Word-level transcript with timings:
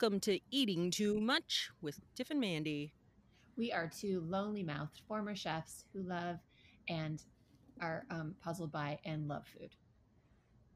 Welcome 0.00 0.20
to 0.20 0.38
Eating 0.52 0.92
Too 0.92 1.20
Much 1.20 1.70
with 1.82 1.98
Tiff 2.14 2.30
and 2.30 2.38
Mandy. 2.38 2.92
We 3.56 3.72
are 3.72 3.90
two 3.92 4.20
lonely 4.20 4.62
mouthed 4.62 5.00
former 5.08 5.34
chefs 5.34 5.86
who 5.92 6.02
love 6.04 6.36
and 6.88 7.20
are 7.80 8.04
um, 8.08 8.36
puzzled 8.40 8.70
by 8.70 9.00
and 9.04 9.26
love 9.26 9.44
food. 9.48 9.70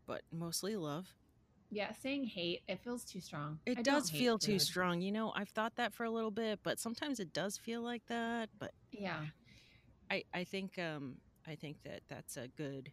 But 0.09 0.23
mostly 0.32 0.75
love. 0.75 1.07
Yeah, 1.71 1.93
saying 1.93 2.25
hate, 2.35 2.62
it 2.66 2.80
feels 2.82 3.05
too 3.05 3.21
strong. 3.21 3.61
It 3.64 3.79
I 3.79 3.82
does 3.82 4.11
feel 4.11 4.41
too 4.41 4.59
strong. 4.59 5.00
You 5.00 5.12
know, 5.12 5.32
I've 5.36 5.50
thought 5.50 5.77
that 5.77 5.95
for 5.95 6.02
a 6.02 6.11
little 6.11 6.32
bit, 6.32 6.59
but 6.64 6.80
sometimes 6.80 7.20
it 7.20 7.32
does 7.32 7.57
feel 7.57 7.80
like 7.80 8.02
that. 8.09 8.48
But 8.59 8.73
Yeah, 8.91 9.20
I, 10.11 10.25
I 10.34 10.43
think 10.43 10.80
um 10.80 11.18
I 11.46 11.54
think 11.54 11.77
that 11.84 12.00
that's 12.09 12.36
a 12.36 12.48
good 12.48 12.91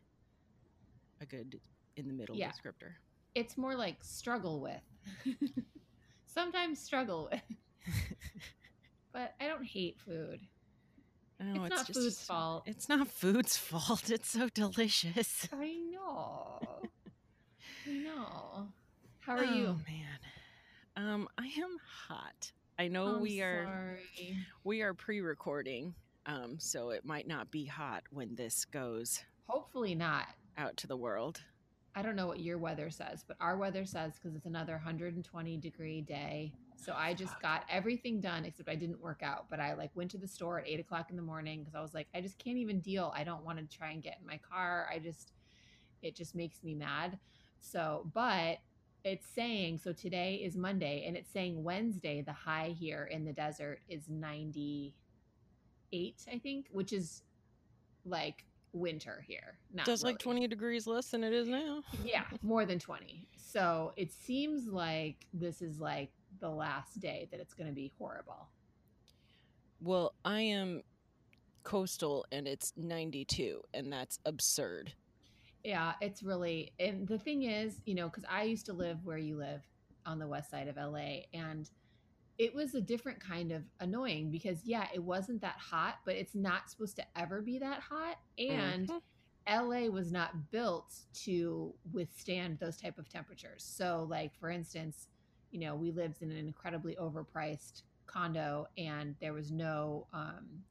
a 1.22 1.26
good 1.26 1.60
in 1.98 2.08
the 2.08 2.14
middle 2.14 2.36
Yeah. 2.36 2.52
descriptor. 2.52 2.92
it's 3.34 3.58
more 3.58 3.76
like 3.76 4.04
struggle 4.04 4.62
with. 4.62 4.84
Sometimes 6.34 6.80
struggle 6.80 7.30
with. 7.32 7.94
but 9.14 9.34
I 9.42 9.48
don't 9.48 9.66
hate 9.66 9.98
food. 10.06 10.42
No, 11.40 11.64
it's, 11.66 11.76
not 11.76 11.88
just- 11.88 12.00
food's 12.00 12.22
fault. 12.24 12.64
It's 12.66 12.90
not 12.90 13.08
food's 13.08 13.58
fault. 13.58 14.10
It's 14.10 14.30
so 14.30 14.50
delicious. 14.50 15.48
I 15.54 15.74
know. 15.92 16.60
I 17.88 17.92
know. 17.92 18.68
How 19.20 19.38
are 19.38 19.44
you? 19.44 19.50
oh, 19.50 19.56
you? 19.56 19.80
man? 19.88 20.20
Um, 20.96 21.28
I 21.38 21.46
am 21.46 21.78
hot. 22.08 22.52
I 22.78 22.88
know 22.88 23.16
I'm 23.16 23.22
we 23.22 23.42
are 23.42 23.66
sorry. 23.66 24.38
we 24.64 24.82
are 24.82 24.94
pre-recording, 24.94 25.94
um, 26.26 26.58
so 26.60 26.90
it 26.92 27.06
might 27.06 27.28
not 27.28 27.52
be 27.52 27.66
hot 27.66 28.04
when 28.12 28.36
this 28.36 28.66
goes 28.66 29.24
Hopefully 29.48 29.96
not. 29.96 30.28
out 30.58 30.78
to 30.78 30.88
the 30.88 30.96
world. 30.98 31.42
I 32.00 32.02
don't 32.02 32.16
know 32.16 32.28
what 32.28 32.40
your 32.40 32.58
weather 32.58 32.90
says, 32.90 33.26
but 33.28 33.36
our 33.42 33.58
weather 33.58 33.84
says 33.84 34.14
because 34.14 34.34
it's 34.34 34.46
another 34.46 34.72
120 34.76 35.58
degree 35.58 36.00
day. 36.00 36.54
So 36.78 36.94
I 36.96 37.14
just 37.14 37.38
got 37.42 37.66
everything 37.70 38.22
done 38.22 38.46
except 38.46 38.70
I 38.70 38.76
didn't 38.76 39.02
work 39.02 39.22
out. 39.22 39.48
But 39.50 39.60
I 39.60 39.74
like 39.74 39.92
went 39.96 40.10
to 40.12 40.18
the 40.18 40.26
store 40.26 40.60
at 40.60 40.68
eight 40.70 40.80
o'clock 40.80 41.10
in 41.10 41.18
the 41.18 41.22
morning 41.22 41.60
because 41.60 41.76
I 41.76 41.82
was 41.82 41.94
like, 41.94 42.08
I 42.16 42.22
just 42.22 42.38
can't 42.38 42.56
even 42.58 42.80
deal. 42.80 43.12
I 43.14 43.26
don't 43.26 43.44
want 43.44 43.58
to 43.60 43.66
try 43.78 43.92
and 43.92 44.02
get 44.02 44.18
in 44.22 44.26
my 44.26 44.38
car. 44.38 44.88
I 44.90 45.00
just, 45.00 45.34
it 46.02 46.16
just 46.16 46.36
makes 46.36 46.64
me 46.64 46.74
mad. 46.74 47.20
So, 47.60 48.10
but 48.14 48.60
it's 49.04 49.28
saying 49.28 49.80
so 49.80 49.92
today 49.92 50.36
is 50.36 50.56
Monday 50.56 51.04
and 51.06 51.18
it's 51.18 51.34
saying 51.34 51.62
Wednesday 51.62 52.22
the 52.22 52.32
high 52.32 52.74
here 52.80 53.10
in 53.12 53.26
the 53.26 53.34
desert 53.34 53.82
is 53.90 54.08
98, 54.08 54.94
I 56.32 56.38
think, 56.38 56.68
which 56.72 56.94
is 56.94 57.24
like 58.06 58.46
winter 58.74 59.24
here. 59.28 59.58
Not 59.74 59.86
Just 59.86 60.04
like 60.04 60.20
20 60.20 60.48
degrees 60.48 60.86
less 60.88 61.10
than 61.10 61.24
it 61.24 61.34
is 61.34 61.48
now. 61.48 61.82
yeah 62.06 62.24
more 62.44 62.66
than 62.66 62.80
20 62.80 63.28
so 63.38 63.94
it 63.98 64.12
seems 64.12 64.68
like 64.68 65.26
this 65.34 65.62
is 65.62 65.80
like 65.80 66.12
the 66.40 66.50
last 66.50 67.00
day 67.00 67.28
that 67.32 67.40
it's 67.40 67.54
going 67.54 67.68
to 67.68 67.74
be 67.74 67.92
horrible 67.98 68.48
Well, 69.82 70.14
I 70.24 70.42
am 70.42 70.84
coastal 71.64 72.26
and 72.32 72.48
it's 72.48 72.74
92 72.78 73.62
and 73.74 73.92
that's 73.92 74.20
absurd. 74.26 74.94
yeah 75.64 75.94
it's 76.02 76.24
really 76.24 76.72
and 76.80 77.08
the 77.08 77.18
thing 77.20 77.44
is 77.44 77.82
you 77.86 77.94
know 77.96 78.08
because 78.08 78.24
i 78.30 78.44
used 78.44 78.66
to 78.66 78.74
live 78.74 78.98
where 79.04 79.18
you 79.18 79.36
live 79.38 79.62
on 80.06 80.18
the 80.20 80.28
west 80.28 80.50
side 80.50 80.68
of 80.70 80.78
la 80.78 80.96
and 81.34 81.70
it 82.40 82.56
was 82.56 82.74
a 82.74 82.82
different 82.82 83.20
kind 83.20 83.52
of 83.52 83.64
annoying 83.82 84.32
because 84.32 84.64
yeah 84.66 84.88
it 84.94 85.04
wasn't 85.04 85.40
that 85.42 85.58
hot 85.60 85.96
but 86.06 86.16
it's 86.16 86.34
not 86.34 86.70
supposed 86.70 86.96
to 86.96 87.04
ever 87.16 87.42
be 87.42 87.60
that 87.60 87.82
hot 87.82 88.18
and 88.40 88.90
Mhm. 88.90 89.02
LA 89.48 89.90
was 89.90 90.12
not 90.12 90.52
built 90.52 90.94
to 91.26 91.74
withstand 91.92 92.60
those 92.60 92.78
type 92.78 93.00
of 93.00 93.10
temperatures. 93.10 93.64
So 93.64 94.06
like 94.10 94.36
for 94.36 94.50
instance, 94.52 95.08
you 95.52 95.60
know, 95.60 95.74
we 95.76 95.92
lived 95.92 96.22
in 96.22 96.30
an 96.30 96.38
incredibly 96.38 96.96
overpriced 96.98 97.82
condo 98.06 98.68
and 98.78 99.16
there 99.20 99.34
was 99.34 99.50
no 99.52 100.08
um 100.14 100.64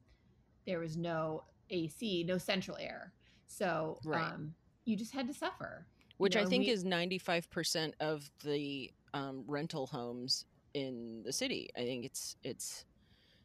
there 0.65 0.79
was 0.79 0.97
no 0.97 1.43
AC, 1.71 2.25
no 2.29 2.39
central 2.39 2.77
air. 2.79 3.13
So 3.47 3.99
Right. 4.05 4.23
um 4.23 4.55
you 4.85 4.97
just 4.97 5.13
had 5.13 5.27
to 5.27 5.35
suffer. 5.35 5.87
which 6.19 6.37
I 6.37 6.45
know, 6.45 6.49
think 6.51 6.67
we- 6.67 6.73
is 6.73 6.85
95% 6.85 7.95
of 8.01 8.31
the 8.45 8.91
um, 9.15 9.45
rental 9.47 9.87
homes 9.89 10.45
in 10.75 11.23
the 11.25 11.33
city. 11.33 11.69
I 11.77 11.81
think 11.81 12.05
it's 12.05 12.37
it's 12.45 12.85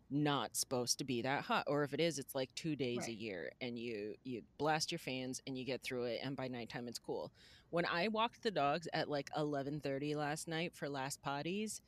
not 0.09 0.55
supposed 0.55 0.97
to 0.99 1.03
be 1.05 1.21
that 1.23 1.43
hot 1.43 1.63
or 1.67 1.83
if 1.83 1.93
it 1.93 1.99
is 1.99 2.19
it's 2.19 2.35
like 2.35 2.49
2 2.55 2.75
days 2.75 3.07
a 3.07 3.13
year 3.13 3.51
and 3.61 3.79
you 3.79 4.13
you 4.23 4.43
blast 4.59 4.91
your 4.91 4.99
fans 4.99 5.41
and 5.47 5.57
you 5.57 5.65
get 5.65 5.81
through 5.83 6.03
it 6.03 6.19
and 6.23 6.35
by 6.35 6.47
nighttime 6.47 6.87
it's 6.87 6.99
cool. 6.99 7.31
When 7.71 7.85
I 7.85 8.09
walked 8.09 8.43
the 8.43 8.51
dogs 8.51 8.87
at 8.93 9.09
like 9.09 9.29
11:30 9.35 10.15
last 10.15 10.47
night 10.47 10.75
for 10.75 10.89
last 10.89 11.21
potties, 11.23 11.81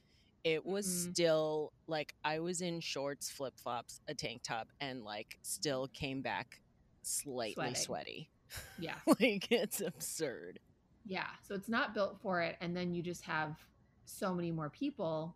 it 0.44 0.66
was 0.66 0.88
Mhm. 0.88 1.12
still 1.14 1.74
like 1.88 2.16
I 2.24 2.40
was 2.40 2.62
in 2.62 2.80
shorts, 2.80 3.30
flip-flops, 3.30 4.02
a 4.08 4.16
tank 4.16 4.42
top 4.44 4.70
and 4.80 5.04
like 5.04 5.38
still 5.44 5.88
came 5.90 6.22
back 6.22 6.62
slightly 7.04 7.74
Sweating. 7.74 7.76
sweaty. 7.76 8.32
Yeah. 8.78 9.00
like 9.20 9.52
it's 9.52 9.82
absurd. 9.82 10.60
Yeah. 11.06 11.28
So 11.44 11.56
it's 11.56 11.70
not 11.70 11.94
built 11.94 12.20
for 12.22 12.42
it. 12.42 12.58
And 12.62 12.76
then 12.76 12.94
you 12.94 13.04
just 13.04 13.24
have 13.26 13.58
so 14.06 14.34
many 14.34 14.52
more 14.52 14.70
people 14.70 15.36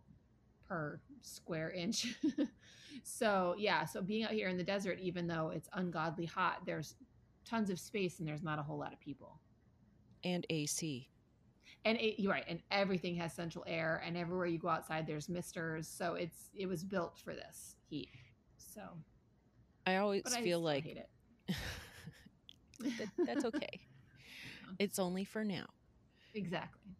per 0.68 1.00
square 1.22 1.70
inch. 1.70 2.14
so, 3.02 3.54
yeah. 3.58 3.84
So 3.84 4.02
being 4.02 4.24
out 4.24 4.30
here 4.32 4.48
in 4.48 4.56
the 4.56 4.64
desert, 4.64 4.98
even 5.00 5.26
though 5.26 5.50
it's 5.54 5.68
ungodly 5.74 6.26
hot, 6.26 6.62
there's 6.66 6.94
tons 7.44 7.70
of 7.70 7.78
space 7.80 8.18
and 8.20 8.28
there's 8.28 8.42
not 8.42 8.58
a 8.58 8.62
whole 8.62 8.78
lot 8.78 8.92
of 8.92 9.00
people. 9.00 9.40
and 10.24 10.46
AC. 10.50 11.08
And 11.84 11.98
it, 11.98 12.20
you're 12.22 12.32
right. 12.32 12.44
And 12.48 12.60
everything 12.70 13.16
has 13.16 13.32
central 13.32 13.64
air. 13.66 14.02
And 14.06 14.16
everywhere 14.16 14.46
you 14.46 14.58
go 14.58 14.68
outside, 14.68 15.06
there's 15.06 15.28
misters. 15.28 15.88
So 15.88 16.14
it's, 16.14 16.50
it 16.54 16.66
was 16.66 16.84
built 16.84 17.18
for 17.18 17.34
this 17.34 17.76
heat. 17.88 18.10
So, 18.58 18.82
I 19.86 19.96
always 19.96 20.22
I 20.26 20.42
feel 20.42 20.60
like 20.60 20.84
hate 20.84 20.98
it. 20.98 21.08
that, 22.98 23.08
that's 23.26 23.44
okay. 23.46 23.80
it's 24.78 24.98
only 24.98 25.24
for 25.24 25.44
now. 25.44 25.66
Exactly. 26.34 26.96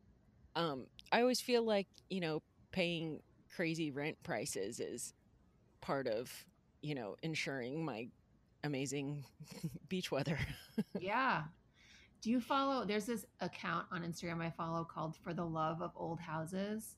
Um, 0.57 0.87
I 1.13 1.21
always 1.21 1.41
feel 1.41 1.63
like 1.65 1.89
you 2.09 2.21
know 2.21 2.43
paying 2.73 3.21
crazy 3.55 3.91
rent 3.91 4.17
prices 4.23 4.81
is 4.81 5.13
part 5.81 6.07
of 6.07 6.31
you 6.83 6.95
know 6.95 7.17
ensuring 7.23 7.85
my 7.85 8.09
amazing 8.65 9.25
beach 9.89 10.11
weather. 10.11 10.39
Yeah. 10.99 11.43
Do 12.23 12.31
you 12.31 12.41
follow? 12.41 12.85
There's 12.87 13.05
this 13.07 13.27
account 13.41 13.87
on 13.91 14.03
Instagram 14.03 14.41
I 14.41 14.51
follow 14.51 14.85
called 14.85 15.17
For 15.17 15.35
the 15.35 15.45
Love 15.45 15.83
of 15.83 15.91
Old 15.97 16.21
Houses, 16.21 16.97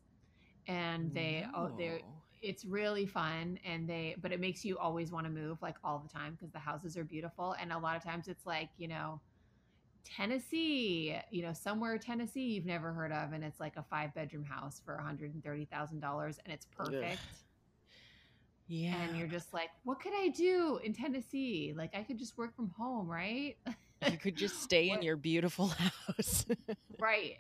and 0.68 1.12
they 1.14 1.46
oh 1.54 1.68
they 1.76 1.88
No. 1.88 2.22
it's 2.42 2.64
really 2.64 3.06
fun 3.06 3.58
and 3.64 3.88
they 3.88 4.16
but 4.20 4.30
it 4.32 4.40
makes 4.40 4.64
you 4.64 4.78
always 4.78 5.10
want 5.10 5.26
to 5.26 5.32
move 5.32 5.60
like 5.62 5.76
all 5.82 5.98
the 5.98 6.08
time 6.08 6.32
because 6.32 6.52
the 6.52 6.58
houses 6.58 6.96
are 6.96 7.04
beautiful 7.04 7.54
and 7.60 7.72
a 7.72 7.78
lot 7.78 7.96
of 7.96 8.04
times 8.04 8.28
it's 8.28 8.46
like 8.46 8.68
you 8.78 8.88
know 8.88 9.20
Tennessee, 10.04 11.16
you 11.30 11.42
know 11.42 11.52
somewhere 11.52 11.98
Tennessee 11.98 12.42
you've 12.54 12.66
never 12.66 12.92
heard 12.92 13.12
of, 13.12 13.32
and 13.32 13.42
it's 13.44 13.60
like 13.60 13.76
a 13.76 13.82
five 13.82 14.14
bedroom 14.14 14.44
house 14.44 14.80
for 14.84 14.94
one 14.96 15.04
hundred 15.04 15.34
and 15.34 15.42
thirty 15.42 15.64
thousand 15.64 16.00
dollars, 16.00 16.38
and 16.44 16.52
it's 16.52 16.66
perfect. 16.66 17.20
yeah. 18.68 18.94
And 19.02 19.16
you're 19.16 19.28
just 19.28 19.52
like, 19.52 19.70
what 19.84 20.00
could 20.00 20.12
I 20.14 20.28
do 20.28 20.78
in 20.82 20.92
Tennessee? 20.92 21.74
Like 21.76 21.94
I 21.94 22.02
could 22.02 22.18
just 22.18 22.36
work 22.38 22.54
from 22.56 22.70
home, 22.76 23.08
right? 23.08 23.56
you 24.10 24.18
could 24.18 24.36
just 24.36 24.62
stay 24.62 24.90
in 24.90 25.02
your 25.02 25.16
beautiful 25.16 25.68
house. 26.08 26.44
right 26.98 27.36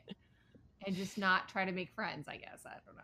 and 0.86 0.94
just 0.96 1.16
not 1.18 1.48
try 1.48 1.64
to 1.64 1.72
make 1.72 1.90
friends 1.92 2.26
i 2.28 2.36
guess 2.36 2.60
i 2.66 2.70
don't 2.86 2.96
know 2.96 3.02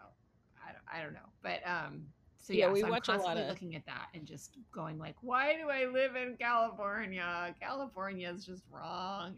i 0.67 0.73
don't, 0.73 0.85
I 1.01 1.03
don't 1.03 1.13
know 1.13 1.29
but 1.43 1.61
um 1.69 2.07
so 2.41 2.53
Yeah, 2.53 2.67
yeah, 2.67 2.73
we 2.73 2.81
so 2.81 2.89
watch 2.89 3.09
a 3.09 3.13
I'm 3.13 3.19
lot 3.19 3.25
constantly 3.27 3.43
of- 3.43 3.49
looking 3.51 3.75
at 3.77 3.87
that 3.87 4.07
and 4.15 4.27
just 4.27 4.57
going 4.73 4.99
like 4.99 5.17
why 5.21 5.55
do 5.57 5.69
i 5.69 5.85
live 5.87 6.17
in 6.17 6.37
california 6.39 7.55
california 7.61 8.31
is 8.31 8.45
just 8.45 8.63
wrong 8.71 9.37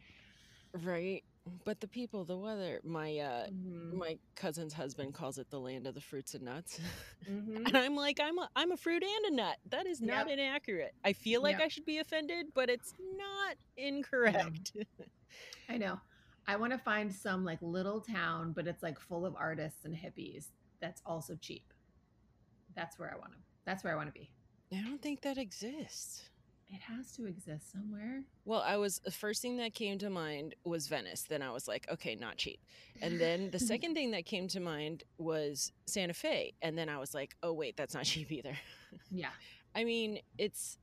right. 0.84 1.22
But 1.64 1.80
the 1.80 1.88
people, 1.88 2.24
the 2.24 2.36
weather. 2.36 2.80
My 2.84 3.18
uh, 3.18 3.46
Mhm, 3.48 3.94
my 3.94 4.18
cousin's 4.36 4.72
husband 4.74 5.14
calls 5.14 5.38
it 5.38 5.48
the 5.50 5.58
land 5.58 5.86
of 5.86 5.94
the 5.94 6.00
fruits 6.00 6.34
and 6.34 6.44
nuts. 6.44 6.78
mhm. 7.28 7.56
And 7.66 7.76
I'm 7.76 7.96
like, 7.96 8.20
I'm 8.20 8.38
a, 8.38 8.48
I'm 8.54 8.70
a 8.70 8.76
fruit 8.76 9.02
and 9.02 9.32
a 9.32 9.36
nut. 9.36 9.56
That 9.70 9.86
is 9.86 10.00
not 10.00 10.28
Yep. 10.28 10.38
inaccurate. 10.38 10.92
I 11.02 11.12
feel 11.14 11.42
like 11.42 11.54
Yep. 11.56 11.62
I 11.64 11.68
should 11.68 11.86
be 11.86 11.98
offended, 11.98 12.46
but 12.54 12.68
it's 12.70 12.92
not 13.16 13.56
incorrect. 13.76 14.76
i 15.68 15.76
know 15.78 15.98
i 16.46 16.56
want 16.56 16.72
to 16.72 16.78
find 16.78 17.12
some 17.12 17.44
like 17.44 17.58
little 17.62 18.00
town 18.00 18.52
but 18.52 18.66
it's 18.66 18.82
like 18.82 18.98
full 19.00 19.24
of 19.24 19.34
artists 19.36 19.84
and 19.84 19.94
hippies 19.96 20.46
that's 20.80 21.00
also 21.06 21.34
cheap 21.36 21.72
that's 22.74 22.98
where 22.98 23.10
i 23.12 23.16
want 23.18 23.32
to 23.32 23.38
that's 23.64 23.82
where 23.84 23.92
i 23.92 23.96
want 23.96 24.08
to 24.12 24.18
be 24.18 24.30
I 24.72 24.82
don't 24.82 25.02
think 25.02 25.22
that 25.22 25.36
exists. 25.36 26.28
it 26.68 26.80
has 26.82 27.10
to 27.16 27.26
exist 27.26 27.72
somewhere 27.72 28.22
Well, 28.44 28.62
I 28.64 28.76
was 28.76 29.00
the 29.00 29.10
first 29.10 29.42
thing 29.42 29.56
that 29.56 29.74
came 29.74 29.98
to 29.98 30.08
mind 30.10 30.54
was 30.64 30.86
Venice. 30.86 31.22
Then 31.28 31.42
I 31.42 31.50
was 31.50 31.66
like, 31.66 31.88
okay, 31.90 32.14
not 32.14 32.36
cheap. 32.36 32.60
And 33.02 33.20
then 33.20 33.50
the 33.50 33.58
second 33.72 33.94
thing 33.94 34.12
that 34.12 34.26
came 34.26 34.46
to 34.46 34.60
mind 34.60 35.02
was 35.18 35.72
Santa 35.86 36.14
Fe. 36.14 36.54
And 36.62 36.78
then 36.78 36.88
I 36.88 36.98
was 36.98 37.14
like, 37.14 37.34
oh 37.42 37.52
wait, 37.52 37.76
that's 37.76 37.94
not 37.94 38.04
cheap 38.12 38.30
either. 38.30 38.56
yeah 39.10 39.30
I 39.74 39.82
mean, 39.82 40.20
it's 40.38 40.78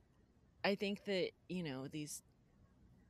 I 0.62 0.74
think 0.74 1.04
that, 1.06 1.30
you 1.48 1.62
know, 1.62 1.88
these 1.88 2.22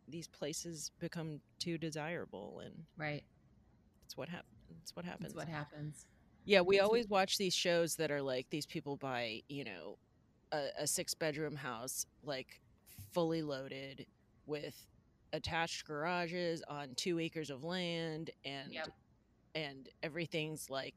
these 0.06 0.28
places 0.28 0.92
become 1.00 1.40
too 1.58 1.76
desirable 1.76 2.60
and 2.64 2.84
right 2.96 3.24
It's 4.04 4.16
what 4.16 4.28
happens. 4.28 4.54
That's 4.78 4.94
what 4.94 5.04
happens. 5.04 5.34
that's 5.34 5.46
what 5.46 5.48
happens 5.48 6.06
Yeah, 6.48 6.62
we 6.62 6.80
always 6.80 7.06
watch 7.08 7.36
these 7.36 7.54
shows 7.54 7.96
that 7.96 8.10
are 8.10 8.22
like 8.22 8.48
these 8.50 8.66
people 8.66 8.96
buy, 8.96 9.42
you 9.48 9.64
know, 9.64 9.98
a, 10.52 10.68
a 10.80 10.86
six 10.86 11.12
bedroom 11.14 11.56
house, 11.56 12.06
like 12.22 12.62
fully 13.12 13.42
loaded 13.42 14.06
with 14.46 14.74
attached 15.34 15.84
garages 15.86 16.62
on 16.68 16.94
two 16.96 17.18
acres 17.20 17.50
of 17.50 17.64
land 17.64 18.30
and 18.46 18.72
Yep. 18.72 18.88
and 19.54 19.90
everything's 20.02 20.70
like, 20.70 20.94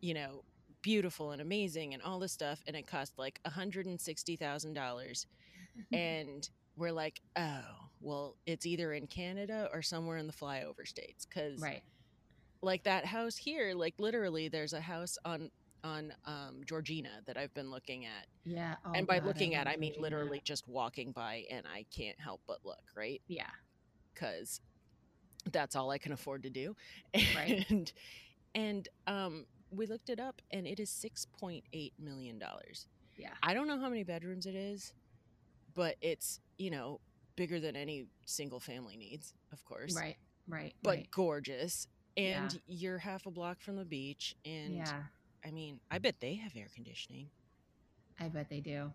you 0.00 0.14
know, 0.14 0.42
beautiful 0.82 1.30
and 1.30 1.40
amazing 1.40 1.94
and 1.94 2.02
all 2.02 2.18
this 2.18 2.32
stuff 2.32 2.60
and 2.66 2.76
it 2.76 2.88
cost 2.88 3.12
like 3.18 3.40
$160,000 3.46 5.26
and 5.92 6.50
we're 6.76 6.92
like, 6.92 7.20
"Oh, 7.36 7.62
well, 8.00 8.36
it's 8.46 8.66
either 8.66 8.92
in 8.92 9.06
Canada 9.06 9.68
or 9.72 9.82
somewhere 9.82 10.18
in 10.18 10.26
the 10.26 10.32
flyover 10.32 10.86
states 10.86 11.24
cuz 11.24 11.62
right. 11.62 11.82
Like 12.62 12.84
that 12.84 13.04
house 13.04 13.36
here 13.36 13.74
like 13.74 13.94
literally 13.98 14.48
there's 14.48 14.72
a 14.72 14.80
house 14.80 15.16
on 15.24 15.50
on 15.84 16.12
um 16.24 16.62
georgina 16.66 17.10
that 17.26 17.36
i've 17.36 17.52
been 17.54 17.70
looking 17.70 18.04
at 18.04 18.26
Yeah. 18.44 18.76
Oh, 18.84 18.92
and 18.94 19.06
by 19.06 19.18
God, 19.18 19.26
looking 19.28 19.52
love 19.52 19.60
at 19.62 19.66
i 19.68 19.76
mean 19.76 19.92
Georgina. 19.94 20.02
literally 20.16 20.40
just 20.44 20.66
walking 20.66 21.12
by 21.12 21.44
and 21.50 21.66
i 21.66 21.84
can't 21.94 22.18
help 22.20 22.40
but 22.46 22.58
look 22.64 22.82
right 22.96 23.20
Yeah. 23.28 23.50
because 24.14 24.60
that's 25.52 25.76
all 25.76 25.90
i 25.90 25.98
can 25.98 26.12
afford 26.12 26.42
to 26.44 26.50
do 26.50 26.74
Right. 27.36 27.64
and 27.70 27.92
and 28.54 28.88
um 29.06 29.46
we 29.70 29.86
looked 29.86 30.08
it 30.08 30.18
up 30.20 30.40
and 30.50 30.66
it 30.66 30.80
is 30.80 30.90
6.8 30.90 31.92
million 31.98 32.38
dollars 32.38 32.86
Yeah. 33.16 33.34
i 33.42 33.52
don't 33.54 33.68
know 33.68 33.78
how 33.78 33.88
many 33.88 34.02
bedrooms 34.02 34.46
it 34.46 34.54
is 34.54 34.92
but 35.74 35.96
it's 36.00 36.40
you 36.58 36.70
know 36.70 37.00
bigger 37.36 37.60
than 37.60 37.76
any 37.76 38.06
single 38.24 38.60
family 38.60 38.96
needs 38.96 39.34
of 39.52 39.62
course 39.64 39.94
Right. 39.94 40.16
Right. 40.48 40.74
but 40.82 40.90
right. 40.90 41.08
gorgeous 41.10 41.86
Yeah. 42.16 42.42
and 42.42 42.60
you're 42.66 42.98
half 42.98 43.26
a 43.26 43.30
block 43.30 43.60
from 43.60 43.76
the 43.76 43.84
beach 43.84 44.36
and 44.44 44.74
yeah. 44.74 45.02
i 45.44 45.50
mean 45.50 45.80
i 45.90 45.98
bet 45.98 46.14
they 46.20 46.34
have 46.34 46.52
air 46.56 46.68
conditioning 46.74 47.28
I 48.18 48.28
bet 48.28 48.48
they 48.48 48.60
do. 48.60 48.90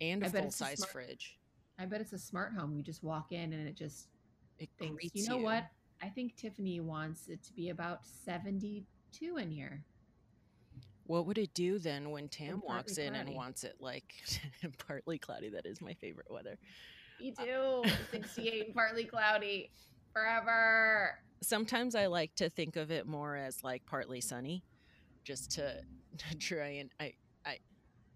and 0.00 0.22
a 0.22 0.30
full 0.30 0.50
size 0.52 0.78
smart- 0.78 0.92
fridge 0.92 1.38
I 1.76 1.86
bet 1.86 2.00
it's 2.00 2.12
a 2.12 2.18
smart 2.18 2.52
home. 2.52 2.72
You 2.76 2.84
just 2.84 3.02
walk 3.02 3.32
in 3.32 3.52
and 3.52 3.66
it 3.66 3.74
just 3.74 4.06
it 4.60 4.68
thinks. 4.78 5.06
You 5.12 5.28
know 5.28 5.38
what? 5.38 5.64
I 6.00 6.08
think 6.08 6.36
Tiffany 6.36 6.78
wants 6.78 7.26
it 7.26 7.42
to 7.42 7.52
be 7.52 7.70
about 7.70 8.06
seventy-two 8.06 9.38
in 9.38 9.50
here. 9.50 9.82
what 11.06 11.26
would 11.26 11.36
it 11.36 11.52
do 11.52 11.80
then 11.80 12.10
when 12.10 12.28
tam 12.28 12.62
walks 12.64 12.96
in 12.98 13.16
and 13.16 13.34
wants 13.34 13.64
it 13.64 13.74
like 13.80 14.14
partly 14.86 15.18
cloudy 15.18 15.48
that 15.48 15.66
is 15.66 15.80
my 15.80 15.94
favorite 15.94 16.30
weather 16.30 16.56
You 17.18 17.32
do. 17.34 17.82
Sixty-eight 18.12 18.66
and 18.66 18.74
partly 18.74 19.04
cloudy 19.04 19.72
forever. 20.12 21.18
Sometimes 21.42 21.94
i 21.94 22.06
like 22.06 22.34
to 22.34 22.48
think 22.48 22.76
of 22.76 22.90
it 22.90 23.06
more 23.06 23.36
as 23.36 23.62
like 23.62 23.84
partly 23.86 24.20
sunny 24.20 24.62
just 25.24 25.50
to, 25.52 25.74
to 26.18 26.34
try 26.36 26.68
and 26.68 26.90
I, 27.00 27.12
I 27.44 27.58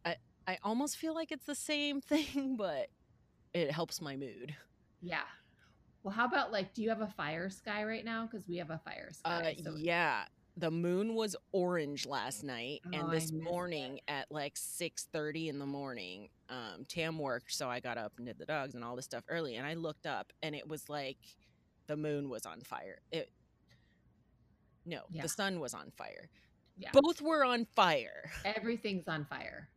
i 0.05 0.17
i 0.47 0.59
almost 0.62 0.97
feel 0.97 1.15
like 1.15 1.31
it's 1.32 1.47
the 1.47 1.55
same 1.55 2.00
thing 2.12 2.56
but 2.56 2.88
it 3.55 3.70
helps 3.70 4.00
my 4.00 4.17
mood 4.17 4.55
Yeah. 5.00 5.23
Well, 6.03 6.15
how 6.15 6.26
about 6.26 6.53
like, 6.53 6.75
do 6.75 6.82
you 6.82 6.88
have 6.91 7.00
a 7.00 7.09
fire 7.09 7.50
sky 7.50 7.85
right 7.85 8.05
now? 8.05 8.26
Because 8.31 8.47
we 8.49 8.56
have 8.59 8.70
a 8.70 8.79
fire 8.85 9.09
Uh, 9.25 9.43
sky. 9.43 9.56
so 9.62 9.75
yeah. 9.76 10.25
The 10.56 10.71
moon 10.71 11.14
was 11.14 11.37
orange 11.53 12.06
last 12.06 12.43
night, 12.44 12.81
Oh, 12.87 12.91
and 12.93 13.12
this 13.12 13.32
morning 13.32 14.00
at 14.09 14.26
like 14.31 14.56
six 14.56 15.06
thirty 15.12 15.49
in 15.49 15.59
the 15.59 15.67
morning, 15.67 16.29
um, 16.49 16.85
Tam 16.88 17.19
worked, 17.19 17.53
so 17.53 17.69
I 17.69 17.79
got 17.81 17.97
up 17.97 18.12
and 18.19 18.26
did 18.26 18.38
the 18.38 18.44
dogs 18.47 18.75
and 18.75 18.82
all 18.85 18.97
this 18.97 19.05
stuff 19.05 19.25
early, 19.29 19.56
and 19.56 19.67
I 19.67 19.75
looked 19.75 20.06
up, 20.06 20.32
and 20.43 20.55
it 20.56 20.67
was 20.69 20.88
like 20.88 21.19
the 21.88 21.96
moon 21.96 22.29
was 22.29 22.46
on 22.46 22.61
fire. 22.61 23.00
It, 23.11 23.31
no, 24.87 25.02
Yeah. 25.11 25.23
the 25.23 25.29
sun 25.29 25.58
was 25.61 25.75
on 25.75 25.90
fire. 25.96 26.29
yeah, 26.76 26.90
Both 26.93 27.20
were 27.20 27.44
on 27.44 27.67
fire. 27.75 28.31
everything's 28.44 29.08
on 29.08 29.25
fire. 29.25 29.69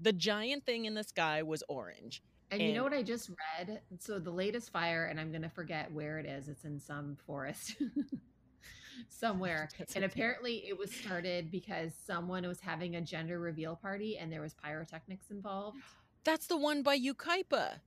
The 0.00 0.12
giant 0.12 0.64
thing 0.64 0.86
in 0.86 0.94
the 0.94 1.04
sky 1.04 1.42
was 1.42 1.62
orange. 1.68 2.22
And, 2.50 2.62
you 2.62 2.72
know 2.72 2.82
what 2.82 2.94
I 2.94 3.02
just 3.02 3.28
read? 3.58 3.82
So 3.98 4.18
the 4.18 4.30
latest 4.30 4.70
fire, 4.70 5.04
and 5.06 5.20
I'm 5.20 5.30
gonna 5.30 5.50
forget 5.50 5.92
where 5.92 6.18
it 6.18 6.24
is. 6.24 6.48
It's 6.48 6.64
in 6.64 6.80
some 6.80 7.16
forest 7.26 7.76
somewhere. 9.08 9.68
And 9.94 10.04
apparently 10.04 10.66
it 10.68 10.76
was 10.78 10.90
started 10.92 11.50
because 11.50 11.92
someone 12.06 12.46
was 12.46 12.60
having 12.60 12.96
a 12.96 13.00
gender 13.02 13.38
reveal 13.38 13.76
party 13.76 14.16
and 14.18 14.32
there 14.32 14.40
was 14.40 14.54
pyrotechnics 14.54 15.30
involved. 15.30 15.78
That's 16.24 16.46
the 16.46 16.56
one 16.56 16.82
by 16.82 16.98
Yucaipa. 16.98 17.80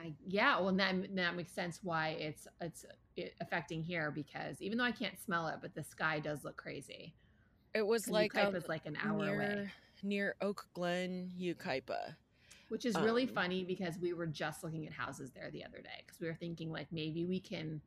I 0.00 0.14
yeah, 0.26 0.58
well 0.60 0.72
that 0.74 0.94
that 1.16 1.36
makes 1.36 1.52
sense 1.52 1.80
why 1.82 2.10
it's 2.20 2.46
it's 2.60 2.84
it 3.18 3.34
affecting 3.40 3.82
here 3.82 4.10
because 4.10 4.60
even 4.60 4.78
though 4.78 4.84
I 4.84 4.92
can't 4.92 5.18
smell 5.18 5.48
it, 5.48 5.56
but 5.60 5.74
the 5.74 5.84
sky 5.84 6.18
does 6.20 6.44
look 6.44 6.56
crazy. 6.56 7.14
It 7.74 7.86
was 7.86 8.08
like 8.08 8.32
Yucaipa 8.32 8.48
um, 8.48 8.54
is 8.56 8.68
like 8.68 8.86
an 8.86 8.96
hour 8.96 9.18
near 9.24 9.34
away, 9.34 9.68
near 10.02 10.34
Oak 10.40 10.66
Glen, 10.74 11.30
Yucaipa. 11.38 12.16
which 12.68 12.84
is 12.86 12.98
really 12.98 13.24
um, 13.24 13.28
funny 13.34 13.64
because 13.64 13.98
we 13.98 14.12
were 14.12 14.26
just 14.26 14.64
looking 14.64 14.86
at 14.86 14.92
houses 14.92 15.30
there 15.32 15.50
the 15.50 15.64
other 15.64 15.78
day 15.82 16.02
because 16.06 16.20
we 16.20 16.26
were 16.28 16.34
thinking 16.34 16.70
like 16.72 16.86
maybe 16.92 17.24
we 17.24 17.40
can 17.40 17.80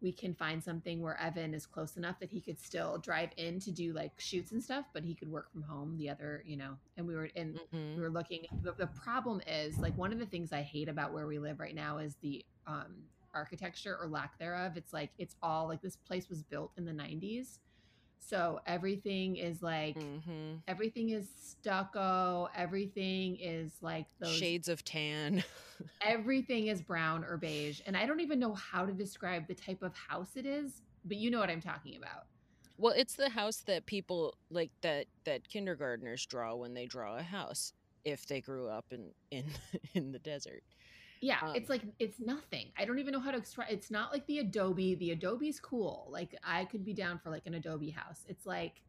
we 0.00 0.12
can 0.12 0.32
find 0.34 0.62
something 0.62 1.02
where 1.02 1.20
Evan 1.20 1.52
is 1.54 1.66
close 1.66 1.96
enough 1.96 2.20
that 2.20 2.30
he 2.30 2.40
could 2.40 2.58
still 2.58 2.98
drive 2.98 3.30
in 3.36 3.58
to 3.60 3.72
do 3.72 3.92
like 3.92 4.12
shoots 4.18 4.52
and 4.52 4.62
stuff, 4.62 4.84
but 4.94 5.04
he 5.04 5.14
could 5.14 5.28
work 5.28 5.50
from 5.50 5.62
home. 5.62 5.96
The 5.98 6.08
other, 6.08 6.44
you 6.46 6.56
know, 6.56 6.76
and 6.96 7.06
we 7.06 7.14
were 7.16 7.30
and 7.34 7.58
Mhm. 7.72 7.96
we 7.96 8.02
were 8.02 8.10
looking. 8.10 8.46
The, 8.62 8.72
the 8.72 8.86
problem 8.86 9.40
is 9.46 9.76
like 9.78 9.96
one 9.98 10.12
of 10.12 10.18
the 10.20 10.26
things 10.26 10.52
I 10.52 10.62
hate 10.62 10.88
about 10.88 11.12
where 11.12 11.26
we 11.26 11.38
live 11.40 11.58
right 11.58 11.74
now 11.74 11.98
is 11.98 12.14
the 12.20 12.44
um, 12.66 12.94
architecture 13.34 13.96
or 14.00 14.08
lack 14.08 14.38
thereof. 14.38 14.76
It's 14.76 14.92
like 14.92 15.10
it's 15.18 15.36
all 15.42 15.68
like 15.68 15.82
this 15.82 15.96
place 15.96 16.28
was 16.28 16.42
built 16.42 16.72
in 16.76 16.84
the 16.84 16.92
'90s, 16.92 17.58
so 18.18 18.60
everything 18.66 19.36
is 19.36 19.62
like 19.62 19.96
Mhm. 19.96 20.62
everything 20.66 21.10
is 21.10 21.28
stucco. 21.36 22.48
Everything 22.54 23.36
is 23.40 23.72
like 23.80 24.06
those 24.20 24.34
Shades 24.38 24.68
of 24.68 24.84
tan. 24.84 25.44
everything 26.00 26.68
is 26.68 26.80
brown 26.80 27.24
or 27.24 27.36
beige 27.36 27.80
and 27.84 27.96
i 27.96 28.06
don't 28.06 28.20
even 28.20 28.38
know 28.38 28.54
how 28.54 28.86
to 28.86 28.92
describe 28.92 29.48
the 29.48 29.54
type 29.54 29.82
of 29.82 29.92
house 29.96 30.36
it 30.36 30.46
is 30.46 30.82
but 31.04 31.16
you 31.16 31.28
know 31.28 31.40
what 31.40 31.50
i'm 31.50 31.60
talking 31.60 31.96
about 31.96 32.26
well, 32.80 32.94
it's 32.96 33.14
the 33.16 33.30
house 33.30 33.62
that 33.66 33.86
people 33.86 34.34
like 34.50 34.70
that 34.82 35.06
that 35.24 35.48
kindergartners 35.48 36.24
draw 36.26 36.54
when 36.54 36.74
they 36.74 36.86
draw 36.86 37.16
a 37.16 37.22
house 37.22 37.72
if 38.04 38.24
they 38.26 38.40
grew 38.40 38.68
up 38.68 38.86
in 38.92 39.10
in 39.32 39.46
in 39.94 40.12
the 40.12 40.20
desert. 40.20 40.62
Yeah 41.20 41.38
Um, 41.42 41.52
it's 41.54 41.68
like 41.70 41.82
it's 41.98 42.20
nothing. 42.20 42.68
I 42.78 42.84
don't 42.84 42.98
even 42.98 43.12
know 43.12 43.20
how 43.20 43.30
to 43.30 43.40
describe 43.40 43.68
it's 43.70 43.90
not 43.90 44.12
like 44.12 44.26
the 44.26 44.38
adobe 44.38 44.94
the 44.96 45.10
adobe's 45.12 45.60
cool. 45.60 46.08
Like 46.10 46.34
i 46.44 46.64
could 46.66 46.84
be 46.84 46.94
down 46.94 47.18
for 47.18 47.30
like 47.30 47.46
an 47.46 47.54
adobe 47.54 47.90
house. 47.90 48.24
It's 48.28 48.46
like 48.46 48.82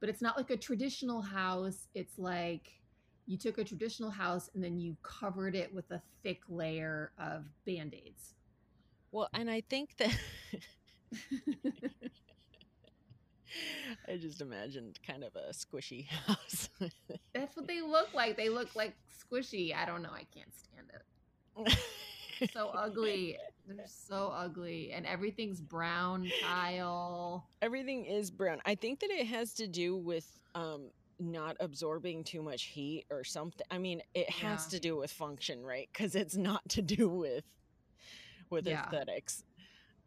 but 0.00 0.08
it's 0.08 0.22
not 0.22 0.36
like 0.36 0.50
a 0.50 0.56
traditional 0.56 1.20
house. 1.22 1.88
It's 1.94 2.18
like 2.18 2.72
you 3.26 3.36
took 3.38 3.58
a 3.58 3.64
traditional 3.64 4.10
house 4.10 4.48
and 4.54 4.64
then 4.64 4.80
you 4.80 4.96
covered 5.02 5.54
it 5.54 5.72
with 5.74 5.90
a 5.90 6.00
thick 6.22 6.40
layer 6.48 7.12
of 7.18 7.44
band-aids. 7.66 8.34
Well, 9.12 9.28
and 9.34 9.50
I 9.50 9.62
think 9.68 9.96
that 9.98 10.16
I 14.08 14.16
just 14.16 14.40
imagined 14.40 14.98
kind 15.06 15.24
of 15.24 15.34
a 15.36 15.52
squishy 15.52 16.06
house. 16.08 16.68
that's 17.34 17.56
what 17.56 17.66
they 17.66 17.80
look 17.80 18.12
like. 18.14 18.36
They 18.36 18.48
look 18.48 18.74
like 18.76 18.94
squishy. 19.10 19.74
I 19.74 19.84
don't 19.86 20.02
know. 20.02 20.10
I 20.12 20.24
can't 20.34 20.54
stand 20.56 20.88
it 20.94 21.02
so 22.52 22.68
ugly. 22.68 23.38
They're 23.66 23.86
so 23.86 24.28
ugly, 24.34 24.92
and 24.92 25.06
everything's 25.06 25.60
brown 25.60 26.30
tile. 26.30 27.50
Everything 27.62 28.04
is 28.06 28.30
brown. 28.30 28.60
I 28.64 28.74
think 28.74 29.00
that 29.00 29.10
it 29.10 29.26
has 29.26 29.54
to 29.54 29.66
do 29.66 29.96
with 29.96 30.26
um 30.54 30.90
not 31.18 31.56
absorbing 31.60 32.24
too 32.24 32.42
much 32.42 32.64
heat 32.64 33.04
or 33.10 33.24
something. 33.24 33.66
I 33.70 33.78
mean, 33.78 34.02
it 34.14 34.28
has 34.30 34.64
Yeah. 34.64 34.68
to 34.68 34.80
do 34.80 34.96
with 34.96 35.10
function, 35.10 35.64
right? 35.64 35.88
Cuz 35.94 36.14
it's 36.14 36.36
not 36.36 36.68
to 36.70 36.82
do 36.82 37.08
with 37.08 37.44
with 38.50 38.66
Yeah. 38.66 38.84
aesthetics. 38.84 39.42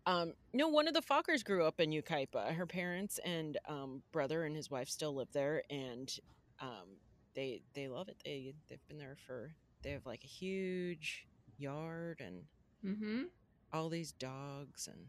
Um 0.05 0.33
no, 0.53 0.67
one 0.69 0.87
of 0.87 0.93
the 0.93 1.01
Fockers 1.01 1.43
grew 1.43 1.65
up 1.65 1.79
in 1.79 1.91
Yucaipa. 1.91 2.53
Her 2.55 2.65
parents 2.67 3.19
and 3.25 3.57
um 3.67 4.03
brother 4.11 4.43
and 4.45 4.55
his 4.55 4.69
wife 4.69 4.89
still 4.89 5.15
live 5.15 5.31
there 5.33 5.63
and 5.69 6.13
um 6.59 6.97
they 7.35 7.61
they 7.75 7.87
love 7.87 8.09
it. 8.09 8.17
They 8.23 8.53
they've 8.69 8.85
been 8.87 8.97
there 8.97 9.17
for 9.25 9.55
they 9.83 9.91
have 9.91 10.05
like 10.05 10.23
a 10.23 10.27
huge 10.27 11.27
yard 11.57 12.21
and 12.21 12.43
Mm-hmm. 12.85 13.23
all 13.71 13.89
these 13.89 14.11
dogs 14.11 14.87
and 14.87 15.07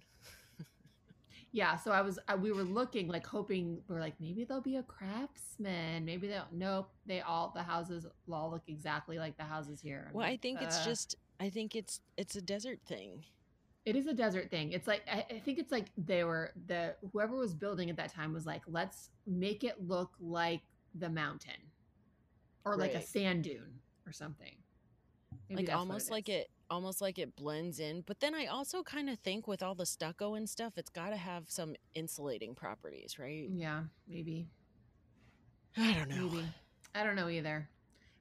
Yeah. 1.53 1.77
So 1.77 1.93
I 1.93 2.01
was, 2.03 2.19
I, 2.29 2.35
we 2.35 2.53
were 2.53 2.63
looking, 2.65 3.09
like 3.09 3.27
hoping, 3.27 3.81
we're 3.89 4.01
like, 4.01 4.15
maybe 4.21 4.45
there'll 4.45 4.63
be 4.63 4.77
a 4.77 4.83
craftsman. 4.83 6.05
Maybe 6.05 6.27
they'll. 6.29 6.47
Nope. 6.53 6.91
They 7.07 7.21
all 7.21 7.53
the 7.55 7.63
houses 7.63 8.07
all 8.31 8.51
look 8.51 8.63
exactly 8.69 9.19
like 9.19 9.37
the 9.37 9.45
houses 9.45 9.81
here. 9.81 10.13
I'm 10.15 10.15
well, 10.15 10.27
I 10.27 10.31
like, 10.31 10.43
think 10.43 10.63
it's 10.63 10.79
"Uh." 10.79 10.85
just 10.85 11.17
I 11.41 11.51
think 11.51 11.77
it's 11.77 12.01
it's 12.17 12.37
a 12.37 12.43
desert 12.43 12.81
thing. 12.87 13.25
It 13.85 13.97
is 13.97 14.07
a 14.07 14.15
desert 14.15 14.51
thing. 14.51 14.73
It's 14.73 14.87
like 14.89 15.03
I, 15.11 15.27
I 15.31 15.39
think 15.41 15.59
it's 15.59 15.71
like 15.71 15.91
they 15.99 16.25
were 16.25 16.53
the 16.67 16.97
whoever 17.13 17.37
was 17.37 17.55
building 17.55 17.91
at 17.91 17.97
that 17.99 18.13
time 18.13 18.33
was 18.33 18.47
like, 18.47 18.63
let's 18.67 19.11
make 19.27 19.63
it 19.63 19.77
look 19.87 20.11
like 20.21 20.63
the 20.95 21.09
mountain, 21.11 21.71
or 22.65 22.77
like 22.77 22.95
a 22.95 23.03
sand 23.03 23.45
dune 23.45 23.81
or 24.07 24.13
something. 24.13 24.55
Maybe 25.49 25.67
like 25.67 25.77
almost 25.77 26.11
like 26.11 26.29
it 26.29 26.49
almost 26.71 27.01
like 27.01 27.19
it 27.19 27.37
blends 27.37 27.79
in 27.79 28.03
but 28.07 28.21
then 28.21 28.35
i 28.35 28.47
also 28.47 28.83
kind 28.83 29.11
of 29.11 29.19
think 29.19 29.47
with 29.47 29.63
all 29.63 29.75
the 29.75 29.85
stucco 29.85 30.35
and 30.35 30.49
stuff 30.49 30.73
it's 30.79 30.89
got 30.91 31.11
to 31.11 31.17
have 31.17 31.45
some 31.51 31.75
insulating 31.95 32.55
properties 32.55 33.19
right 33.19 33.49
Yeah, 33.51 33.83
maybe. 34.09 34.49
I 35.77 35.93
don't 35.95 36.09
know. 36.09 36.29
Maybe. 36.31 36.45
I 36.95 37.03
don't 37.05 37.17
know 37.17 37.29
either. 37.29 37.69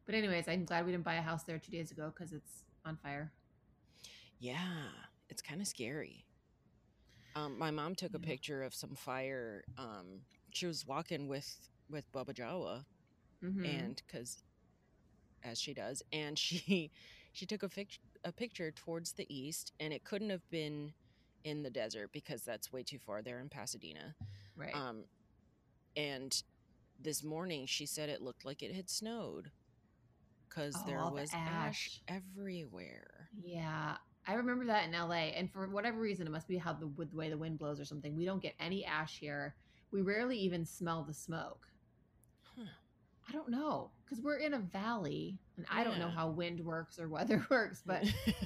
But 0.05 0.15
anyways, 0.15 0.47
I'm 0.47 0.65
glad 0.65 0.85
we 0.85 0.91
didn't 0.91 1.03
buy 1.05 1.15
a 1.15 1.21
house 1.21 1.43
there 1.43 1.57
two 1.59 1.71
days 1.71 1.91
ago 1.91 2.11
because 2.13 2.33
it's 2.33 2.63
on 2.83 2.97
fire. 2.97 3.31
Yeah, 4.39 4.87
it's 5.29 5.41
kind 5.41 5.61
of 5.61 5.67
scary. 5.67 6.25
Um, 7.35 7.57
my 7.57 7.71
mom 7.71 7.95
took 7.95 8.13
a 8.13 8.19
picture 8.19 8.63
of 8.63 8.73
some 8.73 8.95
fire. 8.95 9.63
Um, 9.77 10.21
she 10.51 10.65
was 10.65 10.85
walking 10.85 11.27
with 11.27 11.69
with 11.89 12.11
Baba 12.11 12.33
Jawa, 12.33 12.85
Mhm. 13.43 13.65
and 13.65 14.01
because 14.07 14.43
as 15.43 15.59
she 15.59 15.73
does, 15.73 16.01
and 16.11 16.37
she 16.37 16.91
she 17.33 17.45
took 17.45 17.63
a 17.63 17.69
fic- 17.69 17.99
a 18.23 18.31
picture 18.31 18.71
towards 18.71 19.13
the 19.13 19.25
east, 19.33 19.73
and 19.79 19.93
it 19.93 20.03
couldn't 20.03 20.29
have 20.29 20.47
been 20.49 20.93
in 21.43 21.61
the 21.63 21.69
desert 21.69 22.09
because 22.13 22.43
that's 22.43 22.71
way 22.71 22.83
too 22.83 22.97
far. 22.99 23.21
They're 23.21 23.39
in 23.39 23.49
Pasadena. 23.49 24.15
right. 24.55 24.75
Um, 24.75 25.03
and 25.95 26.41
this 27.01 27.23
morning 27.23 27.65
she 27.65 27.85
said 27.85 28.09
it 28.09 28.21
looked 28.21 28.45
like 28.45 28.63
it 28.63 28.73
had 28.73 28.89
snowed 28.89 29.51
because 30.47 30.75
Oh, 30.77 30.83
there 30.87 30.99
all 30.99 31.09
the 31.11 31.21
was 31.21 31.33
ash 31.33 31.41
ash. 31.67 32.01
everywhere. 32.07 33.29
yeah. 33.43 33.95
I 34.25 34.35
remember 34.35 34.63
that 34.67 34.85
in 34.87 34.93
LA. 34.93 35.33
And 35.35 35.51
for 35.51 35.67
whatever 35.67 35.99
reason, 35.99 36.25
it 36.25 36.29
must 36.29 36.47
be 36.47 36.55
how 36.57 36.71
the, 36.71 36.89
the 36.97 37.13
way 37.13 37.29
the 37.29 37.37
wind 37.37 37.59
blows 37.59 37.77
or 37.77 37.83
something. 37.83 38.15
We 38.15 38.23
don't 38.23 38.41
get 38.41 38.53
any 38.57 38.85
ash 38.85 39.19
here. 39.19 39.53
We 39.91 39.99
rarely 40.01 40.37
even 40.37 40.65
smell 40.65 41.03
the 41.03 41.13
smoke. 41.13 41.67
I 43.27 43.31
don't 43.31 43.49
know 43.49 43.89
because 44.03 44.21
we're 44.21 44.37
in 44.37 44.53
a 44.53 44.59
valley 44.59 45.37
and 45.57 45.65
I 45.71 45.83
don't 45.83 45.97
know 45.99 46.09
how 46.09 46.27
wind 46.29 46.59
works 46.59 46.99
or 46.99 47.07
weather 47.07 47.45
works, 47.49 47.81
but 47.85 48.03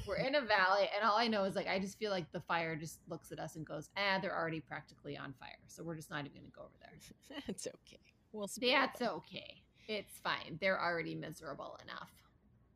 we're 0.08 0.18
in 0.18 0.36
a 0.36 0.42
valley 0.42 0.88
and 0.96 1.04
all 1.08 1.18
I 1.18 1.28
know 1.28 1.44
is 1.46 1.56
like 1.56 1.68
I 1.68 1.80
just 1.80 1.98
feel 1.98 2.12
like 2.12 2.32
the 2.32 2.42
fire 2.42 2.76
just 2.76 3.00
looks 3.10 3.32
at 3.32 3.40
us 3.40 3.56
and 3.56 3.66
goes, 3.66 3.90
ah, 3.98 4.20
they're 4.22 4.36
already 4.38 4.60
practically 4.60 5.18
on 5.18 5.34
fire. 5.40 5.58
So 5.68 5.84
we're 5.84 5.96
just 5.96 6.10
not 6.10 6.20
even 6.26 6.32
gonna 6.34 6.48
go 6.56 6.62
over 6.62 6.74
there. 6.80 7.40
That's 7.48 7.68
okay. 7.68 8.00
We'll 8.32 8.48
That's 8.60 9.00
them. 9.00 9.10
okay. 9.16 9.62
It's 9.88 10.20
fine. 10.20 10.58
They're 10.62 10.80
already 10.82 11.16
miserable 11.16 11.80
enough. 11.84 12.12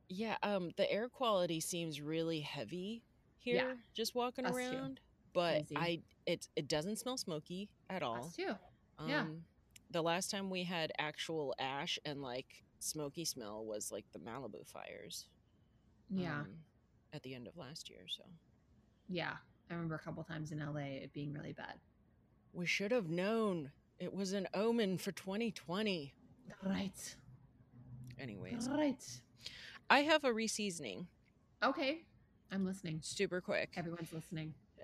Yeah, 0.10 0.38
um, 0.44 0.72
the 0.78 0.92
air 0.92 1.08
quality 1.08 1.60
seems 1.60 2.02
really 2.02 2.40
heavy 2.42 3.04
here, 3.38 3.56
Yeah. 3.56 3.74
just 3.94 4.16
walking 4.16 4.46
Us 4.46 4.54
too. 4.54 4.58
around. 4.58 5.00
But 5.34 5.62
Easy. 5.64 5.78
I, 5.78 6.00
it, 6.26 6.48
it 6.56 6.68
doesn't 6.68 6.98
smell 6.98 7.18
smoky 7.18 7.70
at 7.90 8.02
all. 8.04 8.26
Us 8.26 8.36
too. 8.36 8.52
Um, 9.00 9.10
yeah. 9.10 9.26
The 9.92 10.02
last 10.02 10.32
time 10.32 10.50
we 10.50 10.64
had 10.64 10.92
actual 10.98 11.54
ash 11.60 12.00
and 12.06 12.22
like 12.22 12.64
smoky 12.80 13.26
smell 13.26 13.64
was 13.66 13.92
like 13.92 14.06
the 14.14 14.20
Malibu 14.20 14.66
fires. 14.66 15.28
Yeah. 16.10 16.40
um, 16.40 16.48
at 17.14 17.24
the 17.24 17.36
end 17.36 17.48
of 17.48 17.56
last 17.58 17.90
year. 17.90 18.02
So 18.08 18.24
yeah. 19.10 19.34
I 19.70 19.74
remember 19.74 19.96
a 19.96 20.00
couple 20.00 20.24
times 20.24 20.52
in 20.52 20.60
LA 20.60 20.82
it 21.04 21.14
being 21.14 21.34
really 21.34 21.54
bad. 21.54 21.76
we 22.54 22.66
should 22.66 22.92
have 22.92 23.10
known 23.10 23.72
it 24.00 24.14
was 24.14 24.34
an 24.34 24.48
omen 24.54 24.98
for 24.98 25.12
2020. 25.12 26.14
Right. 26.64 27.16
Anyways, 28.20 28.68
Right. 28.70 29.04
I 29.90 30.00
have 30.04 30.24
a 30.24 30.34
reseasoning 30.34 31.08
Okay. 31.64 32.00
I'm 32.52 32.66
listening. 32.66 33.00
super 33.04 33.40
quick. 33.42 33.70
Everyone's 33.78 34.12
listening. 34.14 34.54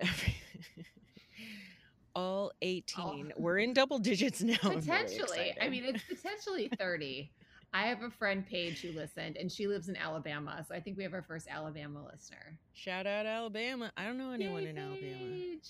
All 2.18 2.52
18. 2.62 3.32
We're 3.36 3.58
in 3.58 3.72
double 3.72 3.98
digits 4.00 4.42
now. 4.42 4.56
Potentially. 4.62 5.54
I 5.60 5.68
mean, 5.68 5.84
it's 5.84 6.02
potentially 6.02 6.68
30. 6.78 7.30
I 7.72 7.82
have 7.86 8.02
a 8.02 8.10
friend, 8.10 8.44
Paige, 8.44 8.80
who 8.80 8.90
listened, 8.92 9.36
and 9.36 9.52
she 9.52 9.68
lives 9.68 9.88
in 9.88 9.96
Alabama. 9.96 10.64
So 10.66 10.74
I 10.74 10.80
think 10.80 10.96
we 10.96 11.04
have 11.04 11.14
our 11.14 11.22
first 11.22 11.46
Alabama 11.48 12.04
listener. 12.10 12.58
shout 12.72 13.06
out 13.06 13.24
Alabama. 13.26 13.92
I 13.96 14.04
don't 14.04 14.18
know 14.18 14.32
anyone 14.32 14.62
Yay, 14.64 14.70
in 14.70 14.78
Alabama. 14.78 15.16
Paige. 15.32 15.68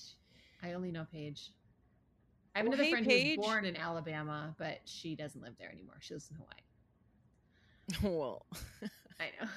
I 0.62 0.72
only 0.72 0.90
know 0.90 1.06
Paige. 1.12 1.50
I 2.54 2.60
have 2.60 2.66
Well, 2.68 2.74
another 2.74 2.84
hey, 2.84 2.90
friend 2.92 3.06
Paige. 3.06 3.34
who 3.34 3.40
was 3.40 3.46
born 3.46 3.64
in 3.66 3.76
Alabama, 3.76 4.54
but 4.58 4.78
she 4.86 5.16
doesn't 5.16 5.42
live 5.42 5.54
there 5.58 5.70
anymore. 5.70 5.96
She 6.00 6.14
lives 6.14 6.30
in 6.30 6.36
Hawaii. 8.00 8.16
well, 8.18 8.46
I 9.20 9.24
know. 9.40 9.48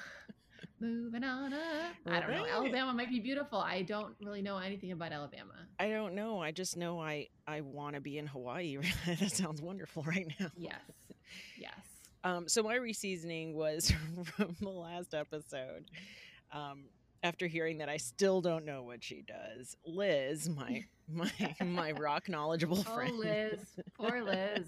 Moving 0.82 1.22
on 1.22 1.52
up. 1.52 1.60
I 2.08 2.18
don't 2.18 2.32
know. 2.32 2.44
Alabama 2.44 2.92
might 2.92 3.08
be 3.08 3.20
beautiful. 3.20 3.58
I 3.58 3.82
don't 3.82 4.16
really 4.20 4.42
know 4.42 4.58
anything 4.58 4.90
about 4.90 5.12
Alabama. 5.12 5.54
I 5.78 5.88
don't 5.90 6.12
know. 6.12 6.42
I 6.42 6.50
just 6.50 6.76
know 6.76 7.00
I 7.00 7.28
I 7.46 7.60
want 7.60 7.94
to 7.94 8.00
be 8.00 8.18
in 8.18 8.26
Hawaii. 8.26 8.78
that 9.06 9.30
sounds 9.30 9.62
wonderful 9.62 10.02
right 10.02 10.26
now. 10.40 10.48
Yes. 10.56 10.80
Yes. 11.56 11.78
Um, 12.24 12.48
so 12.48 12.64
my 12.64 12.74
reseasoning 12.74 13.54
was 13.54 13.92
from 14.24 14.56
the 14.60 14.70
last 14.70 15.14
episode. 15.14 15.88
Um, 16.50 16.86
after 17.22 17.46
hearing 17.46 17.78
that, 17.78 17.88
I 17.88 17.96
still 17.98 18.40
don't 18.40 18.64
know 18.64 18.82
what 18.82 19.04
she 19.04 19.22
does. 19.22 19.76
Liz, 19.86 20.48
my 20.48 20.84
my 21.08 21.30
my 21.64 21.92
rock 21.92 22.28
knowledgeable 22.28 22.82
friend. 22.82 23.12
Oh, 23.14 23.22
friend, 23.22 23.50
Liz. 23.52 23.60
Poor 23.94 24.20
Liz. 24.20 24.66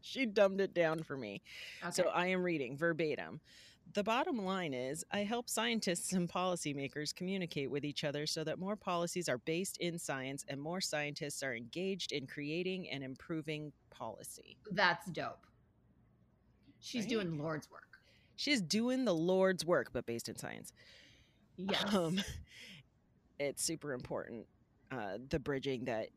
she 0.00 0.24
dumbed 0.24 0.62
it 0.62 0.72
down 0.72 1.02
for 1.02 1.18
me. 1.18 1.42
Okay. 1.82 1.90
So 1.92 2.04
I 2.08 2.28
am 2.28 2.42
reading 2.42 2.78
verbatim. 2.78 3.40
The 3.92 4.04
bottom 4.04 4.44
line 4.44 4.72
is 4.72 5.04
I 5.10 5.20
help 5.20 5.48
scientists 5.48 6.12
and 6.12 6.28
policymakers 6.28 7.14
communicate 7.14 7.70
with 7.70 7.84
each 7.84 8.04
other 8.04 8.24
so 8.26 8.44
that 8.44 8.58
more 8.58 8.76
policies 8.76 9.28
are 9.28 9.38
based 9.38 9.78
in 9.78 9.98
science 9.98 10.44
and 10.48 10.60
more 10.60 10.80
scientists 10.80 11.42
are 11.42 11.54
engaged 11.54 12.12
in 12.12 12.26
creating 12.28 12.88
and 12.88 13.02
improving 13.02 13.72
policy. 13.90 14.56
That's 14.70 15.06
dope. 15.10 15.44
She's 16.78 17.02
Right? 17.02 17.10
doing 17.10 17.38
Lord's 17.38 17.68
work. 17.70 17.82
She's 18.36 18.62
doing 18.62 19.04
the 19.04 19.14
Lord's 19.14 19.66
work, 19.66 19.90
but 19.92 20.06
based 20.06 20.28
in 20.28 20.36
science. 20.36 20.72
Yes. 21.56 21.92
Um, 21.92 22.20
it's 23.40 23.62
super 23.62 23.92
important. 23.92 24.46
Uh, 24.92 25.18
the 25.28 25.38
bridging 25.40 25.84
that 25.86 26.08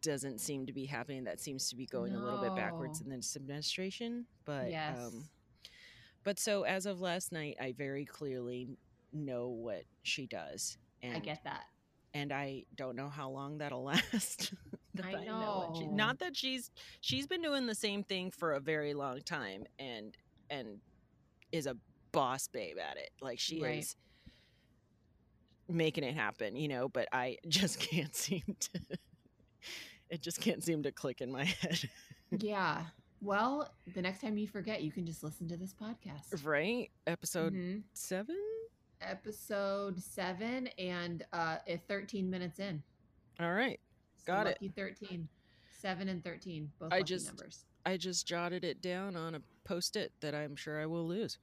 doesn't 0.00 0.40
seem 0.40 0.66
to 0.66 0.72
be 0.72 0.84
happening, 0.86 1.24
that 1.24 1.40
seems 1.40 1.68
to 1.70 1.76
be 1.76 1.86
going 1.86 2.14
a 2.14 2.22
little 2.22 2.40
bit 2.40 2.54
backwards 2.54 3.00
in 3.00 3.08
this 3.10 3.36
administration. 3.36 4.26
But 4.44 4.70
yes. 4.70 4.96
um, 4.98 5.24
but 6.26 6.38
so 6.38 6.64
as 6.64 6.84
of 6.84 7.00
last 7.00 7.32
night, 7.32 7.56
I 7.58 7.72
very 7.72 8.04
clearly 8.04 8.68
know 9.14 9.48
what 9.48 9.84
she 10.02 10.26
does, 10.26 10.76
and 11.02 11.16
I 11.16 11.20
get 11.20 11.42
that. 11.44 11.62
and 12.12 12.32
I 12.32 12.64
don't 12.74 12.96
know 12.96 13.08
how 13.08 13.30
long 13.30 13.56
that'll 13.58 13.84
last. 13.94 14.52
I 15.02 15.12
what 15.12 15.76
she- 15.76 15.86
know. 15.86 15.92
not 15.94 16.18
that 16.18 16.36
she's 16.36 16.70
she's 17.00 17.26
been 17.26 17.40
doing 17.42 17.66
the 17.66 17.74
same 17.74 18.02
thing 18.02 18.30
for 18.30 18.52
a 18.52 18.60
very 18.60 18.92
long 18.92 19.20
time, 19.22 19.64
and 19.78 20.14
and 20.50 20.78
is 21.52 21.66
a 21.66 21.76
boss 22.12 22.48
babe 22.48 22.76
at 22.78 22.96
it. 22.96 23.10
Like 23.20 23.38
she 23.38 23.62
Right. 23.62 23.78
is 23.78 23.94
making 25.68 26.04
it 26.04 26.14
happen, 26.14 26.56
you 26.56 26.68
know. 26.68 26.88
But 26.88 27.08
I 27.12 27.36
just 27.48 27.78
can't 27.78 28.14
seem 28.14 28.42
to. 28.60 28.80
It 30.08 30.22
just 30.22 30.40
can't 30.40 30.62
seem 30.62 30.82
to 30.84 30.92
click 30.92 31.20
in 31.20 31.30
my 31.32 31.44
head, 31.44 31.80
Yeah. 32.30 32.84
Well, 33.20 33.72
the 33.94 34.02
next 34.02 34.20
time 34.20 34.36
you 34.38 34.46
forget, 34.46 34.82
you 34.82 34.92
can 34.92 35.06
just 35.06 35.22
listen 35.22 35.48
to 35.48 35.56
this 35.56 35.74
podcast. 35.74 36.44
right? 36.44 36.90
Episode 37.06 37.52
Mhm. 37.54 37.82
seven. 37.92 38.36
Episode 39.00 40.00
seven 40.02 40.68
and 40.78 41.24
uh, 41.32 41.58
it's 41.66 41.84
13 41.86 42.28
minutes 42.30 42.58
in. 42.58 42.82
All 43.40 43.52
right. 43.52 43.80
So 44.18 44.24
Got 44.26 44.46
it. 44.46 44.50
lucky 44.62 44.68
13. 44.68 45.28
Seven 45.78 46.08
and 46.08 46.22
13, 46.24 46.72
both 46.78 46.92
I 46.92 46.96
lucky 46.98 47.04
just- 47.04 47.26
numbers. 47.26 47.64
I 47.84 47.96
just 47.96 48.26
jotted 48.26 48.64
it 48.64 48.80
down 48.80 49.14
on 49.14 49.36
a 49.36 49.42
post 49.64 49.94
it 49.94 50.12
that 50.20 50.34
I'm 50.34 50.56
sure 50.56 50.80
I 50.80 50.86
will 50.86 51.06
lose. 51.06 51.38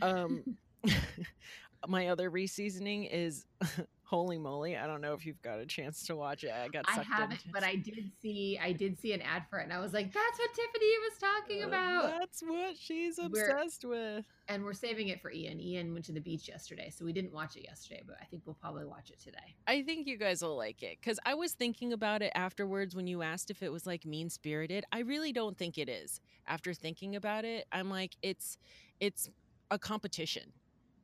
Um, 0.00 0.56
my 1.88 2.08
other 2.08 2.30
reseasoning 2.30 3.04
is 3.04 3.44
Holey 4.10 4.38
Moley. 4.40 4.76
I 4.76 4.86
don't 4.86 5.00
know 5.00 5.14
if 5.14 5.24
you've 5.24 5.40
got 5.42 5.58
a 5.58 5.66
chance 5.66 6.06
to 6.06 6.14
watch 6.16 6.44
it. 6.44 6.52
I 6.52 6.68
got 6.68 6.84
I 6.88 6.96
sucked 6.96 7.06
haven't, 7.06 7.32
into 7.32 7.48
but 7.52 7.64
I 7.64 7.76
did 7.76 8.10
see 8.20 8.58
I 8.62 8.72
did 8.72 8.98
see 9.00 9.12
an 9.14 9.22
ad 9.22 9.44
for 9.48 9.58
it, 9.60 9.64
and 9.64 9.72
I 9.72 9.78
was 9.80 9.92
like, 9.94 10.12
"That's 10.12 10.38
what 10.38 10.50
Tiffany 10.54 10.92
was 11.08 11.18
talking 11.18 11.64
Uh, 11.64 11.68
about." 11.68 12.18
That's 12.20 12.42
what 12.42 12.76
she's 12.78 13.16
We're- 13.18 13.26
obsessed 13.26 13.84
with. 13.84 14.24
And 14.48 14.62
we're 14.62 14.74
saving 14.74 15.08
it 15.08 15.22
for 15.22 15.32
Ian. 15.32 15.58
Ian 15.58 15.94
went 15.94 16.04
to 16.04 16.12
the 16.12 16.20
beach 16.20 16.48
yesterday, 16.48 16.90
so 16.90 17.04
we 17.06 17.14
didn't 17.14 17.32
watch 17.32 17.56
it 17.56 17.64
yesterday, 17.64 18.02
but 18.06 18.16
I 18.20 18.24
think 18.26 18.42
we'll 18.44 18.56
probably 18.60 18.84
watch 18.84 19.08
it 19.10 19.18
today. 19.18 19.54
I 19.66 19.82
think 19.82 20.06
you 20.06 20.18
guys 20.18 20.42
will 20.42 20.56
like 20.56 20.82
it 20.82 20.98
because 21.00 21.18
I 21.24 21.32
was 21.34 21.52
thinking 21.54 21.94
about 21.94 22.20
it 22.20 22.30
afterwards 22.34 22.94
when 22.94 23.06
you 23.06 23.22
asked 23.22 23.50
if 23.50 23.62
it 23.62 23.72
was 23.72 23.86
like 23.86 24.04
mean 24.04 24.28
spirited. 24.28 24.84
I 24.92 24.98
really 24.98 25.32
don't 25.32 25.56
think 25.56 25.78
it 25.78 25.88
is. 25.88 26.20
After 26.46 26.74
thinking 26.74 27.16
about 27.16 27.46
it, 27.46 27.66
I'm 27.72 27.88
like, 27.88 28.16
it's 28.22 28.58
it's 29.00 29.30
a 29.70 29.78
competition. 29.78 30.52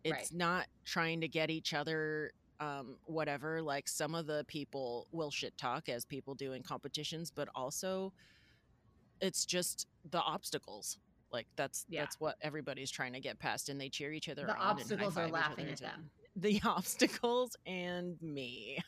It's 0.04 0.12
Right. 0.12 0.32
not 0.32 0.66
trying 0.84 1.20
to 1.22 1.28
get 1.28 1.48
each 1.50 1.72
other 1.74 2.32
um 2.60 2.96
whatever 3.06 3.60
like 3.62 3.88
some 3.88 4.14
of 4.14 4.26
the 4.26 4.44
people 4.46 5.06
will 5.12 5.30
shit 5.30 5.56
talk 5.58 5.88
as 5.88 6.04
people 6.04 6.34
do 6.34 6.52
in 6.52 6.62
competitions 6.62 7.30
but 7.34 7.48
also 7.54 8.12
it's 9.20 9.44
just 9.44 9.86
the 10.10 10.20
obstacles 10.20 10.98
like 11.32 11.46
that's 11.56 11.86
Yeah. 11.88 12.02
that's 12.02 12.20
what 12.20 12.36
everybody's 12.42 12.90
trying 12.90 13.12
to 13.14 13.20
get 13.20 13.38
past 13.38 13.68
and 13.68 13.80
they 13.80 13.88
cheer 13.88 14.12
each 14.12 14.28
other 14.28 14.44
The 14.46 14.52
on 14.56 14.70
and 14.72 14.80
obstacles 14.80 15.16
are 15.16 15.28
laughing 15.28 15.68
at 15.68 15.78
them. 15.78 16.10
the 16.36 16.60
obstacles 16.64 17.56
and 17.66 18.20
me 18.22 18.78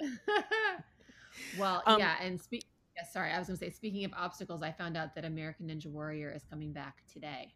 well, 1.58 1.82
Um, 1.86 1.98
yeah, 1.98 2.16
and 2.20 2.40
speak. 2.40 2.64
Yeah, 2.96 3.04
sorry, 3.04 3.30
I 3.32 3.38
was 3.38 3.48
going 3.48 3.58
to 3.58 3.64
say. 3.64 3.70
Speaking 3.70 4.04
of 4.04 4.12
obstacles, 4.16 4.62
I 4.62 4.70
found 4.72 4.96
out 4.96 5.14
that 5.16 5.24
American 5.24 5.66
Ninja 5.68 5.86
Warrior 5.86 6.30
is 6.30 6.44
coming 6.48 6.72
back 6.72 7.02
today. 7.12 7.52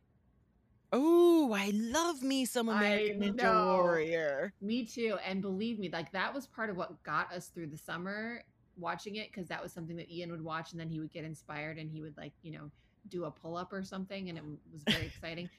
Oh, 0.92 1.52
I 1.52 1.70
love 1.74 2.22
me 2.22 2.44
some 2.44 2.68
American 2.68 3.20
Ninja. 3.20 3.76
Warrior. 3.76 4.54
Me 4.60 4.84
too. 4.84 5.18
And 5.26 5.42
believe 5.42 5.78
me, 5.78 5.90
like 5.90 6.12
that 6.12 6.32
was 6.32 6.46
part 6.46 6.70
of 6.70 6.76
what 6.76 7.02
got 7.02 7.32
us 7.32 7.48
through 7.48 7.66
the 7.68 7.76
summer 7.76 8.42
watching 8.78 9.16
it 9.16 9.30
because 9.32 9.48
that 9.48 9.62
was 9.62 9.72
something 9.72 9.96
that 9.96 10.10
Ian 10.10 10.30
would 10.30 10.42
watch 10.42 10.72
and 10.72 10.80
then 10.80 10.88
he 10.88 11.00
would 11.00 11.12
get 11.12 11.24
inspired 11.24 11.78
and 11.78 11.90
he 11.90 12.00
would 12.00 12.16
like, 12.16 12.32
you 12.42 12.52
know, 12.52 12.70
do 13.08 13.24
a 13.24 13.30
pull 13.30 13.56
up 13.56 13.72
or 13.72 13.82
something, 13.82 14.28
and 14.28 14.38
it 14.38 14.44
was 14.44 14.82
very 14.88 15.06
exciting. 15.06 15.48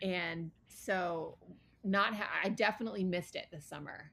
And 0.00 0.52
so, 0.68 1.36
not 1.82 2.14
ha- 2.14 2.30
I 2.44 2.50
definitely 2.50 3.02
missed 3.02 3.34
it 3.34 3.46
this 3.50 3.64
summer. 3.64 4.12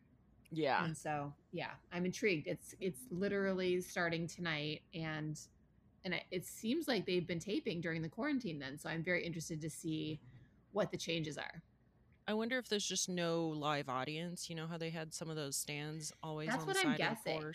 Yeah. 0.51 0.83
And 0.83 0.97
so, 0.97 1.31
yeah, 1.51 1.71
I'm 1.91 2.05
intrigued. 2.05 2.47
It's 2.47 2.73
it's 2.81 3.01
literally 3.11 3.81
starting 3.81 4.27
tonight, 4.27 4.81
and 4.95 5.39
and 6.03 6.15
it 6.31 6.45
seems 6.45 6.87
like 6.87 7.05
they've 7.05 7.27
been 7.27 7.39
taping 7.39 7.81
during 7.81 8.01
the 8.01 8.09
quarantine. 8.09 8.57
Then, 8.57 8.79
so 8.79 8.89
I'm 8.89 9.03
very 9.03 9.23
interested 9.23 9.61
to 9.61 9.69
see 9.69 10.19
what 10.75 10.91
the 10.91 10.97
changes 10.97 11.37
are. 11.37 11.61
I 12.27 12.33
wonder 12.33 12.57
if 12.57 12.67
there's 12.67 12.85
just 12.85 13.07
no 13.07 13.47
live 13.47 13.87
audience. 13.87 14.49
You 14.49 14.55
know 14.55 14.67
how 14.67 14.77
they 14.77 14.89
had 14.89 15.13
some 15.13 15.29
of 15.29 15.35
those 15.35 15.55
stands 15.55 16.11
always 16.23 16.49
That's 16.49 16.61
on 16.61 16.67
what 16.67 16.75
the 16.75 16.79
I'm 16.81 16.97
side 16.97 17.01
of 17.01 17.17
the 17.23 17.31
guessing. 17.31 17.53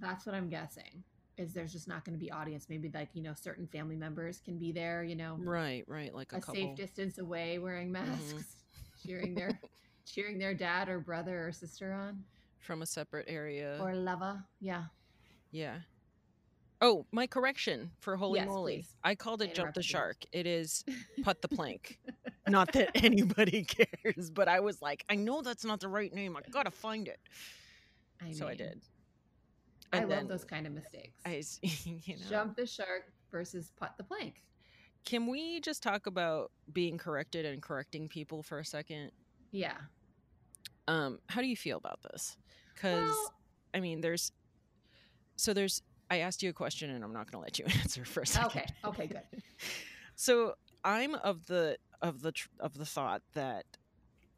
That's 0.00 0.26
what 0.26 0.34
I'm 0.34 0.48
guessing. 0.48 1.04
Is 1.36 1.54
there's 1.54 1.72
just 1.72 1.88
not 1.88 2.04
going 2.04 2.18
to 2.18 2.22
be 2.22 2.30
audience? 2.30 2.66
Maybe 2.68 2.90
like 2.92 3.08
you 3.14 3.22
know 3.22 3.32
certain 3.34 3.66
family 3.66 3.96
members 3.96 4.40
can 4.44 4.58
be 4.58 4.72
there. 4.72 5.02
You 5.02 5.16
know, 5.16 5.36
Right, 5.40 5.84
right. 5.86 6.14
Like 6.14 6.32
a, 6.32 6.36
a 6.36 6.42
safe 6.42 6.76
distance 6.76 7.18
away, 7.18 7.58
wearing 7.58 7.90
mm-hmm. 7.92 8.10
masks, 8.10 8.56
cheering 9.06 9.34
their 9.34 9.58
cheering 10.04 10.38
their 10.38 10.54
dad 10.54 10.88
or 10.88 11.00
brother 11.00 11.48
or 11.48 11.52
sister 11.52 11.92
on 11.92 12.22
from 12.58 12.82
a 12.82 12.86
separate 12.86 13.26
area. 13.26 13.78
or 13.80 13.94
lover. 13.94 14.44
Yeah. 14.60 14.84
yeah. 15.50 15.76
Oh, 16.82 17.04
my 17.10 17.26
correction 17.26 17.90
for 18.00 18.16
Holey 18.16 18.36
Yes, 18.36 18.46
Moley. 18.48 18.76
please. 18.76 18.96
I 19.04 19.14
called 19.14 19.42
I 19.42 19.46
it 19.46 19.54
Jump 19.54 19.74
the. 19.74 19.82
Shark. 19.82 20.16
It 20.32 20.46
is 20.46 20.84
put 21.22 21.42
the 21.42 21.48
Plank. 21.48 21.98
not 22.50 22.72
that 22.72 22.90
anybody 23.04 23.64
cares, 23.64 24.30
but 24.30 24.48
I 24.48 24.60
was 24.60 24.82
like, 24.82 25.04
I 25.08 25.14
know 25.14 25.42
that's 25.42 25.64
not 25.64 25.80
the 25.80 25.88
right 25.88 26.12
name. 26.12 26.36
I 26.36 26.40
gotta 26.50 26.70
find 26.70 27.08
it. 27.08 27.20
I 28.24 28.32
so 28.32 28.46
I 28.46 28.50
mean, 28.50 28.58
did. 28.58 28.82
I 29.92 30.04
love 30.04 30.28
those 30.28 30.44
kind 30.44 30.66
of 30.66 30.72
mistakes. 30.72 31.20
I, 31.26 31.42
you 32.04 32.16
know, 32.16 32.22
Jump 32.28 32.56
the 32.56 32.66
shark 32.66 33.12
versus 33.32 33.72
putt 33.76 33.94
the 33.96 34.04
plank. 34.04 34.42
can 35.04 35.26
we 35.26 35.60
just 35.60 35.82
talk 35.82 36.06
about 36.06 36.52
being 36.72 36.96
corrected 36.98 37.44
and 37.46 37.60
correcting 37.62 38.08
people 38.08 38.42
for 38.42 38.58
a 38.60 38.64
second? 38.64 39.10
Yeah. 39.50 39.76
Um, 40.86 41.18
how 41.28 41.40
do 41.40 41.46
you 41.48 41.56
feel 41.56 41.76
about 41.78 42.00
this? 42.02 42.36
Because 42.74 43.08
Well- 43.08 43.34
I 43.74 43.80
mean, 43.80 44.00
there's 44.00 44.32
so 45.36 45.52
there's. 45.54 45.82
I 46.12 46.18
asked 46.18 46.42
you 46.42 46.50
a 46.50 46.52
question, 46.52 46.90
and 46.90 47.04
I'm 47.04 47.12
not 47.12 47.30
going 47.30 47.40
to 47.40 47.44
let 47.44 47.58
you 47.58 47.64
answer 47.80 48.04
for 48.04 48.22
a 48.22 48.26
second. 48.26 48.48
Okay. 48.48 48.66
Okay. 48.84 49.06
Good. 49.06 49.42
So 50.16 50.54
I'm 50.84 51.14
of 51.14 51.46
the 51.46 51.76
of 52.02 52.22
the 52.22 52.32
tr- 52.32 52.48
of 52.60 52.74
the 52.74 52.86
thought 52.86 53.22
that 53.34 53.64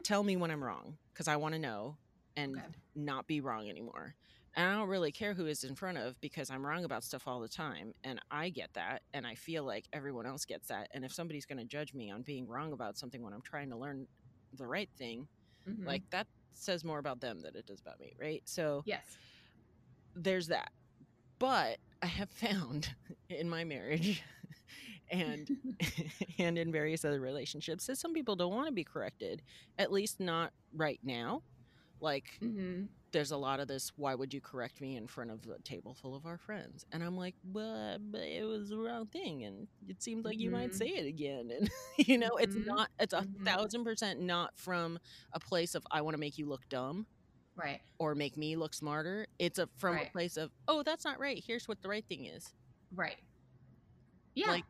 tell 0.04 0.22
me 0.22 0.36
when 0.36 0.50
I'm 0.50 0.62
wrong 0.62 0.98
because 1.12 1.28
I 1.28 1.36
want 1.36 1.54
to 1.54 1.58
know 1.60 1.96
and 2.36 2.56
Okay. 2.56 2.66
not 2.94 3.26
be 3.26 3.40
wrong 3.40 3.68
anymore. 3.68 4.14
And 4.54 4.68
I 4.68 4.74
don't 4.76 4.88
really 4.88 5.12
care 5.12 5.32
who 5.34 5.46
is 5.46 5.64
in 5.64 5.74
front 5.74 5.96
of 5.98 6.20
because 6.20 6.50
I'm 6.50 6.64
wrong 6.66 6.84
about 6.84 7.04
stuff 7.04 7.26
all 7.26 7.40
the 7.40 7.48
time, 7.48 7.92
and 8.04 8.20
I 8.30 8.50
get 8.50 8.70
that, 8.74 9.02
and 9.14 9.26
I 9.26 9.34
feel 9.34 9.64
like 9.64 9.86
everyone 9.92 10.26
else 10.26 10.44
gets 10.44 10.68
that. 10.68 10.88
And 10.92 11.04
if 11.04 11.12
somebody's 11.12 11.46
going 11.46 11.58
to 11.58 11.64
judge 11.64 11.94
me 11.94 12.10
on 12.10 12.22
being 12.22 12.46
wrong 12.46 12.72
about 12.72 12.98
something 12.98 13.22
when 13.22 13.32
I'm 13.32 13.42
trying 13.42 13.70
to 13.70 13.76
learn 13.76 14.06
the 14.52 14.66
right 14.66 14.90
thing, 14.98 15.28
Mhm. 15.66 15.86
like 15.86 16.02
that 16.10 16.26
says 16.54 16.84
more 16.84 16.98
about 16.98 17.20
them 17.20 17.40
than 17.40 17.56
it 17.56 17.66
does 17.66 17.80
about 17.80 17.98
me, 18.00 18.14
right? 18.20 18.42
So 18.46 18.82
yes. 18.84 19.16
there's 20.14 20.48
that. 20.48 20.70
But 21.38 21.78
I 22.02 22.06
have 22.06 22.30
found 22.32 22.94
in 23.28 23.48
my 23.48 23.64
marriage 23.64 24.22
and 25.12 25.50
and 26.38 26.58
in 26.58 26.72
various 26.72 27.04
other 27.04 27.20
relationships 27.20 27.86
that 27.86 27.98
some 27.98 28.14
people 28.14 28.36
don't 28.36 28.54
want 28.54 28.68
to 28.68 28.72
be 28.74 28.84
corrected, 28.84 29.42
at 29.78 29.92
least 29.92 30.20
not 30.20 30.52
right 30.74 31.00
now. 31.04 31.42
Like 32.00 32.40
hmm 32.40 32.88
there's 33.12 33.30
a 33.32 33.36
lot 33.36 33.60
of 33.60 33.68
this 33.68 33.92
why 33.96 34.14
would 34.14 34.34
you 34.34 34.40
correct 34.40 34.80
me 34.80 34.96
in 34.96 35.06
front 35.06 35.30
of 35.30 35.40
a 35.46 35.60
table 35.62 35.94
full 35.94 36.14
of 36.14 36.26
our 36.26 36.38
friends 36.38 36.84
and 36.92 37.02
i'm 37.02 37.16
like 37.16 37.34
well 37.44 37.98
but 38.10 38.22
it 38.22 38.44
was 38.44 38.70
the 38.70 38.78
wrong 38.78 39.06
thing 39.06 39.44
and 39.44 39.68
it 39.88 40.02
seemed 40.02 40.24
like 40.24 40.38
you 40.38 40.50
might 40.50 40.72
Mhm. 40.72 40.76
say 40.76 40.86
it 40.86 41.06
again 41.06 41.50
and 41.56 41.70
you 42.08 42.18
know 42.18 42.30
it's 42.40 42.56
Mhm. 42.56 42.64
not 42.66 42.88
it's 42.98 43.14
a 43.14 43.24
Mhm. 43.24 43.44
thousand 43.44 43.84
percent 43.84 44.20
not 44.20 44.50
from 44.56 44.98
a 45.32 45.40
place 45.40 45.74
of 45.74 45.84
i 45.90 46.00
want 46.00 46.14
to 46.14 46.20
make 46.20 46.38
you 46.38 46.46
look 46.48 46.62
dumb 46.68 47.06
Right. 47.56 47.82
or 47.98 48.14
make 48.14 48.36
me 48.36 48.56
look 48.56 48.74
smarter 48.74 49.26
it's 49.38 49.58
a 49.58 49.68
from 49.76 49.98
a 49.98 50.06
place 50.06 50.36
of 50.36 50.50
oh 50.68 50.82
that's 50.82 51.04
not 51.04 51.18
right 51.20 51.42
here's 51.46 51.68
what 51.68 51.80
the 51.82 51.88
right 51.88 52.06
thing 52.08 52.24
is 52.26 52.52
Right. 52.94 53.18
Yeah. 54.34 54.46
like 54.46 54.64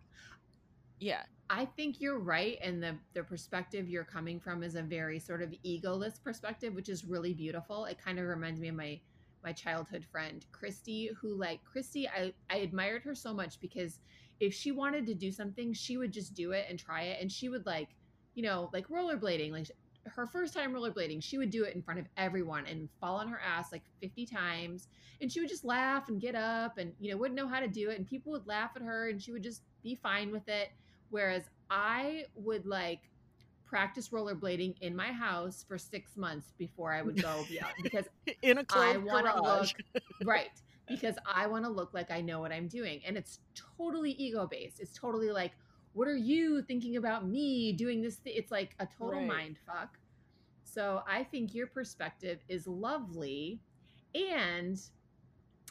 yeah 1.02 1.22
I 1.54 1.66
think 1.66 2.00
you're 2.00 2.18
right, 2.18 2.56
and 2.62 2.82
the 2.82 2.96
the 3.12 3.22
perspective 3.22 3.86
you're 3.86 4.04
coming 4.04 4.40
from 4.40 4.62
is 4.62 4.74
a 4.74 4.82
very 4.82 5.18
sort 5.18 5.42
of 5.42 5.54
egoless 5.66 6.22
perspective, 6.22 6.74
which 6.74 6.88
is 6.88 7.04
really 7.04 7.34
beautiful. 7.34 7.84
It 7.84 7.98
kind 8.02 8.18
of 8.18 8.24
reminds 8.24 8.58
me 8.58 8.68
of 8.68 8.74
my 8.74 8.98
my 9.44 9.52
childhood 9.52 10.06
friend 10.10 10.46
Christy, 10.50 11.10
who 11.20 11.34
like 11.34 11.62
Christy, 11.64 12.08
I 12.08 12.32
I 12.48 12.56
admired 12.58 13.02
her 13.02 13.14
so 13.14 13.34
much 13.34 13.60
because 13.60 14.00
if 14.40 14.54
she 14.54 14.72
wanted 14.72 15.04
to 15.06 15.14
do 15.14 15.30
something, 15.30 15.74
she 15.74 15.98
would 15.98 16.10
just 16.10 16.32
do 16.32 16.52
it 16.52 16.64
and 16.70 16.78
try 16.78 17.02
it, 17.02 17.20
and 17.20 17.30
she 17.30 17.50
would 17.50 17.66
like, 17.66 17.90
you 18.34 18.42
know, 18.42 18.70
like 18.72 18.88
rollerblading, 18.88 19.52
like 19.52 19.70
her 20.06 20.26
first 20.26 20.54
time 20.54 20.72
rollerblading, 20.72 21.22
she 21.22 21.36
would 21.36 21.50
do 21.50 21.64
it 21.64 21.74
in 21.74 21.82
front 21.82 22.00
of 22.00 22.06
everyone 22.16 22.64
and 22.66 22.88
fall 22.98 23.16
on 23.16 23.28
her 23.28 23.40
ass 23.40 23.72
like 23.72 23.82
50 24.00 24.24
times. 24.26 24.88
And 25.20 25.30
she 25.30 25.40
would 25.40 25.48
just 25.48 25.64
laugh 25.64 26.08
and 26.08 26.20
get 26.20 26.34
up 26.34 26.78
and, 26.78 26.92
you 26.98 27.12
know, 27.12 27.16
wouldn't 27.16 27.36
know 27.36 27.46
how 27.46 27.60
to 27.60 27.68
do 27.68 27.90
it. 27.90 27.98
And 27.98 28.06
people 28.06 28.32
would 28.32 28.46
laugh 28.46 28.72
at 28.74 28.82
her 28.82 29.10
and 29.10 29.22
she 29.22 29.30
would 29.32 29.42
just 29.44 29.62
be 29.82 29.94
fine 29.94 30.32
with 30.32 30.48
it. 30.48 30.70
Whereas 31.12 31.44
I 31.70 32.24
would 32.34 32.66
like 32.66 33.10
practice 33.66 34.08
rollerblading 34.10 34.76
in 34.80 34.96
my 34.96 35.12
house 35.12 35.64
for 35.68 35.78
six 35.78 36.16
months 36.16 36.54
before 36.58 36.92
I 36.92 37.02
would 37.02 37.20
go 37.20 37.46
beyond 37.48 37.74
because 37.82 38.06
in 38.42 38.58
a 38.58 38.64
I 38.70 38.96
want 38.96 39.26
to 39.26 39.40
look 39.42 39.70
right 40.24 40.50
because 40.88 41.16
I 41.26 41.46
want 41.46 41.64
to 41.66 41.70
look 41.70 41.94
like 41.94 42.10
I 42.10 42.22
know 42.22 42.40
what 42.40 42.52
I'm 42.52 42.68
doing, 42.68 43.02
and 43.06 43.16
it's 43.16 43.40
totally 43.78 44.12
ego 44.12 44.46
based. 44.50 44.80
It's 44.80 44.98
totally 44.98 45.30
like, 45.30 45.52
what 45.92 46.08
are 46.08 46.16
you 46.16 46.62
thinking 46.62 46.96
about 46.96 47.28
me 47.28 47.72
doing 47.74 48.02
this? 48.02 48.18
Th-? 48.18 48.36
It's 48.36 48.50
like 48.50 48.74
a 48.80 48.86
total 48.98 49.20
Right. 49.20 49.28
mind 49.28 49.58
fuck. 49.66 49.98
So 50.64 51.02
I 51.08 51.24
think 51.24 51.54
your 51.54 51.66
perspective 51.66 52.40
is 52.48 52.66
lovely, 52.66 53.60
and 54.14 54.78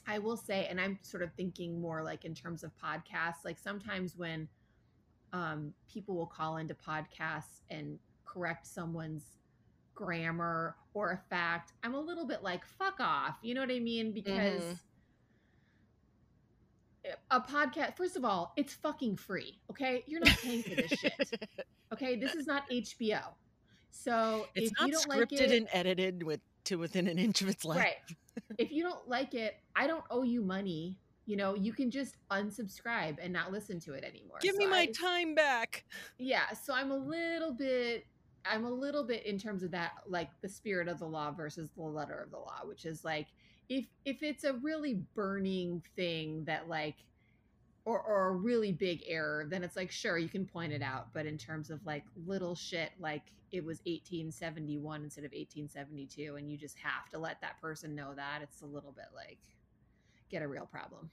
I 0.08 0.20
will 0.20 0.38
say, 0.38 0.68
and 0.68 0.80
I'm 0.82 1.00
sort 1.02 1.24
of 1.24 1.34
thinking 1.36 1.82
more 1.82 2.04
like 2.04 2.26
in 2.26 2.34
terms 2.36 2.64
of 2.64 2.72
podcasts. 2.84 3.46
Like 3.46 3.60
sometimes 3.60 4.18
when 4.18 4.48
um, 5.34 5.74
people 5.92 6.16
will 6.16 6.26
call 6.28 6.58
into 6.58 6.74
podcasts 6.74 7.62
and 7.70 7.98
correct 8.26 8.68
someone's 8.68 9.38
grammar 9.94 10.76
or 10.94 11.12
a 11.12 11.18
fact, 11.30 11.74
I'm 11.84 11.94
a 11.94 12.00
little 12.00 12.26
bit 12.26 12.44
like, 12.44 12.66
fuck 12.66 13.00
off. 13.00 13.36
You 13.42 13.54
know 13.54 13.62
what 13.62 13.72
I 13.72 13.80
mean? 13.80 14.12
Because 14.12 14.64
Mhm. 14.64 14.78
a 17.32 17.42
podcast, 17.42 17.98
first 17.98 18.16
of 18.16 18.24
all, 18.26 18.54
it's 18.58 18.74
fucking 18.74 19.18
free. 19.18 19.60
Okay. 19.70 20.04
You're 20.08 20.22
not 20.22 20.38
paying 20.38 20.64
for 20.64 20.76
this 20.76 20.92
shit. 20.92 21.14
Okay. 21.94 22.16
This 22.16 22.36
is 22.36 22.48
not 22.48 22.64
HBO. 22.70 23.36
So 23.90 24.48
it's 24.56 24.72
if 24.72 24.80
not 24.80 24.88
you 24.88 24.94
don't 24.94 25.10
scripted 25.10 25.18
like 25.18 25.32
it, 25.34 25.52
and 25.52 25.68
edited 25.74 26.24
with 26.24 26.40
to 26.64 26.78
within 26.78 27.08
an 27.08 27.20
inch 27.20 27.42
of 27.42 27.50
its 27.50 27.66
life 27.66 27.80
right. 27.80 27.96
if 28.58 28.72
you 28.72 28.82
don't 28.82 29.10
like 29.10 29.34
it, 29.34 29.56
I 29.76 29.88
don't 29.88 30.06
owe 30.10 30.24
you 30.24 30.42
money. 30.42 30.98
You 31.32 31.38
know, 31.38 31.56
you 31.56 31.72
can 31.72 31.90
just 31.90 32.18
unsubscribe 32.30 33.16
and 33.22 33.32
not 33.32 33.54
listen 33.54 33.80
to 33.82 33.94
it 33.94 34.04
anymore. 34.04 34.40
give 34.42 34.56
So 34.56 34.60
me 34.60 34.68
my 34.68 34.80
I- 34.82 34.86
time 34.88 35.34
back 35.34 35.86
yeah 36.18 36.52
so 36.52 36.74
i'm 36.74 36.92
a 36.92 36.98
little 36.98 37.54
bit 37.54 38.06
i'm 38.46 38.66
a 38.66 38.70
little 38.70 39.06
bit 39.06 39.26
in 39.26 39.38
terms 39.40 39.64
of 39.64 39.72
that 39.72 39.92
like 40.08 40.30
the 40.42 40.50
spirit 40.50 40.90
of 40.90 41.00
the 41.00 41.06
law 41.06 41.32
versus 41.32 41.70
the 41.78 41.82
letter 41.84 42.20
of 42.20 42.32
the 42.32 42.38
law 42.38 42.60
which 42.66 42.84
is 42.86 43.06
like 43.06 43.28
if 43.70 43.86
if 44.04 44.22
it's 44.24 44.44
a 44.44 44.54
really 44.56 44.96
burning 45.16 45.82
thing 45.96 46.44
that 46.44 46.68
like 46.68 46.98
or 47.86 48.02
or 48.02 48.28
a 48.28 48.32
really 48.34 48.74
big 48.74 49.02
error 49.08 49.46
then 49.50 49.64
it's 49.64 49.78
like 49.78 49.90
sure 49.90 50.18
you 50.18 50.28
can 50.30 50.46
point 50.46 50.74
it 50.74 50.82
out 50.82 51.08
but 51.14 51.26
in 51.26 51.38
terms 51.38 51.70
of 51.70 51.80
like 51.86 52.04
little 52.28 52.56
shit 52.56 52.92
like 53.00 53.24
it 53.54 53.64
was 53.64 53.78
1871 53.86 55.04
instead 55.04 55.24
of 55.24 55.32
1872 55.32 56.36
and 56.36 56.52
you 56.52 56.58
just 56.58 56.78
have 56.78 57.08
to 57.10 57.18
let 57.18 57.40
that 57.40 57.60
person 57.62 57.96
know 57.96 58.14
that 58.16 58.40
it's 58.42 58.62
a 58.64 58.66
little 58.66 58.92
bit 58.92 59.08
like 59.16 59.40
get 60.32 60.42
a 60.42 60.48
real 60.48 60.68
problem 60.68 61.12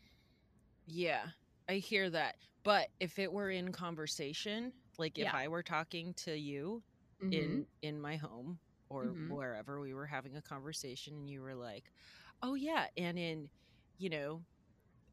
Yeah, 0.87 1.29
I 1.69 1.75
hear 1.75 2.11
that. 2.11 2.37
But 2.65 2.89
if 3.01 3.19
it 3.19 3.33
were 3.33 3.51
in 3.51 3.73
conversation, 3.73 4.73
like 4.99 5.19
if 5.19 5.29
Yeah. 5.29 5.35
I 5.35 5.49
were 5.49 5.63
talking 5.63 6.15
to 6.15 6.37
you 6.37 6.85
Mhm. 7.21 7.29
in 7.31 7.67
in 7.83 8.01
my 8.01 8.17
home 8.17 8.61
or 8.89 9.17
Mhm. 9.17 9.29
wherever 9.29 9.81
we 9.81 9.93
were 9.95 10.07
having 10.07 10.37
a 10.37 10.43
conversation 10.43 11.15
and 11.15 11.31
you 11.31 11.43
were 11.43 11.55
like, 11.55 11.93
"Oh 12.43 12.55
yeah," 12.55 12.89
and 12.97 13.19
in, 13.19 13.51
you 13.99 14.11
know, 14.11 14.45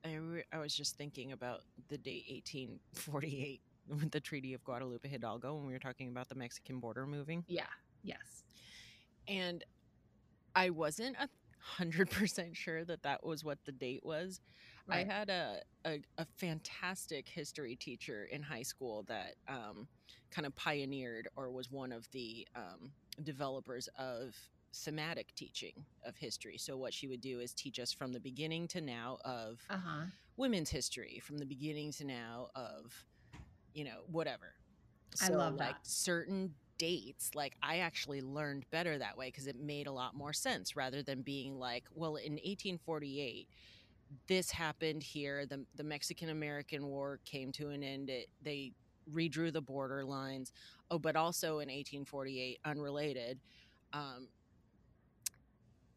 I 0.05 0.15
re- 0.15 0.45
I 0.53 0.59
was 0.59 0.75
just 0.75 0.97
thinking 0.97 1.31
about 1.33 1.63
the 1.89 1.97
date 1.99 2.25
1848 2.29 3.63
with 3.87 4.11
the 4.11 4.21
Treaty 4.21 4.53
of 4.55 4.63
Guadalupe 4.63 5.07
Hidalgo 5.09 5.57
when 5.57 5.67
we 5.67 5.73
were 5.73 5.79
talking 5.79 6.09
about 6.09 6.29
the 6.29 6.35
Mexican 6.35 6.79
border 6.81 7.07
moving. 7.07 7.45
yeah 7.47 7.67
yes 8.01 8.43
and 9.27 9.63
I 10.55 10.71
wasn't 10.71 11.17
a 11.17 11.29
hundred 11.65 12.09
percent 12.09 12.55
sure 12.55 12.83
that 12.85 13.03
that 13.03 13.25
was 13.25 13.43
what 13.43 13.59
the 13.65 13.71
date 13.71 14.05
was. 14.05 14.39
Right. 14.87 15.05
I 15.07 15.13
had 15.13 15.29
a, 15.29 15.61
a 15.85 15.99
a 16.17 16.25
fantastic 16.37 17.27
history 17.27 17.75
teacher 17.75 18.25
in 18.31 18.43
high 18.43 18.63
school 18.63 19.03
that 19.07 19.35
um, 19.47 19.87
kind 20.31 20.45
of 20.45 20.55
pioneered 20.55 21.27
or 21.35 21.49
was 21.51 21.71
one 21.71 21.91
of 21.91 22.09
the 22.11 22.47
um, 22.55 22.91
developers 23.23 23.89
of 23.97 24.35
thematic 24.73 25.33
teaching 25.35 25.85
of 26.05 26.17
history. 26.17 26.57
So 26.57 26.77
what 26.77 26.93
she 26.93 27.07
would 27.07 27.21
do 27.21 27.39
is 27.39 27.53
teach 27.53 27.79
us 27.79 27.91
from 27.93 28.13
the 28.13 28.19
beginning 28.19 28.67
to 28.69 28.81
now 28.81 29.17
of 29.25 29.59
uh-huh 29.69 30.05
women's 30.37 30.69
history, 30.69 31.19
from 31.23 31.37
the 31.37 31.45
beginning 31.45 31.91
to 31.93 32.05
now 32.05 32.49
of 32.55 33.05
you 33.73 33.83
know, 33.85 34.01
whatever. 34.11 34.53
I 35.21 35.27
So 35.27 35.33
love 35.33 35.55
like 35.55 35.75
that. 35.75 35.87
certain 35.87 36.53
dates, 36.77 37.31
like 37.35 37.55
I 37.61 37.77
actually 37.79 38.21
learned 38.21 38.65
better 38.71 38.97
that 38.97 39.17
way 39.17 39.27
because 39.27 39.47
it 39.47 39.57
made 39.59 39.87
a 39.87 39.91
lot 39.91 40.15
more 40.15 40.33
sense 40.33 40.75
rather 40.75 41.01
than 41.03 41.21
being 41.21 41.57
like, 41.59 41.85
well, 41.93 42.15
in 42.15 42.39
1848 42.43 43.47
this 44.27 44.51
happened 44.51 45.03
here. 45.03 45.45
The 45.45 45.65
the 45.75 45.83
Mexican 45.83 46.29
American 46.29 46.85
War 46.87 47.19
came 47.25 47.51
to 47.53 47.69
an 47.69 47.83
end. 47.83 48.09
It, 48.09 48.27
they 48.41 48.73
redrew 49.11 49.51
the 49.51 49.61
border 49.61 50.03
lines. 50.05 50.51
Oh, 50.89 50.99
but 50.99 51.15
also 51.15 51.59
in 51.59 51.69
1848, 51.69 52.59
unrelated, 52.65 53.39
um, 53.93 54.29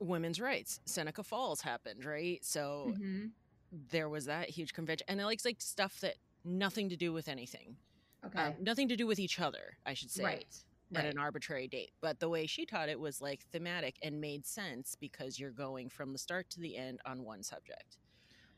women's 0.00 0.40
rights. 0.40 0.80
Seneca 0.86 1.22
Falls 1.22 1.60
happened, 1.62 2.04
right? 2.04 2.44
So 2.44 2.94
Mhm. 2.94 3.32
there 3.72 4.08
was 4.08 4.26
that 4.26 4.50
huge 4.50 4.72
convention, 4.72 5.04
and 5.08 5.20
it 5.20 5.24
likes 5.24 5.44
like 5.44 5.60
stuff 5.60 6.00
that 6.00 6.16
nothing 6.44 6.88
to 6.90 6.96
do 6.96 7.12
with 7.12 7.28
anything, 7.28 7.76
Okay. 8.24 8.38
um, 8.38 8.56
nothing 8.60 8.88
to 8.88 8.96
do 8.96 9.06
with 9.06 9.18
each 9.18 9.40
other, 9.40 9.78
I 9.86 9.94
should 9.94 10.10
say. 10.10 10.24
right. 10.24 10.64
At 10.94 11.04
an 11.04 11.18
arbitrary 11.18 11.68
date. 11.68 11.90
But 12.00 12.18
the 12.18 12.28
way 12.28 12.46
she 12.46 12.64
taught 12.64 12.88
it 12.88 12.98
was 12.98 13.20
like 13.20 13.42
thematic 13.52 13.96
and 14.02 14.20
made 14.20 14.46
sense 14.46 14.96
because 14.98 15.38
you're 15.38 15.50
going 15.50 15.90
from 15.90 16.12
the 16.12 16.18
start 16.18 16.48
to 16.50 16.60
the 16.60 16.76
end 16.76 17.00
on 17.04 17.24
one 17.24 17.42
subject. 17.42 17.98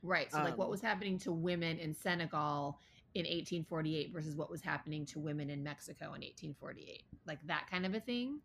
Right. 0.02 0.30
So, 0.30 0.38
like, 0.38 0.56
what 0.56 0.66
Um, 0.66 0.70
was 0.70 0.80
happening 0.80 1.18
to 1.18 1.32
women 1.32 1.78
in 1.78 1.94
Senegal 1.94 2.78
in 3.14 3.26
1848 3.26 4.12
versus 4.12 4.36
what 4.36 4.48
was 4.50 4.62
happening 4.62 5.04
to 5.06 5.18
women 5.18 5.50
in 5.50 5.62
Mexico 5.62 6.06
in 6.14 6.22
1848? 6.22 7.02
Like 7.26 7.44
that 7.46 7.66
kind 7.70 7.84
of 7.84 7.94
a 7.94 8.00
thing? 8.00 8.40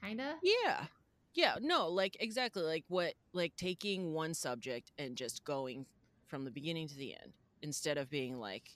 Kind 0.00 0.20
of? 0.20 0.36
Yeah. 0.42 0.86
Yeah, 1.34 1.56
no, 1.60 1.88
like 1.88 2.16
exactly 2.18 2.62
like 2.62 2.84
what 2.88 3.14
like 3.32 3.54
taking 3.56 4.12
one 4.12 4.34
subject 4.34 4.90
and 4.98 5.16
just 5.16 5.44
going 5.44 5.86
from 6.26 6.44
the 6.44 6.50
beginning 6.50 6.88
to 6.88 6.96
the 6.96 7.12
end 7.12 7.32
instead 7.62 7.98
of 7.98 8.10
being 8.10 8.40
like 8.40 8.70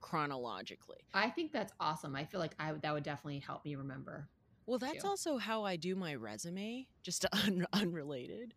chronologically. 0.00 1.08
I 1.12 1.30
think 1.30 1.52
that's 1.52 1.72
awesome. 1.80 2.14
I 2.16 2.24
feel 2.24 2.40
like 2.40 2.54
I 2.58 2.72
would 2.72 2.82
that 2.82 2.92
would 2.94 3.02
definitely 3.04 3.40
help 3.40 3.64
me 3.64 3.74
remember. 3.76 4.30
Well, 4.66 4.78
that's 4.78 5.04
too. 5.04 5.04
also 5.04 5.38
how 5.38 5.64
I 5.64 5.76
do 5.76 5.96
my 5.96 6.14
resume, 6.14 6.88
just 7.02 7.26
un- 7.32 7.66
unrelated, 7.72 8.54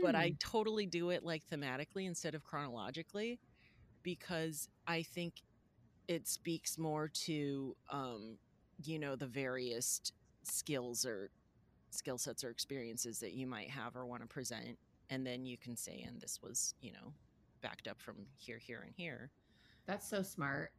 but 0.00 0.14
I 0.14 0.32
Mm, 0.32 0.38
totally 0.38 0.86
do 0.86 1.10
it 1.10 1.22
like 1.22 1.44
thematically 1.46 2.06
instead 2.06 2.34
of 2.34 2.44
chronologically 2.44 3.40
because 4.02 4.68
I 4.86 5.02
think 5.04 5.42
it 6.08 6.28
speaks 6.28 6.78
more 6.78 7.08
to 7.08 7.76
um 7.90 8.38
you 8.84 8.98
know 8.98 9.16
the 9.16 9.26
various 9.28 10.00
skills 10.44 11.04
or 11.06 11.30
skill 11.92 12.18
sets 12.18 12.44
or 12.44 12.50
experiences 12.50 13.20
that 13.20 13.34
you 13.34 13.46
might 13.46 13.70
have 13.70 13.96
or 13.96 14.06
want 14.06 14.22
to 14.22 14.28
present 14.28 14.78
and 15.10 15.26
then 15.26 15.46
you 15.46 15.58
can 15.58 15.76
say 15.76 16.00
and 16.02 16.20
this 16.20 16.40
was 16.42 16.74
you 16.80 16.92
know 16.92 17.14
backed 17.62 17.88
up 17.88 18.00
from 18.00 18.28
here 18.36 18.58
here 18.58 18.82
and 18.82 18.94
here 18.96 19.32
that's 19.86 20.08
so 20.08 20.22
smart. 20.22 20.72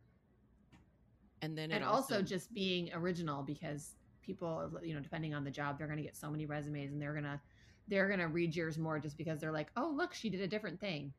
And 1.45 1.57
then 1.57 1.71
it 1.71 1.75
and 1.75 1.83
also, 1.83 2.21
just 2.21 2.53
being 2.53 2.91
original 2.93 3.43
because 3.43 3.95
people 4.21 4.69
you 4.83 4.93
know 4.93 4.99
depending 4.99 5.33
on 5.33 5.43
the 5.43 5.51
job 5.51 5.77
they're 5.77 5.87
going 5.87 5.97
to 5.97 6.03
get 6.03 6.15
so 6.17 6.29
many 6.29 6.45
resumes 6.45 6.91
and 6.91 7.01
they're 7.01 7.13
going 7.13 7.23
to 7.23 7.39
they're 7.87 8.07
going 8.07 8.19
to 8.19 8.27
read 8.27 8.55
yours 8.55 8.77
more 8.77 8.97
just 8.99 9.17
because 9.17 9.39
they're 9.39 9.51
like 9.51 9.69
oh 9.77 9.93
look 9.95 10.13
she 10.13 10.29
did 10.29 10.41
a 10.41 10.47
different 10.47 10.79
thing 10.79 11.13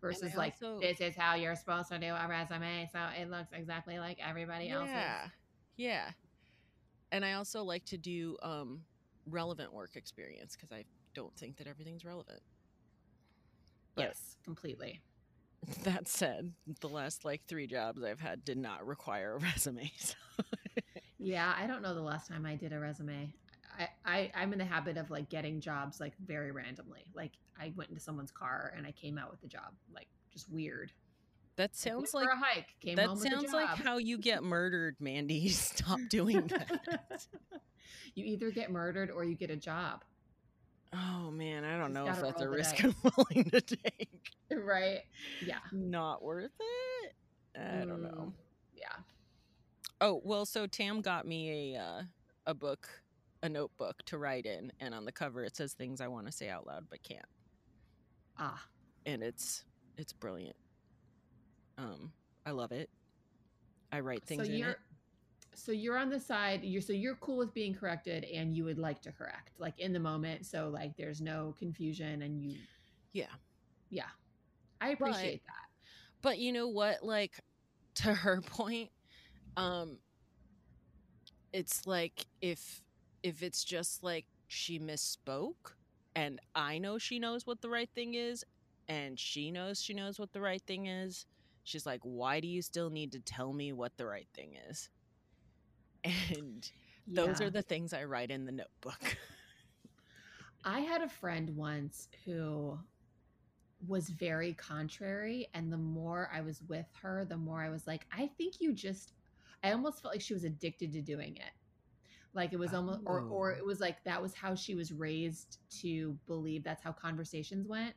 versus 0.00 0.34
like 0.34 0.54
also- 0.62 0.80
this 0.80 1.00
is 1.00 1.14
how 1.14 1.34
you're 1.34 1.54
supposed 1.54 1.88
to 1.90 1.98
do 1.98 2.06
a 2.06 2.26
resume 2.28 2.88
so 2.90 2.98
it 3.20 3.30
looks 3.30 3.52
exactly 3.52 3.98
like 3.98 4.18
everybody 4.26 4.70
else's. 4.70 4.90
Yeah 4.90 5.28
yeah. 5.78 6.10
And 7.12 7.24
i 7.24 7.34
also 7.34 7.62
like 7.62 7.84
to 7.86 7.98
do 7.98 8.36
um 8.42 8.80
relevant 9.28 9.72
work 9.72 9.96
experience 9.96 10.56
because 10.56 10.72
i 10.72 10.84
don't 11.14 11.36
think 11.36 11.56
that 11.58 11.66
everything's 11.66 12.04
relevant. 12.04 12.40
But- 13.94 14.04
yes 14.06 14.36
completely 14.44 15.02
that 15.84 16.08
said 16.08 16.52
the 16.80 16.88
last 16.88 17.24
like 17.24 17.42
three 17.46 17.66
jobs 17.66 18.02
i've 18.02 18.20
had 18.20 18.44
did 18.44 18.58
not 18.58 18.86
require 18.86 19.34
a 19.34 19.38
resume 19.54 19.90
so. 19.98 20.14
Yeah 21.18 21.54
i 21.58 21.66
don't 21.66 21.82
know 21.82 21.94
the 21.94 22.00
last 22.00 22.28
time 22.28 22.46
i 22.46 22.54
did 22.54 22.72
a 22.72 22.78
resume. 22.78 23.32
I, 23.78 23.88
I 24.04 24.32
i'm 24.34 24.52
in 24.52 24.58
the 24.58 24.64
habit 24.64 24.96
of 24.96 25.10
like 25.10 25.28
getting 25.28 25.60
jobs 25.60 26.00
like 26.00 26.12
very 26.24 26.50
randomly. 26.50 27.04
Like 27.14 27.32
i 27.60 27.72
went 27.76 27.90
into 27.90 28.00
someone's 28.00 28.30
car 28.32 28.72
and 28.76 28.86
i 28.86 28.92
came 28.92 29.18
out 29.18 29.30
with 29.30 29.40
the 29.40 29.48
job 29.48 29.72
like 29.94 30.08
just 30.32 30.50
weird. 30.50 30.92
That 31.56 31.74
sounds 31.74 32.10
for 32.10 32.20
like 32.20 32.28
a 32.32 32.36
hike 32.36 32.74
came 32.80 32.96
that 32.96 33.06
home 33.06 33.18
with 33.18 33.26
a 33.26 33.30
sounds 33.30 33.52
like 33.52 33.68
how 33.68 33.96
you 33.96 34.18
get 34.18 34.42
murdered 34.42 34.96
mandy. 35.00 35.48
Stop 35.48 35.98
doing 36.10 36.46
that. 36.48 37.26
You 38.14 38.24
either 38.26 38.50
get 38.50 38.70
murdered 38.70 39.10
or 39.10 39.24
you 39.24 39.34
get 39.34 39.50
a 39.50 39.56
job 39.56 40.04
oh 40.92 41.30
man 41.30 41.64
i 41.64 41.76
don't 41.76 41.92
Just 41.92 42.06
know 42.06 42.12
if 42.12 42.20
that's 42.20 42.42
a 42.42 42.48
risk 42.48 42.82
i'm 42.84 42.94
willing 43.02 43.50
to 43.50 43.60
take. 43.60 44.32
Right? 44.50 45.00
Yeah. 45.44 45.58
Not 45.72 46.22
worth 46.22 46.52
it? 46.60 47.14
I 47.58 47.84
don't 47.84 48.02
know. 48.02 48.08
Mm, 48.08 48.32
yeah. 48.76 48.96
Oh 50.00 50.20
well, 50.24 50.44
so 50.46 50.66
Tam 50.66 51.00
got 51.00 51.26
me 51.26 51.74
a 51.74 51.80
uh, 51.80 52.02
a 52.46 52.54
book, 52.54 52.88
a 53.42 53.48
notebook 53.48 53.96
to 54.06 54.18
write 54.18 54.46
in, 54.46 54.72
and 54.78 54.94
on 54.94 55.04
the 55.04 55.12
cover 55.12 55.42
it 55.44 55.56
says 55.56 55.72
things 55.72 56.00
I 56.00 56.08
want 56.08 56.26
to 56.26 56.32
say 56.32 56.48
out 56.48 56.66
loud 56.66 56.86
but 56.90 57.02
can't, 57.02 57.24
ah. 58.38 58.62
And 59.06 59.22
it's 59.22 59.64
it's 59.96 60.12
brilliant. 60.12 60.56
Um, 61.78 62.12
I 62.44 62.50
love 62.50 62.72
it. 62.72 62.90
I 63.90 64.00
write 64.00 64.22
so 64.28 64.36
things 64.36 64.48
in 64.48 64.64
it. 64.64 64.78
So 65.58 65.72
you're 65.72 65.96
on 65.98 66.10
the 66.10 66.20
side 66.20 66.62
you're 66.62 66.82
so 66.82 66.92
you're 66.92 67.16
cool 67.16 67.36
with 67.36 67.52
being 67.54 67.74
corrected 67.74 68.24
and 68.24 68.56
you 68.56 68.64
would 68.64 68.78
like 68.78 69.00
to 69.00 69.10
correct 69.12 69.52
like 69.58 69.78
in 69.78 69.92
the 69.92 70.00
moment 70.00 70.44
so 70.44 70.68
like 70.68 70.96
there's 70.96 71.20
no 71.20 71.54
confusion 71.58 72.22
and 72.22 72.40
you 72.40 72.56
Yeah, 73.12 73.26
yeah 73.90 74.10
i 74.80 74.90
appreciate 74.90 75.42
that 75.46 75.66
but 76.22 76.38
you 76.38 76.52
know 76.52 76.66
what? 76.66 77.04
Like 77.04 77.38
to 77.96 78.12
her 78.12 78.40
point, 78.46 78.90
um, 79.56 79.98
it's 81.52 81.86
like 81.86 82.26
if 82.40 82.82
if 83.22 83.42
it's 83.42 83.64
just 83.64 84.02
like 84.02 84.26
she 84.48 84.78
misspoke, 84.78 85.74
and 86.14 86.40
I 86.54 86.78
know 86.78 86.98
she 86.98 87.18
knows 87.18 87.46
what 87.46 87.60
the 87.60 87.68
right 87.68 87.88
thing 87.94 88.14
is, 88.14 88.44
and 88.88 89.18
she 89.18 89.50
knows 89.50 89.80
she 89.80 89.94
knows 89.94 90.18
what 90.18 90.32
the 90.32 90.40
right 90.40 90.62
thing 90.66 90.86
is. 90.86 91.26
She's 91.62 91.86
like, 91.86 92.00
why 92.02 92.40
do 92.40 92.46
you 92.46 92.62
still 92.62 92.90
need 92.90 93.12
to 93.12 93.20
tell 93.20 93.52
me 93.52 93.72
what 93.72 93.96
the 93.96 94.06
right 94.06 94.28
thing 94.34 94.56
is? 94.68 94.88
And 96.30 96.68
those 97.06 97.40
Yeah. 97.40 97.40
are 97.40 97.50
the 97.50 97.62
things 97.62 97.92
I 97.92 98.04
write 98.04 98.30
in 98.30 98.44
the 98.46 98.52
notebook. 98.52 99.16
I 100.64 100.80
had 100.80 101.02
a 101.02 101.08
friend 101.08 101.50
once 101.56 102.08
who 102.24 102.78
was 103.86 104.08
very 104.08 104.54
contrary. 104.54 105.48
And 105.54 105.72
the 105.72 105.78
more 105.78 106.30
I 106.32 106.40
was 106.40 106.62
with 106.62 106.86
her, 107.02 107.24
the 107.24 107.36
more 107.36 107.62
I 107.62 107.68
was 107.70 107.86
like, 107.86 108.06
I 108.12 108.26
think 108.38 108.54
you 108.60 108.72
just, 108.72 109.12
I 109.62 109.72
almost 109.72 110.02
felt 110.02 110.14
like 110.14 110.20
she 110.22 110.34
was 110.34 110.44
addicted 110.44 110.92
to 110.92 111.02
doing 111.02 111.36
it. 111.36 111.52
Like 112.34 112.52
it 112.52 112.58
was 112.58 112.74
almost, 112.74 113.00
or, 113.06 113.24
or 113.30 113.52
Oh. 113.52 113.56
it 113.58 113.64
was 113.64 113.80
like 113.80 114.02
that 114.04 114.20
was 114.20 114.34
how 114.34 114.54
she 114.54 114.74
was 114.74 114.92
raised 114.92 115.58
to 115.82 116.18
believe 116.26 116.64
that's 116.64 116.82
how 116.82 116.92
conversations 116.92 117.66
went. 117.66 117.94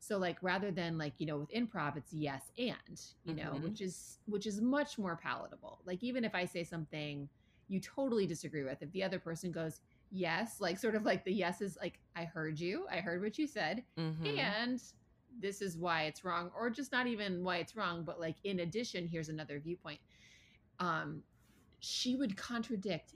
So 0.00 0.18
like 0.18 0.38
rather 0.42 0.70
than 0.70 0.98
like, 0.98 1.14
you 1.18 1.26
know, 1.26 1.38
with 1.38 1.50
improv, 1.50 1.96
it's 1.96 2.12
yes 2.12 2.50
and, 2.58 3.00
you 3.24 3.34
know, 3.34 3.56
Mhm. 3.56 3.62
which 3.62 3.80
is, 3.80 4.18
which 4.26 4.46
is 4.46 4.60
much 4.60 4.98
more 4.98 5.16
palatable. 5.16 5.80
Like 5.84 6.02
even 6.02 6.24
if 6.24 6.34
I 6.34 6.44
say 6.44 6.64
something 6.64 7.28
you 7.68 7.80
totally 7.80 8.26
disagree 8.26 8.64
with, 8.64 8.82
if 8.82 8.90
the 8.92 9.02
other 9.02 9.18
person 9.18 9.50
goes, 9.52 9.80
yes 10.10 10.58
like 10.58 10.78
sort 10.78 10.94
of 10.94 11.04
like 11.04 11.22
the 11.22 11.30
yes 11.30 11.60
is 11.60 11.76
like 11.82 11.98
i 12.16 12.24
heard 12.24 12.58
you. 12.58 12.86
I 12.90 12.96
heard 12.96 13.20
what 13.22 13.36
you 13.38 13.46
said 13.46 13.84
Mhm. 13.98 14.38
and 14.38 14.82
this 15.38 15.60
is 15.60 15.76
why 15.76 16.04
it's 16.04 16.24
wrong 16.24 16.50
or 16.56 16.70
just 16.70 16.92
not 16.92 17.06
even 17.06 17.44
why 17.44 17.58
it's 17.58 17.76
wrong 17.76 18.04
but 18.04 18.18
like 18.18 18.36
in 18.44 18.60
addition 18.60 19.06
here's 19.06 19.28
another 19.28 19.60
viewpoint. 19.60 20.00
Um 20.80 21.22
she 21.80 22.16
would 22.16 22.38
contradict 22.38 23.14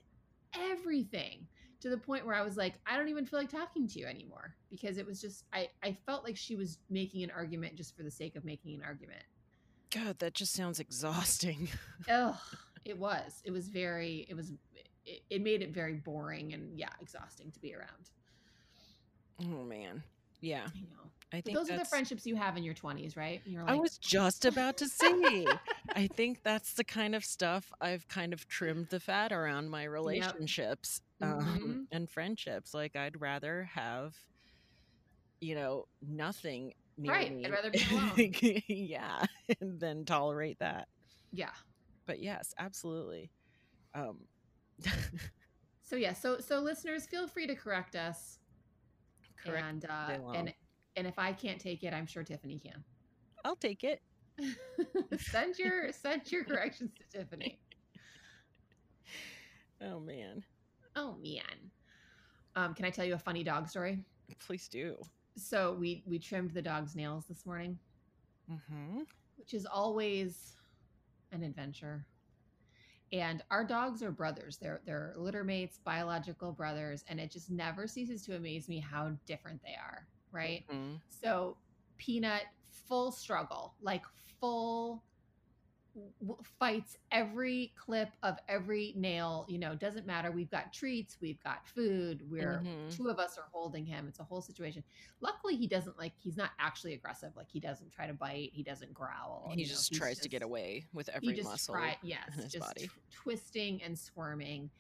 everything 0.55 1.47
to 1.81 1.89
the 1.89 1.97
point 1.97 2.27
where 2.27 2.35
i 2.35 2.43
was 2.43 2.57
like 2.59 2.75
i 2.87 2.97
don't 2.97 3.09
even 3.09 3.25
feel 3.25 3.41
like 3.41 3.51
talking 3.51 3.89
to 3.89 3.99
you 3.99 4.07
anymore 4.07 4.55
because 4.71 4.99
it 4.99 5.07
was 5.07 5.19
just 5.21 5.45
i 5.53 5.69
i 5.83 5.93
felt 6.07 6.25
like 6.25 6.37
she 6.37 6.55
was 6.57 6.79
making 6.91 7.23
an 7.23 7.31
argument 7.31 7.75
just 7.75 7.97
for 7.97 8.03
the 8.03 8.11
sake 8.11 8.37
of 8.37 8.45
making 8.45 8.75
an 8.75 8.83
argument. 8.85 9.23
God, 9.91 10.19
that 10.21 10.33
just 10.35 10.53
sounds 10.55 10.79
exhausting. 10.81 11.69
Ugh, 12.09 12.35
it 12.85 12.99
was 12.99 13.41
it 13.45 13.51
was 13.51 13.69
very 13.69 14.27
it 14.29 14.35
was 14.35 14.53
it, 15.05 15.23
it 15.31 15.43
made 15.43 15.63
it 15.63 15.71
very 15.73 15.95
boring 15.95 16.53
and 16.53 16.79
yeah 16.79 16.93
exhausting 17.01 17.51
to 17.53 17.61
be 17.61 17.75
around 17.75 18.11
Oh 19.39 19.65
man, 19.65 20.05
yeah. 20.41 20.71
i 20.75 20.81
know 20.81 21.11
I 21.33 21.41
But 21.45 21.53
think 21.53 21.55
those 21.55 21.71
are 21.71 21.75
the 21.75 21.85
friendships 21.85 22.27
you 22.27 22.37
have 22.37 22.57
in 22.57 22.63
your 22.63 22.75
20s, 22.75 23.17
right? 23.17 23.43
You're 23.45 23.63
I 23.67 23.75
was 23.77 23.99
just 23.99 24.45
about 24.45 24.77
to 24.79 24.89
say. 24.89 25.61
I 25.95 26.09
think 26.09 26.43
that's 26.43 26.75
the 26.75 26.85
kind 26.85 27.15
of 27.15 27.25
stuff 27.25 27.71
I've 27.81 28.09
kind 28.09 28.33
of 28.33 28.49
trimmed 28.49 28.89
the 28.89 29.01
fat 29.01 29.31
around 29.33 29.69
my 29.71 29.85
relationships 29.85 31.01
um, 31.21 31.77
Mhm. 31.77 31.87
and 31.91 32.11
friendships. 32.11 32.73
Like 32.75 32.97
I'd 32.97 33.21
rather 33.21 33.65
have, 33.65 34.17
you 35.41 35.55
know, 35.55 35.85
nothing 36.01 36.73
Right, 37.05 37.29
me. 37.29 37.45
I'd 37.45 37.51
rather 37.53 37.71
be 37.71 37.83
alone. 37.85 38.19
yeah, 38.69 39.25
than 39.61 40.05
tolerate 40.05 40.59
that. 40.61 40.89
yeah. 41.33 41.53
But 42.13 42.21
yes, 42.21 42.53
absolutely. 42.59 43.31
Um, 43.95 44.29
So 45.83 45.97
yeah, 45.97 46.13
so 46.13 46.39
so 46.41 46.61
listeners, 46.61 47.07
feel 47.07 47.27
free 47.27 47.47
to 47.47 47.55
correct 47.55 47.97
us. 47.97 48.39
correct. 49.45 49.67
and 49.67 49.85
uh 49.87 50.19
and 50.35 50.53
and 50.97 51.07
if 51.07 51.19
I 51.19 51.33
can't 51.33 51.61
take 51.61 51.83
it, 51.83 51.93
I'm 51.95 52.07
sure 52.07 52.23
Tiffany 52.25 52.59
can. 52.59 52.85
I'll 53.45 53.57
take 53.57 53.85
it. 53.85 54.03
send 55.19 55.59
your 55.59 55.93
send 55.93 56.31
your 56.33 56.45
corrections 56.45 56.93
to 56.97 57.19
Tiffany. 57.19 57.61
Oh 59.81 60.01
man. 60.01 60.45
Oh 60.97 61.17
man. 61.23 61.71
Um, 62.55 62.75
can 62.75 62.85
I 62.87 62.91
tell 62.91 63.05
you 63.05 63.15
a 63.15 63.19
funny 63.19 63.43
dog 63.45 63.69
story? 63.69 64.05
Please 64.39 64.69
do. 64.69 64.97
So 65.37 65.75
we 65.75 66.03
we 66.07 66.19
trimmed 66.19 66.53
the 66.53 66.63
dog's 66.63 66.95
nails 66.95 67.27
this 67.27 67.47
morning, 67.47 67.79
Mm-hmm. 68.51 69.03
which 69.37 69.55
is 69.55 69.67
always 69.67 70.57
an 71.33 71.43
adventure. 71.43 72.07
And 73.13 73.43
our 73.51 73.65
dogs 73.65 74.03
are 74.03 74.11
brothers. 74.11 74.57
They're 74.57 74.81
they're 74.87 75.15
litter 75.17 75.45
mates, 75.45 75.79
biological 75.85 76.53
brothers, 76.53 77.05
and 77.09 77.21
it 77.21 77.31
just 77.31 77.51
never 77.51 77.87
ceases 77.87 78.23
to 78.27 78.37
amaze 78.37 78.69
me 78.69 78.79
how 78.79 79.13
different 79.27 79.61
they 79.63 79.75
are, 79.75 80.07
right? 80.31 80.65
Mm-hmm. 80.73 80.95
So 81.09 81.57
Peanut 81.99 82.45
full 82.71 83.13
struggle, 83.13 83.75
like 83.83 84.05
full 84.41 85.03
w- 86.21 86.39
fights 86.59 86.97
every 87.11 87.73
clip 87.77 88.09
of 88.23 88.39
every 88.49 88.93
nail, 88.97 89.45
you 89.49 89.59
know, 89.59 89.75
doesn't 89.75 90.07
matter. 90.07 90.31
We've 90.31 90.51
got 90.51 90.73
treats, 90.73 91.19
we've 91.21 91.43
got 91.43 91.67
food, 91.67 92.23
we're 92.31 92.61
Mhm. 92.65 92.97
two 92.97 93.09
of 93.09 93.19
us 93.19 93.37
are 93.39 93.49
holding 93.53 93.85
him. 93.85 94.09
It's 94.09 94.19
a 94.21 94.25
whole 94.25 94.41
situation. 94.43 94.83
Luckily 95.21 95.57
he 95.57 95.67
doesn't 95.67 95.99
like 95.99 96.13
he's 96.19 96.37
not 96.37 96.53
actually 96.59 96.95
aggressive. 96.95 97.37
Like 97.37 97.51
he 97.51 97.61
doesn't 97.61 97.91
try 97.91 98.07
to 98.07 98.15
bite, 98.15 98.51
he 98.53 98.63
doesn't 98.63 98.95
growl. 98.95 99.49
He 99.55 99.61
you 99.63 99.67
know, 99.67 99.71
just 99.71 99.93
tries 99.93 100.19
to 100.21 100.29
get 100.29 100.43
away 100.43 100.87
with 100.93 101.07
he 101.09 101.13
every 101.13 101.35
just 101.35 101.49
muscle. 101.49 101.75
try- 101.75 101.99
yes, 102.03 102.29
in 102.37 102.43
his 102.45 102.53
just 102.53 102.67
body. 102.67 102.87
tw- 102.89 103.11
twisting 103.11 103.83
and 103.83 103.99
squirming, 103.99 104.71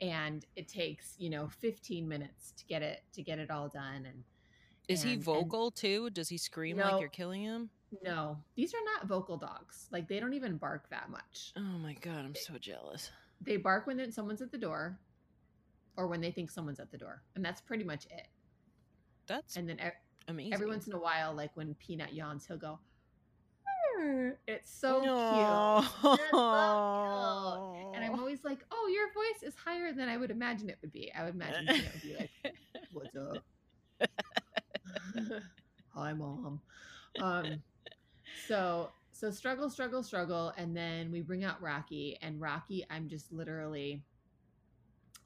and 0.00 0.44
it 0.56 0.68
takes 0.68 1.14
you 1.18 1.30
know 1.30 1.48
15 1.48 2.08
minutes 2.08 2.52
to 2.56 2.66
get 2.66 2.82
it 2.82 3.02
to 3.12 3.22
get 3.22 3.38
it 3.38 3.50
all 3.50 3.68
done. 3.68 4.04
And 4.06 4.24
Is 4.88 5.02
he 5.02 5.10
and- 5.10 5.16
and- 5.18 5.24
vocal 5.24 5.70
too? 5.70 6.10
Does 6.10 6.28
he 6.28 6.38
scream 6.38 6.76
No. 6.76 6.84
like 6.92 7.00
you're 7.00 7.08
killing 7.08 7.42
him? 7.42 7.70
No, 8.02 8.38
these 8.54 8.74
are 8.74 8.84
not 8.84 9.08
vocal 9.08 9.36
dogs. 9.36 9.88
Like 9.90 10.08
they 10.08 10.20
don't 10.20 10.34
even 10.34 10.56
bark 10.56 10.88
that 10.90 11.10
much. 11.10 11.52
Oh 11.56 11.60
my 11.60 11.94
god, 11.94 12.24
I'm 12.24 12.34
so 12.34 12.58
jealous. 12.58 13.10
They 13.40 13.56
bark 13.56 13.86
when 13.86 14.10
someone's 14.12 14.42
at 14.42 14.50
the 14.50 14.58
door, 14.58 14.98
or 15.96 16.06
when 16.06 16.20
they 16.20 16.30
think 16.30 16.50
someone's 16.50 16.80
at 16.80 16.90
the 16.90 16.98
door, 16.98 17.22
and 17.34 17.44
that's 17.44 17.60
pretty 17.60 17.84
much 17.84 18.06
it. 18.06 18.28
That's 19.26 19.56
And 19.56 19.68
then 19.68 19.78
e- 19.78 19.90
amazing. 20.28 20.54
every 20.54 20.66
once 20.66 20.86
in 20.86 20.92
a 20.92 20.98
while, 20.98 21.34
like 21.34 21.50
when 21.56 21.74
Peanut 21.74 22.12
yawns, 22.14 22.46
he'll 22.46 22.56
go. 22.56 22.78
"Arr." 23.98 24.38
It's 24.46 24.70
so 24.70 25.00
cute. 25.00 25.10
Aw. 25.12 26.32
so 26.32 27.92
And 27.94 28.04
I'm 28.04 28.18
always 28.18 28.44
like, 28.44 28.64
oh, 28.70 28.90
your 28.92 29.12
voice 29.12 29.42
is 29.42 29.54
higher 29.56 29.92
than 29.92 30.08
I 30.08 30.16
would 30.16 30.30
imagine 30.30 30.68
it 30.70 30.78
would 30.82 30.92
be. 30.92 31.12
I 31.12 31.24
would 31.24 31.34
imagine 31.34 31.66
Peanut 31.66 31.92
would 31.92 32.02
be 32.02 32.14
like, 32.14 32.30
what's 32.92 33.16
up? 33.16 33.44
Hi, 35.94 36.12
mom. 36.12 36.60
Um, 37.20 37.62
so 38.46 38.90
so 39.12 39.30
struggle, 39.30 39.70
struggle, 39.70 40.02
struggle, 40.02 40.52
and 40.58 40.76
then 40.76 41.10
we 41.10 41.22
bring 41.22 41.42
out 41.42 41.60
Rocky, 41.62 42.18
and 42.20 42.38
Rocky, 42.38 42.84
I'm 42.90 43.08
just 43.08 43.32
literally 43.32 44.02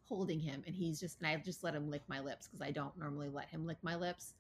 holding 0.09 0.39
him, 0.39 0.63
and 0.65 0.77
he's 0.77 1.01
just, 1.01 1.19
and 1.19 1.27
I 1.27 1.37
just 1.45 1.65
let 1.65 1.75
him 1.75 1.91
lick 1.91 2.03
my 2.07 2.21
lips 2.21 2.47
because 2.47 2.65
I 2.65 2.71
don't 2.71 2.97
normally 2.97 3.29
let 3.29 3.49
him 3.49 3.67
lick 3.67 3.79
my 3.83 3.97
lips 3.97 4.35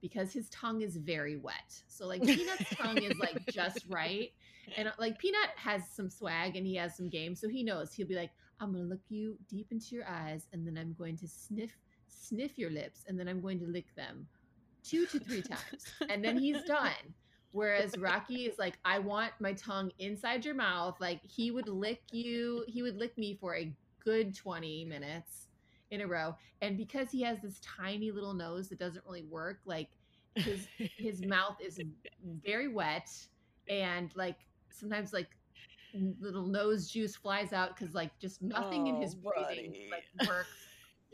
because 0.00 0.32
his 0.32 0.48
tongue 0.48 0.80
is 0.80 0.96
very 0.96 1.36
wet. 1.36 1.82
So 1.86 2.06
like 2.06 2.22
Peanut's 2.22 2.76
tongue 2.76 3.02
is 3.02 3.18
like 3.18 3.44
just 3.50 3.84
right, 3.90 4.32
and 4.76 4.90
like 4.98 5.18
Peanut 5.18 5.50
has 5.56 5.82
some 5.94 6.08
swag 6.08 6.56
and 6.56 6.66
he 6.66 6.74
has 6.76 6.96
some 6.96 7.10
game, 7.10 7.34
so 7.34 7.46
he 7.46 7.62
knows 7.62 7.92
he'll 7.92 8.08
be 8.08 8.14
like, 8.14 8.30
I'm 8.58 8.72
gonna 8.72 8.84
look 8.84 9.00
you 9.10 9.36
deep 9.50 9.66
into 9.70 9.96
your 9.96 10.08
eyes, 10.08 10.46
and 10.54 10.66
then 10.66 10.78
I'm 10.78 10.94
going 10.98 11.18
to 11.18 11.28
sniff 11.28 11.76
sniff 12.08 12.58
your 12.58 12.70
lips, 12.70 13.04
and 13.06 13.20
then 13.20 13.28
I'm 13.28 13.42
going 13.42 13.58
to 13.60 13.66
lick 13.66 13.94
them 13.96 14.26
two 14.82 15.04
to 15.06 15.18
three 15.18 15.42
times, 15.42 15.84
and 16.08 16.24
then 16.24 16.38
he's 16.38 16.62
done. 16.66 17.14
Whereas 17.54 17.96
Rocky 17.96 18.46
is 18.46 18.58
like, 18.58 18.78
I 18.84 18.98
want 18.98 19.32
my 19.38 19.52
tongue 19.54 19.92
inside 20.00 20.44
your 20.44 20.56
mouth. 20.56 20.96
Like 21.00 21.20
he 21.24 21.52
would 21.52 21.68
lick 21.68 22.02
you, 22.10 22.64
he 22.66 22.82
would 22.82 22.96
lick 22.96 23.16
me 23.16 23.38
for 23.40 23.54
a 23.56 23.72
good 24.04 24.34
20 24.36 24.84
minutes 24.84 25.48
in 25.92 26.00
a 26.00 26.06
row. 26.08 26.36
And 26.62 26.76
because 26.76 27.12
he 27.12 27.22
has 27.22 27.40
this 27.40 27.60
tiny 27.60 28.10
little 28.10 28.34
nose 28.34 28.68
that 28.70 28.80
doesn't 28.80 29.04
really 29.06 29.22
work, 29.22 29.60
like 29.66 29.90
his 30.34 30.66
his 30.96 31.22
mouth 31.26 31.56
is 31.64 31.80
very 32.44 32.66
wet 32.68 33.08
and 33.68 34.10
like 34.16 34.38
sometimes 34.70 35.12
like 35.12 35.28
little 36.20 36.46
nose 36.48 36.88
juice 36.90 37.14
flies 37.14 37.52
out 37.52 37.76
because 37.76 37.94
like 37.94 38.18
just 38.18 38.42
nothing 38.42 38.88
in 38.88 38.96
Oh, 38.96 39.00
his 39.00 39.14
breathing 39.14 39.72
buddy. 39.72 39.88
like 39.92 40.28
works 40.28 40.63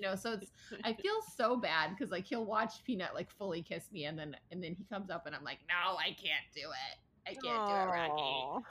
you 0.00 0.08
know 0.08 0.14
so 0.16 0.32
it's 0.32 0.50
i 0.84 0.92
feel 0.92 1.20
so 1.36 1.56
bad 1.56 1.90
because 1.90 2.10
like 2.10 2.24
he'll 2.24 2.44
watch 2.46 2.82
peanut 2.84 3.14
like 3.14 3.30
fully 3.30 3.62
kiss 3.62 3.84
me 3.92 4.04
and 4.04 4.18
then 4.18 4.34
and 4.50 4.62
then 4.62 4.74
he 4.74 4.84
comes 4.84 5.10
up 5.10 5.26
and 5.26 5.34
i'm 5.34 5.44
like 5.44 5.58
no 5.68 5.96
i 5.98 6.08
can't 6.08 6.46
do 6.54 6.62
it. 6.62 6.96
I 7.28 7.34
can't 7.34 7.66
do 7.68 7.74
it 7.74 7.86
rocky. 7.86 8.64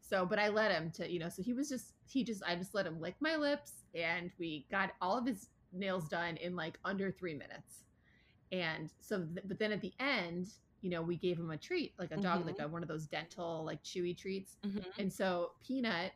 So 0.00 0.26
but 0.26 0.38
i 0.38 0.48
let 0.48 0.70
him 0.72 0.90
to 0.92 1.10
you 1.10 1.18
know 1.20 1.28
so 1.28 1.42
he 1.42 1.52
was 1.52 1.68
just 1.68 1.92
he 2.06 2.24
just 2.24 2.42
i 2.46 2.54
just 2.56 2.74
let 2.74 2.86
him 2.86 3.00
lick 3.00 3.14
my 3.20 3.36
lips 3.36 3.72
and 3.94 4.30
we 4.38 4.66
got 4.70 4.90
all 5.00 5.16
of 5.18 5.26
his 5.26 5.48
nails 5.72 6.08
done 6.08 6.36
in 6.38 6.56
like 6.56 6.78
under 6.84 7.10
three 7.12 7.34
minutes. 7.34 7.84
And 8.50 8.90
so 9.00 9.18
th- 9.24 9.44
but 9.46 9.58
then 9.58 9.70
at 9.72 9.80
the 9.80 9.92
end 10.00 10.48
you 10.80 10.90
know 10.90 11.02
we 11.02 11.16
gave 11.16 11.38
him 11.38 11.50
a 11.50 11.56
treat 11.56 11.92
like 11.98 12.10
a 12.10 12.16
dog 12.16 12.46
like 12.46 12.58
a, 12.60 12.66
one 12.68 12.82
of 12.82 12.88
those 12.88 13.06
dental 13.06 13.64
like 13.64 13.82
chewy 13.84 14.16
treats. 14.16 14.56
Mhm. 14.66 14.84
and 14.98 15.12
so 15.12 15.52
peanut 15.64 16.12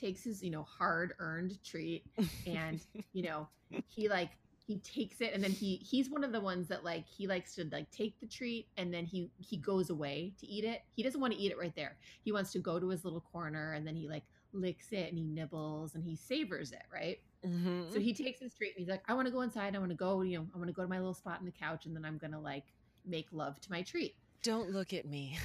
takes 0.00 0.24
his 0.24 0.42
you 0.42 0.50
know 0.50 0.62
hard 0.62 1.14
earned 1.18 1.62
treat 1.64 2.04
and 2.46 2.80
you 3.12 3.22
know 3.22 3.46
he 3.86 4.08
like 4.08 4.30
he 4.66 4.78
takes 4.78 5.20
it 5.20 5.32
and 5.34 5.42
then 5.42 5.50
he 5.50 5.76
he's 5.76 6.08
one 6.10 6.22
of 6.22 6.30
the 6.32 6.40
ones 6.40 6.68
that 6.68 6.84
like 6.84 7.04
he 7.06 7.26
likes 7.26 7.54
to 7.56 7.68
like 7.72 7.90
take 7.90 8.18
the 8.20 8.26
treat 8.26 8.68
and 8.76 8.94
then 8.94 9.04
he 9.04 9.28
he 9.38 9.56
goes 9.56 9.90
away 9.90 10.32
to 10.38 10.46
eat 10.46 10.64
it. 10.64 10.82
He 10.94 11.02
doesn't 11.02 11.20
want 11.20 11.32
to 11.32 11.38
eat 11.40 11.50
it 11.50 11.58
right 11.58 11.74
there. 11.74 11.96
He 12.24 12.30
wants 12.30 12.52
to 12.52 12.60
go 12.60 12.78
to 12.78 12.88
his 12.88 13.04
little 13.04 13.20
corner 13.32 13.72
and 13.72 13.84
then 13.86 13.96
he 13.96 14.08
like 14.08 14.22
licks 14.52 14.92
it 14.92 15.08
and 15.08 15.18
he 15.18 15.24
nibbles 15.24 15.94
and 15.96 16.04
he 16.04 16.14
savors 16.16 16.72
it 16.72 16.82
right? 16.92 17.18
Mhm. 17.46 17.90
so 17.92 17.98
he 17.98 18.12
takes 18.12 18.38
his 18.40 18.52
treat 18.54 18.74
and 18.76 18.80
he's 18.80 18.88
like 18.90 19.02
i 19.08 19.14
want 19.14 19.26
to 19.26 19.32
go 19.32 19.40
inside. 19.40 19.74
I 19.74 19.78
want 19.78 19.90
to 19.90 19.96
go 19.96 20.20
you 20.22 20.38
know 20.38 20.46
i 20.54 20.58
want 20.58 20.68
to 20.68 20.74
go 20.74 20.82
to 20.82 20.88
my 20.88 20.98
little 20.98 21.14
spot 21.14 21.38
on 21.40 21.46
the 21.46 21.50
couch 21.52 21.86
and 21.86 21.96
then 21.96 22.04
i'm 22.04 22.18
gonna 22.18 22.38
like 22.40 22.64
make 23.06 23.26
love 23.32 23.58
to 23.62 23.70
my 23.70 23.80
treat. 23.82 24.14
Don't 24.42 24.70
look 24.70 24.92
at 24.92 25.04
me. 25.06 25.38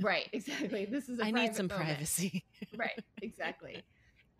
right 0.00 0.28
exactly. 0.32 0.84
This 0.84 1.08
is 1.08 1.18
a 1.18 1.24
I 1.26 1.30
need 1.32 1.54
some 1.56 1.66
moment. 1.66 1.86
privacy. 1.88 2.44
right 2.76 2.98
exactly 3.22 3.82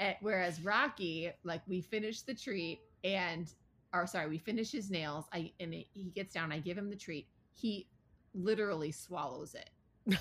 and, 0.00 0.16
whereas 0.20 0.60
rocky 0.62 1.30
like 1.44 1.62
we 1.68 1.80
finish 1.80 2.22
the 2.22 2.34
treat 2.34 2.80
and 3.04 3.52
or 3.94 4.06
sorry 4.06 4.28
we 4.28 4.38
finish 4.38 4.72
his 4.72 4.90
nails 4.90 5.26
i 5.32 5.52
and 5.60 5.72
it, 5.74 5.86
he 5.94 6.10
gets 6.10 6.34
down 6.34 6.50
i 6.50 6.58
give 6.58 6.76
him 6.76 6.90
the 6.90 6.96
treat 6.96 7.28
he 7.54 7.86
literally 8.34 8.92
swallows 8.92 9.54
it. 9.54 9.70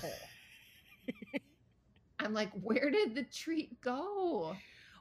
I'm 2.18 2.34
like 2.34 2.50
where 2.60 2.90
did 2.90 3.14
the 3.14 3.22
treat 3.24 3.80
go? 3.80 4.54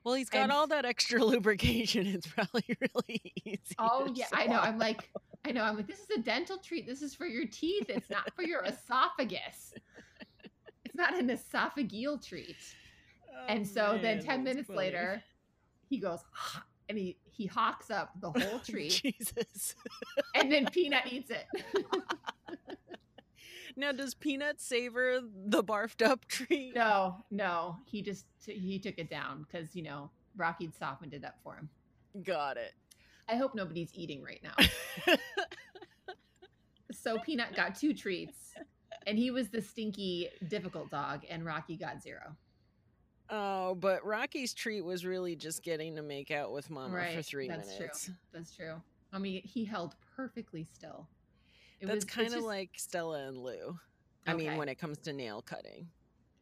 Well, 0.05 0.13
he's 0.15 0.29
got 0.29 0.43
And- 0.43 0.51
all 0.51 0.67
that 0.67 0.85
extra 0.85 1.23
lubrication. 1.25 2.07
It's 2.07 2.27
probably 2.27 2.63
really 2.79 3.33
easy. 3.45 3.75
oh 3.77 4.09
yeah 4.13 4.27
i 4.33 4.45
know. 4.47 4.59
I'm 4.59 4.77
like 4.79 5.09
i 5.45 5.51
know. 5.51 5.63
I'm 5.63 5.75
like 5.75 5.87
this 5.87 5.99
is 5.99 6.09
a 6.17 6.21
dental 6.21 6.57
treat. 6.57 6.87
This 6.87 7.01
is 7.01 7.13
for 7.13 7.25
your 7.25 7.45
teeth. 7.45 7.85
It's 7.89 8.09
not 8.09 8.33
for 8.35 8.43
your 8.43 8.63
esophagus. 8.63 9.73
It's 10.85 10.95
not 10.95 11.13
an 11.13 11.27
esophageal 11.29 12.25
treat 12.25 12.55
and 13.47 13.61
Oh, 13.61 13.69
so 13.73 13.99
then 14.01 14.21
10 14.23 14.43
minutes 14.43 14.67
funny. 14.67 14.77
later 14.77 15.23
he 15.89 15.97
goes 15.97 16.19
and 16.87 16.97
he 16.97 17.17
he 17.23 17.45
hawks 17.45 17.89
up 17.91 18.11
the 18.21 18.31
whole 18.31 18.59
tree 18.67 18.89
Jesus. 18.89 19.75
and 20.35 20.51
then 20.51 20.65
peanut 20.71 21.03
eats 21.11 21.31
it 21.31 21.45
Now, 23.75 23.93
does 23.93 24.13
Peanut 24.13 24.59
savor 24.59 25.19
the 25.23 25.63
barfed 25.63 26.05
up 26.05 26.25
tree? 26.27 26.73
no 26.75 27.15
no 27.31 27.77
he 27.85 28.01
just 28.01 28.25
he 28.45 28.77
took 28.79 28.97
it 28.97 29.09
down 29.09 29.45
because 29.49 29.73
you 29.75 29.83
know 29.83 30.09
rocky 30.35 30.69
softened 30.77 31.13
it 31.13 31.23
up 31.23 31.35
for 31.43 31.55
him 31.55 31.69
Got 32.23 32.57
it. 32.57 32.73
i 33.29 33.35
hope 33.35 33.55
nobody's 33.55 33.91
eating 33.93 34.21
right 34.21 34.41
now 34.43 35.15
so 36.91 37.17
peanut 37.19 37.55
got 37.55 37.75
two 37.75 37.93
treats 37.93 38.53
and 39.07 39.17
he 39.17 39.31
was 39.31 39.49
the 39.49 39.61
stinky 39.61 40.29
difficult 40.49 40.89
dog 40.91 41.21
and 41.29 41.45
rocky 41.45 41.77
got 41.77 42.01
zero 42.01 42.35
oh, 43.29 43.75
but 43.75 44.03
Rocky's 44.05 44.53
treat 44.53 44.81
was 44.83 45.05
really 45.05 45.35
just 45.35 45.63
getting 45.63 45.95
to 45.95 46.01
make 46.01 46.31
out 46.31 46.51
with 46.51 46.69
Mama 46.69 46.89
for 46.89 46.95
Right, 46.97 47.25
three 47.25 47.47
that's 47.47 47.69
true. 47.75 47.79
minutes. 47.79 48.11
that's 48.33 48.55
true 48.55 48.81
i 49.11 49.17
mean 49.17 49.41
he 49.43 49.65
held 49.65 49.95
perfectly 50.15 50.67
still 50.73 51.07
It 51.79 51.87
That's 51.87 52.05
kind 52.05 52.27
of 52.27 52.33
just- 52.33 52.45
like 52.45 52.71
Stella 52.77 53.27
and 53.27 53.37
Lou. 53.37 53.79
I 54.27 54.33
mean, 54.33 54.57
when 54.57 54.69
it 54.69 54.75
comes 54.77 54.97
to 54.99 55.13
nail 55.13 55.41
cutting. 55.41 55.87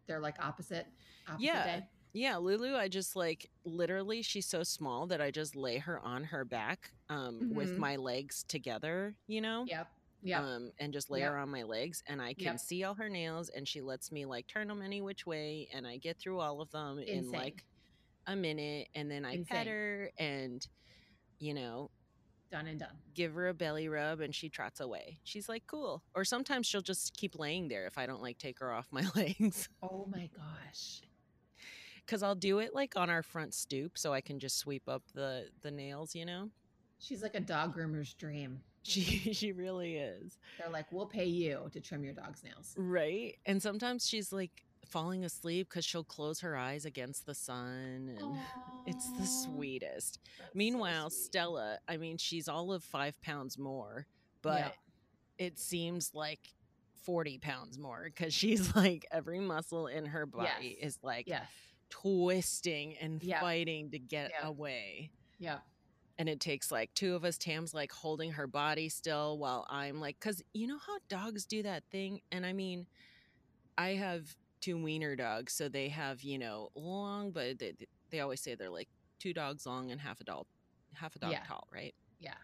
they're 0.08 0.20
like 0.20 0.36
opposite 0.44 0.88
opposite 1.28 1.44
Yeah. 1.46 1.64
day 1.80 1.86
Yeah, 2.14 2.38
Lulu, 2.38 2.76
I 2.76 2.88
just 2.88 3.16
like 3.16 3.50
literally 3.64 4.22
she's 4.24 4.46
so 4.48 4.64
small 4.64 5.06
that 5.08 5.22
I 5.22 5.30
just 5.32 5.56
lay 5.56 5.78
her 5.78 6.00
on 6.00 6.24
her 6.26 6.44
back 6.44 6.92
um 7.10 7.54
with 7.54 7.72
Mhm. 7.76 7.78
my 7.78 7.96
legs 7.98 8.44
together, 8.48 9.16
you 9.28 9.40
know? 9.42 9.66
yep 9.68 9.88
yep 10.22 10.46
Um 10.46 10.72
and 10.80 10.94
just 10.94 11.10
lay 11.10 11.22
Yep. 11.22 11.32
her 11.32 11.38
on 11.38 11.50
my 11.50 11.64
legs 11.64 12.04
and 12.08 12.22
I 12.22 12.34
can 12.34 12.54
Yep. 12.54 12.60
see 12.60 12.84
all 12.84 12.96
her 12.96 13.10
nails 13.10 13.50
and 13.50 13.68
she 13.68 13.82
lets 13.82 14.12
me 14.12 14.26
like 14.26 14.48
turn 14.48 14.68
them 14.68 14.82
any 14.82 15.02
which 15.02 15.26
way 15.26 15.70
and 15.74 15.88
I 15.88 15.98
get 15.98 16.20
through 16.20 16.40
all 16.40 16.62
of 16.62 16.72
them 16.72 17.00
in 17.00 17.32
like 17.32 17.66
a 18.28 18.36
minute 18.36 18.90
and 18.96 19.10
then 19.12 19.26
I 19.26 19.38
Insane. 19.38 19.48
pet 19.50 19.68
her 19.68 20.12
and 20.20 20.68
you 21.40 21.54
know 21.54 21.92
Done 22.52 22.68
and 22.68 22.80
done. 22.80 23.02
give 23.14 23.34
her 23.34 23.48
a 23.48 23.54
belly 23.54 23.88
rub 23.90 24.20
and 24.20 24.34
she 24.36 24.50
trots 24.50 24.80
away. 24.80 25.20
She's 25.24 25.50
like, 25.50 25.64
cool. 25.68 26.04
Or 26.14 26.24
sometimes 26.24 26.68
she'll 26.68 26.82
just 26.82 27.16
keep 27.16 27.38
laying 27.38 27.68
there 27.68 27.88
if 27.88 27.98
I 27.98 28.06
don't 28.06 28.22
like 28.22 28.38
take 28.38 28.60
her 28.60 28.72
off 28.72 28.88
my 28.92 29.06
legs. 29.16 29.70
Oh 29.82 30.06
my 30.06 30.28
gosh. 30.28 31.02
Cause 32.08 32.24
I'll 32.24 32.36
do 32.36 32.60
it 32.60 32.74
like 32.74 32.96
on 32.96 33.10
our 33.10 33.22
front 33.24 33.54
stoop 33.54 33.98
so 33.98 34.14
I 34.14 34.22
can 34.22 34.40
just 34.40 34.58
sweep 34.58 34.88
up 34.88 35.04
the 35.14 35.52
the 35.62 35.72
nails, 35.72 36.16
you 36.16 36.26
know? 36.26 36.52
She's 37.00 37.24
like 37.24 37.34
a 37.36 37.40
dog 37.40 37.74
groomer's 37.76 38.14
dream. 38.14 38.64
She 38.88 39.02
she 39.34 39.52
really 39.52 39.98
is. 39.98 40.38
They're 40.58 40.70
like, 40.70 40.92
we'll 40.92 41.06
pay 41.08 41.26
you 41.26 41.70
to 41.74 41.80
trim 41.82 42.04
your 42.04 42.14
dog's 42.14 42.44
nails. 42.44 42.74
Right. 42.78 43.38
And 43.46 43.62
sometimes 43.62 44.08
she's 44.08 44.32
like 44.32 44.64
falling 44.86 45.26
asleep 45.26 45.68
because 45.70 45.84
she'll 45.84 46.04
close 46.06 46.40
her 46.40 46.56
eyes 46.56 46.86
against 46.86 47.26
the 47.26 47.36
sun 47.36 48.16
and 48.18 48.38
it's 48.86 49.10
the 49.20 49.26
sweetest. 49.26 50.20
that's 50.38 50.50
so 50.52 50.58
Meanwhile, 50.58 51.10
sweet. 51.10 51.26
Stella, 51.26 51.78
I 51.90 51.98
mean, 51.98 52.18
she's 52.18 52.48
all 52.48 52.72
of 52.72 52.84
five 52.84 53.20
pounds 53.22 53.58
more, 53.58 54.08
but 54.42 54.60
Yeah. 54.60 55.46
it 55.46 55.60
seems 55.60 56.12
like 56.14 56.40
40 57.04 57.38
pounds 57.40 57.78
more 57.78 58.04
because 58.06 58.34
she's 58.34 58.74
like 58.76 59.06
every 59.12 59.40
muscle 59.40 59.88
in 59.88 60.06
her 60.06 60.26
body 60.26 60.78
Yes. 60.80 60.96
is 60.96 61.00
like 61.04 61.28
Yes. 61.28 61.48
twisting 61.90 62.96
and 62.98 63.22
Yeah. 63.22 63.42
fighting 63.42 63.92
to 63.92 64.00
get 64.00 64.32
Yeah. 64.40 64.48
away. 64.48 65.12
Yeah. 65.40 65.60
And 66.18 66.30
it 66.30 66.40
takes 66.40 66.72
like 66.72 66.94
two 66.94 67.16
of 67.16 67.24
us, 67.26 67.38
Tam's 67.38 67.74
like 67.74 67.92
holding 67.92 68.32
her 68.34 68.48
body 68.48 68.90
still 68.90 69.38
while 69.38 69.66
I'm 69.70 70.00
like, 70.00 70.18
because 70.20 70.42
you 70.54 70.68
know 70.68 70.80
how 70.86 70.98
dogs 71.10 71.46
do 71.46 71.64
that 71.64 71.84
thing? 71.92 72.22
And 72.32 72.46
I 72.46 72.54
mean, 72.54 72.88
I 73.78 73.90
have 73.90 74.36
two 74.62 74.82
wiener 74.82 75.16
dogs, 75.16 75.54
so 75.54 75.70
they 75.70 75.90
have, 75.90 76.24
you 76.24 76.38
know, 76.38 76.70
long, 76.76 77.32
but 77.32 77.60
they, 77.60 77.74
they 78.10 78.20
always 78.22 78.42
say 78.42 78.56
they're 78.56 78.70
like 78.70 78.90
two 79.20 79.34
dogs 79.34 79.66
long 79.66 79.92
and 79.92 80.02
half 80.02 80.20
a 80.22 80.24
dog, 80.24 80.46
half 80.94 81.16
a 81.16 81.20
dog 81.20 81.32
Yeah. 81.32 81.44
tall, 81.44 81.68
right? 81.72 81.94
Yeah. 82.20 82.36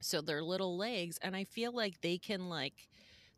So 0.00 0.20
they're 0.20 0.42
little 0.42 0.76
legs, 0.76 1.18
and 1.22 1.36
I 1.36 1.44
feel 1.44 1.72
like 1.72 2.00
they 2.00 2.18
can 2.18 2.48
like, 2.48 2.88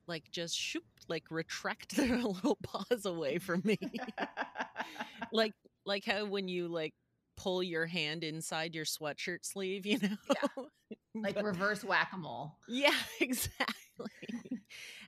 like 0.06 0.30
just 0.30 0.56
shoop, 0.56 0.84
like 1.08 1.24
retract 1.30 1.96
their 1.96 2.18
little 2.18 2.58
paws 2.62 3.04
away 3.06 3.38
from 3.38 3.62
me, 3.64 3.78
like 5.32 5.54
like 5.84 6.04
how 6.04 6.24
when 6.26 6.48
you 6.48 6.68
like 6.68 6.94
pull 7.36 7.62
your 7.62 7.86
hand 7.86 8.24
inside 8.24 8.74
your 8.74 8.84
sweatshirt 8.84 9.38
sleeve, 9.44 9.86
you 9.86 9.98
know, 9.98 10.66
like 11.14 11.34
But- 11.34 11.44
reverse 11.44 11.84
whack 11.84 12.10
a 12.12 12.16
mole. 12.16 12.56
yeah, 12.68 12.94
exactly. 13.20 13.72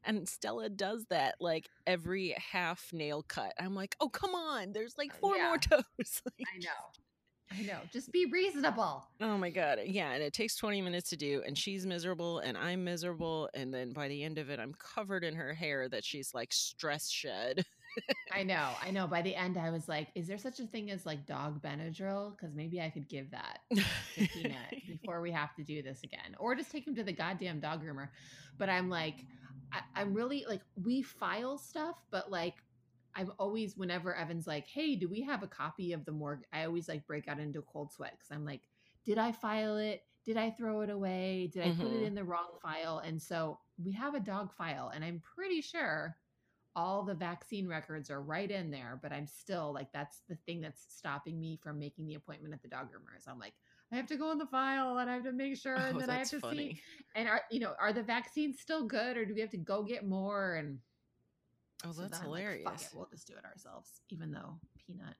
and 0.04 0.28
Stella 0.28 0.68
does 0.68 1.04
that 1.10 1.36
like 1.40 1.68
every 1.86 2.34
half 2.52 2.92
nail 2.92 3.22
cut. 3.26 3.52
I'm 3.60 3.74
like, 3.74 3.96
oh 4.00 4.08
come 4.08 4.34
on, 4.34 4.72
there's 4.72 4.94
like 4.98 5.12
uh, 5.12 5.16
four 5.20 5.36
Yeah. 5.36 5.46
more 5.48 5.58
toes. 5.58 5.82
Like, 6.24 6.46
I 6.54 6.58
know. 6.58 7.58
I 7.58 7.62
know. 7.62 7.78
Just 7.92 8.10
be 8.10 8.26
reasonable. 8.26 9.06
Oh 9.20 9.38
my 9.38 9.50
god, 9.50 9.78
yeah, 9.86 10.10
and 10.12 10.22
it 10.22 10.32
takes 10.32 10.56
20 10.56 10.82
minutes 10.82 11.10
to 11.10 11.16
do 11.16 11.42
and 11.46 11.56
she's 11.56 11.86
miserable 11.86 12.40
and 12.40 12.58
I'm 12.58 12.82
miserable 12.82 13.48
and 13.54 13.72
then 13.72 13.92
by 13.92 14.08
the 14.08 14.24
end 14.24 14.38
of 14.38 14.50
it 14.50 14.58
I'm 14.58 14.74
covered 14.74 15.22
in 15.22 15.34
her 15.36 15.54
hair 15.54 15.88
that 15.88 16.04
she's 16.04 16.34
like 16.34 16.52
stress 16.52 17.08
shed. 17.08 17.64
I 18.30 18.42
know. 18.42 18.76
I 18.80 18.90
know. 18.90 19.06
By 19.06 19.22
the 19.22 19.34
end, 19.34 19.56
I 19.56 19.70
was 19.70 19.88
like, 19.88 20.08
is 20.14 20.26
there 20.26 20.38
such 20.38 20.58
a 20.60 20.66
thing 20.66 20.90
as 20.90 21.06
like 21.06 21.26
dog 21.26 21.62
Benadryl? 21.62 22.36
Because 22.36 22.54
maybe 22.54 22.80
I 22.80 22.90
could 22.90 23.08
give 23.08 23.30
that 23.30 23.60
to 24.14 24.22
Peanut 24.22 24.74
before 24.86 25.20
we 25.20 25.30
have 25.32 25.54
to 25.56 25.64
do 25.64 25.82
this 25.82 26.02
again. 26.02 26.34
Or 26.38 26.54
just 26.54 26.70
take 26.72 26.86
him 26.86 26.94
to 26.96 27.04
the 27.04 27.12
goddamn 27.12 27.60
dog 27.60 27.82
groomer. 27.84 28.08
But 28.58 28.68
I'm 28.68 28.88
like, 28.88 29.24
I, 29.72 29.80
I'm 29.94 30.12
really 30.14 30.44
like, 30.48 30.62
we 30.76 31.02
file 31.02 31.58
stuff, 31.58 31.96
but 32.10 32.30
like, 32.30 32.54
I'm 33.14 33.32
always, 33.38 33.76
whenever 33.76 34.14
Evan's 34.14 34.46
like, 34.46 34.66
hey, 34.66 34.96
do 34.96 35.08
we 35.08 35.22
have 35.22 35.42
a 35.42 35.48
copy 35.48 35.92
of 35.92 36.04
the 36.04 36.12
morgue? 36.12 36.42
I 36.52 36.64
always 36.64 36.88
like 36.88 37.06
break 37.06 37.28
out 37.28 37.38
into 37.40 37.60
a 37.60 37.62
cold 37.62 37.92
sweat 37.92 38.12
because 38.12 38.30
I'm 38.30 38.44
like, 38.44 38.62
did 39.04 39.18
I 39.18 39.32
file 39.32 39.76
it? 39.76 40.02
Did 40.24 40.36
I 40.36 40.50
throw 40.50 40.80
it 40.82 40.90
away? 40.90 41.48
Did 41.52 41.62
I 41.62 41.70
put 41.70 41.92
it 41.92 42.02
Mhm. 42.02 42.06
in 42.06 42.14
the 42.14 42.24
wrong 42.24 42.58
file? 42.60 42.98
And 42.98 43.20
so 43.22 43.58
we 43.82 43.92
have 43.92 44.14
a 44.14 44.20
dog 44.20 44.52
file, 44.52 44.90
and 44.94 45.04
I'm 45.04 45.20
pretty 45.20 45.60
sure 45.62 46.16
all 46.76 47.02
the 47.02 47.14
vaccine 47.14 47.66
records 47.66 48.10
are 48.10 48.20
right 48.20 48.50
in 48.50 48.70
there, 48.70 49.00
but 49.02 49.12
I'm 49.12 49.26
still 49.26 49.72
like, 49.72 49.90
that's 49.92 50.18
the 50.28 50.36
thing 50.46 50.60
that's 50.60 50.84
stopping 50.90 51.40
me 51.40 51.58
from 51.62 51.78
making 51.78 52.06
the 52.06 52.14
appointment 52.14 52.52
at 52.54 52.62
the 52.62 52.68
dog 52.68 52.88
groomer. 52.92 53.16
Is 53.18 53.26
I'm 53.26 53.38
like, 53.38 53.54
I 53.90 53.96
have 53.96 54.06
to 54.08 54.16
go 54.16 54.30
in 54.30 54.38
the 54.38 54.46
file 54.46 54.98
and 54.98 55.10
I 55.10 55.14
have 55.14 55.24
to 55.24 55.32
make 55.32 55.56
sure, 55.60 55.74
and 55.74 55.96
Oh, 55.96 56.00
then 56.00 56.10
I 56.10 56.18
have 56.18 56.30
to 56.30 56.40
see, 56.40 56.78
and 57.16 57.28
are 57.28 57.40
you 57.50 57.60
know, 57.60 57.72
are 57.80 57.94
the 57.94 58.02
vaccines 58.02 58.60
still 58.60 58.84
good, 58.84 59.16
or 59.16 59.24
do 59.24 59.34
we 59.34 59.40
have 59.40 59.50
to 59.50 59.56
go 59.56 59.82
get 59.82 60.06
more? 60.06 60.54
And 60.56 60.78
Oh, 61.84 61.92
so 61.92 62.02
that's 62.02 62.18
like, 62.18 62.26
hilarious. 62.26 62.64
Fuck 62.64 62.82
it, 62.82 62.88
we'll 62.94 63.08
just 63.10 63.26
do 63.26 63.34
it 63.34 63.44
ourselves, 63.44 64.00
even 64.10 64.30
though 64.30 64.58
Peanut. 64.86 65.14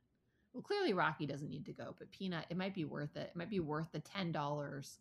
Well, 0.53 0.63
clearly 0.63 0.93
Rocky 0.95 1.27
doesn't 1.27 1.51
need 1.51 1.67
to 1.67 1.73
go, 1.73 1.95
but 1.99 2.11
Peanut, 2.11 2.47
it 2.51 2.57
might 2.57 2.75
be 2.75 2.85
worth 2.85 3.17
it. 3.17 3.31
It 3.31 3.37
might 3.37 3.51
be 3.51 3.61
worth 3.61 3.93
the 3.93 4.01
ten 4.01 4.33
dollars 4.33 4.99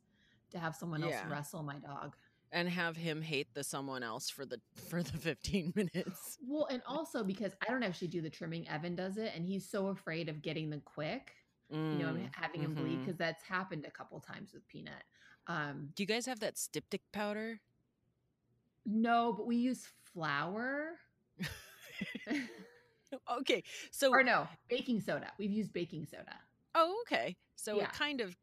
to 0.51 0.59
have 0.59 0.75
someone 0.75 1.03
else 1.03 1.13
Yeah. 1.13 1.29
wrestle 1.29 1.63
my 1.63 1.77
dog. 1.79 2.15
And 2.55 2.67
have 2.69 2.95
him 2.95 3.21
hate 3.21 3.53
the 3.53 3.63
someone 3.63 4.01
else 4.01 4.29
for 4.31 4.45
the 4.45 4.59
for 4.89 5.03
the 5.03 5.11
15 5.17 5.73
minutes. 5.75 6.37
Well, 6.47 6.65
and 6.71 6.81
also 6.87 7.23
because 7.23 7.51
I 7.61 7.69
don't 7.71 7.83
actually 7.83 8.07
do 8.07 8.21
the 8.21 8.29
trimming, 8.29 8.67
Evan 8.67 8.95
does 8.95 9.17
it, 9.17 9.31
and 9.35 9.45
he's 9.45 9.69
so 9.69 9.87
afraid 9.89 10.29
of 10.29 10.41
getting 10.41 10.71
them 10.71 10.81
quick. 10.83 11.33
You 11.69 11.77
know, 11.79 12.13
Mm, 12.13 12.29
having 12.31 12.61
him 12.61 12.73
bleed 12.75 12.99
because 13.01 13.17
that's 13.17 13.43
happened 13.43 13.85
a 13.85 13.91
couple 13.91 14.19
times 14.19 14.53
with 14.53 14.67
Peanut. 14.67 15.03
Um, 15.47 15.89
Do 15.95 16.03
you 16.03 16.07
guys 16.07 16.25
have 16.27 16.39
that 16.41 16.57
styptic 16.59 17.01
powder? 17.11 17.59
no, 18.85 19.33
but 19.33 19.47
we 19.47 19.55
use 19.55 19.87
flour. 20.13 20.91
okay. 23.39 23.63
So 23.91 24.11
or 24.11 24.21
no, 24.23 24.47
baking 24.69 25.01
soda. 25.01 25.31
We've 25.39 25.51
used 25.51 25.73
baking 25.73 26.05
soda. 26.05 26.35
Oh, 26.75 27.01
okay. 27.07 27.35
So 27.55 27.77
Yeah. 27.77 27.85
it 27.85 27.93
kind 27.93 28.21
of 28.21 28.35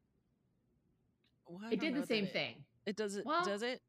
Well, 1.46 1.70
it 1.70 1.78
did 1.80 1.94
the 1.94 2.04
same 2.06 2.24
it- 2.24 2.32
thing. 2.32 2.64
It 2.86 2.96
does 2.96 3.14
it 3.16 3.24
Well- 3.24 3.44
does 3.44 3.62
it? 3.62 3.80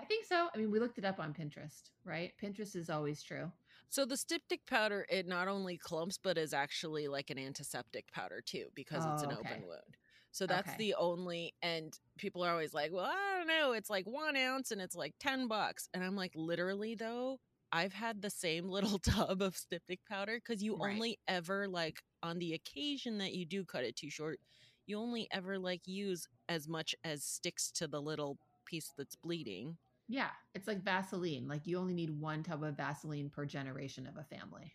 I 0.00 0.04
think 0.04 0.24
so. 0.24 0.48
I 0.54 0.58
mean, 0.58 0.70
we 0.70 0.80
looked 0.80 0.98
it 0.98 1.04
up 1.04 1.20
on 1.20 1.34
Pinterest, 1.34 1.90
right? 2.04 2.32
Pinterest 2.42 2.74
is 2.76 2.90
always 2.90 3.22
true. 3.22 3.52
So 3.88 4.04
the 4.04 4.16
styptic 4.16 4.66
powder, 4.66 5.06
it 5.08 5.26
not 5.26 5.48
only 5.48 5.76
clumps, 5.76 6.18
but 6.18 6.38
is 6.38 6.52
actually 6.54 7.08
like 7.08 7.30
an 7.30 7.38
antiseptic 7.38 8.10
powder 8.12 8.40
too, 8.44 8.66
because 8.74 9.04
it's 9.06 9.22
an 9.22 9.32
Oh, 9.32 9.34
okay. 9.34 9.58
open 9.58 9.66
wound. 9.66 9.96
So 10.32 10.46
that's 10.46 10.74
Okay. 10.74 10.76
the 10.76 10.94
only, 10.94 11.54
and 11.62 11.98
people 12.16 12.44
are 12.44 12.52
always 12.52 12.72
like, 12.72 12.92
well, 12.92 13.04
I 13.06 13.36
don't 13.38 13.48
know, 13.48 13.72
it's 13.72 13.90
like 13.90 14.06
one 14.06 14.36
ounce 14.36 14.70
and 14.70 14.80
it's 14.80 14.94
like 14.94 15.14
10 15.18 15.48
bucks. 15.48 15.88
And 15.92 16.04
I'm 16.04 16.14
like, 16.16 16.32
literally 16.36 16.94
though, 16.94 17.38
I've 17.72 17.92
had 17.92 18.22
the 18.22 18.30
same 18.30 18.68
little 18.70 18.98
tub 18.98 19.42
of 19.42 19.56
styptic 19.56 20.00
powder 20.08 20.36
because 20.44 20.62
you 20.62 20.76
Right. 20.76 20.80
only 20.80 21.18
ever 21.28 21.68
like 21.68 22.02
on 22.22 22.38
the 22.38 22.54
occasion 22.54 23.18
that 23.18 23.34
you 23.34 23.44
do 23.44 23.64
cut 23.64 23.84
it 23.84 23.96
too 23.96 24.10
short, 24.10 24.38
you 24.86 24.98
only 24.98 25.26
ever 25.32 25.58
like 25.58 25.86
use 25.86 26.26
as 26.48 26.68
much 26.68 26.94
as 27.04 27.24
sticks 27.24 27.70
to 27.72 27.88
the 27.88 28.00
little 28.00 28.38
piece 28.66 28.92
that's 28.96 29.16
bleeding. 29.16 29.78
Yeah, 30.12 30.30
it's 30.56 30.66
like 30.66 30.82
Vaseline. 30.82 31.46
Like 31.46 31.68
you 31.68 31.78
only 31.78 31.94
need 31.94 32.10
one 32.10 32.42
tub 32.42 32.64
of 32.64 32.76
Vaseline 32.76 33.30
per 33.30 33.46
generation 33.46 34.08
of 34.08 34.16
a 34.16 34.24
family. 34.24 34.74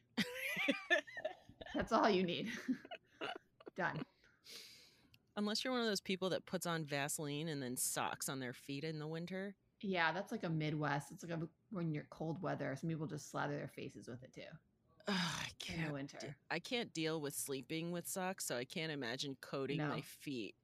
That's 1.74 1.92
all 1.92 2.10
you 2.10 2.24
need. 2.24 2.50
Done. 3.76 4.02
Unless 5.36 5.64
you're 5.66 5.74
one 5.74 5.82
of 5.82 5.88
those 5.88 6.00
people 6.00 6.30
that 6.30 6.46
puts 6.46 6.66
on 6.66 6.86
Vaseline 6.86 7.50
and 7.50 7.62
then 7.62 7.76
socks 7.76 8.30
on 8.30 8.40
their 8.40 8.54
feet 8.54 8.86
in 8.86 8.98
the 8.98 9.08
winter. 9.08 9.56
Yeah, 9.82 10.14
that's 10.14 10.32
like 10.32 10.46
a 10.46 10.50
Midwest. 10.50 11.12
It's 11.12 11.22
like 11.26 11.34
a, 11.38 11.42
when 11.70 11.92
you're 11.94 12.08
cold 12.10 12.42
weather. 12.42 12.74
Some 12.80 12.90
people 12.90 13.06
just 13.06 13.30
slather 13.30 13.58
their 13.58 13.68
faces 13.68 14.08
with 14.08 14.24
it 14.24 14.34
too 14.34 14.42
Ugh, 15.10 15.14
I 15.18 15.48
in 15.68 15.76
the 15.76 15.82
can't. 15.82 15.94
winter. 15.94 16.18
de- 16.20 16.36
I 16.50 16.60
can't 16.60 16.94
deal 16.94 17.20
with 17.20 17.34
sleeping 17.36 17.92
with 17.92 18.08
socks, 18.08 18.46
so 18.46 18.56
I 18.56 18.64
can't 18.64 18.92
imagine 18.94 19.36
coating 19.42 19.80
my 19.86 20.00
feet 20.00 20.56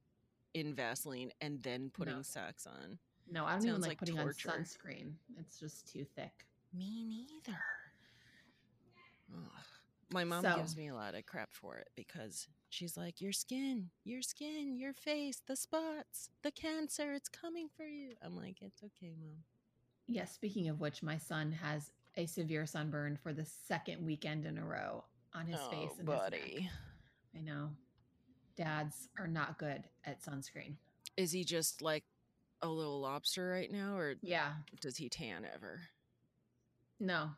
in 0.53 0.73
Vaseline 0.73 1.31
and 1.41 1.61
then 1.61 1.91
putting 1.93 2.15
No. 2.15 2.21
socks 2.21 2.65
on. 2.65 2.97
No, 3.29 3.45
I 3.45 3.53
don't 3.53 3.67
even 3.67 3.81
like, 3.81 3.89
like 3.89 3.99
putting 3.99 4.17
torture. 4.17 4.51
on 4.51 4.59
sunscreen. 4.59 5.13
It's 5.39 5.59
just 5.59 5.91
too 5.91 6.05
thick. 6.15 6.45
Me 6.73 7.03
neither. 7.03 7.59
Ugh. 9.33 9.51
My 10.11 10.23
mom 10.23 10.43
So- 10.43 10.55
gives 10.57 10.75
me 10.75 10.87
a 10.87 10.95
lot 10.95 11.15
of 11.15 11.25
crap 11.25 11.53
for 11.53 11.77
it 11.77 11.89
because 11.95 12.47
she's 12.69 12.97
like, 12.97 13.21
"Your 13.21 13.31
skin, 13.31 13.91
your 14.03 14.21
skin, 14.21 14.75
your 14.75 14.93
face, 14.93 15.39
the 15.45 15.55
spots, 15.55 16.29
the 16.41 16.51
cancer, 16.51 17.13
it's 17.13 17.29
coming 17.29 17.69
for 17.69 17.85
you." 17.85 18.15
I'm 18.21 18.35
like, 18.35 18.61
"It's 18.61 18.83
okay, 18.83 19.13
mom." 19.17 19.43
Yeah, 20.07 20.25
speaking 20.25 20.67
of 20.67 20.81
which, 20.81 21.01
my 21.01 21.17
son 21.17 21.53
has 21.53 21.91
a 22.15 22.25
severe 22.25 22.65
sunburn 22.65 23.15
for 23.15 23.31
the 23.33 23.45
second 23.45 24.05
weekend 24.05 24.45
in 24.45 24.57
a 24.57 24.65
row 24.65 25.05
on 25.33 25.47
his 25.47 25.59
oh, 25.61 25.69
face 25.69 25.91
oh, 25.93 25.99
and 25.99 26.05
buddy. 26.05 26.37
his 26.37 26.63
neck. 26.63 26.71
I 27.35 27.39
know. 27.39 27.75
Dads 28.57 29.07
are 29.17 29.27
not 29.27 29.57
good 29.57 29.87
at 30.03 30.21
sunscreen. 30.21 30.75
Is 31.15 31.31
he 31.31 31.45
just 31.45 31.81
like 31.81 32.03
a 32.61 32.67
little 32.67 33.01
lobster 33.01 33.47
right 33.49 33.71
now, 33.71 33.95
or 33.97 34.15
Yeah. 34.21 34.53
does 34.81 34.97
he 34.97 35.09
tan 35.09 35.45
ever? 35.53 35.81
No. 36.99 37.31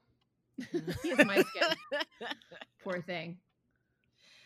he 1.02 1.10
has 1.10 1.24
my 1.24 1.42
skin. 1.42 1.64
Poor 2.84 3.02
thing. 3.02 3.38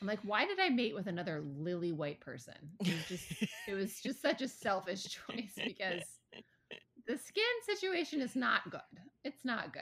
I'm 0.02 0.08
like, 0.08 0.20
why 0.24 0.46
did 0.46 0.60
I 0.60 0.70
mate 0.70 0.94
with 0.96 1.08
another 1.08 1.42
lily 1.42 1.92
white 1.92 2.20
person? 2.20 2.54
It 2.86 2.94
was 2.94 3.06
just 3.08 3.26
it 3.68 3.74
was 3.74 4.00
just 4.02 4.22
such 4.22 4.42
a 4.42 4.48
selfish 4.48 5.04
choice 5.06 5.60
because 5.66 6.04
the 7.08 7.18
skin 7.18 7.44
situation 7.66 8.22
is 8.22 8.36
not 8.36 8.70
good. 8.70 8.82
It's 9.24 9.44
not 9.44 9.74
good. 9.74 9.82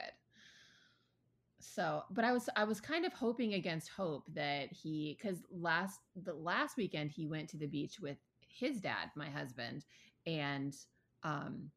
So, 1.60 2.04
but 2.10 2.24
I 2.24 2.32
was 2.32 2.48
I 2.56 2.64
was 2.64 2.80
kind 2.80 3.04
of 3.04 3.12
hoping 3.12 3.54
against 3.54 3.88
hope 3.90 4.24
that 4.34 4.72
he 4.72 5.18
cuz 5.20 5.42
last 5.50 6.00
the 6.14 6.34
last 6.34 6.76
weekend 6.76 7.10
he 7.10 7.26
went 7.26 7.48
to 7.50 7.56
the 7.58 7.66
beach 7.66 8.00
with 8.00 8.18
his 8.48 8.80
dad, 8.80 9.10
my 9.16 9.28
husband, 9.28 9.84
and 10.26 10.76
um, 11.22 11.70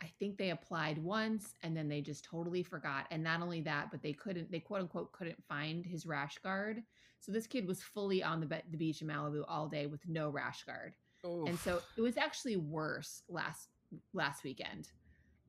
I 0.00 0.10
think 0.18 0.36
they 0.36 0.50
applied 0.50 0.98
once 0.98 1.54
and 1.62 1.76
then 1.76 1.88
they 1.88 2.00
just 2.00 2.24
totally 2.24 2.62
forgot. 2.62 3.06
And 3.10 3.22
not 3.22 3.40
only 3.40 3.60
that, 3.62 3.90
but 3.90 4.02
they 4.02 4.12
couldn't, 4.12 4.50
they 4.50 4.60
quote 4.60 4.80
unquote 4.80 5.12
couldn't 5.12 5.42
find 5.48 5.84
his 5.86 6.06
rash 6.06 6.38
guard. 6.38 6.82
So 7.20 7.30
this 7.30 7.46
kid 7.46 7.68
was 7.68 7.82
fully 7.82 8.22
on 8.22 8.40
the, 8.40 8.46
be- 8.46 8.62
the 8.70 8.76
beach 8.76 9.00
in 9.00 9.08
Malibu 9.08 9.44
all 9.46 9.68
day 9.68 9.86
with 9.86 10.00
no 10.08 10.28
rash 10.28 10.64
guard. 10.64 10.94
And 11.46 11.58
so 11.58 11.80
it 11.96 12.00
was 12.00 12.16
actually 12.16 12.56
worse 12.56 13.22
last 13.28 13.68
last 14.12 14.42
weekend. 14.42 14.88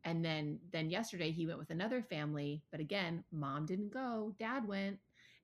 And 0.05 0.23
then 0.23 0.59
then 0.71 0.91
yesterday 0.91 1.31
he 1.31 1.47
went 1.47 1.57
with 1.57 1.71
another 1.71 2.03
family, 2.03 2.61
but 2.69 2.79
again, 2.79 3.23
mom 3.31 3.65
didn't 3.65 3.91
go, 3.91 4.35
dad 4.37 4.67
went. 4.67 4.99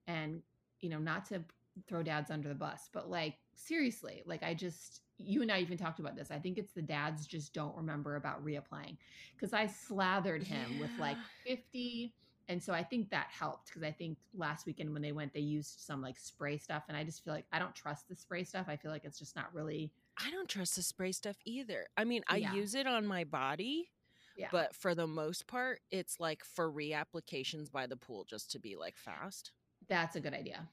And 0.06 0.44
you 0.82 0.90
know, 0.90 1.00
not 1.00 1.26
to 1.28 1.44
throw 1.88 2.04
dads 2.04 2.30
under 2.30 2.48
the 2.48 2.56
bus, 2.56 2.90
but 2.94 3.10
like 3.10 3.38
seriously, 3.60 4.24
like 4.26 4.44
I 4.44 4.54
just 4.54 5.02
you 5.20 5.42
and 5.42 5.52
I 5.52 5.60
even 5.60 5.78
talked 5.78 6.00
about 6.00 6.16
this. 6.16 6.32
I 6.32 6.40
think 6.40 6.58
it's 6.58 6.72
the 6.72 6.82
dads 6.82 7.28
just 7.28 7.54
don't 7.54 7.76
remember 7.76 8.16
about 8.16 8.44
reapplying 8.44 8.98
because 9.36 9.54
I 9.54 9.68
slathered 9.68 10.44
him 10.44 10.74
yeah. 10.74 10.82
with 10.82 10.92
like 10.98 11.18
50. 11.46 12.14
And 12.48 12.64
so 12.64 12.74
I 12.74 12.84
think 12.84 13.10
that 13.12 13.28
helped 13.30 13.68
because 13.68 13.84
I 13.84 13.92
think 13.92 14.18
last 14.34 14.66
weekend 14.66 14.92
when 14.92 15.02
they 15.02 15.12
went, 15.12 15.34
they 15.34 15.42
used 15.42 15.82
some 15.82 16.02
like 16.02 16.18
spray 16.18 16.58
stuff. 16.58 16.84
And 16.88 16.98
I 16.98 17.04
just 17.04 17.24
feel 17.24 17.34
like 17.34 17.46
I 17.52 17.60
don't 17.60 17.76
trust 17.76 18.08
the 18.08 18.16
spray 18.16 18.44
stuff. 18.44 18.66
I 18.68 18.78
feel 18.78 18.92
like 18.92 19.04
it's 19.04 19.20
just 19.20 19.36
not 19.36 19.54
really. 19.54 19.92
I 20.18 20.32
don't 20.32 20.50
trust 20.50 20.76
the 20.76 20.82
spray 20.82 21.12
stuff 21.12 21.38
either. 21.46 21.86
I 21.98 22.06
mean, 22.06 22.24
I 22.28 22.38
yeah. 22.38 22.54
use 22.54 22.74
it 22.74 22.88
on 22.88 23.06
my 23.06 23.26
body. 23.26 23.92
Yeah. 24.38 24.48
But 24.52 24.74
for 24.74 24.96
the 24.96 25.06
most 25.06 25.48
part, 25.48 25.82
it's 25.92 26.18
like 26.18 26.46
for 26.46 26.72
reapplications 26.72 27.70
by 27.70 27.88
the 27.88 27.98
pool 27.98 28.24
just 28.24 28.52
to 28.52 28.60
be 28.60 28.78
like 28.78 28.96
fast. 28.96 29.52
That's 29.90 30.16
a 30.16 30.22
good 30.22 30.34
idea. 30.34 30.70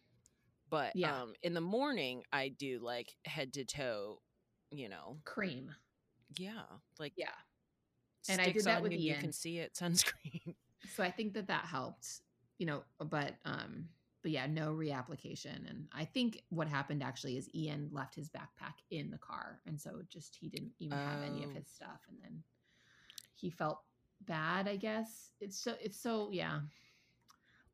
But 0.69 0.97
yeah. 0.97 1.23
um 1.23 1.35
in 1.43 1.55
the 1.55 1.61
morning 1.61 2.23
I 2.33 2.49
do 2.49 2.81
like 2.83 3.15
head 3.25 3.53
to 3.55 3.65
toe 3.65 4.19
you 4.71 4.89
know, 4.89 5.19
cream. 5.25 5.75
Yeah, 6.39 6.63
like 6.99 7.13
yeah. 7.17 7.29
And 8.29 8.41
I 8.41 8.51
did 8.51 8.65
that 8.65 8.83
with 8.83 8.93
you, 8.93 8.99
Ian. 8.99 9.15
You 9.15 9.21
can 9.21 9.33
see 9.33 9.59
it 9.59 9.75
sunscreen. 9.75 10.55
So 10.95 11.03
I 11.03 11.11
think 11.11 11.33
that 11.35 11.49
that 11.49 11.65
helped, 11.65 12.21
you 12.59 12.67
know. 12.67 12.83
But 13.01 13.33
um, 13.45 13.89
but 14.23 14.31
yeah, 14.31 14.47
no 14.47 14.73
reapplication. 14.73 15.69
And 15.69 15.89
I 15.93 16.05
think 16.05 16.43
what 16.51 16.69
happened 16.69 17.03
actually 17.03 17.39
is 17.39 17.49
Ian 17.55 17.89
left 17.91 18.15
his 18.15 18.29
backpack 18.29 18.75
in 18.91 19.11
the 19.11 19.19
car, 19.19 19.59
and 19.67 19.81
so 19.81 20.03
just 20.09 20.37
he 20.39 20.49
didn't 20.49 20.73
even 20.79 20.97
have 20.97 21.23
any 21.25 21.43
of 21.43 21.51
oh. 21.51 21.55
his 21.55 21.67
stuff, 21.67 22.03
and 22.09 22.19
then 22.23 22.43
he 23.35 23.51
felt 23.51 23.81
bad. 24.27 24.69
I 24.69 24.77
guess 24.77 25.31
it's 25.41 25.59
so 25.59 25.75
it's 25.81 26.01
so 26.01 26.29
yeah 26.31 26.61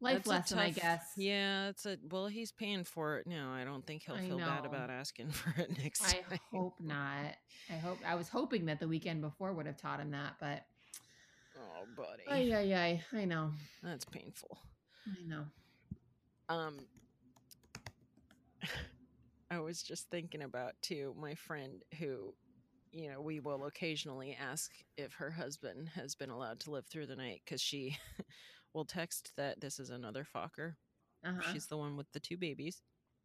life 0.03 0.17
That's 0.17 0.27
lesson, 0.27 0.59
tough, 0.59 0.67
I 0.67 0.71
guess. 0.71 1.13
Yeah, 1.17 1.69
it's 1.69 1.87
a 1.87 1.97
well. 2.11 2.27
He's 2.27 2.53
paying 2.53 2.85
for 2.85 3.19
it 3.19 3.27
now. 3.27 3.53
I 3.53 3.65
don't 3.65 3.87
think 3.87 4.03
he'll 4.05 4.19
feel 4.19 4.39
bad 4.39 4.67
about 4.67 4.91
asking 4.91 5.31
for 5.31 5.59
it 5.61 5.79
next 5.79 6.05
I 6.05 6.13
time. 6.13 6.23
I 6.33 6.39
hope 6.53 6.75
not. 6.81 7.37
I 7.71 7.75
hope. 7.75 7.99
I 8.07 8.15
was 8.17 8.29
hoping 8.29 8.67
that 8.67 8.81
the 8.81 8.89
weekend 8.89 9.23
before 9.23 9.53
would 9.53 9.67
have 9.67 9.77
taught 9.77 10.01
him 10.01 10.11
that, 10.11 10.35
but 10.41 10.67
oh, 11.57 11.87
buddy. 11.97 12.25
Oh 12.29 12.37
yeah, 12.37 12.61
yeah. 12.61 12.99
I 13.13 13.25
know. 13.25 13.53
That's 13.83 14.05
painful. 14.05 14.59
I 15.07 15.27
know. 15.27 15.45
Um, 16.49 16.79
I 19.51 19.61
was 19.61 19.83
just 19.83 20.11
thinking 20.11 20.43
about 20.43 20.75
too 20.83 21.15
my 21.19 21.35
friend 21.35 21.83
who 21.99 22.35
you 22.93 23.11
know, 23.11 23.21
we 23.21 23.41
will 23.41 23.65
occasionally 23.65 24.37
ask 24.39 24.71
if 24.99 25.15
her 25.15 25.31
husband 25.31 25.89
has 25.95 26.15
been 26.15 26.31
allowed 26.31 26.61
to 26.61 26.71
live 26.71 26.87
through 26.87 27.07
the 27.07 27.17
night 27.17 27.41
because 27.45 27.61
she 27.61 27.97
will 28.75 28.85
text 28.85 29.33
that 29.37 29.61
this 29.61 29.79
is 29.79 29.91
another 29.91 30.25
Fokker. 30.25 30.75
Uh-huh. 31.25 31.53
She's 31.53 31.67
the 31.67 31.77
one 31.77 31.97
with 31.97 32.11
the 32.13 32.21
two 32.21 32.37
babies. 32.37 32.83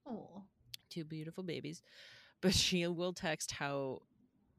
Oh. 0.07 0.43
Two 0.89 1.03
beautiful 1.03 1.43
babies. 1.43 1.81
But 2.41 2.53
she 2.53 2.85
will 2.87 3.13
text 3.13 3.51
how, 3.51 4.01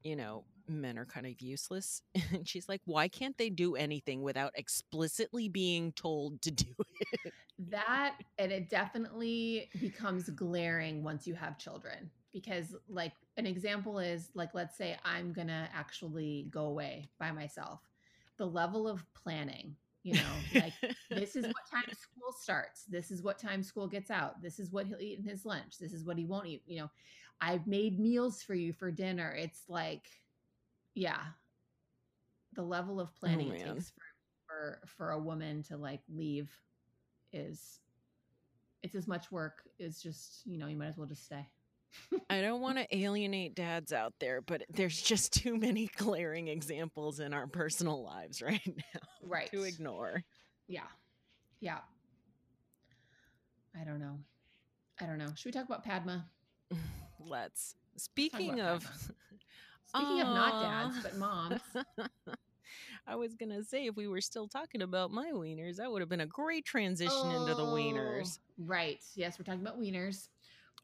you 0.03 0.17
know, 0.17 0.45
men 0.69 0.99
are 0.99 1.05
kind 1.05 1.27
of 1.27 1.41
useless. 1.41 2.03
And 2.33 2.47
she's 2.47 2.69
like, 2.69 2.83
why 2.85 3.09
can't 3.09 3.37
they 3.39 3.51
do 3.51 3.77
anything 3.77 4.23
without 4.23 4.53
explicitly 4.55 5.49
being 5.49 5.93
told 5.93 6.43
to 6.43 6.51
do 6.51 6.75
it? 6.79 7.33
That, 7.71 8.15
and 8.39 8.53
it 8.53 8.71
definitely 8.71 9.69
becomes 9.81 10.31
glaring 10.31 11.03
once 11.03 11.27
you 11.27 11.35
have 11.35 11.59
children. 11.59 12.09
Because, 12.33 12.77
like, 12.89 13.15
an 13.37 13.47
example 13.47 13.99
is, 13.99 14.31
like, 14.35 14.55
let's 14.55 14.79
say 14.79 14.97
I'm 15.05 15.33
going 15.33 15.49
to 15.49 15.69
actually 15.75 16.47
go 16.51 16.67
away 16.67 17.09
by 17.19 17.33
myself. 17.33 17.81
The 18.37 18.47
level 18.47 18.87
of 18.87 19.05
planning 19.13 19.75
you 20.03 20.15
know 20.15 20.61
like 20.61 20.73
this 21.11 21.37
is 21.37 21.45
what 21.45 21.69
time 21.71 21.85
school 22.01 22.33
starts. 22.41 22.85
This 22.85 23.11
is 23.11 23.23
what 23.23 23.39
time 23.39 23.63
school 23.63 23.87
gets 23.87 24.11
out. 24.11 24.41
This 24.43 24.59
is 24.59 24.73
what 24.73 24.87
he'll 24.87 25.01
eat 25.01 25.19
in 25.19 25.25
his 25.25 25.45
lunch. 25.45 25.79
This 25.79 25.93
is 25.93 26.05
what 26.05 26.19
he 26.19 26.25
won't 26.25 26.47
eat 26.47 26.63
you 26.67 26.81
know. 26.81 26.91
I've 27.41 27.67
made 27.67 28.01
meals 28.01 28.43
for 28.43 28.55
you 28.55 28.73
for 28.73 28.91
dinner. 28.91 29.35
It's 29.37 29.63
like 29.69 30.07
yeah. 30.95 31.21
The 32.55 32.63
level 32.63 33.01
of 33.01 33.09
oh, 33.09 33.17
planning 33.21 33.51
oh, 33.51 33.55
it 33.55 33.65
takes 33.65 33.91
for, 33.91 34.03
for 34.47 34.81
for 34.87 35.11
a 35.11 35.19
woman 35.19 35.63
to 35.65 35.77
like 35.77 36.01
leave 36.09 36.51
is 37.33 37.81
it's 38.83 38.95
as 38.95 39.07
much 39.07 39.31
work 39.31 39.63
as 39.81 40.01
just 40.01 40.47
you 40.47 40.59
know 40.59 40.67
you 40.67 40.77
might 40.77 40.87
as 40.87 40.97
well 40.97 41.07
just 41.07 41.25
stay 41.25 41.47
I 42.31 42.41
don't 42.41 42.61
want 42.61 42.79
to 42.79 42.97
alienate 42.97 43.55
dads 43.55 43.93
out 43.93 44.15
there, 44.21 44.41
but 44.41 44.63
there's 44.71 45.01
just 45.01 45.33
too 45.33 45.57
many 45.57 45.91
glaring 45.97 46.49
examples 46.49 47.21
in 47.21 47.33
our 47.33 47.47
personal 47.47 48.03
lives 48.05 48.43
right 48.43 48.61
now 48.67 49.01
right. 49.23 49.51
to 49.51 49.63
ignore. 49.63 50.25
Yeah. 50.67 50.83
Yeah. 51.61 51.79
I 53.81 53.85
don't 53.85 54.01
know. 54.01 54.19
I 55.01 55.07
don't 55.07 55.19
know. 55.19 55.33
Should 55.35 55.47
we 55.47 55.53
talk 55.53 55.67
about 55.67 55.85
Padma? 55.85 56.27
Let's. 57.21 57.75
Speaking 57.97 58.61
of 58.61 58.85
Speaking 59.89 60.19
Aww. 60.19 60.23
of 60.23 60.29
not 60.29 60.63
dads, 60.63 61.03
but 61.03 61.17
moms. 61.17 61.61
I 63.07 63.17
was 63.17 63.33
gonna 63.35 63.65
say 63.65 63.87
if 63.87 63.97
we 63.97 64.07
were 64.07 64.21
still 64.21 64.47
talking 64.47 64.83
about 64.83 65.11
my 65.11 65.31
wieners, 65.33 65.77
that 65.77 65.91
would 65.91 66.03
have 66.03 66.11
been 66.11 66.21
a 66.21 66.27
great 66.27 66.67
transition 66.67 67.15
oh, 67.17 67.41
into 67.41 67.55
the 67.55 67.65
oh, 67.65 67.73
wieners. 67.73 68.39
Oh, 68.39 68.65
right. 68.67 68.99
Yes, 69.15 69.39
we're 69.39 69.47
talking 69.47 69.63
about 69.63 69.81
wieners. 69.81 70.29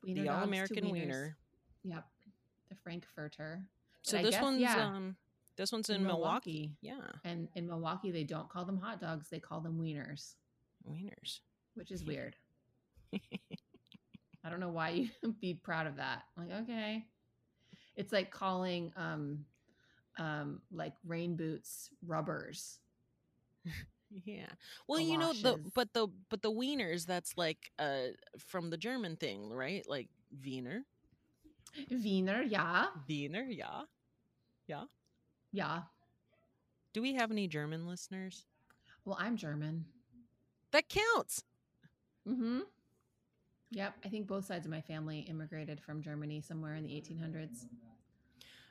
Wiener 0.05 0.23
the 0.23 0.29
All 0.29 0.45
American 0.45 0.91
Wiener. 0.91 1.37
Yep, 1.85 2.05
the 2.69 2.77
Frankfurter. 2.83 3.63
So 4.03 4.19
this 4.19 4.31
guess, 4.31 4.43
one's 4.43 4.61
yeah, 4.61 4.87
um, 4.87 5.17
this 5.57 5.73
one's 5.73 5.89
in, 5.91 5.97
in 5.97 6.07
Milwaukee. 6.07 6.73
Milwaukee. 6.83 7.11
Yeah, 7.23 7.31
and 7.31 7.49
in 7.55 7.67
Milwaukee 7.67 8.11
they 8.11 8.25
don't 8.25 8.49
call 8.49 8.65
them 8.65 8.79
hot 8.79 9.01
dogs; 9.01 9.29
they 9.31 9.41
call 9.41 9.61
them 9.61 9.79
wieners. 9.79 10.35
Wieners, 10.89 11.41
which 11.75 11.91
is 11.91 12.05
weird. 12.05 12.37
I 14.45 14.51
don't 14.51 14.61
know 14.61 14.69
why 14.69 14.91
you'd 14.91 15.41
be 15.41 15.55
proud 15.55 15.87
of 15.87 15.97
that. 15.97 16.25
Like, 16.37 16.51
okay, 16.63 17.05
it's 17.97 18.13
like 18.13 18.31
calling 18.31 18.93
um, 18.97 19.45
um, 20.19 20.61
like 20.71 20.95
rain 21.07 21.37
boots 21.37 21.91
rubbers. 22.07 22.79
Yeah. 24.25 24.47
Well, 24.87 25.01
you 25.01 25.19
know 25.19 25.33
the 25.33 25.59
but 25.75 25.93
the 25.93 26.09
but 26.31 26.43
the 26.43 26.51
wieners 26.53 27.07
that's 27.07 27.37
like 27.37 27.73
uh 27.79 28.15
from 28.39 28.71
the 28.71 28.77
German 28.77 29.17
thing, 29.17 29.51
right? 29.51 29.85
Like 29.89 30.09
Wiener. 30.45 30.85
Wiener, 31.91 32.43
yeah. 32.43 32.87
Wiener, 33.09 33.45
yeah. 33.45 33.83
Yeah. 34.67 34.85
Yeah. 35.53 35.81
Do 36.93 37.03
we 37.03 37.15
have 37.15 37.33
any 37.33 37.49
German 37.49 37.87
listeners? 37.87 38.47
Well, 39.05 39.17
I'm 39.19 39.37
German. 39.37 39.85
That 40.71 40.89
counts. 40.89 41.43
Mm-hmm. 42.29 42.61
Yep, 43.71 43.95
I 44.05 44.09
think 44.09 44.29
both 44.29 44.45
sides 44.45 44.67
of 44.67 44.71
my 44.71 44.81
family 44.81 45.21
immigrated 45.21 45.81
from 45.81 46.01
Germany 46.01 46.41
somewhere 46.41 46.75
in 46.75 46.85
the 46.85 46.91
1800s. 46.91 47.67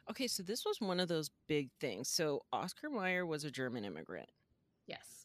Okay, 0.09 0.27
so 0.27 0.43
this 0.43 0.65
was 0.65 0.79
one 0.79 0.99
of 0.99 1.07
those 1.07 1.29
big 1.47 1.69
things. 1.79 2.09
So 2.09 2.43
Oscar 2.51 2.89
Mayer 2.89 3.25
was 3.25 3.43
a 3.43 3.51
German 3.51 3.85
immigrant. 3.85 4.29
Yes. 4.87 5.22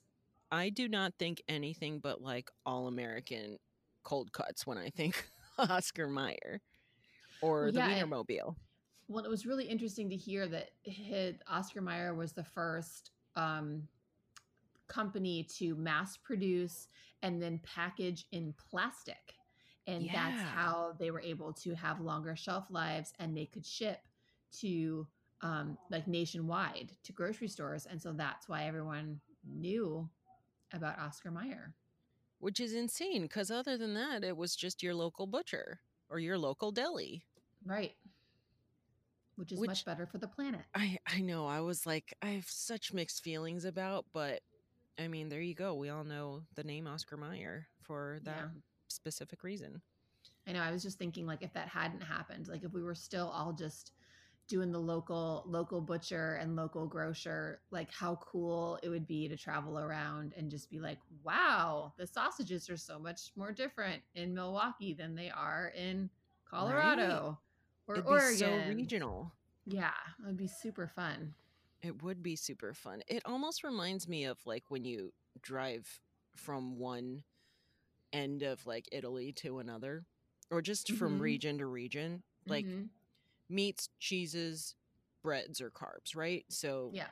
I 0.50 0.70
do 0.70 0.88
not 0.88 1.14
think 1.18 1.42
anything 1.48 2.00
but 2.00 2.22
like 2.22 2.50
all 2.64 2.86
American 2.86 3.58
cold 4.02 4.32
cuts 4.32 4.66
when 4.66 4.78
I 4.78 4.90
think 4.90 5.28
Oscar 5.58 6.08
Mayer 6.08 6.60
or 7.42 7.70
the 7.70 7.78
yeah, 7.78 8.02
Wienermobile. 8.02 8.56
Well, 9.08 9.24
it 9.24 9.30
was 9.30 9.46
really 9.46 9.66
interesting 9.66 10.10
to 10.10 10.16
hear 10.16 10.46
that 10.48 10.70
his, 10.82 11.36
Oscar 11.48 11.80
Mayer 11.80 12.14
was 12.14 12.32
the 12.32 12.44
first 12.44 13.10
um, 13.36 13.82
company 14.86 15.44
to 15.56 15.74
mass 15.76 16.16
produce 16.16 16.88
and 17.22 17.40
then 17.40 17.60
package 17.62 18.26
in 18.32 18.54
plastic. 18.70 19.34
And 19.86 20.02
yeah. 20.04 20.12
that's 20.12 20.42
how 20.42 20.94
they 20.98 21.10
were 21.10 21.20
able 21.20 21.52
to 21.54 21.74
have 21.74 22.00
longer 22.00 22.36
shelf 22.36 22.66
lives 22.70 23.12
and 23.18 23.36
they 23.36 23.46
could 23.46 23.64
ship 23.64 24.00
to 24.60 25.06
um, 25.40 25.78
like 25.90 26.06
nationwide 26.06 26.92
to 27.04 27.12
grocery 27.12 27.48
stores. 27.48 27.86
And 27.90 28.00
so 28.00 28.12
that's 28.12 28.48
why 28.48 28.64
everyone 28.64 29.20
knew 29.46 30.08
about 30.72 30.98
Oscar 30.98 31.30
Mayer. 31.30 31.74
Which 32.40 32.60
is 32.60 32.72
insane 32.72 33.22
because 33.22 33.50
other 33.50 33.76
than 33.76 33.94
that, 33.94 34.22
it 34.22 34.36
was 34.36 34.54
just 34.54 34.82
your 34.82 34.94
local 34.94 35.26
butcher 35.26 35.80
or 36.08 36.18
your 36.18 36.38
local 36.38 36.70
deli. 36.70 37.24
Right. 37.64 37.94
Which 39.36 39.52
is 39.52 39.58
Which, 39.58 39.68
much 39.68 39.84
better 39.84 40.06
for 40.06 40.18
the 40.18 40.28
planet. 40.28 40.62
I, 40.74 40.98
I 41.06 41.20
know. 41.20 41.46
I 41.46 41.60
was 41.60 41.86
like, 41.86 42.14
I 42.22 42.28
have 42.30 42.48
such 42.48 42.92
mixed 42.92 43.22
feelings 43.22 43.64
about, 43.64 44.06
but 44.12 44.40
I 44.98 45.08
mean, 45.08 45.28
there 45.28 45.40
you 45.40 45.54
go. 45.54 45.74
We 45.74 45.90
all 45.90 46.04
know 46.04 46.42
the 46.54 46.64
name 46.64 46.86
Oscar 46.86 47.16
Mayer 47.16 47.68
for 47.82 48.18
that 48.24 48.36
yeah. 48.36 48.60
specific 48.88 49.44
reason. 49.44 49.80
I 50.46 50.52
know. 50.52 50.60
I 50.60 50.72
was 50.72 50.82
just 50.82 50.98
thinking, 50.98 51.26
like, 51.26 51.42
if 51.42 51.52
that 51.52 51.68
hadn't 51.68 52.02
happened, 52.02 52.48
like, 52.48 52.64
if 52.64 52.72
we 52.72 52.82
were 52.82 52.94
still 52.94 53.28
all 53.28 53.52
just 53.52 53.92
doing 54.48 54.72
the 54.72 54.78
local 54.78 55.44
local 55.46 55.80
butcher 55.80 56.34
and 56.40 56.56
local 56.56 56.86
grocer 56.86 57.60
like 57.70 57.92
how 57.92 58.16
cool 58.16 58.78
it 58.82 58.88
would 58.88 59.06
be 59.06 59.28
to 59.28 59.36
travel 59.36 59.78
around 59.78 60.34
and 60.36 60.50
just 60.50 60.70
be 60.70 60.80
like 60.80 60.98
wow 61.22 61.92
the 61.98 62.06
sausages 62.06 62.68
are 62.70 62.76
so 62.76 62.98
much 62.98 63.30
more 63.36 63.52
different 63.52 64.02
in 64.14 64.34
milwaukee 64.34 64.94
than 64.94 65.14
they 65.14 65.30
are 65.30 65.72
in 65.76 66.08
colorado 66.50 67.38
or 67.86 67.96
It'd 67.96 68.06
oregon 68.06 68.30
so 68.30 68.68
regional. 68.68 69.32
yeah 69.66 69.92
it 70.20 70.26
would 70.26 70.36
be 70.38 70.48
super 70.48 70.86
fun 70.88 71.34
It 71.82 72.02
would 72.02 72.22
be 72.22 72.36
super 72.36 72.74
fun. 72.74 73.02
It 73.06 73.22
almost 73.24 73.62
reminds 73.62 74.08
me 74.08 74.24
of 74.24 74.38
like 74.46 74.64
when 74.70 74.84
you 74.84 75.12
drive 75.40 76.00
from 76.36 76.78
one 76.78 77.22
end 78.12 78.42
of 78.42 78.66
like 78.66 78.88
Italy 78.92 79.32
to 79.32 79.58
another, 79.58 80.04
or 80.50 80.62
just 80.62 80.92
from 80.92 81.14
Mhm. 81.14 81.22
region 81.22 81.58
to 81.58 81.66
region. 81.66 82.22
Like 82.48 82.66
Mhm. 82.66 82.88
Meats, 83.48 83.88
cheeses, 83.98 84.74
breads, 85.22 85.60
or 85.60 85.70
carbs, 85.70 86.16
right? 86.16 86.44
So 86.48 86.90
yeah 86.92 87.06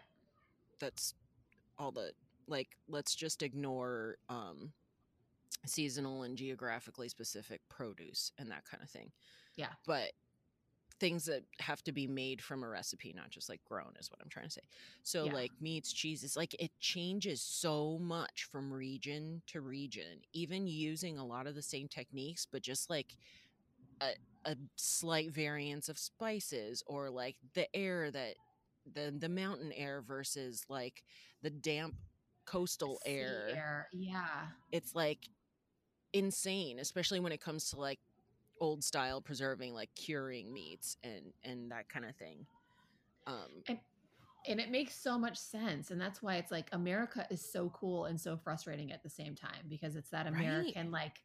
that's 0.80 1.14
all 1.78 1.92
the 1.92 2.12
like. 2.46 2.68
Let's 2.88 3.14
just 3.14 3.42
ignore 3.42 4.16
um, 4.28 4.72
seasonal 5.66 6.22
and 6.22 6.36
geographically 6.36 7.08
specific 7.08 7.60
produce 7.68 8.32
and 8.38 8.50
that 8.50 8.64
kind 8.64 8.82
of 8.82 8.90
thing. 8.90 9.12
Yeah. 9.56 9.72
but 9.86 10.12
things 11.00 11.26
that 11.26 11.42
have 11.60 11.82
to 11.84 11.92
be 11.92 12.06
made 12.06 12.40
from 12.42 12.62
a 12.62 12.68
recipe, 12.68 13.12
not 13.14 13.30
just 13.30 13.48
like 13.48 13.62
grown, 13.64 13.92
is 14.00 14.10
what 14.10 14.20
I'm 14.22 14.30
trying 14.30 14.46
to 14.46 14.52
say. 14.52 14.62
So 15.02 15.26
Yeah. 15.26 15.32
like 15.32 15.52
meats, 15.60 15.92
cheeses, 15.92 16.36
like 16.36 16.54
it 16.58 16.70
changes 16.80 17.42
so 17.42 17.98
much 18.00 18.48
from 18.50 18.72
region 18.72 19.42
to 19.48 19.60
region, 19.60 20.20
even 20.32 20.66
using 20.66 21.18
a 21.18 21.26
lot 21.26 21.46
of 21.46 21.54
the 21.54 21.62
same 21.62 21.88
techniques, 21.88 22.46
but 22.50 22.62
just 22.62 22.90
like 22.90 23.16
a, 24.00 24.10
a 24.46 24.56
slight 24.76 25.32
variance 25.32 25.88
of 25.88 25.98
spices 25.98 26.82
or 26.86 27.10
like 27.10 27.36
the 27.54 27.68
air 27.76 28.10
that 28.10 28.36
the 28.94 29.14
the 29.18 29.28
mountain 29.28 29.72
air 29.72 30.02
versus 30.02 30.64
like 30.68 31.04
the 31.42 31.50
damp 31.50 31.94
coastal 32.46 33.00
Sea 33.02 33.10
air. 33.12 33.48
air 33.52 33.88
yeah 33.92 34.48
It's 34.72 34.94
like 34.94 35.28
insane, 36.12 36.78
especially 36.78 37.20
when 37.20 37.32
it 37.32 37.40
comes 37.40 37.70
to 37.70 37.80
like 37.80 38.00
old 38.60 38.84
style 38.84 39.20
preserving, 39.22 39.74
like 39.74 39.90
curing 39.94 40.52
meats 40.52 40.96
and 41.04 41.32
and 41.44 41.70
that 41.72 41.88
kind 41.88 42.06
of 42.06 42.16
thing. 42.16 42.46
Um, 43.26 43.64
and 43.68 43.78
it 44.46 44.70
makes 44.70 44.94
so 44.94 45.18
much 45.18 45.36
sense 45.36 45.90
and 45.90 46.00
that's 46.00 46.22
why 46.22 46.36
it's 46.36 46.50
like 46.50 46.68
america 46.72 47.26
is 47.30 47.40
so 47.52 47.70
cool 47.70 48.06
and 48.06 48.20
so 48.20 48.36
frustrating 48.36 48.92
at 48.92 49.02
the 49.02 49.10
same 49.10 49.34
time 49.34 49.64
because 49.68 49.96
it's 49.96 50.10
that 50.10 50.26
Right. 50.26 50.34
american 50.34 50.90
like 50.90 51.20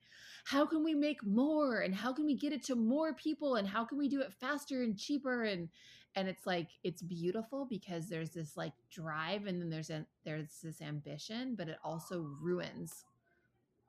how 0.45 0.65
can 0.65 0.83
we 0.83 0.93
make 0.93 1.23
more 1.25 1.81
and 1.81 1.93
how 1.93 2.13
can 2.13 2.25
we 2.25 2.35
get 2.35 2.51
it 2.51 2.63
to 2.63 2.75
more 2.75 3.13
people 3.13 3.55
and 3.55 3.67
how 3.67 3.85
can 3.85 3.97
we 3.97 4.09
do 4.09 4.21
it 4.21 4.33
faster 4.33 4.83
and 4.83 4.97
cheaper 4.97 5.43
and 5.43 5.69
and 6.15 6.27
it's 6.27 6.45
like 6.45 6.69
it's 6.83 7.01
beautiful 7.01 7.65
because 7.69 8.09
there's 8.09 8.31
this 8.31 8.57
like 8.57 8.73
drive 8.91 9.45
and 9.45 9.61
then 9.61 9.69
there's 9.69 9.89
a 9.89 10.05
there's 10.25 10.59
this 10.63 10.81
ambition 10.81 11.55
but 11.55 11.69
it 11.69 11.77
also 11.83 12.27
ruins 12.41 13.05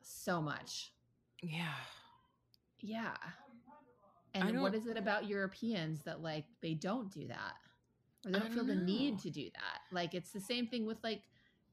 so 0.02 0.40
much 0.40 0.92
yeah. 1.42 1.74
yeah 2.80 3.16
and 4.34 4.60
what 4.60 4.74
is 4.74 4.86
it 4.86 4.96
about 4.96 5.26
europeans 5.26 6.02
that 6.02 6.22
like 6.22 6.44
they 6.60 6.74
don't 6.74 7.10
do 7.12 7.26
that 7.26 7.54
or 8.26 8.32
they 8.32 8.38
I 8.38 8.38
don't 8.38 8.52
feel 8.52 8.64
don't 8.64 8.66
the 8.66 8.74
need 8.74 9.18
to 9.20 9.30
do 9.30 9.44
that 9.54 9.80
like 9.90 10.14
it's 10.14 10.32
the 10.32 10.40
same 10.40 10.66
thing 10.66 10.86
with 10.86 10.98
like 11.02 11.22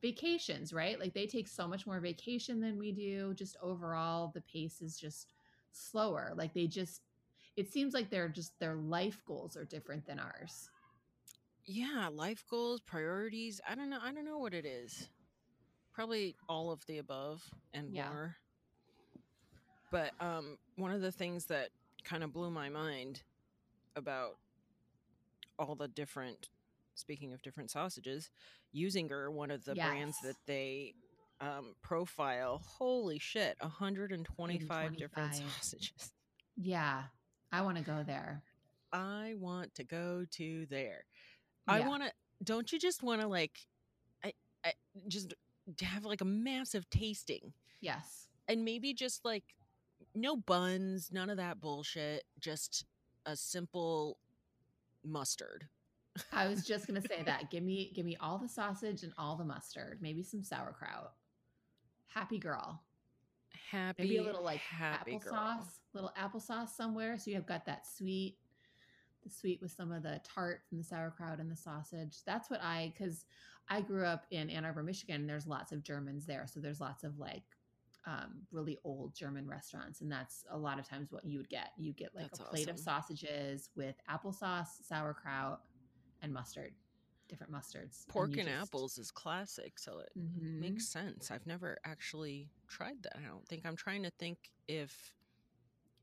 vacations 0.02 0.74
right 0.74 1.00
like 1.00 1.14
they 1.14 1.28
take 1.28 1.48
so 1.48 1.68
much 1.68 1.86
more 1.86 2.00
vacation 2.00 2.60
than 2.60 2.78
we 2.78 2.92
do 2.92 3.34
just 3.34 3.58
overall 3.62 4.32
the 4.34 4.42
pace 4.42 4.82
is 4.82 4.98
just 4.98 5.34
slower 5.72 6.34
like 6.36 6.54
they 6.54 6.68
just 6.68 7.02
it 7.58 7.72
seems 7.72 7.94
like 7.94 8.10
they're 8.10 8.30
just 8.30 8.58
their 8.60 8.76
life 8.76 9.22
goals 9.26 9.56
are 9.58 9.66
different 9.66 10.06
than 10.06 10.20
ours 10.20 10.70
Yeah, 11.66 12.10
life 12.12 12.44
goals, 12.50 12.82
priorities. 12.82 13.62
I 13.68 13.76
don't 13.76 13.90
know. 13.90 14.00
I 14.02 14.12
don't 14.12 14.26
know 14.26 14.40
what 14.40 14.54
it 14.54 14.66
is. 14.66 15.10
Probably 15.94 16.36
all 16.48 16.72
of 16.72 16.86
the 16.88 16.98
above 16.98 17.44
and 17.74 17.92
Yeah. 17.92 18.04
more. 18.10 18.38
But 19.92 20.12
um 20.20 20.58
one 20.76 20.92
of 20.92 21.02
the 21.02 21.12
things 21.12 21.46
that 21.46 21.70
kind 22.04 22.24
of 22.24 22.34
blew 22.34 22.50
my 22.50 22.70
mind 22.70 23.22
about 23.96 24.38
all 25.60 25.76
the 25.76 25.88
different 25.88 26.50
speaking 26.96 27.34
of 27.34 27.42
different 27.44 27.70
sausages, 27.70 28.32
Usinger, 28.76 29.32
one 29.32 29.52
of 29.52 29.64
the 29.64 29.76
brands 29.76 30.18
that 30.24 30.36
they 30.48 30.96
um, 31.40 31.76
profile, 31.82 32.62
holy 32.66 33.20
shit, 33.20 33.56
125 33.62 34.98
different 34.98 35.36
sausages. 35.36 36.12
yeah 36.62 37.04
i 37.54 37.62
want 37.62 37.78
to 37.78 37.84
go 37.84 38.04
there 38.06 38.44
I 38.92 39.36
want 39.38 39.76
to 39.76 39.84
go 39.84 40.26
to 40.32 40.66
there. 40.70 41.04
I 41.68 41.82
want 41.82 42.04
to. 42.04 42.12
Don't 42.44 42.72
you 42.72 42.80
just 42.80 43.04
want 43.04 43.22
to 43.22 43.28
like, 43.28 43.60
I, 44.24 44.34
I 44.66 44.74
just 45.08 45.34
have 45.82 46.06
like 46.06 46.22
a 46.22 46.26
massive 46.26 46.90
tasting 46.90 47.54
yes 47.82 48.28
and 48.48 48.66
maybe 48.66 48.94
just 48.94 49.24
like 49.24 49.44
no 50.16 50.36
buns, 50.36 51.10
none 51.12 51.30
of 51.30 51.38
that 51.38 51.60
bullshit. 51.62 52.24
Just 52.40 52.86
a 53.26 53.36
simple 53.36 54.18
mustard. 55.06 55.68
i 56.32 56.48
was 56.48 56.66
just 56.66 56.88
gonna 56.88 57.02
say 57.02 57.22
that 57.26 57.50
give 57.52 57.64
me 57.64 57.92
give 57.96 58.06
me 58.06 58.18
all 58.20 58.38
the 58.38 58.48
sausage 58.48 59.04
and 59.04 59.14
all 59.18 59.36
the 59.36 59.44
mustard 59.46 60.00
maybe 60.02 60.24
some 60.24 60.44
sauerkraut 60.44 61.14
happy 62.08 62.40
girl 62.40 62.82
Happy, 63.72 64.04
maybe 64.04 64.18
a 64.18 64.24
little 64.24 64.44
like 64.44 64.62
applesauce, 64.82 65.80
little 65.94 66.12
applesauce 66.20 66.70
somewhere. 66.70 67.18
So 67.18 67.30
you 67.30 67.36
have 67.36 67.46
got 67.46 67.66
that 67.66 67.86
sweet, 67.86 68.38
the 69.24 69.30
sweet 69.30 69.62
with 69.62 69.72
some 69.72 69.92
of 69.92 70.02
the 70.02 70.20
tart 70.24 70.62
from 70.68 70.80
the 70.80 70.84
sauerkraut 70.84 71.40
and 71.40 71.52
the 71.52 71.56
sausage. 71.56 72.18
That's 72.26 72.50
what 72.50 72.62
I 72.64 72.92
because 72.96 73.26
I 73.70 73.82
grew 73.82 74.06
up 74.06 74.26
in 74.32 74.50
Ann 74.50 74.66
Arbor, 74.66 74.82
Michigan. 74.82 75.22
And 75.22 75.30
there's 75.30 75.46
lots 75.46 75.72
of 75.72 75.84
Germans 75.84 76.26
there, 76.26 76.48
so 76.48 76.60
there's 76.60 76.82
lots 76.82 77.04
of 77.04 77.20
like 77.20 77.44
um, 78.10 78.42
really 78.52 78.78
old 78.84 79.14
German 79.14 79.48
restaurants, 79.48 80.02
and 80.02 80.12
that's 80.12 80.44
a 80.50 80.58
lot 80.58 80.80
of 80.80 80.88
times 80.88 81.12
what 81.12 81.24
you 81.26 81.38
would 81.38 81.50
get. 81.50 81.70
You 81.78 81.94
get 81.94 82.16
like 82.16 82.26
That's 82.26 82.40
a 82.40 82.44
plate 82.44 82.68
of 82.70 82.80
sausages 82.80 83.70
with 83.76 83.96
applesauce, 84.10 84.68
sauerkraut, 84.84 85.62
and 86.24 86.34
mustard, 86.34 86.74
different 87.28 87.54
mustards. 87.54 88.08
Pork 88.08 88.32
you 88.32 88.40
and 88.40 88.50
just- 88.50 88.62
apples 88.64 88.98
is 88.98 89.12
classic, 89.12 89.78
so 89.78 90.00
it 90.00 90.10
Mhm. 90.18 90.60
makes 90.60 90.88
sense. 90.88 91.30
I've 91.30 91.46
never 91.46 91.78
actually 91.84 92.50
tried 92.68 93.04
that. 93.04 93.16
I 93.18 93.22
don't 93.28 93.48
think. 93.48 93.66
I'm 93.66 93.76
trying 93.76 94.02
to 94.04 94.10
think 94.12 94.52
if. 94.68 95.16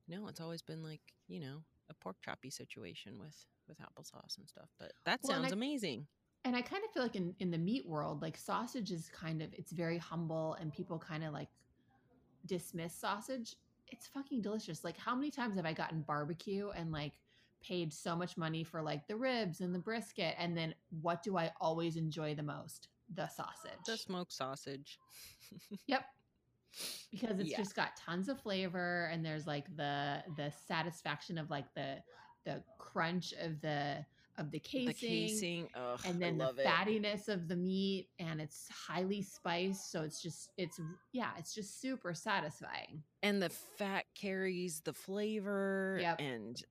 No, 0.09 0.28
it's 0.28 0.40
always 0.40 0.62
been 0.62 0.82
like 0.84 1.02
you 1.26 1.40
know 1.40 1.64
a 1.90 1.94
pork 1.94 2.20
choppy 2.22 2.50
situation 2.50 3.18
with 3.18 3.46
with 3.66 3.78
applesauce 3.80 4.38
and 4.38 4.48
stuff. 4.48 4.68
But 4.78 4.92
that 5.04 5.20
Well, 5.24 5.32
and 5.32 5.42
sounds 5.42 5.52
I- 5.52 5.57
amazing. 5.57 6.07
and 6.44 6.54
I 6.54 6.62
kind 6.62 6.84
of 6.84 6.92
feel 6.92 7.02
like 7.02 7.16
in, 7.16 7.34
in 7.40 7.50
the 7.50 7.59
meat 7.59 7.84
world, 7.84 8.22
like 8.22 8.36
sausage 8.36 8.92
is 8.92 9.09
kind 9.11 9.42
of 9.42 9.52
it's 9.54 9.72
very 9.72 9.98
humble 9.98 10.54
and 10.54 10.72
people 10.72 11.00
kind 11.00 11.24
of 11.24 11.32
like 11.32 11.48
dismiss 12.47 12.94
sausage. 12.94 13.57
It's 13.88 14.07
fucking 14.07 14.42
delicious. 14.42 14.84
Like 14.84 14.99
how 14.99 15.14
many 15.14 15.30
times 15.30 15.57
have 15.57 15.66
I 15.66 15.72
gotten 15.72 16.03
barbecue 16.03 16.70
and 16.70 16.92
like 16.92 17.12
paid 17.62 17.92
so 17.92 18.14
much 18.14 18.36
money 18.36 18.62
for 18.64 18.82
like 18.82 19.07
the 19.09 19.16
ribs 19.16 19.61
and 19.61 19.74
the 19.74 19.78
brisket 19.78 20.34
and 20.38 20.57
then 20.57 20.74
what 21.01 21.22
do 21.22 21.36
I 21.36 21.53
always 21.61 21.97
enjoy 21.97 22.34
the 22.34 22.42
most? 22.42 22.88
The 23.14 23.28
sausage. 23.28 23.78
The 23.86 23.97
smoked 23.97 24.32
sausage. 24.32 24.99
Yep. 25.86 26.05
Because 27.11 27.38
it's 27.38 27.51
Yeah. 27.51 27.57
just 27.57 27.76
got 27.76 27.97
tons 27.97 28.28
of 28.28 28.40
flavor 28.40 29.09
and 29.12 29.24
there's 29.24 29.47
like 29.47 29.74
the 29.76 30.22
the 30.36 30.53
satisfaction 30.66 31.38
of 31.38 31.49
like 31.51 31.72
the 31.74 32.03
the 32.44 32.62
crunch 32.78 33.32
of 33.40 33.61
the 33.61 34.05
of 34.39 34.51
the 34.51 34.59
casing, 34.59 34.87
the 34.87 34.95
casing. 34.95 35.68
Ugh, 35.74 36.01
and 36.05 36.20
then 36.20 36.39
the 36.39 36.45
love 36.45 36.59
it. 36.59 36.66
fattiness 36.66 37.28
of 37.28 37.49
the 37.49 37.57
meat 37.57 38.09
and 38.18 38.41
it's 38.41 38.68
highly 38.70 39.22
spiced 39.22 39.91
so 39.91 40.03
it's 40.03 40.22
just 40.22 40.51
it's 40.57 40.80
yeah 41.12 41.30
it's 41.39 41.55
just 41.55 41.80
super 41.80 42.14
satisfying 42.14 43.03
and 43.26 43.43
the 43.43 43.49
fat 43.49 44.05
carries 44.14 44.80
the 44.82 44.93
flavor. 44.93 45.99
Yep. 46.01 46.20
And 46.20 46.62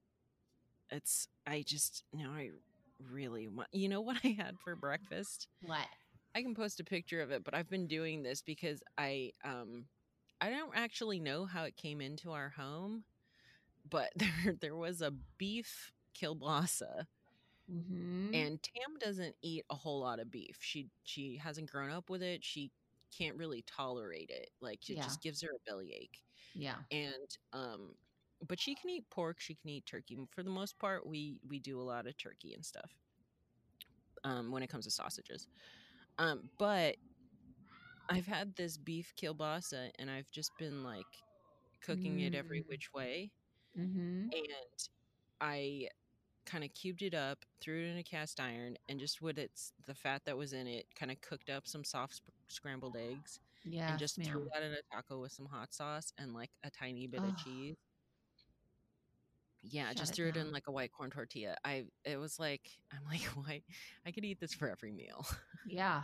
it's. 0.89 1.27
I 1.45 1.63
just 1.67 2.03
now 2.13 2.31
I 2.31 2.51
really 3.11 3.47
want. 3.47 3.67
You 3.73 3.89
know 3.89 4.01
what 4.01 4.17
I 4.23 4.29
had 4.29 4.55
for 4.63 4.75
breakfast? 4.75 5.47
what 5.61 5.85
I 6.33 6.41
can 6.41 6.55
post 6.55 6.79
a 6.79 6.85
picture 6.85 7.21
of 7.21 7.31
it, 7.31 7.43
but 7.43 7.53
I've 7.53 7.69
been 7.69 7.87
doing 7.87 8.23
this 8.23 8.41
because 8.41 8.81
I 8.97 9.31
um 9.43 9.85
I 10.39 10.49
don't 10.49 10.71
actually 10.75 11.19
know 11.19 11.45
how 11.45 11.63
it 11.63 11.75
came 11.75 11.99
into 11.99 12.31
our 12.31 12.49
home, 12.49 13.03
but 13.89 14.11
there 14.15 14.55
there 14.61 14.75
was 14.75 15.01
a 15.01 15.13
beef 15.37 15.91
kielbasa 16.17 17.05
mm-hmm. 17.71 18.33
and 18.33 18.61
Tam 18.61 18.97
doesn't 18.99 19.35
eat 19.41 19.65
a 19.69 19.75
whole 19.75 19.99
lot 20.01 20.19
of 20.19 20.31
beef. 20.31 20.57
She 20.61 20.89
she 21.03 21.37
hasn't 21.37 21.69
grown 21.69 21.91
up 21.91 22.09
with 22.09 22.21
it. 22.23 22.43
She 22.43 22.71
can't 23.17 23.37
really 23.37 23.63
tolerate 23.67 24.29
it. 24.29 24.49
Like 24.61 24.89
it 24.89 24.97
Yeah. 24.97 25.03
just 25.03 25.21
gives 25.21 25.41
her 25.41 25.49
a 25.49 25.59
bellyache. 25.69 26.21
yeah 26.53 26.83
And 26.91 27.37
um 27.53 27.95
but 28.47 28.59
she 28.59 28.75
can 28.75 28.89
eat 28.89 29.09
pork, 29.09 29.39
she 29.39 29.55
can 29.55 29.69
eat 29.69 29.85
turkey. 29.85 30.17
For 30.31 30.43
the 30.43 30.49
most 30.49 30.77
part, 30.79 31.05
we 31.05 31.39
we 31.47 31.59
do 31.59 31.79
a 31.79 31.83
lot 31.83 32.07
of 32.07 32.17
turkey 32.17 32.53
and 32.53 32.65
stuff. 32.65 32.91
Um 34.23 34.51
when 34.51 34.63
it 34.63 34.69
comes 34.69 34.85
to 34.85 34.91
sausages. 34.91 35.47
Um 36.17 36.49
but 36.57 36.97
I've 38.09 38.27
had 38.27 38.55
this 38.55 38.77
beef 38.77 39.13
kielbasa 39.15 39.91
and 39.97 40.09
I've 40.09 40.29
just 40.31 40.55
been 40.57 40.83
like 40.83 41.07
cooking 41.81 42.19
it 42.19 42.33
every 42.35 42.61
Mm. 42.61 42.67
which 42.67 42.91
way 42.93 43.31
mm-hmm. 43.77 44.29
and 44.31 44.89
I 45.41 45.89
kind 46.45 46.63
of 46.63 46.73
cubed 46.73 47.01
it 47.01 47.13
up, 47.13 47.45
threw 47.61 47.83
it 47.83 47.89
in 47.89 47.97
a 47.97 48.03
cast 48.03 48.39
iron, 48.39 48.77
and 48.89 48.99
just 48.99 49.21
with 49.21 49.37
its 49.37 49.73
the 49.85 49.93
fat 49.95 50.21
that 50.25 50.37
was 50.37 50.53
in 50.53 50.67
it, 50.67 50.85
kind 50.97 51.11
of 51.11 51.19
cooked 51.21 51.49
up 51.49 51.67
some 51.67 51.83
soft 51.83 52.15
sp- 52.21 52.31
scrambled 52.47 52.95
eggs, 52.97 53.39
Yeah. 53.63 53.89
and 53.89 53.99
just 53.99 54.21
threw 54.21 54.47
that 54.53 54.63
in 54.63 54.71
a 54.73 54.81
taco 54.93 55.19
with 55.21 55.31
some 55.31 55.45
hot 55.47 55.73
sauce 55.73 56.13
and 56.17 56.33
like 56.33 56.51
a 56.63 56.69
tiny 56.69 57.07
bit 57.07 57.21
of 57.21 57.35
cheese. 57.37 57.75
Yeah, 59.67 59.87
Shut 59.89 59.97
just 59.97 60.11
it 60.11 60.15
threw 60.15 60.27
it 60.27 60.37
in 60.37 60.51
like 60.51 60.67
a 60.67 60.71
white 60.71 60.91
corn 60.91 61.09
tortilla. 61.09 61.55
I 61.65 61.85
it 62.03 62.17
was 62.17 62.39
like 62.39 62.69
I'm 62.91 63.03
like 63.09 63.21
why 63.35 63.61
I 64.05 64.11
could 64.11 64.23
eat 64.23 64.39
this 64.39 64.53
for 64.53 64.69
every 64.69 64.91
meal. 64.91 65.25
Yeah. 65.67 66.03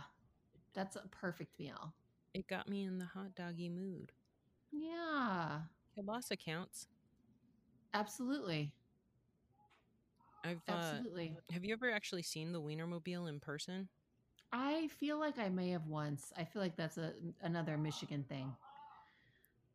That's 0.74 0.96
a 0.96 1.02
perfect 1.10 1.58
meal. 1.60 1.92
It 2.34 2.48
got 2.48 2.66
me 2.68 2.82
in 2.84 2.98
the 2.98 3.04
hot 3.04 3.34
doggy 3.36 3.68
mood. 3.68 4.10
Yeah. 4.72 5.60
Kielbasa 5.96 6.38
counts. 6.38 6.86
Absolutely. 7.94 8.72
I've 10.44 10.56
uh, 10.68 10.72
Absolutely. 10.72 11.36
have 11.50 11.64
you 11.64 11.72
ever 11.72 11.90
actually 11.90 12.22
seen 12.22 12.52
the 12.52 12.60
Wienermobile 12.60 13.28
in 13.28 13.40
person? 13.40 13.88
I 14.52 14.88
feel 14.98 15.18
like 15.18 15.38
I 15.38 15.48
may 15.48 15.70
have 15.70 15.86
once. 15.86 16.32
I 16.36 16.44
feel 16.44 16.60
like 16.62 16.76
that's 16.76 16.98
a 16.98 17.12
another 17.42 17.78
Michigan 17.78 18.24
thing. 18.28 18.52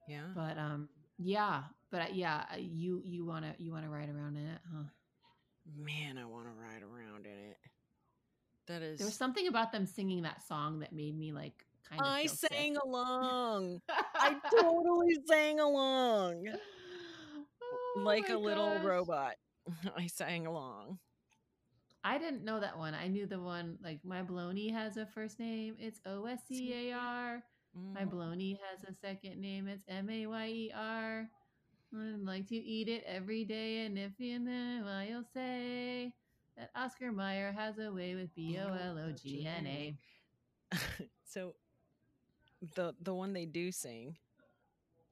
Yeah. 0.08 0.28
But 0.36 0.58
um 0.58 0.90
yeah, 1.18 1.64
but 1.92 2.02
I- 2.02 2.10
yeah, 2.10 2.44
you 2.58 3.02
you 3.04 3.26
want 3.26 3.46
to 3.46 3.54
you 3.64 3.72
want 3.72 3.86
to 3.86 3.90
ride 3.90 4.10
around 4.10 4.36
in 4.38 4.46
it, 4.46 4.60
huh? 4.74 4.84
Man, 5.78 6.18
I 6.18 6.26
want 6.26 6.46
to 6.46 6.52
ride 6.52 6.84
around 6.84 7.26
in 7.26 7.32
it. 7.32 7.58
That 8.68 8.82
is. 8.82 8.98
There 8.98 9.08
was 9.08 9.16
something 9.16 9.48
about 9.48 9.72
them 9.72 9.86
singing 9.86 10.24
that 10.24 10.46
song 10.46 10.80
that 10.80 10.94
made 10.94 11.18
me 11.18 11.32
like 11.32 11.66
kind 11.90 12.02
of 12.02 12.08
I 12.08 12.24
feel 12.24 12.36
sick. 12.36 12.52
sang 12.52 12.78
along. 12.78 13.82
I 13.90 14.36
totally 14.52 15.18
sang 15.28 15.60
along 15.60 16.46
Oh 17.96 18.02
like 18.04 18.30
a 18.30 18.38
little 18.38 18.78
robot. 18.80 19.36
I 19.98 20.08
sang 20.08 20.46
along. 20.48 21.00
I 22.04 22.18
didn't 22.18 22.44
know 22.44 22.60
that 22.60 22.78
one. 22.78 22.94
I 22.94 23.08
knew 23.08 23.26
the 23.26 23.40
one 23.40 23.78
like 23.84 24.00
my 24.04 24.22
baloney 24.24 24.72
has 24.72 24.98
a 24.98 25.06
first 25.06 25.40
name. 25.40 25.76
It's 25.80 26.00
O 26.06 26.26
S 26.26 26.42
C 26.48 26.74
A 26.90 26.94
R. 26.94 27.44
My 27.94 28.06
Mhm. 28.06 28.10
baloney 28.10 28.58
has 28.70 28.84
a 28.84 28.94
second 28.94 29.40
name. 29.42 29.68
It's 29.68 29.84
M 29.88 30.10
A 30.10 30.26
Y 30.28 30.48
E 30.48 30.72
R. 30.76 31.30
I'd 31.96 32.20
like 32.22 32.48
to 32.48 32.56
eat 32.56 32.88
it 32.90 33.04
every 33.06 33.46
day, 33.46 33.86
and 33.86 33.98
if 33.98 34.20
you 34.20 34.40
know, 34.40 34.86
I'll 34.88 35.24
say 35.34 36.14
that 36.58 36.72
Oscar 36.76 37.12
Mayer 37.12 37.52
has 37.52 37.78
a 37.80 37.92
way 37.92 38.16
with 38.16 38.34
B 38.36 38.58
O 38.60 38.74
L 38.74 38.98
O 38.98 39.12
G 39.12 39.46
N 39.46 39.66
A. 39.68 39.98
so 41.26 41.56
the 42.76 42.94
the 43.02 43.14
one 43.14 43.34
they 43.34 43.46
do 43.46 43.72
sing. 43.72 44.16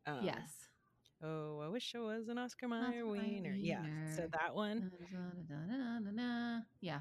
Um, 0.08 0.26
Yes. 0.26 0.65
Oh, 1.26 1.60
I 1.64 1.68
wish 1.70 1.94
I 1.96 2.00
was 2.00 2.28
an 2.28 2.38
Oscar 2.38 2.68
Mayer 2.68 3.08
wiener. 3.08 3.56
Yeah. 3.60 3.82
So 4.16 4.28
that 4.32 4.54
one. 4.54 4.92
Yeah. 6.82 7.00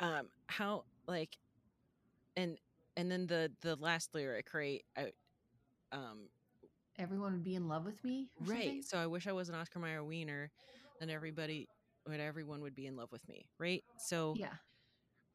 Um, 0.00 0.28
how 0.48 0.84
like, 1.06 1.36
and 2.36 2.58
and 2.96 3.10
then 3.10 3.26
the 3.26 3.52
the 3.60 3.76
last 3.76 4.14
lyric, 4.14 4.52
right? 4.52 4.82
I, 4.96 5.12
um, 5.92 6.28
Everyone 6.98 7.32
would 7.32 7.44
be 7.44 7.54
in 7.54 7.68
love 7.68 7.84
with 7.84 8.02
me. 8.04 8.28
or 8.40 8.46
something? 8.46 8.68
right. 8.74 8.84
So 8.84 8.98
I 8.98 9.06
wish 9.06 9.26
I 9.26 9.32
was 9.32 9.48
an 9.48 9.54
Oscar 9.54 9.78
Mayer 9.78 10.04
wiener, 10.04 10.50
then 11.00 11.08
everybody, 11.08 11.68
would 12.06 12.20
everyone 12.20 12.60
would 12.62 12.74
be 12.74 12.86
in 12.86 12.96
love 12.96 13.10
with 13.12 13.26
me, 13.28 13.46
right? 13.58 13.82
So 13.96 14.34
Yeah. 14.36 14.54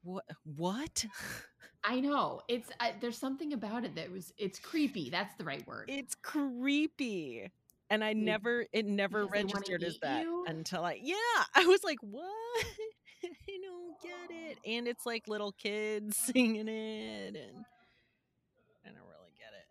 what? 0.04 0.26
What? 0.56 1.06
I 1.84 2.00
know. 2.02 2.42
It's 2.48 2.70
I, 2.80 2.94
there's 3.00 3.18
something 3.18 3.54
about 3.54 3.86
it 3.86 3.96
that 3.96 4.12
was 4.12 4.34
it's 4.38 4.60
creepy. 4.60 5.10
That's 5.10 5.34
the 5.36 5.46
right 5.46 5.66
word. 5.66 5.90
it's 5.90 6.16
creepy. 6.16 7.50
And 7.90 8.04
I 8.04 8.14
never, 8.14 8.66
it 8.74 8.86
never 8.86 9.24
because 9.24 9.32
they 9.32 9.44
wanna 9.46 9.54
registered 9.54 9.84
as 9.84 9.98
that 10.00 10.24
you? 10.24 10.46
until 10.48 10.84
I, 10.84 11.00
yeah, 11.02 11.16
I 11.56 11.66
was 11.66 11.84
like, 11.84 12.00
what? 12.02 12.26
I 13.24 13.58
don't 13.64 14.02
get 14.02 14.36
it. 14.36 14.58
And 14.66 14.88
it's 14.88 15.06
like 15.06 15.28
little 15.28 15.52
kids 15.52 16.18
singing 16.34 16.68
it, 16.68 17.36
and 17.36 17.66
I 18.86 18.90
don't 18.90 19.08
really 19.08 19.34
get 19.38 19.54
it. 19.54 19.68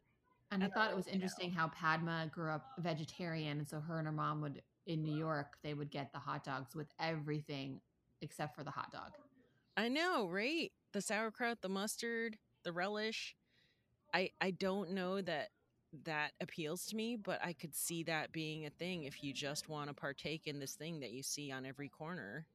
And 0.51 0.65
I 0.65 0.67
I 0.67 0.71
thought 0.71 0.91
it 0.91 0.97
was 0.97 1.07
really 1.07 1.19
know. 1.19 1.25
interesting 1.25 1.53
how 1.53 1.69
Padma 1.69 2.31
grew 2.33 2.51
up 2.51 2.73
vegetarian, 2.79 3.59
and 3.59 3.69
so 3.69 3.81
her 3.81 3.99
and 3.99 4.07
her 4.07 4.13
mom 4.13 4.41
would 4.43 4.63
in 4.87 5.03
New 5.03 5.17
York 5.17 5.57
they 5.63 5.75
would 5.75 5.91
get 5.91 6.13
the 6.13 6.19
hot 6.19 6.45
dogs 6.45 6.75
with 6.75 6.89
everything 7.01 7.81
except 8.23 8.57
for 8.57 8.65
the 8.65 8.71
hot 8.71 8.91
dog. 8.93 9.13
I 9.77 9.89
know, 9.89 10.29
right? 10.29 10.73
The 10.93 11.03
sauerkraut, 11.03 11.61
the 11.61 11.69
mustard, 11.69 12.39
the 12.65 12.73
relish. 12.73 13.37
I 14.15 14.31
I 14.41 14.51
don't 14.51 14.93
know 14.93 15.21
that 15.21 15.49
that 16.05 16.33
appeals 16.41 16.87
to 16.87 16.97
me, 16.97 17.17
but 17.17 17.41
I 17.45 17.53
could 17.53 17.75
see 17.75 18.03
that 18.05 18.33
being 18.33 18.67
a 18.67 18.71
thing 18.71 19.05
if 19.05 19.23
you 19.23 19.33
just 19.33 19.69
want 19.69 19.89
to 19.89 19.95
partake 19.95 20.47
in 20.47 20.59
this 20.59 20.75
thing 20.75 21.01
that 21.01 21.11
you 21.13 21.23
see 21.23 21.51
on 21.51 21.67
every 21.67 21.89
corner. 21.89 22.47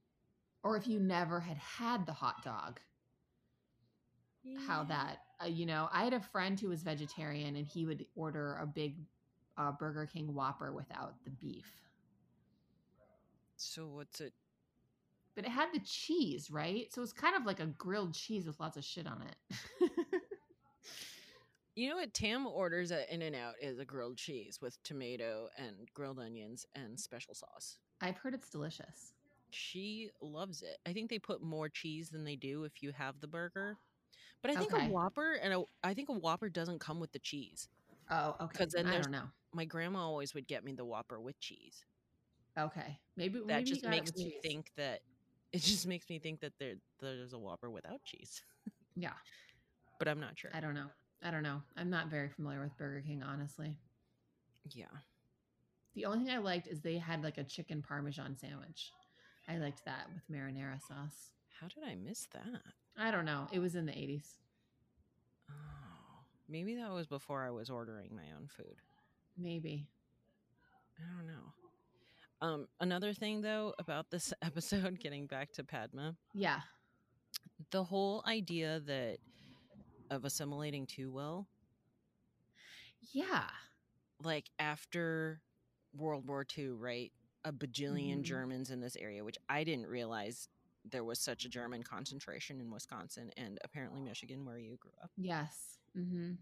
Or 0.63 0.77
if 0.77 0.87
you 0.87 0.99
never 0.99 1.39
had 1.39 1.57
had 1.57 2.05
the 2.05 2.13
hot 2.13 2.43
dog, 2.43 2.79
how 4.67 4.83
that 4.85 5.19
uh, 5.43 5.47
you 5.47 5.65
know, 5.65 5.89
I 5.91 6.03
had 6.03 6.13
a 6.13 6.19
friend 6.21 6.59
who 6.59 6.69
was 6.69 6.83
vegetarian, 6.83 7.55
and 7.55 7.65
he 7.65 7.85
would 7.85 8.05
order 8.15 8.57
a 8.61 8.67
big 8.67 8.97
uh, 9.57 9.71
Burger 9.71 10.05
King 10.05 10.33
Whopper 10.33 10.71
without 10.71 11.15
the 11.23 11.31
beef, 11.31 11.65
So 13.55 13.87
what's 13.87 14.19
it? 14.21 14.33
but 15.35 15.45
it 15.45 15.51
had 15.51 15.69
the 15.73 15.79
cheese, 15.79 16.51
right? 16.51 16.91
So 16.91 16.99
it 16.99 17.03
was 17.03 17.13
kind 17.13 17.35
of 17.35 17.45
like 17.45 17.59
a 17.59 17.67
grilled 17.67 18.13
cheese 18.13 18.45
with 18.45 18.59
lots 18.59 18.77
of 18.77 18.83
shit 18.83 19.07
on 19.07 19.21
it. 19.23 19.91
You 21.81 21.89
know 21.89 21.95
what 21.95 22.13
Tam 22.13 22.45
orders 22.45 22.91
at 22.91 23.09
In 23.09 23.23
and 23.23 23.35
Out 23.35 23.55
is 23.59 23.79
a 23.79 23.85
grilled 23.85 24.15
cheese 24.15 24.59
with 24.61 24.77
tomato 24.83 25.49
and 25.57 25.91
grilled 25.95 26.19
onions 26.19 26.63
and 26.75 26.99
special 26.99 27.33
sauce. 27.33 27.79
I've 28.01 28.17
heard 28.17 28.35
it's 28.35 28.51
delicious. 28.51 29.13
She 29.49 30.11
loves 30.21 30.61
it. 30.61 30.77
I 30.85 30.93
think 30.93 31.09
they 31.09 31.17
put 31.17 31.41
more 31.41 31.69
cheese 31.69 32.11
than 32.11 32.23
they 32.23 32.35
do 32.35 32.65
if 32.65 32.83
you 32.83 32.91
have 32.91 33.19
the 33.19 33.25
burger. 33.27 33.77
But 34.43 34.51
I 34.51 34.57
think 34.57 34.71
Okay. 34.71 34.85
a 34.85 34.89
Whopper 34.89 35.39
and 35.41 35.55
a, 35.55 35.63
I 35.83 35.95
think 35.95 36.09
a 36.09 36.13
Whopper 36.13 36.49
doesn't 36.49 36.77
come 36.77 36.99
with 36.99 37.13
the 37.13 37.19
cheese. 37.19 37.67
Oh, 38.11 38.35
okay. 38.41 38.59
'Cause 38.59 38.73
then 38.73 38.85
I 38.85 38.91
there's- 38.91 39.05
don't 39.05 39.13
know. 39.13 39.31
My 39.51 39.65
grandma 39.65 40.01
always 40.01 40.35
would 40.35 40.45
get 40.45 40.63
me 40.63 40.73
the 40.73 40.85
Whopper 40.85 41.19
with 41.19 41.39
cheese. 41.39 41.83
Okay, 42.59 42.99
maybe 43.15 43.39
That 43.39 43.47
maybe 43.47 43.69
just 43.71 43.83
makes 43.85 44.13
me 44.15 44.33
cheese. 44.33 44.41
think 44.43 44.71
that 44.75 45.01
it 45.51 45.63
just 45.63 45.87
makes 45.87 46.07
me 46.09 46.19
think 46.19 46.41
that 46.41 46.53
there 46.59 46.75
there's 46.99 47.33
a 47.33 47.39
Whopper 47.39 47.71
without 47.71 48.03
cheese. 48.03 48.43
Yeah, 48.95 49.13
But 49.97 50.07
I'm 50.07 50.19
not 50.19 50.37
sure. 50.37 50.51
I 50.53 50.59
don't 50.59 50.75
know. 50.75 50.91
I 51.23 51.29
don't 51.31 51.43
know. 51.43 51.61
I'm 51.77 51.89
not 51.89 52.07
very 52.07 52.29
familiar 52.29 52.61
with 52.61 52.77
Burger 52.77 53.01
King, 53.05 53.21
honestly. 53.23 53.77
Yeah. 54.73 54.85
The 55.93 56.05
only 56.05 56.25
thing 56.25 56.33
I 56.33 56.39
liked 56.39 56.67
is 56.67 56.81
they 56.81 56.97
had 56.97 57.23
like 57.23 57.37
a 57.37 57.43
chicken 57.43 57.81
parmesan 57.81 58.37
sandwich. 58.37 58.91
I 59.47 59.57
liked 59.57 59.85
that 59.85 60.07
with 60.13 60.23
marinara 60.35 60.79
sauce. 60.81 61.31
How 61.59 61.67
did 61.67 61.83
I 61.87 61.95
miss 61.95 62.27
that? 62.33 62.61
I 62.97 63.11
don't 63.11 63.25
know. 63.25 63.47
It 63.51 63.59
was 63.59 63.75
in 63.75 63.85
the 63.85 63.91
80s. 63.91 64.23
Oh, 65.49 66.23
maybe 66.49 66.75
that 66.75 66.91
was 66.91 67.07
before 67.07 67.43
I 67.45 67.51
was 67.51 67.69
ordering 67.69 68.09
my 68.15 68.35
own 68.37 68.47
food. 68.47 68.75
Maybe. 69.37 69.87
I 70.99 71.03
don't 71.17 71.27
know. 71.27 71.53
Um, 72.41 72.67
another 72.79 73.13
thing 73.13 73.41
though 73.41 73.73
about 73.77 74.09
this 74.09 74.33
episode, 74.41 74.99
getting 74.99 75.27
back 75.27 75.51
to 75.53 75.63
Padma, 75.63 76.15
Yeah. 76.33 76.61
the 77.71 77.83
whole 77.83 78.23
idea 78.27 78.79
that 78.87 79.17
of 80.11 80.25
assimilating 80.25 80.85
too 80.85 81.09
well, 81.11 81.47
Yeah. 83.11 83.49
like 84.23 84.51
after 84.59 85.41
World 85.93 86.27
War 86.27 86.45
II, 86.45 86.69
right? 86.71 87.11
A 87.43 87.51
bajillion 87.51 88.19
Mhm. 88.19 88.23
Germans 88.23 88.69
in 88.69 88.79
this 88.81 88.95
area, 88.95 89.23
which 89.23 89.37
I 89.49 89.63
didn't 89.63 89.87
realize 89.87 90.47
there 90.85 91.03
was 91.03 91.19
such 91.19 91.45
a 91.45 91.49
German 91.49 91.83
concentration 91.83 92.59
in 92.61 92.69
Wisconsin 92.71 93.31
and 93.37 93.59
apparently 93.63 94.01
Michigan, 94.01 94.45
where 94.45 94.57
you 94.59 94.77
grew 94.77 94.93
up. 95.01 95.11
Yes. 95.17 95.79
Mm-hmm. 95.97 96.35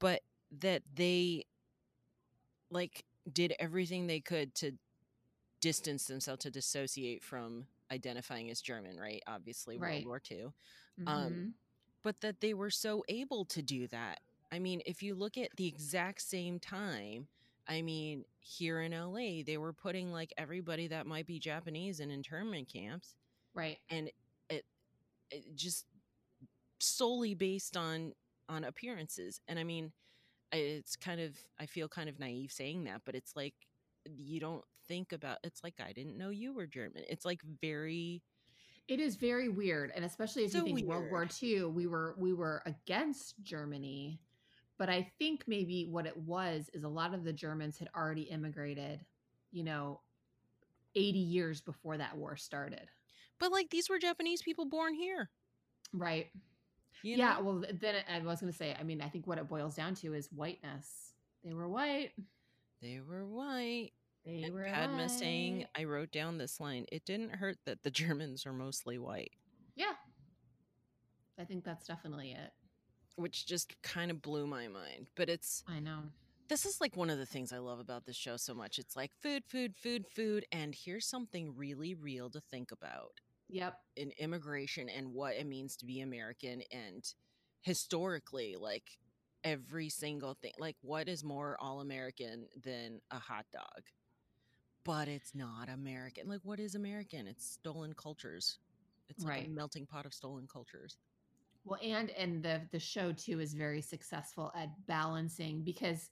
But 0.00 0.22
that 0.52 0.82
they 0.94 1.46
like 2.70 3.04
did 3.32 3.54
everything 3.58 4.06
they 4.06 4.20
could 4.20 4.54
to 4.56 4.78
distance 5.60 6.06
themselves 6.06 6.42
to 6.44 6.50
dissociate 6.50 7.22
from 7.22 7.68
identifying 7.90 8.50
as 8.50 8.60
German, 8.62 8.98
right? 8.98 9.22
Obviously, 9.26 9.78
Right. 9.78 10.04
World 10.04 10.06
War 10.06 10.20
II. 10.20 10.52
Mm-hmm. 10.98 11.08
Um, 11.08 11.54
but 12.02 12.20
that 12.20 12.40
they 12.40 12.54
were 12.54 12.70
so 12.70 13.04
able 13.08 13.44
to 13.46 13.62
do 13.62 13.86
that. 13.88 14.20
I 14.52 14.58
mean, 14.58 14.82
if 14.86 15.02
you 15.02 15.14
look 15.14 15.36
at 15.38 15.50
the 15.56 15.66
exact 15.66 16.22
same 16.22 16.58
time, 16.58 17.28
I 17.68 17.82
mean, 17.82 18.24
here 18.40 18.80
in 18.80 18.92
LA, 18.92 19.42
they 19.46 19.58
were 19.58 19.72
putting 19.72 20.12
like 20.12 20.32
everybody 20.36 20.88
that 20.88 21.06
might 21.06 21.26
be 21.26 21.38
Japanese 21.38 22.00
in 22.00 22.10
internment 22.10 22.68
camps, 22.72 23.14
right. 23.54 23.78
and 23.88 24.10
it, 24.48 24.64
it 25.30 25.44
just 25.54 25.86
solely 26.80 27.34
based 27.34 27.76
on 27.76 28.12
on 28.48 28.64
appearances. 28.64 29.40
And 29.46 29.58
I 29.58 29.64
mean, 29.64 29.92
it's 30.52 30.96
kind 30.96 31.20
of 31.20 31.36
I 31.60 31.66
feel 31.66 31.88
kind 31.88 32.08
of 32.08 32.18
naive 32.18 32.50
saying 32.50 32.84
that, 32.84 33.02
but 33.04 33.14
it's 33.14 33.36
like 33.36 33.54
you 34.04 34.40
don't 34.40 34.64
think 34.88 35.12
about. 35.12 35.38
It's 35.44 35.62
like 35.62 35.74
I 35.80 35.92
didn't 35.92 36.18
know 36.18 36.30
you 36.30 36.52
were 36.52 36.66
German. 36.66 37.04
It's 37.08 37.24
like 37.24 37.42
very 37.60 38.22
It 38.90 38.98
is 38.98 39.14
very 39.14 39.48
weird, 39.48 39.92
and 39.94 40.04
especially 40.04 40.42
if 40.44 40.50
So 40.50 40.58
you 40.58 40.74
think 40.74 40.88
World 40.88 41.08
War 41.10 41.20
weird. 41.20 41.32
II, 41.40 41.64
we 41.66 41.86
were 41.86 42.16
we 42.18 42.32
were 42.32 42.60
against 42.66 43.40
Germany, 43.40 44.20
but 44.78 44.90
I 44.90 45.08
think 45.16 45.44
maybe 45.46 45.86
what 45.88 46.06
it 46.06 46.16
was 46.16 46.68
is 46.74 46.82
a 46.82 46.88
lot 46.88 47.14
of 47.14 47.22
the 47.22 47.32
Germans 47.32 47.78
had 47.78 47.88
already 47.94 48.22
immigrated, 48.22 49.06
you 49.52 49.62
know, 49.62 50.00
eighty 50.96 51.20
years 51.20 51.60
before 51.60 51.98
that 51.98 52.16
war 52.16 52.36
started. 52.36 52.90
But 53.38 53.52
like 53.52 53.70
these 53.70 53.88
were 53.88 54.00
Japanese 54.00 54.42
people 54.42 54.66
born 54.66 54.94
here. 54.94 55.30
Right. 55.92 56.26
You 57.04 57.16
yeah. 57.16 57.34
know? 57.34 57.42
Well, 57.44 57.64
then 57.80 57.94
I 58.12 58.18
was 58.18 58.40
going 58.40 58.52
to 58.52 58.58
say, 58.58 58.76
I 58.78 58.82
mean, 58.82 59.00
I 59.00 59.08
think 59.08 59.28
what 59.28 59.38
it 59.38 59.48
boils 59.48 59.76
down 59.76 59.94
to 59.96 60.14
is 60.14 60.28
whiteness. 60.32 61.14
They 61.44 61.54
were 61.54 61.68
white. 61.68 62.10
They 62.82 63.00
were 63.06 63.24
white. 63.24 63.92
They 64.24 64.42
And 64.42 64.54
were 64.54 64.64
Padma 64.64 65.08
saying. 65.08 65.66
I 65.76 65.84
wrote 65.84 66.10
down 66.12 66.38
this 66.38 66.60
line. 66.60 66.86
It 66.92 67.04
didn't 67.04 67.30
hurt 67.36 67.56
that 67.64 67.82
the 67.82 67.90
Germans 67.90 68.46
are 68.46 68.52
mostly 68.52 68.98
white, 68.98 69.32
Yeah. 69.76 69.94
I 71.38 71.44
think 71.44 71.64
that's 71.64 71.86
definitely 71.86 72.32
it. 72.32 72.52
which 73.16 73.46
just 73.46 73.74
kind 73.82 74.10
of 74.10 74.20
blew 74.22 74.46
my 74.46 74.68
mind. 74.68 75.06
But 75.14 75.28
it's 75.28 75.62
I 75.66 75.80
know. 75.80 76.02
this 76.48 76.64
is 76.66 76.80
like 76.80 76.96
one 76.96 77.10
of 77.10 77.18
the 77.18 77.26
things 77.26 77.52
I 77.52 77.58
love 77.58 77.78
about 77.78 78.04
this 78.06 78.16
show 78.16 78.36
so 78.36 78.54
much. 78.54 78.78
It's 78.78 78.96
like 78.96 79.12
food, 79.22 79.44
food, 79.46 79.74
food, 79.76 80.06
food, 80.06 80.44
and 80.52 80.74
here's 80.74 81.06
something 81.06 81.54
really 81.56 81.94
real 81.94 82.28
to 82.30 82.40
think 82.40 82.72
about 82.72 83.12
Yep. 83.48 83.78
in 83.96 84.10
immigration 84.18 84.88
and 84.88 85.12
what 85.12 85.34
it 85.34 85.46
means 85.46 85.76
to 85.78 85.86
be 85.86 86.00
American 86.00 86.62
and 86.70 87.04
historically, 87.62 88.56
like 88.58 88.98
every 89.44 89.88
single 89.88 90.34
thing. 90.34 90.52
Like, 90.58 90.76
what 90.82 91.08
is 91.08 91.24
more 91.24 91.56
all 91.60 91.80
American 91.80 92.46
than 92.62 93.00
a 93.10 93.18
hot 93.18 93.46
dog? 93.52 93.82
But 94.84 95.08
it's 95.08 95.34
not 95.34 95.68
American. 95.68 96.28
Like, 96.28 96.40
what 96.44 96.60
is 96.60 96.74
American? 96.74 97.26
It's 97.26 97.46
stolen 97.46 97.94
cultures. 97.94 98.58
It's 99.08 99.24
like 99.24 99.36
Right. 99.36 99.46
a 99.46 99.48
melting 99.48 99.86
pot 99.86 100.06
of 100.06 100.14
stolen 100.14 100.46
cultures. 100.46 100.98
Well, 101.64 101.78
and 101.82 102.10
and 102.10 102.42
the 102.42 102.68
the 102.72 102.78
show 102.80 103.12
too 103.12 103.40
is 103.40 103.54
very 103.54 103.80
successful 103.82 104.52
at 104.54 104.86
balancing 104.86 105.62
because 105.62 106.10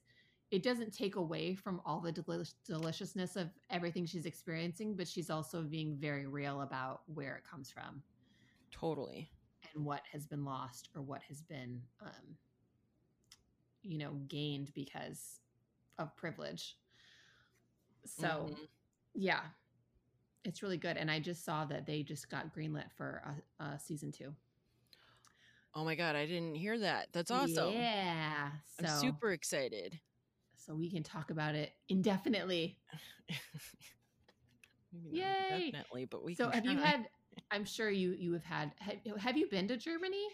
it 0.50 0.62
doesn't 0.62 0.92
take 0.92 1.16
away 1.16 1.54
from 1.54 1.80
all 1.84 2.00
the 2.00 2.12
deli- 2.12 2.44
deliciousness 2.64 3.36
of 3.36 3.50
everything 3.70 4.06
she's 4.06 4.26
experiencing, 4.26 4.96
but 4.96 5.08
she's 5.08 5.30
also 5.30 5.62
being 5.62 5.96
very 5.98 6.26
real 6.26 6.62
about 6.62 7.02
where 7.06 7.36
it 7.36 7.44
comes 7.44 7.70
from 7.70 8.02
Totally. 8.70 9.30
and 9.74 9.84
what 9.84 10.02
has 10.12 10.26
been 10.26 10.44
lost 10.44 10.88
or 10.94 11.02
what 11.02 11.22
has 11.22 11.42
been, 11.42 11.82
um, 12.00 12.36
you 13.82 13.98
know, 13.98 14.12
gained 14.28 14.72
because 14.74 15.40
of 15.98 16.16
privilege. 16.16 16.76
So, 18.04 18.46
Mhm. 18.50 18.68
yeah, 19.14 19.42
it's 20.44 20.62
really 20.62 20.78
good. 20.78 20.96
And 20.96 21.10
I 21.10 21.20
just 21.20 21.44
saw 21.44 21.64
that 21.66 21.86
they 21.86 22.02
just 22.02 22.28
got 22.30 22.54
greenlit 22.54 22.90
for 22.96 23.22
a, 23.60 23.64
a 23.64 23.78
season 23.78 24.12
two. 24.12 24.34
Oh 25.74 25.84
my 25.84 25.94
God, 25.94 26.16
I 26.16 26.26
didn't 26.26 26.54
hear 26.54 26.78
that. 26.78 27.08
That's 27.12 27.30
awesome. 27.30 27.74
Yeah. 27.74 28.50
So 28.66 28.84
I'm 28.84 29.00
super 29.00 29.32
excited. 29.32 30.00
so 30.56 30.74
we 30.74 30.90
can 30.90 31.02
talk 31.02 31.30
about 31.30 31.54
it 31.54 31.72
indefinitely. 31.88 32.78
Maybe 34.92 35.08
not 35.20 35.48
Yay! 35.50 35.70
Definitely, 35.70 36.06
but 36.06 36.24
we 36.24 36.34
so 36.34 36.48
have 36.50 36.64
you 36.64 36.78
had? 36.78 37.08
I'm 37.50 37.64
sure 37.64 37.90
you 37.90 38.12
you 38.18 38.32
have 38.32 38.44
had. 38.44 38.72
Have, 38.78 38.96
have 39.18 39.36
you 39.36 39.46
been 39.48 39.68
to 39.68 39.76
Germany? 39.76 40.26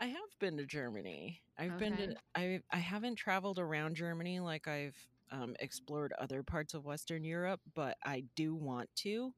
I 0.00 0.06
have 0.06 0.38
been 0.40 0.56
to 0.56 0.66
Germany. 0.66 1.40
I've 1.58 1.78
been 1.78 1.96
to 1.98 2.14
I 2.34 2.60
I 2.72 2.78
haven't 2.78 3.16
traveled 3.16 3.58
around 3.58 3.96
Germany 3.96 4.40
like 4.40 4.66
I've 4.66 4.96
um, 5.34 5.56
explored 5.58 6.12
other 6.18 6.42
parts 6.42 6.74
of 6.74 6.84
Western 6.84 7.24
Europe, 7.24 7.60
but 7.74 7.96
I 8.04 8.24
do 8.36 8.54
want 8.54 8.88
to. 8.96 9.34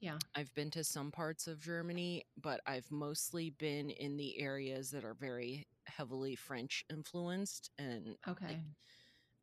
Yeah. 0.00 0.18
I've 0.34 0.52
been 0.54 0.70
to 0.72 0.84
some 0.84 1.10
parts 1.10 1.46
of 1.46 1.60
Germany, 1.60 2.24
but 2.40 2.60
I've 2.66 2.90
mostly 2.90 3.50
been 3.50 3.90
in 3.90 4.16
the 4.16 4.38
areas 4.40 4.90
that 4.90 5.04
are 5.04 5.14
very 5.14 5.66
heavily 5.84 6.36
French 6.36 6.84
influenced 6.90 7.70
and 7.78 8.16
Okay. 8.28 8.60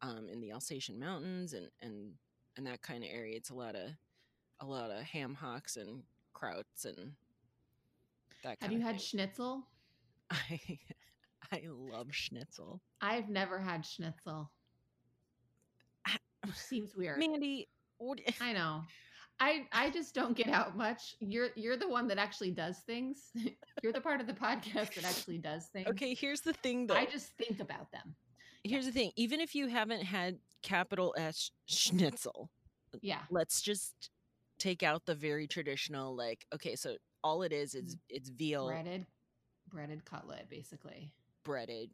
um, 0.01 0.27
in 0.29 0.41
the 0.41 0.51
Alsatian 0.51 0.99
mountains 0.99 1.53
and 1.53 1.69
and 1.81 2.11
and 2.57 2.67
that 2.67 2.81
kind 2.81 3.03
of 3.03 3.09
area. 3.11 3.35
It's 3.37 3.49
a 3.49 3.55
lot 3.55 3.75
of 3.75 3.89
a 4.59 4.65
lot 4.65 4.91
of 4.91 5.01
ham 5.03 5.33
hocks 5.33 5.75
and 5.77 6.03
krauts 6.35 6.85
and 6.85 7.13
that. 8.43 8.57
have 8.61 8.71
you 8.71 8.79
had 8.79 9.01
schnitzel? 9.01 9.63
I 10.31 10.59
I 11.51 11.61
love 11.67 12.07
schnitzel. 12.11 12.81
I've 13.01 13.29
never 13.29 13.59
had 13.59 13.85
schnitzel. 13.85 14.51
Which 16.45 16.55
seems 16.55 16.95
weird. 16.95 17.19
Mandy, 17.19 17.69
what, 17.97 18.19
I 18.41 18.53
know. 18.53 18.81
I 19.39 19.65
I 19.71 19.89
just 19.89 20.13
don't 20.13 20.37
get 20.37 20.47
out 20.47 20.77
much. 20.77 21.15
You're 21.19 21.49
you're 21.55 21.75
the 21.77 21.89
one 21.89 22.07
that 22.09 22.17
actually 22.17 22.51
does 22.51 22.77
things. 22.85 23.17
you're 23.83 23.91
the 23.93 23.99
part 24.01 24.21
of 24.21 24.27
the 24.27 24.33
podcast 24.33 24.93
that 24.95 25.05
actually 25.05 25.39
does 25.39 25.65
things. 25.67 25.87
okay, 25.89 26.13
here's 26.13 26.41
the 26.41 26.53
thing 26.53 26.87
though. 26.87 26.93
I 26.95 27.05
just 27.05 27.29
think 27.37 27.59
about 27.59 27.91
them. 27.91 28.15
here's 28.63 28.85
the 28.85 28.91
thing. 28.91 29.11
Even 29.15 29.39
if 29.41 29.55
you 29.55 29.67
haven't 29.67 30.03
had 30.03 30.37
capital 30.61 31.15
S 31.17 31.49
schnitzel, 31.65 32.51
Yeah. 33.01 33.21
let's 33.31 33.61
just 33.61 34.09
take 34.59 34.83
out 34.83 35.05
the 35.05 35.15
very 35.15 35.47
traditional 35.47 36.15
like 36.15 36.45
okay, 36.53 36.75
so 36.75 36.95
all 37.23 37.41
it 37.41 37.51
is 37.51 37.73
is 37.73 37.95
mm. 37.95 37.99
it's 38.09 38.29
veal 38.29 38.67
Breaded 38.67 39.05
breaded 39.69 40.05
cutlet, 40.05 40.47
basically. 40.49 41.11
breaded, 41.43 41.89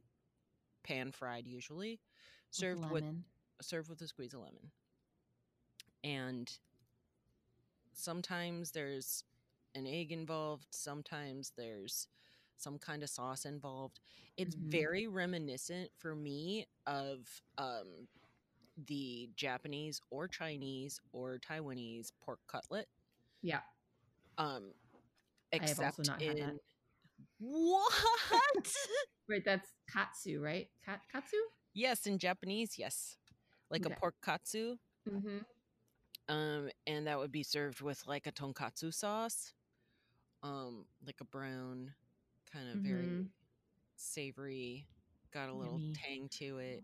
pan 0.83 1.11
fried 1.11 1.47
usually, 1.47 2.01
served 2.51 2.81
with 2.91 3.03
lemon. 3.03 3.23
Served 3.61 3.89
with 3.89 4.01
a 4.01 4.07
squeeze 4.07 4.33
of 4.33 4.41
lemon. 4.41 4.71
And 6.03 6.51
sometimes 7.93 8.71
there's 8.71 9.23
an 9.75 9.85
egg 9.85 10.11
involved, 10.11 10.67
sometimes 10.71 11.51
there's 11.57 12.07
some 12.57 12.77
kind 12.77 13.03
of 13.03 13.09
sauce 13.09 13.45
involved. 13.45 13.99
It's 14.37 14.55
Mhm. 14.55 14.71
very 14.71 15.07
reminiscent 15.07 15.91
for 15.97 16.15
me 16.15 16.67
of 16.85 17.41
um 17.57 18.07
the 18.87 19.29
Japanese 19.35 20.01
or 20.09 20.27
Chinese 20.27 20.99
or 21.11 21.37
Taiwanese 21.39 22.11
pork 22.21 22.39
cutlet. 22.47 22.87
Yeah. 23.41 23.61
Um 24.37 24.73
I 25.59 25.67
have 25.67 25.79
except 25.79 25.99
also 25.99 26.03
not 26.03 26.21
had 26.21 26.37
in 26.37 26.45
that. 26.45 26.59
what? 27.39 27.93
Right, 29.29 29.43
that's 29.45 29.71
katsu, 29.87 30.41
right? 30.41 30.71
Kat- 30.83 31.03
katsu? 31.11 31.37
yes, 31.73 32.07
in 32.07 32.17
Japanese, 32.17 32.79
yes. 32.79 33.18
Like 33.69 33.85
Okay. 33.85 33.87
a 33.87 33.91
pork 33.91 34.15
katsu. 34.23 34.77
Mm-hmm. 35.09 35.39
um 36.27 36.69
and 36.87 37.07
that 37.07 37.17
would 37.19 37.31
be 37.31 37.43
served 37.43 37.81
with 37.81 38.05
like 38.07 38.27
a 38.27 38.31
tonkatsu 38.31 38.93
sauce 38.93 39.53
um 40.43 40.85
like 41.05 41.17
a 41.21 41.25
brown 41.25 41.93
kind 42.51 42.69
of 42.69 42.81
very 42.81 43.19
Mhm. 43.19 43.29
savory 43.95 44.87
got 45.33 45.49
a 45.49 45.53
little 45.53 45.81
Yummy. 45.81 45.93
tang 45.93 46.27
to 46.29 46.57
it 46.59 46.83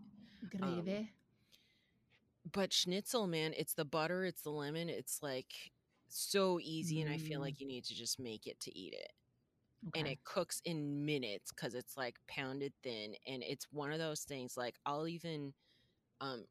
Um, 0.62 1.00
but 2.52 2.72
schnitzel 2.72 3.26
man 3.26 3.52
it's 3.56 3.74
the 3.74 3.84
butter 3.84 4.24
it's 4.24 4.42
the 4.42 4.50
lemon 4.50 4.88
it's 4.88 5.22
like 5.22 5.52
so 6.08 6.58
easy 6.62 7.00
and 7.00 7.10
i 7.10 7.16
feel 7.16 7.40
Mm. 7.40 7.40
like 7.40 7.60
you 7.60 7.66
need 7.66 7.84
to 7.84 7.94
just 7.94 8.18
make 8.18 8.46
it 8.46 8.58
to 8.60 8.76
eat 8.76 8.92
it 8.94 9.12
and 9.94 10.06
it 10.06 10.18
cooks 10.24 10.60
in 10.64 11.04
minutes 11.04 11.52
because 11.52 11.74
it's 11.74 11.96
like 11.96 12.16
pounded 12.28 12.72
thin 12.82 13.14
and 13.26 13.42
it's 13.42 13.66
one 13.72 13.92
of 13.92 13.98
those 13.98 14.22
things 14.22 14.56
like 14.56 14.76
i'll 14.86 15.08
even 15.08 15.52
um 16.20 16.44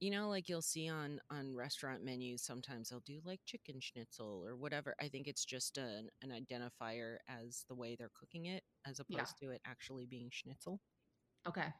you 0.00 0.10
know 0.10 0.28
like 0.28 0.48
you'll 0.48 0.62
see 0.62 0.88
on 0.88 1.18
on 1.30 1.54
restaurant 1.54 2.04
menus 2.04 2.42
sometimes 2.42 2.88
they'll 2.90 3.00
do 3.00 3.20
like 3.24 3.40
chicken 3.46 3.76
schnitzel 3.80 4.42
or 4.46 4.56
whatever 4.56 4.94
i 5.00 5.08
think 5.08 5.26
it's 5.26 5.44
just 5.44 5.76
an, 5.78 6.08
an 6.22 6.30
identifier 6.30 7.16
as 7.28 7.64
the 7.68 7.74
way 7.74 7.94
they're 7.98 8.10
cooking 8.18 8.46
it 8.46 8.62
as 8.86 9.00
Yeah. 9.08 9.24
opposed 9.24 9.38
to 9.38 9.50
it 9.50 9.60
actually 9.66 10.06
being 10.06 10.28
schnitzel 10.30 10.80
Okay. 11.48 11.72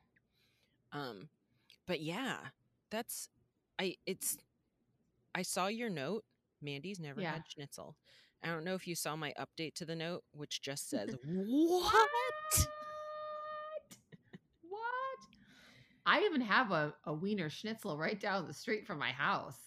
um 0.93 1.29
but 1.87 2.01
yeah 2.01 2.39
that's 2.91 3.29
i 3.79 3.95
it's 4.07 4.37
i 5.35 5.43
saw 5.43 5.67
your 5.67 5.91
note 5.91 6.25
mandy's 6.62 7.01
never 7.01 7.21
Yeah. 7.21 7.33
had 7.33 7.43
schnitzel 7.49 7.97
i 8.43 8.47
don't 8.49 8.64
know 8.64 8.75
if 8.75 8.87
you 8.87 8.95
saw 8.95 9.17
my 9.17 9.33
update 9.39 9.75
to 9.75 9.85
the 9.85 9.97
note 9.97 10.23
which 10.33 10.62
just 10.62 10.89
says 10.89 11.14
What? 11.25 12.69
I 16.17 16.21
even 16.25 16.41
have 16.41 16.73
a, 16.73 16.95
a 17.05 17.12
wiener 17.12 17.51
schnitzel 17.51 17.99
right 17.99 18.19
down 18.19 18.47
the 18.47 18.55
street 18.55 18.87
from 18.87 18.99
my 18.99 19.11
house. 19.11 19.59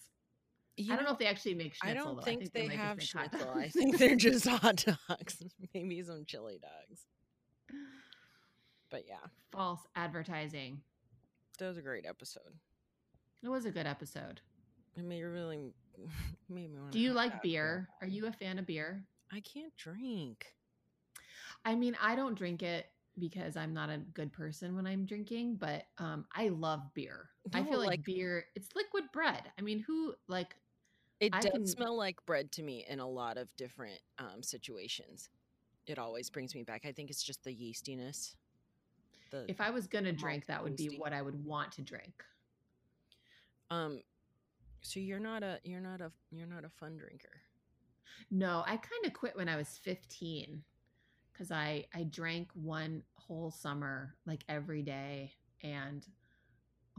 You 0.76 0.92
I 0.92 0.96
don't 0.96 1.04
know 1.04 1.12
if 1.12 1.18
they 1.18 1.26
actually 1.26 1.54
make 1.54 1.74
schnitzel. 1.76 1.90
I 1.90 1.94
don't 1.94 2.16
though. 2.16 2.22
think, 2.22 2.52
they 2.52 2.66
might 2.66 2.98
just 2.98 3.12
have 3.12 3.30
schnitzel. 3.30 3.50
I 3.56 3.68
think 3.68 3.98
they're 3.98 4.16
just 4.16 4.48
hot 4.48 4.84
dogs, 4.84 5.42
maybe 5.74 6.02
some 6.02 6.24
chili 6.26 6.58
dogs. 6.60 7.02
But 8.90 9.04
yeah, 9.06 9.28
false 9.52 9.78
advertising. 9.94 10.80
that 11.60 11.68
was 11.68 11.78
a 11.78 11.82
great 11.82 12.04
episode. 12.04 12.42
It 13.44 13.48
was 13.48 13.64
a 13.64 13.70
good 13.70 13.86
episode. 13.86 14.40
It 14.96 15.04
made 15.04 15.22
really 15.22 15.72
made 16.48 16.72
me 16.72 16.80
want. 16.80 16.90
Do 16.90 16.98
you 16.98 17.12
like 17.12 17.42
beer? 17.42 17.88
Are 18.00 18.08
you 18.08 18.26
a 18.26 18.32
fan 18.32 18.58
of 18.58 18.66
beer? 18.66 19.04
I 19.32 19.38
can't 19.38 19.76
drink. 19.76 20.46
I 21.64 21.76
mean, 21.76 21.96
I 22.02 22.16
don't 22.16 22.36
drink 22.36 22.64
it 22.64 22.86
because 23.20 23.56
I'm 23.56 23.72
not 23.74 23.90
a 23.90 23.98
good 24.14 24.32
person 24.32 24.74
when 24.74 24.86
I'm 24.86 25.04
drinking, 25.04 25.56
but 25.56 25.84
um, 25.98 26.24
I 26.34 26.48
love 26.48 26.80
beer. 26.94 27.28
I 27.52 27.62
feel 27.62 27.78
like, 27.78 27.88
like- 27.88 28.04
beer, 28.04 28.46
it's 28.56 28.68
liquid 28.74 29.04
bread. 29.12 29.42
I 29.58 29.62
mean, 29.62 29.78
who 29.86 30.14
like 30.28 30.56
It 31.20 31.34
I 31.34 31.40
does 31.40 31.50
can- 31.52 31.66
smell 31.66 31.96
like 31.96 32.24
bread 32.26 32.50
to 32.52 32.62
me 32.62 32.84
in 32.88 32.98
a 33.00 33.08
lot 33.08 33.36
of 33.38 33.54
different 33.56 34.00
um, 34.18 34.42
situations. 34.42 35.28
It 35.86 35.98
always 35.98 36.30
brings 36.30 36.54
me 36.54 36.62
back. 36.62 36.84
I 36.84 36.92
think 36.92 37.10
it's 37.10 37.22
just 37.22 37.44
the 37.44 37.50
yeastiness. 37.54 38.34
The 39.30 39.44
if 39.48 39.60
I 39.60 39.70
was 39.70 39.86
gonna 39.86 40.12
drink, 40.12 40.46
that 40.46 40.62
would 40.62 40.76
be 40.76 40.96
what 40.98 41.12
I 41.12 41.22
would 41.22 41.44
want 41.44 41.72
to 41.72 41.82
drink. 41.82 42.24
um, 43.70 44.00
so 44.82 44.98
you're 44.98 45.20
not 45.20 45.42
a 45.42 45.58
you're 45.62 45.80
not 45.80 46.00
a 46.00 46.10
you're 46.30 46.46
not 46.46 46.64
a 46.64 46.68
fun 46.68 46.96
drinker. 46.96 47.40
No, 48.30 48.62
I 48.66 48.76
kind 48.76 49.04
of 49.06 49.12
quit 49.12 49.36
when 49.36 49.48
I 49.48 49.56
was 49.56 49.78
15 49.82 50.62
because 51.40 51.50
I 51.50 51.86
I 51.94 52.02
drank 52.02 52.50
one 52.52 53.02
whole 53.14 53.50
summer 53.50 54.14
like 54.26 54.44
every 54.46 54.82
day 54.82 55.32
and 55.62 56.06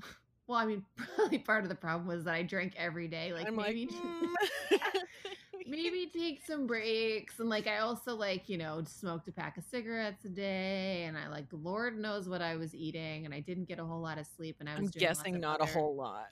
well, 0.48 0.58
I 0.58 0.66
mean, 0.66 0.84
probably 1.16 1.38
part 1.38 1.64
of 1.64 1.70
the 1.70 1.76
problem 1.76 2.08
was 2.08 2.24
that 2.24 2.34
I 2.34 2.42
drank 2.42 2.74
every 2.76 3.08
day. 3.08 3.34
Like 3.34 3.48
I'm 3.48 3.56
maybe 3.56 3.88
like, 3.88 4.82
mm. 4.82 4.88
maybe 5.68 6.10
take 6.12 6.44
some 6.44 6.66
breaks 6.66 7.39
and 7.39 7.50
like 7.50 7.68
I 7.68 7.80
also 7.80 8.16
like, 8.16 8.50
you 8.50 8.58
know, 8.58 8.82
smoked 8.84 9.28
a 9.28 9.32
pack 9.32 9.58
of 9.58 9.64
cigarettes 9.64 10.26
a 10.26 10.30
day 10.30 11.04
and 11.04 11.16
I 11.16 11.28
like 11.28 11.46
Lord 11.52 12.00
knows 12.00 12.28
what 12.28 12.42
I 12.42 12.56
was 12.56 12.74
eating 12.74 13.26
and 13.26 13.36
I 13.36 13.42
didn't 13.42 13.66
get 13.66 13.78
a 13.78 13.86
whole 13.86 14.02
lot 14.02 14.18
of 14.18 14.26
sleep 14.26 14.56
and 14.60 14.68
I 14.68 14.80
was 14.80 14.89
guessing 14.89 15.39
not 15.39 15.62
a 15.62 15.68
whole 15.68 15.96
lot. 15.96 16.30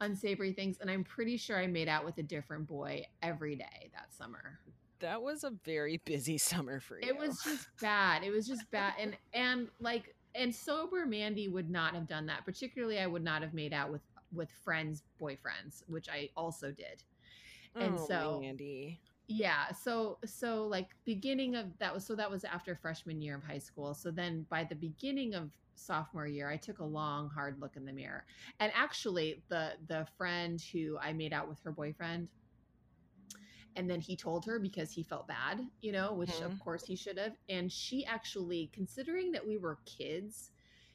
unsavory 0.00 0.52
things 0.54 0.78
and 0.80 0.90
I'm 0.90 1.04
pretty 1.04 1.36
sure 1.36 1.56
I 1.56 1.68
made 1.68 1.88
out 1.88 2.04
with 2.04 2.18
a 2.18 2.24
different 2.24 2.66
boy 2.66 3.04
every 3.22 3.54
day 3.54 3.92
that 3.94 4.12
summer. 4.12 4.58
That 5.00 5.22
was 5.22 5.44
a 5.44 5.52
very 5.64 6.00
busy 6.04 6.38
summer 6.50 6.80
for 6.80 7.00
you. 7.00 7.08
It 7.08 7.16
was 7.16 7.42
just 7.42 7.68
bad. 7.80 8.22
It 8.22 8.30
was 8.30 8.46
just 8.46 8.70
bad 8.70 8.94
and 8.98 9.16
and 9.34 9.68
like 9.80 10.14
and 10.34 10.54
sober 10.54 11.06
Mandy 11.06 11.48
would 11.48 11.70
not 11.70 11.94
have 11.94 12.08
done 12.08 12.26
that. 12.26 12.44
Particularly 12.44 12.98
I 12.98 13.06
would 13.06 13.24
not 13.24 13.42
have 13.42 13.54
made 13.54 13.72
out 13.72 13.90
with 13.90 14.02
with 14.32 14.50
friends' 14.64 15.02
boyfriends, 15.20 15.82
which 15.86 16.08
I 16.08 16.30
also 16.36 16.72
did. 16.72 17.04
And 17.76 17.96
oh, 17.98 18.06
so 18.06 18.40
Mandy. 18.42 19.00
yeah, 19.26 19.72
so 19.72 20.18
so 20.24 20.66
like 20.66 20.88
beginning 21.04 21.54
of 21.56 21.66
that 21.78 21.92
was 21.92 22.04
so 22.04 22.14
that 22.14 22.30
was 22.30 22.44
after 22.44 22.74
freshman 22.74 23.20
year 23.20 23.36
of 23.36 23.44
high 23.44 23.58
school. 23.58 23.94
So 23.94 24.10
then 24.10 24.46
by 24.48 24.64
the 24.64 24.76
beginning 24.76 25.34
of 25.34 25.50
sophomore 25.76 26.26
year, 26.26 26.48
I 26.50 26.56
took 26.56 26.78
a 26.78 26.84
long 26.84 27.28
hard 27.28 27.60
look 27.60 27.76
in 27.76 27.84
the 27.84 27.92
mirror. 27.92 28.24
And 28.60 28.72
actually 28.74 29.42
the 29.48 29.72
the 29.88 30.06
friend 30.16 30.62
who 30.72 30.98
I 30.98 31.12
made 31.12 31.32
out 31.32 31.48
with 31.48 31.60
her 31.64 31.72
boyfriend 31.72 32.28
and 33.76 33.88
then 33.90 34.00
he 34.00 34.16
told 34.16 34.44
her 34.46 34.58
because 34.58 34.90
he 34.92 35.02
felt 35.02 35.26
bad, 35.28 35.60
you 35.80 35.92
know, 35.92 36.12
which 36.14 36.40
Mhm. 36.40 36.46
of 36.46 36.58
course 36.58 36.84
he 36.86 36.96
should 36.96 37.18
have. 37.18 37.36
And 37.48 37.70
she 37.72 38.04
actually, 38.04 38.68
considering 38.72 39.32
that 39.32 39.46
we 39.46 39.58
were 39.58 39.78
kids, 39.86 40.50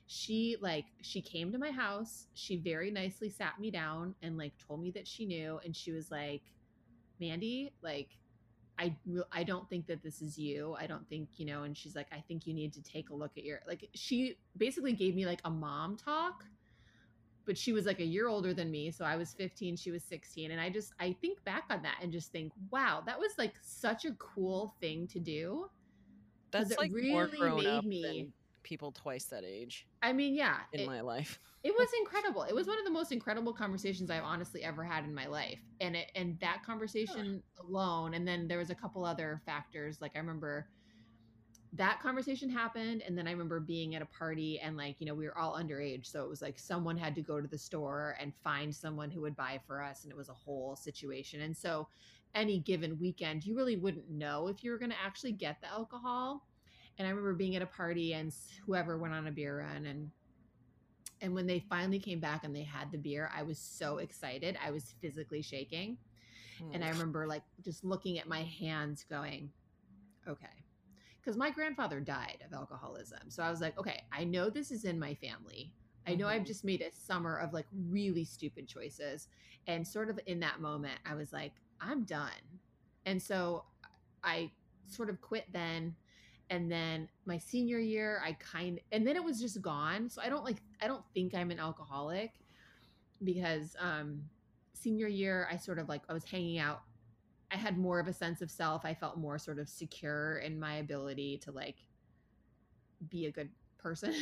she 0.07 0.57
like 0.61 0.85
she 1.01 1.21
came 1.21 1.51
to 1.51 1.57
my 1.59 1.71
house. 1.71 2.27
She 2.33 2.57
very 2.57 2.91
nicely 2.91 3.29
sat 3.29 3.59
me 3.59 3.71
down 3.71 4.15
and 4.21 4.37
like 4.37 4.53
told 4.57 4.81
me 4.81 4.91
that 4.91 5.07
she 5.07 5.25
knew, 5.25 5.59
and 5.63 5.75
she 5.75 5.91
was 5.91 6.11
like, 6.11 6.43
"Mandy, 7.19 7.73
like." 7.81 8.17
I, 8.79 8.95
I 9.33 9.43
don't 9.43 9.69
think 9.69 9.87
that 9.87 10.03
this 10.03 10.21
is 10.21 10.37
you. 10.39 10.73
I 10.79 10.87
don't 10.87 11.07
think, 11.09 11.37
you 11.37 11.45
know, 11.45 11.63
and 11.63 11.77
she's 11.77 11.95
like, 11.97 12.07
I 12.13 12.21
think 12.21 12.47
you 12.47 12.53
need 12.53 12.71
to 12.73 12.81
take 12.81 13.09
a 13.09 13.13
look 13.13 13.37
at 13.37 13.43
your, 13.43 13.59
like, 13.67 13.89
she 13.93 14.37
basically 14.55 14.93
gave 14.93 15.15
me 15.15 15.25
like 15.25 15.41
a 15.43 15.49
mom 15.49 15.97
talk 15.97 16.45
but 17.45 17.57
she 17.57 17.73
was 17.73 17.85
like 17.85 17.99
a 17.99 18.05
year 18.05 18.27
older 18.27 18.53
than 18.53 18.69
me 18.69 18.91
so 18.91 19.03
i 19.05 19.15
was 19.15 19.33
15 19.33 19.75
she 19.75 19.91
was 19.91 20.03
16 20.03 20.51
and 20.51 20.61
i 20.61 20.69
just 20.69 20.93
i 20.99 21.15
think 21.21 21.43
back 21.43 21.63
on 21.69 21.81
that 21.81 21.97
and 22.01 22.11
just 22.11 22.31
think 22.31 22.51
wow 22.71 23.01
that 23.05 23.19
was 23.19 23.31
like 23.37 23.53
such 23.61 24.05
a 24.05 24.11
cool 24.13 24.75
thing 24.79 25.07
to 25.07 25.19
do. 25.19 25.69
That's 26.51 26.75
like 26.77 26.91
more 26.91 27.27
grown 27.27 27.57
made 27.57 27.67
up 27.67 27.85
me- 27.85 28.01
than 28.01 28.33
people 28.63 28.91
twice 28.91 29.25
that 29.25 29.43
age 29.45 29.87
i 30.03 30.11
mean 30.11 30.35
yeah 30.35 30.57
in 30.73 30.81
it, 30.81 30.87
my 30.87 31.01
life. 31.01 31.39
it 31.63 31.71
was 31.71 31.87
incredible. 31.99 32.43
It 32.43 32.53
was 32.53 32.67
one 32.67 32.77
of 32.77 32.85
the 32.85 32.91
most 32.91 33.11
incredible 33.11 33.53
conversations 33.53 34.11
i've 34.11 34.23
honestly 34.23 34.63
ever 34.63 34.83
had 34.83 35.05
in 35.05 35.13
my 35.13 35.27
life 35.27 35.59
and 35.79 35.95
it 35.95 36.11
and 36.15 36.39
that 36.39 36.61
conversation 36.65 37.41
alone 37.59 38.13
and 38.15 38.27
then 38.27 38.47
there 38.47 38.57
was 38.57 38.69
a 38.69 38.75
couple 38.75 39.05
other 39.05 39.41
factors 39.45 40.01
like 40.01 40.11
i 40.15 40.19
remember 40.19 40.67
that 41.73 42.01
conversation 42.01 42.49
happened 42.49 43.03
and 43.05 43.17
then 43.17 43.27
i 43.27 43.31
remember 43.31 43.59
being 43.59 43.95
at 43.95 44.01
a 44.01 44.05
party 44.07 44.59
and 44.59 44.75
like 44.75 44.95
you 44.99 45.05
know 45.05 45.13
we 45.13 45.25
were 45.25 45.37
all 45.37 45.53
underage 45.59 46.07
so 46.07 46.23
it 46.23 46.29
was 46.29 46.41
like 46.41 46.57
someone 46.57 46.97
had 46.97 47.13
to 47.15 47.21
go 47.21 47.39
to 47.39 47.47
the 47.47 47.57
store 47.57 48.15
and 48.19 48.33
find 48.43 48.73
someone 48.75 49.11
who 49.11 49.21
would 49.21 49.35
buy 49.35 49.59
for 49.67 49.81
us 49.83 50.03
and 50.03 50.11
it 50.11 50.17
was 50.17 50.29
a 50.29 50.33
whole 50.33 50.75
situation 50.75 51.41
and 51.41 51.55
so 51.55 51.87
any 52.33 52.59
given 52.59 52.97
weekend 52.99 53.45
you 53.45 53.55
really 53.55 53.75
wouldn't 53.75 54.09
know 54.09 54.47
if 54.47 54.63
you 54.63 54.71
were 54.71 54.79
going 54.79 54.91
to 54.91 55.01
actually 55.03 55.31
get 55.31 55.61
the 55.61 55.67
alcohol 55.67 56.47
and 56.97 57.07
i 57.07 57.09
remember 57.09 57.33
being 57.33 57.55
at 57.55 57.61
a 57.61 57.67
party 57.67 58.13
and 58.13 58.33
whoever 58.65 58.97
went 58.97 59.13
on 59.13 59.27
a 59.27 59.31
beer 59.31 59.59
run 59.59 59.85
and 59.85 60.09
and 61.21 61.33
when 61.33 61.47
they 61.47 61.59
finally 61.59 61.99
came 61.99 62.19
back 62.19 62.43
and 62.43 62.55
they 62.55 62.63
had 62.63 62.91
the 62.91 62.97
beer 62.97 63.29
i 63.35 63.43
was 63.43 63.59
so 63.59 63.97
excited 63.97 64.57
i 64.63 64.71
was 64.71 64.95
physically 65.01 65.41
shaking 65.41 65.97
and 66.73 66.83
I 66.83 66.89
Mm. 66.89 66.91
remember 66.91 67.27
like 67.27 67.43
just 67.63 67.83
looking 67.83 68.19
at 68.19 68.27
my 68.27 68.43
hands 68.43 69.05
going, 69.09 69.51
okay. 70.27 70.47
Because 71.21 71.37
my 71.37 71.49
grandfather 71.51 71.99
died 71.99 72.43
of 72.45 72.53
alcoholism. 72.53 73.29
So 73.29 73.43
I 73.43 73.49
was 73.51 73.61
like, 73.61 73.77
okay, 73.77 74.03
I 74.11 74.23
know 74.23 74.49
this 74.49 74.71
is 74.71 74.85
in 74.85 74.99
my 74.99 75.15
family. 75.15 75.73
I 76.07 76.15
know 76.15 76.27
I've 76.27 76.43
Mhm. 76.43 76.45
just 76.45 76.63
made 76.63 76.81
a 76.81 76.91
summer 76.91 77.37
of 77.37 77.53
like 77.53 77.67
really 77.89 78.25
stupid 78.25 78.67
choices. 78.67 79.27
And 79.67 79.87
sort 79.87 80.09
of 80.09 80.19
in 80.27 80.39
that 80.41 80.61
moment, 80.61 80.99
I 81.05 81.15
was 81.15 81.33
like, 81.33 81.53
I'm 81.81 82.05
done. 82.05 82.61
And 83.05 83.21
so 83.21 83.65
I 84.23 84.51
sort 84.87 85.09
of 85.09 85.21
quit 85.21 85.45
then. 85.51 85.95
And 86.49 86.71
then 86.71 87.09
my 87.25 87.37
senior 87.37 87.79
year, 87.79 88.21
I 88.25 88.33
kind 88.33 88.79
and 88.91 89.05
then 89.05 89.15
it 89.15 89.23
was 89.23 89.39
just 89.39 89.61
gone. 89.61 90.09
So 90.09 90.21
I 90.21 90.29
don't 90.29 90.43
like, 90.45 90.61
I 90.81 90.87
don't 90.87 91.05
think 91.13 91.35
I'm 91.35 91.51
an 91.51 91.59
alcoholic 91.59 92.41
because 93.23 93.75
um 93.79 94.23
senior 94.73 95.07
year 95.07 95.47
i 95.51 95.57
sort 95.57 95.79
of 95.79 95.89
like 95.89 96.03
i 96.09 96.13
was 96.13 96.23
hanging 96.23 96.57
out 96.59 96.83
i 97.51 97.55
had 97.55 97.77
more 97.77 97.99
of 97.99 98.07
a 98.07 98.13
sense 98.13 98.41
of 98.41 98.49
self 98.49 98.85
i 98.85 98.93
felt 98.93 99.17
more 99.17 99.37
sort 99.37 99.59
of 99.59 99.67
secure 99.69 100.37
in 100.39 100.59
my 100.59 100.75
ability 100.75 101.37
to 101.37 101.51
like 101.51 101.77
be 103.09 103.25
a 103.25 103.31
good 103.31 103.49
person 103.77 104.13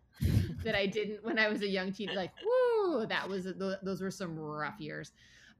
that 0.64 0.74
i 0.74 0.86
didn't 0.98 1.22
when 1.24 1.38
i 1.38 1.48
was 1.48 1.62
a 1.62 1.68
young 1.68 1.92
teen 1.92 2.14
like 2.14 2.32
woo 2.44 3.06
that 3.06 3.28
was 3.28 3.46
those 3.82 4.00
were 4.00 4.10
some 4.10 4.38
rough 4.38 4.80
years 4.80 5.12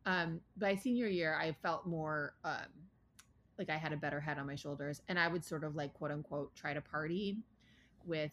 um 0.07 0.41
by 0.57 0.75
senior 0.75 1.07
year 1.07 1.37
i 1.41 1.53
felt 1.63 1.87
more 1.87 2.35
um 2.45 2.67
like 3.59 3.71
i 3.71 3.77
had 3.77 3.93
a 3.93 3.97
better 3.97 4.21
head 4.21 4.39
on 4.39 4.47
my 4.47 4.55
shoulders 4.55 5.01
and 5.09 5.19
i 5.19 5.29
would 5.29 5.45
sort 5.45 5.63
of 5.65 5.77
like 5.77 5.93
quote 5.95 6.11
unquote 6.11 6.55
try 6.55 6.75
to 6.75 6.81
party 6.81 7.39
with 8.05 8.33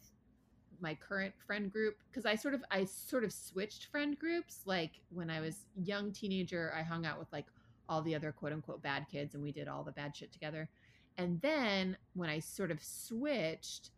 my 0.82 0.96
current 0.96 1.34
friend 1.46 1.72
group 1.72 1.98
because 2.10 2.26
I 2.26 2.36
sort 2.36 2.54
of 2.54 2.64
I 2.72 2.86
sort 2.86 3.24
of 3.24 3.32
switched 3.32 3.86
friend 3.86 4.18
groups. 4.18 4.62
Like 4.66 4.92
when 5.10 5.30
I 5.30 5.40
was 5.40 5.66
young 5.76 6.12
teenager, 6.12 6.74
I 6.78 6.84
hung 6.84 7.06
out 7.06 7.20
with 7.20 7.32
like 7.32 7.46
all 7.90 8.02
the 8.02 8.16
other 8.16 8.32
quote 8.32 8.54
unquote 8.54 8.82
bad 8.82 9.06
kids 9.12 9.34
and 9.36 9.44
we 9.44 9.52
did 9.52 9.68
all 9.68 9.84
the 9.84 9.92
bad 9.92 10.16
shit 10.16 10.32
together. 10.32 10.70
And 11.18 11.40
then 11.42 11.98
when 12.14 12.30
I 12.30 12.40
sort 12.40 12.72
of 12.72 12.84
switched, 12.84 13.92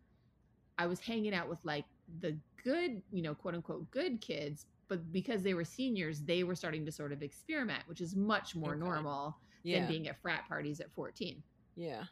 I 0.78 0.88
was 0.88 1.00
hanging 1.00 1.34
out 1.34 1.50
with 1.50 1.64
like 1.64 1.86
the 2.20 2.38
good, 2.64 3.02
you 3.12 3.22
know, 3.22 3.34
quote 3.34 3.56
unquote 3.56 3.90
good 3.92 4.22
kids, 4.22 4.66
but 4.88 5.12
because 5.12 5.44
they 5.44 5.54
were 5.54 5.66
seniors, 5.66 6.22
they 6.22 6.44
were 6.44 6.56
starting 6.56 6.86
to 6.86 6.92
sort 6.92 7.12
of 7.12 7.24
experiment, 7.24 7.84
which 7.88 8.02
is 8.02 8.16
much 8.16 8.56
more 8.56 8.72
Okay. 8.74 8.80
normal 8.80 9.38
yeah, 9.64 9.80
than 9.80 9.88
being 9.88 10.08
at 10.08 10.22
frat 10.22 10.48
parties 10.48 10.80
at 10.80 10.92
14 10.94 11.42
yeah. 11.76 12.04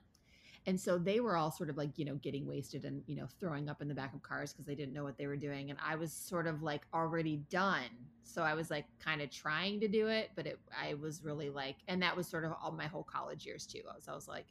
And 0.67 0.79
so 0.79 0.97
they 0.97 1.19
were 1.19 1.35
all 1.37 1.51
sort 1.51 1.69
of 1.69 1.77
like 1.77 1.91
you 1.97 2.05
know 2.05 2.15
getting 2.15 2.45
wasted 2.47 2.85
and 2.85 3.03
you 3.07 3.15
know 3.15 3.27
throwing 3.39 3.69
up 3.69 3.81
in 3.81 3.87
the 3.87 3.93
back 3.95 4.13
of 4.13 4.21
cars 4.23 4.51
because 4.51 4.65
they 4.65 4.75
didn't 4.75 4.93
know 4.93 5.03
what 5.03 5.17
they 5.17 5.27
were 5.27 5.37
doing 5.37 5.69
and 5.69 5.79
i 5.85 5.95
was 5.95 6.11
sort 6.11 6.47
of 6.47 6.61
like 6.63 6.81
already 6.93 7.37
done. 7.49 7.89
So 8.23 8.41
i 8.41 8.53
was 8.55 8.71
like 8.71 8.85
kind 8.99 9.21
of 9.21 9.29
trying 9.29 9.79
to 9.81 9.87
do 9.87 10.07
it 10.07 10.31
but 10.35 10.47
it 10.47 10.59
i 10.79 10.95
was 10.95 11.23
really 11.23 11.49
like 11.49 11.75
and 11.87 12.01
that 12.01 12.15
was 12.15 12.27
sort 12.27 12.43
of 12.45 12.53
all 12.61 12.71
my 12.71 12.87
whole 12.87 13.03
college 13.03 13.45
years 13.45 13.65
too. 13.67 13.81
I 13.89 13.95
was, 13.95 14.07
I 14.07 14.15
was 14.15 14.27
like 14.27 14.47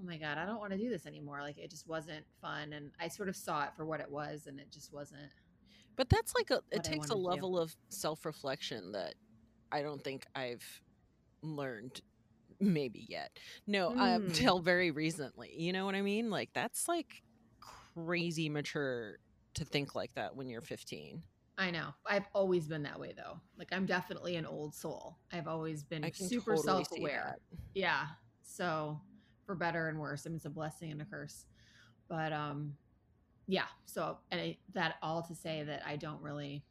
oh 0.00 0.06
my 0.06 0.16
god 0.16 0.38
i 0.38 0.46
don't 0.46 0.58
want 0.60 0.72
to 0.72 0.78
do 0.78 0.88
this 0.88 1.06
anymore. 1.06 1.40
Like 1.42 1.58
it 1.58 1.70
just 1.70 1.86
wasn't 1.88 2.24
fun 2.40 2.72
and 2.72 2.90
i 3.00 3.08
sort 3.08 3.28
of 3.28 3.36
saw 3.36 3.64
it 3.64 3.70
for 3.76 3.84
what 3.84 4.00
it 4.00 4.10
was 4.10 4.46
and 4.46 4.58
it 4.58 4.70
just 4.72 4.92
wasn't 4.92 5.30
But 5.96 6.08
that's 6.08 6.34
like 6.34 6.50
a 6.50 6.62
it 6.70 6.84
takes 6.84 7.10
a 7.10 7.14
do. 7.14 7.16
level 7.16 7.58
of 7.58 7.76
self-reflection 7.90 8.92
that 8.92 9.14
I 9.70 9.82
don't 9.82 10.02
think 10.02 10.24
I've 10.34 10.64
learned 11.42 12.00
maybe 12.60 13.06
yet. 13.08 13.30
No, 13.66 13.90
um 13.90 13.96
Mm. 14.28 14.34
till 14.34 14.60
very 14.60 14.90
recently. 14.90 15.54
You 15.56 15.72
know 15.72 15.84
what 15.84 15.94
I 15.94 16.02
mean? 16.02 16.30
Like 16.30 16.50
that's 16.54 16.88
like 16.88 17.22
crazy 17.94 18.48
mature 18.48 19.18
to 19.54 19.64
think 19.64 19.94
like 19.94 20.14
that 20.14 20.36
when 20.36 20.48
you're 20.48 20.60
15. 20.62 21.22
I 21.60 21.70
know. 21.72 21.88
I've 22.06 22.26
always 22.34 22.68
been 22.68 22.84
that 22.84 23.00
way 23.00 23.14
though. 23.16 23.40
Like 23.58 23.68
I'm 23.72 23.84
definitely 23.86 24.36
an 24.36 24.46
old 24.46 24.74
soul. 24.74 25.18
I've 25.32 25.48
always 25.48 25.82
been 25.82 26.04
super 26.14 26.54
totally 26.56 26.84
self-aware. 26.84 27.36
yeah 27.74 28.06
so 28.42 29.00
for 29.44 29.54
better 29.54 29.88
and 29.88 29.98
worse 29.98 30.26
i 30.26 30.28
mean 30.28 30.36
it's 30.36 30.44
a 30.44 30.50
blessing 30.50 30.90
and 30.90 31.00
a 31.00 31.04
curse 31.04 31.46
but 32.08 32.32
um 32.32 32.74
yeah 33.46 33.64
so 33.86 34.18
and 34.30 34.40
I, 34.40 34.58
that 34.74 34.96
all 35.02 35.22
to 35.22 35.34
say 35.34 35.62
that 35.64 35.82
i 35.86 35.96
don't 35.96 36.20
really 36.20 36.62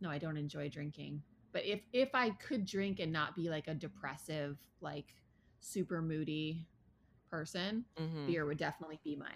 no 0.00 0.08
i 0.10 0.18
don't 0.18 0.36
enjoy 0.36 0.68
drinking 0.68 1.22
but 1.52 1.64
if 1.64 1.80
if 1.92 2.10
i 2.14 2.30
could 2.30 2.64
drink 2.64 3.00
and 3.00 3.12
not 3.12 3.34
be 3.34 3.48
like 3.48 3.68
a 3.68 3.74
depressive 3.74 4.58
like 4.80 5.14
super 5.60 6.02
moody 6.02 6.66
person 7.30 7.84
Mhm. 7.98 8.26
beer 8.26 8.44
would 8.46 8.58
definitely 8.58 9.00
be 9.04 9.16
my 9.16 9.32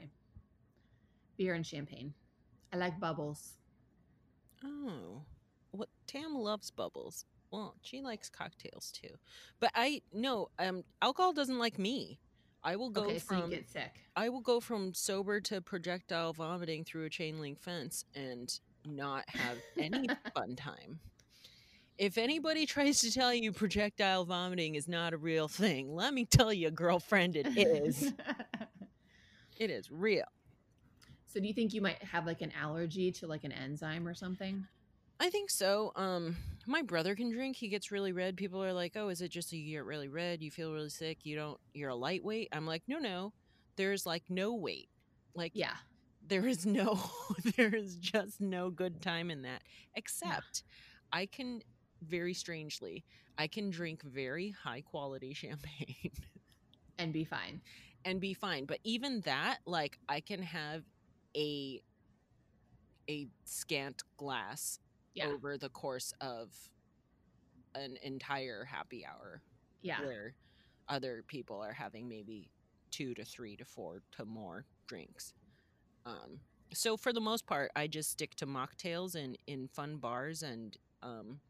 beer 1.37 1.55
and 1.55 1.67
champagne 1.67 2.13
i 2.73 2.77
like 2.77 2.99
bubbles 3.01 3.55
Oh, 4.65 5.23
what 5.71 5.89
Tam 6.07 6.35
loves 6.35 6.71
bubbles. 6.71 7.25
Well, 7.51 7.77
she 7.83 8.01
likes 8.01 8.29
cocktails 8.29 8.91
too, 8.91 9.17
but 9.61 9.71
I 9.75 10.03
no. 10.13 10.49
Um, 10.59 10.83
alcohol 11.03 11.33
doesn't 11.33 11.59
like 11.59 11.79
me. 11.79 12.21
I 12.65 12.77
will 12.77 12.91
go 12.91 13.03
okay 13.03 13.19
so 13.19 13.25
from 13.27 13.51
get 13.51 13.69
sick 13.69 14.01
I 14.17 14.29
will 14.29 14.41
go 14.41 14.61
from 14.61 14.95
sober 14.95 15.41
to 15.43 15.61
projectile 15.61 16.33
vomiting 16.33 16.85
through 16.85 17.05
a 17.05 17.11
chain 17.11 17.39
link 17.41 17.61
fence 17.61 18.05
and 18.15 18.53
not 18.85 19.25
have 19.29 19.59
any 19.79 20.11
fun 20.35 20.57
time. 20.57 21.01
If 21.99 22.19
anybody 22.19 22.67
tries 22.67 23.01
to 23.01 23.13
tell 23.13 23.33
you 23.33 23.53
projectile 23.53 24.25
vomiting 24.25 24.75
is 24.75 24.89
not 24.89 25.13
a 25.13 25.17
real 25.17 25.49
thing, 25.49 25.95
let 25.95 26.13
me 26.15 26.25
tell 26.25 26.53
you, 26.53 26.71
girlfriend, 26.71 27.37
it 27.37 27.47
is. 27.57 28.13
it 29.59 29.71
is 29.71 29.91
real. 29.91 30.25
so 31.27 31.41
do 31.41 31.47
you 31.47 31.55
think 31.55 31.73
you 31.75 31.81
might 31.81 32.03
have 32.03 32.27
like 32.27 32.43
an 32.43 32.53
allergy 32.61 33.11
to 33.13 33.27
like 33.27 33.45
an 33.45 33.53
enzyme 33.53 34.07
or 34.07 34.15
something? 34.15 34.67
I 35.19 35.31
think 35.31 35.49
so. 35.49 35.93
Um, 35.97 36.37
my 36.67 36.83
brother 36.83 37.15
can 37.15 37.31
drink. 37.33 37.57
He 37.57 37.69
gets 37.69 37.91
really 37.91 38.13
red. 38.13 38.37
People 38.37 38.63
are 38.63 38.75
like, 38.75 38.93
"Oh, 38.97 39.09
is 39.09 39.23
it 39.23 39.31
just 39.31 39.49
that 39.49 39.57
you 39.57 39.77
get 39.77 39.87
really 39.87 40.09
red? 40.09 40.43
You 40.43 40.51
feel 40.51 40.75
really 40.75 40.91
sick? 40.91 41.25
You 41.25 41.37
don't? 41.37 41.59
You're 41.73 41.89
a 41.89 41.95
lightweight?" 41.95 42.49
I'm 42.53 42.67
like, 42.67 42.83
"No, 42.87 42.99
no. 42.99 43.33
There's 43.77 44.05
like 44.05 44.25
no 44.29 44.55
weight. 44.55 44.91
Like, 45.35 45.53
Yeah. 45.55 45.75
there 46.27 46.47
is 46.47 46.67
no, 46.67 47.01
there 47.57 47.75
is 47.75 47.97
just 47.97 48.41
no 48.43 48.69
good 48.69 49.01
time 49.01 49.31
in 49.31 49.41
that. 49.43 49.63
Except, 49.95 50.65
I 51.13 51.25
can 51.27 51.63
very 52.03 52.35
strangely, 52.35 53.05
I 53.39 53.47
can 53.49 53.71
drink 53.71 54.03
very 54.03 54.51
high 54.51 54.83
quality 54.83 55.33
champagne 55.35 56.13
And 56.99 57.13
be 57.13 57.25
fine. 57.25 57.61
and 58.05 58.21
be 58.21 58.35
fine. 58.35 58.67
But 58.67 58.81
even 58.85 59.21
that, 59.23 59.59
like, 59.67 59.99
I 60.09 60.21
can 60.21 60.43
have 60.43 60.85
a 61.37 61.83
a 63.09 63.29
scant 63.45 64.03
glass 64.17 64.79
Yeah. 65.15 65.29
over 65.29 65.57
the 65.59 65.69
course 65.71 66.13
of 66.21 66.53
an 67.75 67.97
entire 68.03 68.65
happy 68.65 69.05
hour 69.07 69.43
Yeah. 69.83 70.01
where 70.01 70.35
other 70.89 71.23
people 71.27 71.61
are 71.61 71.73
having 71.73 72.09
maybe 72.09 72.51
two 72.91 73.15
to 73.15 73.25
three 73.25 73.57
to 73.57 73.65
four 73.65 74.03
to 74.13 74.25
more 74.25 74.67
drinks. 74.87 75.35
Um, 76.05 76.41
so 76.73 76.97
for 76.97 77.13
the 77.13 77.21
most 77.21 77.47
part, 77.47 77.71
I 77.77 77.87
just 77.87 78.11
stick 78.11 78.35
to 78.37 78.47
mocktails 78.47 79.15
and 79.15 79.37
in 79.47 79.69
fun 79.69 79.99
bars 79.99 80.43
and 80.43 80.77
um, 81.03 81.41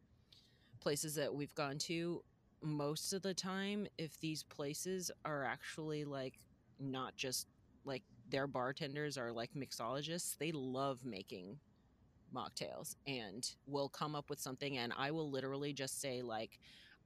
places 0.81 1.15
that 1.17 1.35
we've 1.35 1.55
gone 1.55 1.79
to. 1.79 2.23
Most 2.63 3.13
of 3.13 3.23
the 3.23 3.35
time, 3.35 3.87
if 3.99 4.19
these 4.21 4.43
places 4.43 5.11
are 5.25 5.45
actually 5.45 6.05
like 6.05 6.39
not 6.79 7.17
just 7.17 7.49
like 7.85 8.05
their 8.29 8.47
bartenders 8.47 9.17
are 9.19 9.33
like 9.33 9.53
mixologists, 9.55 10.37
they 10.39 10.53
love 10.53 11.05
making 11.05 11.61
mocktails 12.35 12.95
and 13.07 13.49
will 13.67 13.89
come 13.89 14.15
up 14.15 14.29
with 14.31 14.41
something 14.41 14.77
and 14.77 14.93
I 14.97 15.11
will 15.11 15.31
literally 15.31 15.73
just 15.73 16.01
say 16.01 16.23
like 16.23 16.59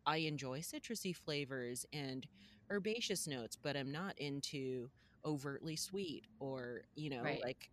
I 0.06 0.18
enjoy 0.18 0.60
citrusy 0.60 1.14
flavors 1.14 1.84
and 1.92 2.26
herbaceous 2.70 3.26
notes, 3.26 3.56
but 3.60 3.76
I'm 3.76 3.92
not 3.92 4.18
into 4.18 4.90
overtly 5.24 5.76
sweet 5.76 6.26
or, 6.40 6.82
you 6.94 7.10
know, 7.10 7.24
Right. 7.24 7.40
like 7.40 7.70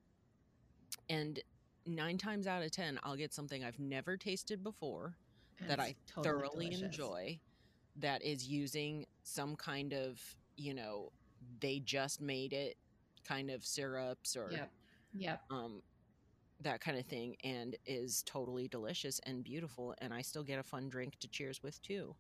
and 1.10 1.39
9 1.86 2.18
times 2.18 2.48
out 2.48 2.64
of 2.64 2.72
10 2.72 3.00
I'll 3.04 3.16
get 3.16 3.34
something 3.34 3.64
I've 3.64 3.80
never 3.80 4.18
tasted 4.18 4.64
before 4.64 5.18
And 5.60 5.70
that 5.70 5.80
I 5.80 5.95
totally 6.08 6.34
thoroughly 6.34 6.66
delicious. 6.66 6.84
enjoy 6.84 7.39
that 7.95 8.22
is 8.24 8.47
using 8.47 9.05
some 9.24 9.55
kind 9.55 9.93
of, 9.93 10.22
you 10.55 10.74
know, 10.74 11.12
they 11.60 11.80
just 11.80 12.22
made 12.22 12.53
it 12.53 12.78
kind 13.28 13.49
of 13.49 13.66
syrups 13.66 14.36
or 14.36 14.49
Yep. 14.51 14.72
Yep. 15.14 15.41
um 15.49 15.82
that 16.60 16.82
kind 16.82 16.97
of 16.97 17.05
thing 17.05 17.36
and 17.43 17.76
is 17.86 18.24
totally 18.24 18.68
delicious 18.68 19.20
and 19.26 19.43
beautiful 19.43 19.93
and 19.99 20.14
I 20.14 20.22
still 20.22 20.43
get 20.43 20.60
a 20.60 20.64
fun 20.64 20.89
drink 20.89 21.18
to 21.20 21.28
cheers 21.28 21.62
with 21.64 21.82
too. 21.82 22.16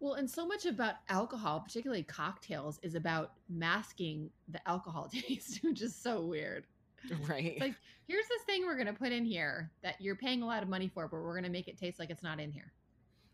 Well, 0.00 0.14
and 0.14 0.28
so 0.28 0.46
much 0.46 0.66
about 0.66 0.96
alcohol, 1.08 1.60
particularly 1.60 2.02
cocktails, 2.02 2.78
is 2.82 2.94
about 2.94 3.34
masking 3.48 4.30
the 4.48 4.66
alcohol 4.68 5.08
taste, 5.12 5.62
which 5.62 5.80
is 5.82 5.94
so 5.94 6.20
weird. 6.26 6.66
Right. 7.28 7.44
It's 7.52 7.60
like, 7.60 7.74
here's 8.06 8.26
this 8.28 8.42
thing 8.42 8.64
we're 8.64 8.74
going 8.76 8.86
to 8.86 8.92
put 8.92 9.12
in 9.12 9.24
here 9.24 9.70
that 9.82 10.00
you're 10.00 10.16
paying 10.16 10.42
a 10.42 10.46
lot 10.46 10.62
of 10.62 10.68
money 10.68 10.88
for, 10.88 11.08
but 11.08 11.16
we're 11.16 11.32
going 11.34 11.44
to 11.44 11.50
make 11.50 11.68
it 11.68 11.76
taste 11.78 11.98
like 11.98 12.10
it's 12.10 12.22
not 12.22 12.40
in 12.40 12.50
here. 12.52 12.72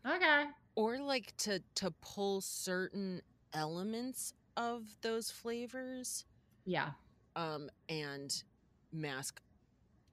Okay. 0.07 0.45
or 0.75 0.97
like 0.99 1.35
to 1.37 1.61
to 1.75 1.91
pull 2.01 2.39
certain 2.41 3.21
elements 3.53 4.33
of 4.55 4.83
those 5.01 5.29
flavors 5.29 6.23
Yeah. 6.65 6.91
um 7.35 7.69
and 7.89 8.43
mask 8.93 9.41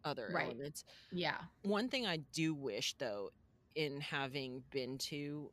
other 0.05 0.29
Right. 0.35 0.47
elements. 0.47 0.85
Yeah. 1.13 1.39
One 1.63 1.89
thing 1.89 2.05
I 2.07 2.17
do 2.33 2.53
wish 2.55 2.95
though 2.99 3.31
in 3.77 4.01
having 4.01 4.63
been 4.71 4.99
to 4.99 5.53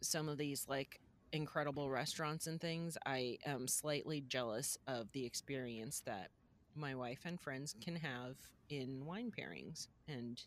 some 0.00 0.28
of 0.28 0.38
these 0.38 0.66
like 0.68 1.00
incredible 1.32 1.90
restaurants 1.90 2.46
and 2.46 2.58
things, 2.60 2.96
I 3.04 3.36
am 3.44 3.68
slightly 3.68 4.22
jealous 4.22 4.78
of 4.86 5.10
the 5.12 5.24
experience 5.26 6.00
that 6.06 6.30
my 6.76 6.94
wife 6.94 7.20
and 7.24 7.40
friends 7.40 7.74
can 7.80 7.96
have 7.96 8.36
in 8.70 9.04
wine 9.04 9.30
pairings 9.30 9.86
and 10.08 10.42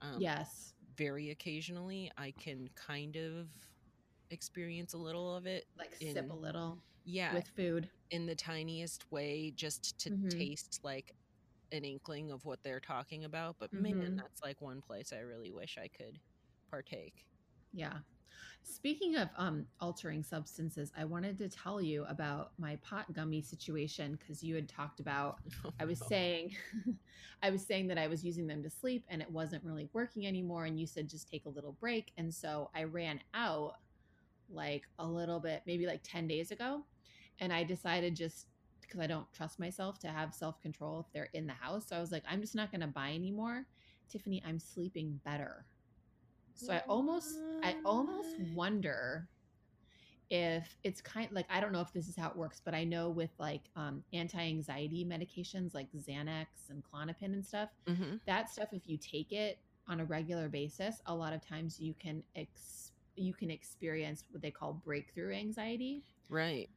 um, 0.00 0.20
yes. 0.20 0.72
very 0.96 1.30
occasionally 1.30 2.10
I 2.16 2.32
can 2.38 2.68
kind 2.74 3.16
of 3.16 3.48
experience 4.30 4.94
a 4.94 4.98
little 4.98 5.34
of 5.34 5.46
it. 5.46 5.64
Like 5.78 5.94
sip 5.96 6.30
a 6.30 6.34
little 6.34 6.78
Yeah, 7.04 7.34
with 7.34 7.48
food. 7.48 7.88
in 8.10 8.26
the 8.26 8.34
tiniest 8.34 9.10
way 9.10 9.50
just 9.54 9.98
to 10.00 10.10
Mhm. 10.10 10.30
taste 10.30 10.80
like 10.82 11.14
an 11.72 11.84
inkling 11.84 12.30
of 12.30 12.44
what 12.44 12.62
they're 12.62 12.80
talking 12.80 13.24
about. 13.24 13.56
But 13.58 13.72
man, 13.72 13.94
Mhm. 13.94 14.16
that's 14.16 14.42
like 14.42 14.60
one 14.60 14.80
place 14.80 15.12
I 15.12 15.20
really 15.20 15.50
wish 15.50 15.76
I 15.78 15.88
could 15.88 16.20
partake. 16.70 17.24
Yeah. 17.72 17.98
Speaking 18.62 19.16
of 19.16 19.28
um, 19.36 19.66
altering 19.80 20.22
substances, 20.22 20.92
I 20.96 21.04
wanted 21.04 21.38
to 21.38 21.48
tell 21.48 21.80
you 21.80 22.04
about 22.04 22.52
my 22.58 22.76
pot 22.76 23.12
gummy 23.12 23.40
situation 23.40 24.18
because 24.20 24.42
you 24.42 24.54
had 24.54 24.68
talked 24.68 25.00
about 25.00 25.38
I 25.80 25.84
was 25.84 26.00
No. 26.00 26.06
saying 26.08 26.56
I 27.42 27.50
was 27.50 27.64
saying 27.64 27.88
that 27.88 27.98
I 27.98 28.06
was 28.08 28.24
using 28.24 28.46
them 28.46 28.62
to 28.62 28.70
sleep 28.70 29.04
and 29.08 29.22
it 29.22 29.30
wasn't 29.30 29.64
really 29.64 29.88
working 29.92 30.26
anymore 30.26 30.66
and 30.66 30.78
you 30.78 30.86
said 30.86 31.08
just 31.08 31.28
take 31.28 31.46
a 31.46 31.48
little 31.48 31.72
break 31.80 32.12
and 32.16 32.32
so 32.32 32.70
I 32.74 32.84
ran 32.84 33.20
out 33.34 33.74
like 34.50 34.84
a 34.98 35.06
little 35.06 35.40
bit 35.40 35.62
maybe 35.66 35.86
like 35.86 36.00
10 36.02 36.26
days 36.26 36.50
ago 36.50 36.84
and 37.40 37.52
I 37.52 37.64
decided 37.64 38.16
just 38.16 38.46
because 38.80 39.00
I 39.00 39.06
don't 39.06 39.30
trust 39.32 39.58
myself 39.58 39.98
to 40.00 40.08
have 40.08 40.34
self-control 40.34 41.00
if 41.00 41.12
they're 41.12 41.28
in 41.34 41.46
the 41.46 41.52
house 41.52 41.86
so 41.88 41.96
I 41.96 42.00
was 42.00 42.12
like 42.12 42.24
I'm 42.28 42.40
just 42.40 42.54
not 42.54 42.70
going 42.70 42.80
to 42.80 42.86
buy 42.86 43.12
anymore 43.12 43.66
Tiffany 44.10 44.42
I'm 44.46 44.58
sleeping 44.58 45.20
better 45.24 45.64
so 46.58 46.72
I 46.72 46.82
almost 46.88 47.38
I 47.62 47.76
almost 47.84 48.38
wonder 48.54 49.28
if 50.30 50.76
it's 50.84 51.00
kind 51.00 51.28
like 51.32 51.46
I 51.48 51.60
don't 51.60 51.72
know 51.72 51.80
if 51.80 51.92
this 51.92 52.08
is 52.08 52.16
how 52.16 52.28
it 52.28 52.36
works, 52.36 52.60
but 52.62 52.74
I 52.74 52.84
know 52.84 53.08
with 53.08 53.30
like 53.38 53.62
um, 53.76 54.02
anti-anxiety 54.12 55.04
medications 55.04 55.74
like 55.74 55.88
Xanax 55.96 56.46
and 56.70 56.82
Klonopin 56.84 57.32
and 57.32 57.44
stuff, 57.44 57.70
Mhm. 57.86 58.20
that 58.26 58.50
stuff 58.50 58.68
if 58.72 58.86
you 58.88 58.98
take 58.98 59.32
it 59.32 59.58
on 59.86 60.00
a 60.00 60.04
regular 60.04 60.48
basis, 60.50 61.00
a 61.06 61.14
lot 61.14 61.32
of 61.32 61.40
times 61.40 61.80
you 61.80 61.94
can 61.94 62.22
ex- 62.36 62.92
you 63.16 63.32
can 63.32 63.50
experience 63.50 64.24
what 64.30 64.42
they 64.42 64.50
call 64.50 64.74
breakthrough 64.74 65.34
anxiety. 65.34 66.02
Right. 66.28 66.68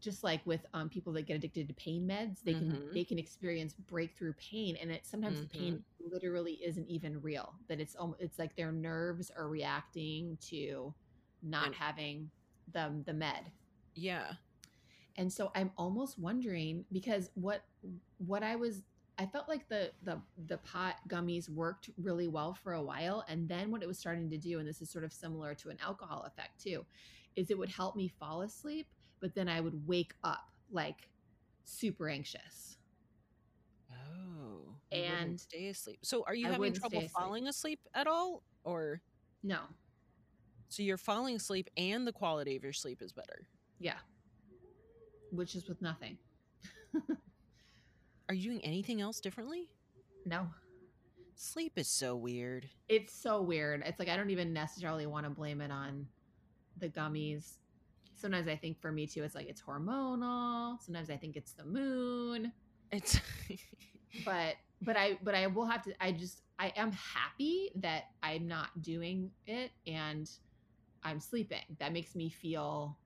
Just 0.00 0.22
like 0.22 0.40
with 0.46 0.64
um, 0.74 0.88
people 0.88 1.12
that 1.14 1.26
get 1.26 1.36
addicted 1.36 1.68
to 1.68 1.74
pain 1.74 2.06
meds, 2.06 2.42
they 2.44 2.54
can 2.54 2.68
Mhm. 2.70 2.92
they 2.92 3.04
can 3.04 3.18
experience 3.18 3.74
breakthrough 3.74 4.32
pain, 4.34 4.76
and 4.80 4.90
it 4.90 5.06
sometimes 5.06 5.40
the 5.40 5.46
pain 5.46 5.80
literally 6.00 6.54
isn't 6.64 6.88
even 6.88 7.20
real. 7.20 7.54
That 7.68 7.80
it's 7.80 7.94
almost 7.96 8.20
it's 8.20 8.38
like 8.38 8.56
their 8.56 8.72
nerves 8.72 9.30
are 9.36 9.48
reacting 9.48 10.38
to 10.50 10.94
not 11.42 11.72
having 11.74 12.30
the 12.72 13.02
the 13.04 13.12
med. 13.14 13.52
Yeah. 13.94 14.34
And 15.16 15.32
so 15.32 15.50
I'm 15.54 15.72
almost 15.76 16.18
wondering 16.18 16.84
because 16.92 17.30
what 17.34 17.64
what 18.18 18.42
I 18.42 18.56
was 18.56 18.82
I 19.18 19.26
felt 19.26 19.48
like 19.48 19.68
the 19.68 19.92
the 20.02 20.20
the 20.46 20.58
pot 20.58 20.96
gummies 21.08 21.48
worked 21.48 21.90
really 21.98 22.28
well 22.28 22.54
for 22.54 22.74
a 22.74 22.82
while 22.82 23.24
and 23.28 23.48
then 23.48 23.70
what 23.70 23.82
it 23.82 23.88
was 23.88 23.98
starting 23.98 24.30
to 24.30 24.38
do 24.38 24.58
and 24.58 24.68
this 24.68 24.80
is 24.80 24.90
sort 24.90 25.04
of 25.04 25.12
similar 25.12 25.54
to 25.56 25.70
an 25.70 25.78
alcohol 25.82 26.22
effect 26.26 26.60
too 26.62 26.84
is 27.36 27.50
it 27.50 27.58
would 27.58 27.70
help 27.70 27.96
me 27.96 28.08
fall 28.08 28.42
asleep 28.42 28.88
but 29.20 29.34
then 29.34 29.48
I 29.48 29.60
would 29.60 29.86
wake 29.86 30.14
up 30.24 30.48
like 30.70 31.08
super 31.64 32.08
anxious. 32.08 32.76
Oh. 33.92 34.74
And 34.92 35.38
stay 35.38 35.68
asleep. 35.68 35.98
So 36.02 36.24
are 36.26 36.34
you 36.34 36.48
I 36.48 36.52
having 36.52 36.72
trouble 36.72 36.98
asleep. 36.98 37.10
falling 37.10 37.46
asleep 37.48 37.80
at 37.94 38.06
all? 38.06 38.42
Or 38.64 39.00
No. 39.42 39.60
so 40.68 40.82
you're 40.82 40.96
falling 40.98 41.36
asleep 41.36 41.70
and 41.76 42.06
the 42.06 42.12
quality 42.12 42.56
of 42.56 42.62
your 42.62 42.72
sleep 42.72 43.02
is 43.02 43.12
better. 43.12 43.46
Yeah. 43.78 43.98
Which 45.30 45.54
is 45.54 45.68
with 45.68 45.80
nothing. 45.82 46.18
Are 48.28 48.34
you 48.34 48.50
doing 48.50 48.60
anything 48.64 49.00
else 49.00 49.20
differently? 49.20 49.68
No. 50.26 50.48
Sleep 51.34 51.72
is 51.76 51.88
so 51.88 52.16
weird. 52.16 52.68
It's 52.88 53.14
so 53.14 53.40
weird. 53.40 53.82
It's 53.86 53.98
like 53.98 54.08
I 54.08 54.16
don't 54.16 54.30
even 54.30 54.52
necessarily 54.52 55.06
want 55.06 55.24
to 55.24 55.30
blame 55.30 55.60
it 55.60 55.70
on 55.70 56.06
the 56.78 56.88
gummies. 56.88 57.52
Sometimes 58.18 58.48
I 58.48 58.56
think 58.56 58.80
for 58.80 58.92
me 58.92 59.06
too, 59.06 59.22
it's 59.24 59.34
like 59.34 59.48
it's 59.48 59.62
hormonal. 59.62 60.80
Sometimes 60.82 61.10
I 61.10 61.16
think 61.16 61.36
it's 61.36 61.52
the 61.52 61.64
moon. 61.64 62.52
It's 62.90 63.20
But 64.24 64.56
but 64.82 64.96
I 64.96 65.18
but 65.22 65.34
I 65.34 65.46
will 65.46 65.66
have 65.66 65.82
to 65.84 65.92
I 66.02 66.12
just 66.12 66.42
I 66.58 66.72
am 66.76 66.92
happy 66.92 67.70
that 67.76 68.04
I'm 68.22 68.46
not 68.48 68.82
doing 68.82 69.30
it 69.46 69.70
and 69.86 70.28
I'm 71.02 71.20
sleeping. 71.20 71.62
That 71.78 71.92
makes 71.92 72.14
me 72.14 72.30
feel 72.30 72.98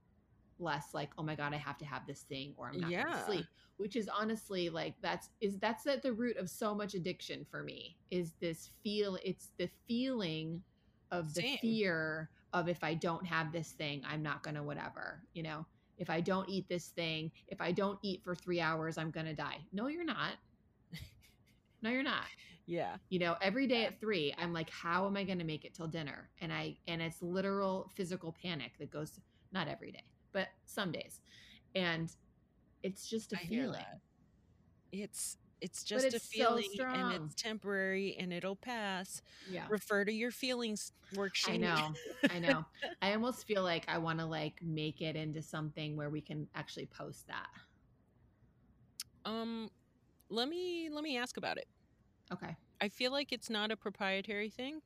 less 0.59 0.95
like, 0.95 1.11
oh 1.19 1.23
my 1.23 1.35
God, 1.35 1.53
I 1.55 1.59
have 1.59 1.79
to 1.79 1.85
have 1.85 2.07
this 2.07 2.23
thing 2.23 2.55
or 2.57 2.69
I'm 2.69 2.79
not 2.81 2.91
Yeah. 2.91 3.05
gonna 3.05 3.15
sleep. 3.25 3.47
Which 3.77 3.97
is 3.97 4.09
honestly 4.09 4.71
like 4.71 4.95
that's 5.03 5.31
is 5.41 5.59
that's 5.59 5.87
at 5.87 6.03
the 6.03 6.13
root 6.13 6.37
of 6.37 6.49
so 6.49 6.75
much 6.75 6.95
addiction 6.95 7.45
for 7.51 7.63
me 7.63 7.97
is 8.11 8.33
this 8.41 8.71
feel 8.83 9.19
it's 9.25 9.51
the 9.59 9.69
feeling 9.89 10.63
of 11.11 11.35
the 11.35 11.43
Same. 11.43 11.59
fear 11.61 12.31
of 12.53 12.69
if 12.69 12.85
I 12.85 12.95
don't 12.95 13.27
have 13.27 13.53
this 13.53 13.73
thing, 13.73 14.03
I'm 14.07 14.23
not 14.23 14.43
gonna 14.43 14.63
whatever, 14.63 15.23
you 15.35 15.43
know. 15.43 15.67
If 15.99 16.11
I 16.11 16.21
don't 16.21 16.49
eat 16.49 16.69
this 16.69 16.89
thing, 16.89 17.31
if 17.49 17.61
I 17.61 17.71
don't 17.71 17.99
eat 18.03 18.23
for 18.25 18.35
three 18.35 18.61
hours, 18.61 18.99
I'm 18.99 19.11
gonna 19.11 19.35
die. 19.35 19.59
No, 19.73 19.87
you're 19.87 20.05
not. 20.05 20.33
no, 21.83 21.91
you're 21.91 22.03
not. 22.03 22.25
Yeah. 22.65 22.95
You 23.09 23.19
know, 23.19 23.35
every 23.43 23.67
day 23.67 23.87
at 23.87 24.01
three, 24.01 24.33
I'm 24.39 24.53
like, 24.53 24.71
how 24.71 25.07
am 25.09 25.17
I 25.17 25.25
gonna 25.25 25.43
make 25.45 25.65
it 25.65 25.75
till 25.75 25.89
dinner? 25.89 26.31
And 26.41 26.53
I 26.53 26.77
and 26.87 27.03
it's 27.03 27.21
literal 27.21 27.91
physical 27.97 28.35
panic 28.41 28.73
that 28.79 28.89
goes 28.89 29.19
not 29.51 29.67
every 29.67 29.91
day, 29.91 30.05
but 30.33 30.47
some 30.65 30.93
days. 30.93 31.21
And 31.75 32.09
it's 32.85 33.09
just 33.09 33.33
a 33.33 33.37
I 33.37 33.47
feeling. 33.47 33.85
It's 34.93 35.39
it's 35.63 35.85
just 35.85 36.05
a 36.05 36.09
it's 36.09 36.25
so 36.25 36.57
feeling 36.57 36.69
and 36.81 37.13
it's 37.13 37.35
temporary 37.37 38.17
and 38.19 38.33
it'll 38.33 38.57
pass. 38.57 39.23
Yeah. 39.49 39.65
Refer 39.69 40.05
to 40.05 40.13
your 40.13 40.33
feelings 40.33 40.93
I 41.13 41.17
worksheet. 41.17 41.61
know. 41.61 41.95
I 42.29 42.41
know. 42.41 42.65
I 43.03 43.15
almost 43.15 43.47
feel 43.47 43.63
like 43.63 43.85
I 43.89 43.97
want 43.99 44.19
to 44.19 44.27
like 44.27 44.61
make 44.61 45.01
it 45.01 45.15
into 45.15 45.41
something 45.41 45.97
where 45.97 46.11
we 46.11 46.21
can 46.21 46.49
actually 46.57 46.87
post 46.87 47.29
that. 47.29 47.47
Um 49.25 49.71
let 50.29 50.49
me 50.49 50.89
let 50.91 51.05
me 51.05 51.17
ask 51.17 51.37
about 51.37 51.59
it. 51.59 51.69
Okay. 52.33 52.57
I 52.81 52.89
feel 52.89 53.13
like 53.13 53.33
it's 53.33 53.49
not 53.49 53.71
a 53.71 53.77
proprietary 53.77 54.51
thing. 54.51 54.81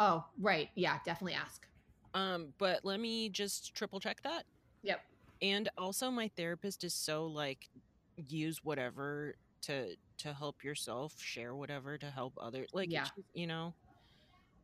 Oh, 0.00 0.24
right. 0.40 0.70
Yeah, 0.74 0.98
definitely 1.04 1.34
ask. 1.34 1.66
Um 2.14 2.54
but 2.56 2.80
let 2.84 3.00
me 3.00 3.28
just 3.28 3.74
triple 3.74 4.00
check 4.00 4.22
that. 4.22 4.44
Yep. 4.82 5.00
And 5.42 5.68
also 5.76 6.10
my 6.10 6.28
therapist 6.28 6.84
is 6.84 6.94
so 6.94 7.26
like 7.26 7.68
use 8.16 8.64
whatever 8.64 9.36
to 9.62 9.96
to 10.18 10.32
help 10.32 10.64
yourself, 10.64 11.14
share 11.20 11.54
whatever 11.54 11.98
to 11.98 12.06
help 12.10 12.34
others. 12.40 12.68
Like 12.72 12.90
Yeah. 12.90 13.06
you 13.34 13.46
know, 13.46 13.74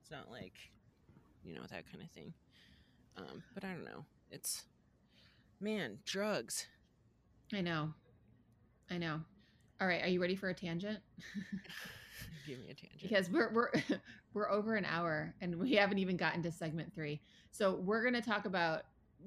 it's 0.00 0.10
not 0.10 0.30
like 0.30 0.54
you 1.44 1.54
know 1.54 1.62
that 1.70 1.90
kind 1.90 2.02
of 2.02 2.10
thing. 2.10 2.32
Um 3.16 3.42
but 3.54 3.64
I 3.64 3.68
don't 3.72 3.84
know. 3.84 4.04
It's 4.30 4.62
man, 5.60 5.98
drugs. 6.06 6.66
I 7.52 7.60
know. 7.60 7.92
I 8.90 8.98
know. 8.98 9.20
All 9.80 9.86
right, 9.86 10.02
are 10.02 10.08
you 10.08 10.20
ready 10.20 10.36
for 10.36 10.48
a 10.48 10.54
tangent? 10.54 10.98
Give 12.46 12.58
me 12.58 12.70
a 12.70 12.74
tangent. 12.74 13.02
because 13.02 13.30
we're 13.30 13.52
we're 13.52 13.70
we're 14.34 14.50
over 14.50 14.74
an 14.76 14.84
hour 14.84 15.34
and 15.40 15.54
we 15.56 15.72
haven't 15.74 15.98
even 15.98 16.16
gotten 16.16 16.42
to 16.42 16.50
segment 16.52 16.94
3. 16.94 17.20
So 17.50 17.74
we're 17.76 18.02
going 18.02 18.14
to 18.14 18.22
talk 18.22 18.46
about 18.46 18.84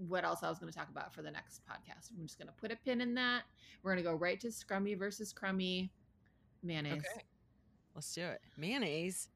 what 0.08 0.26
else 0.26 0.42
I 0.44 0.50
was 0.50 0.58
going 0.60 0.72
to 0.72 0.78
talk 0.78 0.90
about 0.90 1.14
for 1.14 1.22
the 1.22 1.30
next 1.32 1.62
podcast. 1.70 2.10
I'm 2.18 2.26
just 2.26 2.38
going 2.40 2.48
to 2.48 2.54
put 2.56 2.72
a 2.72 2.76
pin 2.76 3.02
in 3.02 3.14
that. 3.16 3.44
We're 3.84 3.92
going 3.94 4.04
to 4.04 4.10
go 4.10 4.16
right 4.16 4.40
to 4.42 4.48
Scrummy 4.48 4.98
versus 4.98 5.32
Crummy 5.32 5.92
mayonnaise. 6.66 6.94
Okay. 7.16 7.26
Let's 7.94 8.14
do 8.14 8.24
it. 8.24 8.42
Mayonnaise. 8.58 9.30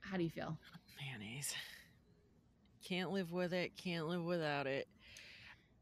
How 0.00 0.16
do 0.16 0.22
you 0.22 0.30
feel? 0.30 0.56
Mayonnaise. 1.00 1.54
Can't 2.84 3.10
live 3.10 3.32
with 3.32 3.52
it. 3.52 3.76
Can't 3.76 4.06
live 4.06 4.22
without 4.22 4.66
it. 4.66 4.88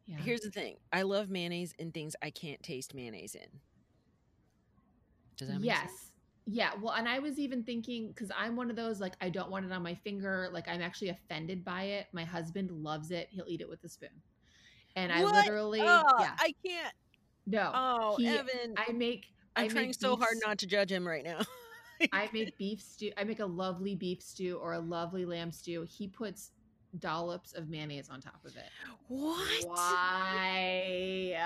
Yeah. 0.07 0.17
Here's 0.19 0.41
the 0.41 0.51
thing. 0.51 0.77
I 0.93 1.03
love 1.03 1.29
mayonnaise 1.31 1.75
in 1.79 1.93
things 1.93 2.17
I 2.23 2.31
can't 2.31 2.63
taste 2.63 2.95
mayonnaise 2.95 3.35
in. 3.35 3.47
Does 5.37 5.49
that 5.49 5.61
make 5.61 5.71
sense? 5.71 5.83
yes. 5.83 5.91
sense? 5.91 6.11
Yeah. 6.47 6.71
Well, 6.81 6.95
and 6.95 7.09
I 7.09 7.19
was 7.19 7.39
even 7.39 7.63
thinking 7.63 8.09
because 8.09 8.31
I'm 8.37 8.55
one 8.57 8.71
of 8.71 8.77
those 8.77 9.01
like 9.01 9.15
I 9.21 9.31
don't 9.31 9.51
want 9.51 9.65
it 9.65 9.73
on 9.73 9.83
my 9.83 9.95
finger. 9.95 10.49
Like 10.53 10.69
I'm 10.69 10.83
actually 10.83 11.09
offended 11.11 11.65
by 11.65 11.85
it. 11.85 12.07
My 12.13 12.25
husband 12.25 12.71
loves 12.71 13.11
it. 13.11 13.29
He'll 13.31 13.47
eat 13.49 13.61
it 13.61 13.69
with 13.69 13.83
a 13.85 13.89
spoon. 13.89 14.11
And 14.97 15.11
I 15.11 15.23
What? 15.25 15.35
literally, 15.35 15.81
Oh, 15.81 16.03
yeah, 16.21 16.37
I 16.39 16.55
can't. 16.65 16.95
no. 17.47 17.71
Oh, 17.75 18.17
he- 18.17 18.29
Evan. 18.29 18.75
I 18.77 18.93
make. 18.93 19.27
I'm 19.57 19.69
trying 19.69 19.93
so 19.93 20.17
hard 20.17 20.37
not 20.45 20.59
to 20.59 20.67
judge 20.67 20.91
him 20.91 21.07
right 21.07 21.25
now. 21.25 21.41
I 22.13 22.29
make 22.33 22.59
beef 22.59 22.81
stew. 22.81 23.13
I 23.17 23.25
make 23.25 23.41
a 23.41 23.47
lovely 23.47 23.95
beef 23.95 24.21
stew 24.23 24.59
or 24.61 24.73
a 24.73 24.81
lovely 24.81 25.25
lamb 25.25 25.53
stew. 25.53 25.87
He 25.89 26.09
puts 26.09 26.51
dollops 26.99 27.53
of 27.55 27.69
mayonnaise 27.69 28.09
on 28.11 28.21
top 28.21 28.45
of 28.45 28.57
it. 28.57 28.71
what? 29.09 29.65
Why? 29.67 31.37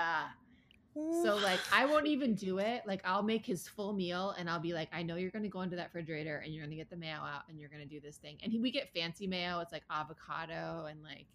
So 1.23 1.35
like 1.37 1.59
I 1.71 1.85
won't 1.85 2.07
even 2.07 2.33
do 2.35 2.57
it. 2.57 2.81
Like 2.85 3.01
I'll 3.05 3.23
make 3.23 3.45
his 3.45 3.67
full 3.67 3.93
meal 3.93 4.35
and 4.37 4.49
I'll 4.49 4.59
be 4.59 4.73
like, 4.73 4.89
I 4.91 5.01
know 5.03 5.15
you're 5.15 5.31
gonna 5.31 5.47
go 5.47 5.61
into 5.61 5.75
that 5.75 5.91
refrigerator 5.93 6.37
and 6.43 6.53
you're 6.53 6.63
gonna 6.65 6.75
get 6.75 6.89
the 6.89 6.97
mayo 6.97 7.17
out 7.17 7.43
and 7.47 7.59
you're 7.59 7.69
gonna 7.69 7.85
do 7.85 7.99
this 8.01 8.17
thing. 8.17 8.37
And 8.43 8.51
he, 8.51 8.59
we 8.59 8.71
get 8.71 8.91
fancy 8.93 9.27
mayo. 9.27 9.59
It's 9.59 9.71
like 9.71 9.83
avocado 9.91 10.85
and 10.89 11.01
like, 11.03 11.27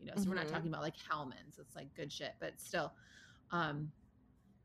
you 0.00 0.06
know, 0.06 0.14
so 0.16 0.28
we're 0.28 0.34
not 0.34 0.46
Mhm. 0.46 0.50
talking 0.52 0.68
about 0.68 0.82
like 0.82 0.94
Hellmann's. 1.08 1.58
It's 1.58 1.76
like 1.76 1.94
good 1.94 2.10
shit, 2.12 2.34
but 2.40 2.58
still. 2.60 2.92
Um 3.50 3.92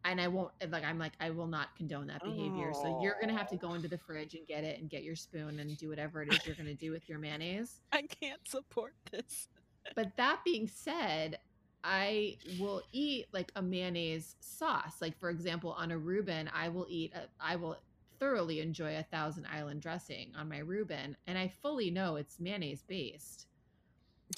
and 0.07 0.21
I 0.21 0.27
won't 0.27 0.51
like 0.69 0.83
I'm 0.83 0.97
like, 0.97 1.13
I 1.19 1.29
will 1.29 1.47
not 1.47 1.75
condone 1.75 2.07
that 2.07 2.23
behavior. 2.23 2.71
So 2.73 2.99
you're 3.01 3.17
gonna 3.19 3.37
have 3.37 3.49
to 3.49 3.55
oh. 3.55 3.59
go 3.59 3.73
into 3.73 3.87
the 3.87 3.97
fridge 3.97 4.33
and 4.33 4.47
get 4.47 4.63
it 4.63 4.79
and 4.79 4.89
get 4.89 5.03
your 5.03 5.15
spoon 5.15 5.59
and 5.59 5.77
do 5.77 5.89
whatever 5.89 6.21
it 6.21 6.33
is 6.33 6.45
you're 6.45 6.55
gonna 6.55 6.73
do 6.73 6.91
with 6.91 7.07
your 7.09 7.19
mayonnaise. 7.19 7.81
I 7.91 8.03
can't 8.03 8.39
support 8.47 8.93
this. 9.11 9.49
But 9.95 10.15
that 10.17 10.39
being 10.43 10.67
said, 10.67 11.39
I 11.83 12.37
will 12.59 12.81
eat 12.91 13.27
like 13.33 13.51
a 13.55 13.61
mayonnaise 13.61 14.35
sauce. 14.39 15.01
Like 15.01 15.17
for 15.19 15.29
example, 15.29 15.73
on 15.73 15.91
a 15.91 15.97
Reuben, 15.97 16.49
I 16.53 16.69
will 16.69 16.87
eat. 16.89 17.13
A, 17.13 17.27
I 17.39 17.57
will 17.57 17.77
thoroughly 18.19 18.61
enjoy 18.61 18.97
a 18.97 19.03
Thousand 19.03 19.45
Island 19.53 19.81
dressing 19.81 20.31
on 20.37 20.49
my 20.49 20.59
Reuben, 20.59 21.15
and 21.27 21.37
I 21.37 21.51
fully 21.61 21.91
know 21.91 22.15
it's 22.15 22.39
mayonnaise 22.39 22.83
based. 22.87 23.47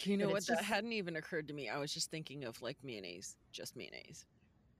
You 0.03 0.17
know 0.17 0.29
what? 0.29 0.37
it's 0.37 0.47
That 0.47 0.63
hadn't 0.63 0.93
even 0.93 1.15
occurred 1.15 1.47
to 1.47 1.53
me. 1.53 1.69
I 1.69 1.77
was 1.79 1.93
just 1.93 2.11
thinking 2.11 2.43
of 2.43 2.61
like 2.61 2.77
mayonnaise, 2.83 3.37
just 3.51 3.75
mayonnaise. 3.75 4.25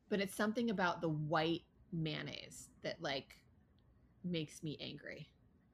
But 0.10 0.20
it's 0.20 0.36
something 0.36 0.70
about 0.70 1.02
the 1.02 1.10
white 1.10 1.64
mayonnaise 1.92 2.70
that 2.84 3.02
like 3.02 3.36
makes 4.24 4.64
me 4.64 4.78
angry. 4.82 5.30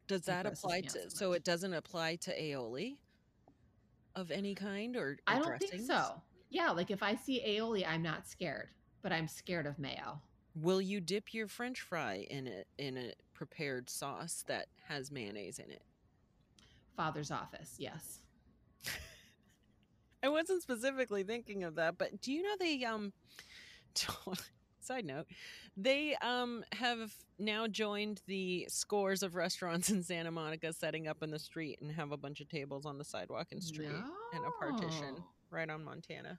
Does 0.07 0.21
that 0.23 0.45
apply 0.45 0.81
to? 0.81 0.89
so 0.89 0.99
So 1.09 1.31
it 1.33 1.43
doesn't 1.43 1.73
apply 1.73 2.17
to 2.17 2.39
aioli 2.39 2.97
of 4.15 4.31
any 4.31 4.55
kind, 4.55 4.95
or, 4.95 5.01
or 5.01 5.17
I 5.27 5.39
don't 5.39 5.59
think 5.59 5.81
so. 5.81 6.21
Yeah, 6.49 6.71
like 6.71 6.91
if 6.91 7.03
I 7.03 7.15
see 7.15 7.41
aioli, 7.45 7.85
I'm 7.87 8.01
not 8.01 8.27
scared, 8.27 8.69
but 9.01 9.11
I'm 9.11 9.27
scared 9.27 9.65
of 9.65 9.79
mayo. 9.79 10.21
Will 10.55 10.81
you 10.81 11.01
dip 11.01 11.33
your 11.33 11.47
French 11.47 11.81
fry 11.81 12.25
in 12.29 12.47
it 12.47 12.67
in 12.77 12.97
a 12.97 13.13
prepared 13.33 13.89
sauce 13.89 14.43
that 14.47 14.67
has 14.87 15.11
mayonnaise 15.11 15.59
in 15.59 15.69
it? 15.69 15.81
Father's 16.95 17.31
office, 17.31 17.75
yes. 17.77 18.21
I 20.23 20.29
wasn't 20.29 20.61
specifically 20.61 21.23
thinking 21.23 21.63
of 21.63 21.75
that, 21.75 21.97
but 21.97 22.21
do 22.21 22.31
you 22.31 22.41
know 22.41 22.55
they 22.57 22.83
um 22.85 23.11
side 24.79 25.05
note, 25.05 25.25
they 25.77 26.15
um 26.21 26.63
have 26.73 27.13
now 27.39 27.67
joined 27.67 28.21
the 28.27 28.65
scores 28.69 29.23
of 29.23 29.35
restaurants 29.35 29.89
in 29.89 30.03
Santa 30.03 30.31
Monica 30.31 30.71
setting 30.73 31.07
up 31.07 31.23
in 31.23 31.31
the 31.31 31.39
street 31.39 31.79
and 31.81 31.91
have 31.91 32.11
a 32.11 32.17
bunch 32.17 32.39
of 32.41 32.47
tables 32.49 32.85
on 32.85 32.97
the 32.97 33.03
sidewalk 33.03 33.47
and 33.51 33.63
street 33.63 33.89
and 34.33 34.45
a 34.45 34.51
partition 34.59 35.15
right 35.49 35.69
on 35.69 35.83
Montana. 35.83 36.37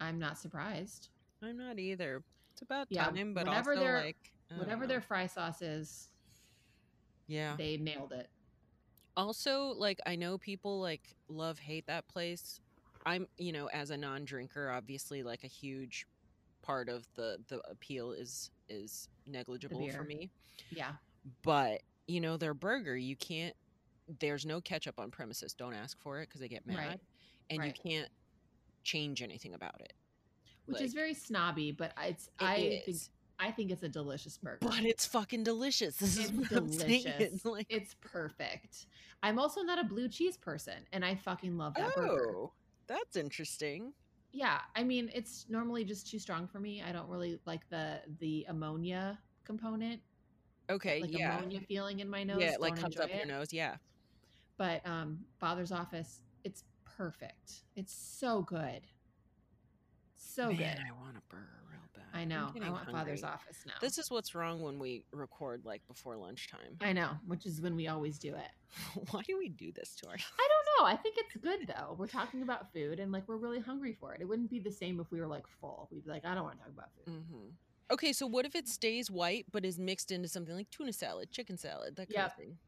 I'm 0.00 0.18
not 0.18 0.38
surprised. 0.38 1.08
I'm 1.42 1.58
not 1.58 1.78
either. 1.78 2.22
It's 2.52 2.62
about 2.62 2.86
Yeah, 2.90 3.04
time, 3.04 3.34
but 3.34 3.46
whatever 3.46 3.72
also 3.72 3.84
their- 3.84 4.00
like 4.00 4.32
Whatever 4.56 4.80
know. 4.82 4.86
their 4.88 5.00
fry 5.00 5.26
sauce 5.26 5.62
is, 5.62 6.08
yeah. 7.28 7.54
they 7.56 7.76
nailed 7.76 8.12
it. 8.12 8.28
also 9.16 9.74
like 9.76 10.00
i 10.06 10.16
know 10.16 10.38
people 10.38 10.80
like 10.80 11.14
love 11.28 11.58
hate 11.58 11.86
that 11.86 12.06
place 12.08 12.60
i'm 13.06 13.26
you 13.38 13.52
know 13.52 13.68
as 13.72 13.90
a 13.90 13.96
non-drinker 13.96 14.70
obviously 14.70 15.22
like 15.22 15.44
a 15.44 15.48
huge 15.48 16.06
part 16.70 16.88
of 16.88 17.06
the 17.16 17.38
the 17.48 17.60
appeal 17.70 18.12
is 18.12 18.50
is 18.68 19.08
negligible 19.26 19.88
for 19.90 20.04
me 20.04 20.30
Yeah. 20.70 20.92
but 21.42 21.82
you 22.06 22.20
know 22.20 22.36
their 22.36 22.54
burger 22.54 22.96
you 22.96 23.16
can't 23.16 23.54
there's 24.20 24.46
no 24.46 24.60
ketchup 24.60 24.98
on 25.00 25.10
premises 25.10 25.52
don't 25.52 25.74
ask 25.74 26.00
for 26.00 26.20
it 26.20 26.28
because 26.28 26.40
they 26.40 26.48
get 26.48 26.66
mad 26.66 26.76
Right, 26.76 27.00
and 27.50 27.58
right. 27.60 27.76
you 27.84 27.90
can't 27.90 28.08
change 28.84 29.22
anything 29.22 29.54
about 29.54 29.80
it 29.80 29.92
Which 30.66 30.80
is 30.80 30.92
very 30.94 31.14
snobby, 31.14 31.72
but 31.72 31.92
it's 32.02 32.26
It 32.40 32.44
I 32.44 32.82
think. 32.86 32.96
I 33.42 33.50
think 33.50 33.70
it's 33.70 33.82
a 33.82 33.88
delicious 33.88 34.36
burger. 34.38 34.58
but 34.60 34.84
it's 34.84 35.06
fucking 35.06 35.42
delicious 35.44 35.96
this 35.96 36.18
is 36.18 36.30
It's 36.30 36.52
I'm 36.52 36.68
delicious. 36.70 37.44
like 37.56 37.66
it's 37.70 37.94
perfect. 38.00 38.86
I'm 39.22 39.38
also 39.38 39.62
not 39.62 39.78
a 39.78 39.84
blue 39.84 40.08
cheese 40.08 40.36
person, 40.36 40.74
and 40.92 41.04
I 41.04 41.14
fucking 41.14 41.56
love 41.56 41.74
that 41.74 41.94
burger. 41.96 42.32
oh 42.36 42.52
that's 42.86 43.16
interesting 43.16 43.92
Yeah, 44.32 44.60
I 44.76 44.84
mean 44.84 45.10
it's 45.14 45.46
normally 45.48 45.84
just 45.84 46.10
too 46.10 46.18
strong 46.18 46.46
for 46.46 46.60
me. 46.60 46.82
I 46.82 46.92
don't 46.92 47.08
really 47.08 47.40
like 47.46 47.68
the 47.68 48.00
the 48.18 48.46
ammonia 48.48 49.18
component, 49.44 50.00
okay 50.70 51.00
like 51.00 51.10
yeah 51.12 51.36
ammonia 51.38 51.60
feeling 51.60 52.00
in 52.00 52.08
my 52.08 52.22
nose. 52.24 52.40
yeah 52.40 52.52
it 52.52 52.60
like 52.60 52.76
comes 52.76 52.98
up 52.98 53.10
your 53.12 53.26
nose 53.26 53.52
yeah 53.52 53.76
But 54.56 54.86
um, 54.86 55.20
Father's 55.38 55.72
Office, 55.72 56.20
it's 56.44 56.64
perfect. 56.84 57.64
It's 57.76 57.92
so 57.92 58.42
good, 58.42 58.82
so 60.16 60.48
Man, 60.48 60.58
good. 60.58 60.66
I 60.66 60.92
want 61.02 61.16
a 61.16 61.22
burger 61.28 61.40
real 61.40 61.48
bad. 61.48 61.59
I 62.20 62.24
know. 62.24 62.50
I 62.62 62.70
want 62.70 62.90
Father's. 62.90 63.24
Office 63.24 63.64
now. 63.66 63.72
This 63.80 63.96
is 63.98 64.10
what's 64.10 64.34
wrong 64.34 64.60
when 64.60 64.78
we 64.78 65.04
record 65.12 65.64
like 65.64 65.80
before 65.88 66.16
lunchtime. 66.16 66.76
I 66.80 66.92
know, 66.92 67.10
which 67.26 67.46
is 67.46 67.60
when 67.60 67.74
we 67.76 67.88
always 67.88 68.18
do 68.18 68.34
it. 68.34 68.50
Why 69.10 69.22
do 69.26 69.38
we 69.38 69.48
do 69.48 69.72
this 69.72 69.94
to 69.96 70.06
ourselves? 70.06 70.32
I 70.38 70.48
don't 70.78 70.84
know. 70.86 70.92
I 70.92 70.96
think 70.96 71.16
it's 71.18 71.36
good 71.36 71.66
though. 71.74 71.94
We're 71.98 72.06
talking 72.06 72.42
about 72.42 72.72
food 72.72 73.00
and 73.00 73.10
like 73.12 73.24
we're 73.26 73.36
really 73.36 73.60
hungry 73.60 73.96
for 73.98 74.12
it. 74.14 74.20
It 74.20 74.26
wouldn't 74.28 74.50
be 74.50 74.58
the 74.58 74.70
same 74.70 75.00
if 75.00 75.10
we 75.10 75.20
were 75.20 75.26
like 75.26 75.46
full. 75.60 75.88
We'd 75.90 76.04
be 76.04 76.10
like, 76.10 76.24
I 76.24 76.34
don't 76.34 76.44
want 76.44 76.58
to 76.58 76.64
talk 76.64 76.72
about 76.74 76.90
food. 77.04 77.14
hmm 77.30 77.48
Okay, 77.92 78.12
so 78.12 78.26
what 78.26 78.44
if 78.46 78.54
it 78.54 78.68
stays 78.68 79.10
white 79.10 79.46
but 79.50 79.64
is 79.64 79.78
mixed 79.78 80.12
into 80.12 80.28
something 80.28 80.54
like 80.54 80.70
tuna 80.70 80.92
salad, 80.92 81.30
chicken 81.32 81.56
salad, 81.56 81.96
that 81.96 82.06
kind 82.08 82.14
Yep. 82.14 82.26
of 82.26 82.36
thing? 82.36 82.58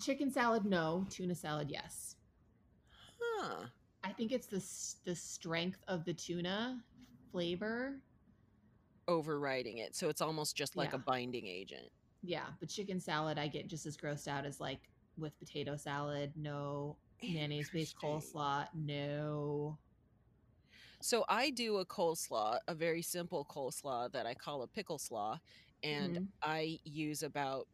Chicken 0.00 0.30
salad, 0.30 0.64
no. 0.64 1.04
Tuna 1.10 1.34
salad, 1.34 1.68
yes. 1.70 2.16
Huh. 3.20 3.66
I 4.02 4.12
think 4.12 4.32
it's 4.32 4.46
the 4.46 4.64
the 5.04 5.14
strength 5.14 5.82
of 5.88 6.04
the 6.04 6.14
tuna 6.14 6.82
flavor. 7.32 8.00
Overriding 9.08 9.78
it. 9.78 9.94
So 9.96 10.08
it's 10.08 10.20
almost 10.20 10.56
just 10.56 10.76
like 10.76 10.92
a 10.92 10.98
binding 10.98 11.46
agent. 11.46 11.90
Yeah, 12.22 12.50
but 12.60 12.68
chicken 12.68 13.00
salad 13.00 13.38
I 13.38 13.48
get 13.48 13.68
just 13.68 13.86
as 13.86 13.96
grossed 13.96 14.28
out 14.28 14.44
as 14.44 14.60
like 14.60 14.90
with 15.16 15.38
potato 15.38 15.76
salad. 15.76 16.32
No 16.36 16.98
mayonnaise 17.26 17.70
based 17.70 17.96
coleslaw. 17.96 18.68
No. 18.74 19.78
So 21.02 21.24
I 21.28 21.50
do 21.50 21.78
a 21.78 21.86
coleslaw, 21.86 22.58
a 22.68 22.74
very 22.74 23.02
simple 23.02 23.44
coleslaw 23.46 24.12
that 24.12 24.26
I 24.26 24.34
call 24.34 24.62
a 24.62 24.68
pickle 24.68 24.98
slaw, 24.98 25.38
and 25.82 26.18
Mhm. 26.18 26.32
I 26.42 26.78
use 26.84 27.22
about 27.22 27.68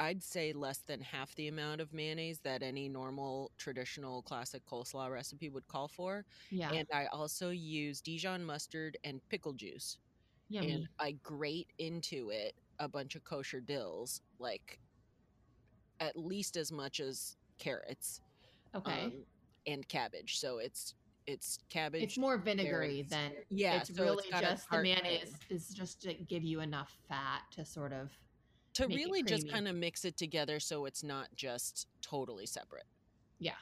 I'd 0.00 0.22
say 0.22 0.52
less 0.52 0.78
than 0.82 1.00
half 1.00 1.34
the 1.34 1.48
amount 1.48 1.80
of 1.80 1.92
mayonnaise 1.92 2.40
that 2.42 2.62
any 2.62 2.88
normal 2.88 3.52
traditional 3.58 4.22
classic 4.22 4.64
coleslaw 4.64 5.10
recipe 5.10 5.48
would 5.50 5.66
call 5.66 5.88
for. 5.88 6.24
Yeah. 6.50 6.72
And 6.72 6.86
I 6.92 7.06
also 7.06 7.50
use 7.50 8.00
Dijon 8.00 8.44
mustard 8.44 8.96
and 9.04 9.20
pickle 9.28 9.54
juice. 9.54 9.98
Yummy. 10.48 10.72
And 10.72 10.88
I 10.98 11.12
grate 11.22 11.72
into 11.78 12.30
it 12.30 12.54
a 12.78 12.88
bunch 12.88 13.14
of 13.16 13.24
kosher 13.24 13.60
dills, 13.60 14.22
like 14.38 14.78
at 16.00 16.16
least 16.16 16.56
as 16.56 16.72
much 16.72 17.00
as 17.00 17.36
carrots 17.58 18.20
okay. 18.74 19.04
um, 19.04 19.12
and 19.66 19.86
cabbage. 19.88 20.38
So 20.38 20.58
it's 20.58 20.94
it's 21.26 21.58
cabbage. 21.68 22.02
it's 22.02 22.18
more 22.18 22.38
vinegary 22.38 23.04
carrots. 23.08 23.10
than 23.10 23.32
yeah, 23.50 23.76
it's 23.76 23.94
so 23.94 24.02
really 24.02 24.24
a 24.32 24.40
just 24.40 24.70
the 24.70 24.82
mayonnaise 24.82 25.34
is 25.50 25.68
just 25.68 26.00
to 26.02 26.14
give 26.14 26.42
you 26.42 26.60
enough 26.60 26.96
fat 27.08 27.42
to 27.50 27.64
sort 27.64 27.92
of 27.92 28.10
to 28.74 28.86
really 28.86 29.22
just 29.22 29.50
kind 29.50 29.68
of 29.68 29.74
mix 29.74 30.04
it 30.04 30.16
together 30.16 30.60
so 30.60 30.86
it's 30.86 31.02
not 31.02 31.28
just 31.36 31.86
totally 32.00 32.46
separate. 32.46 32.86
yeah. 33.38 33.52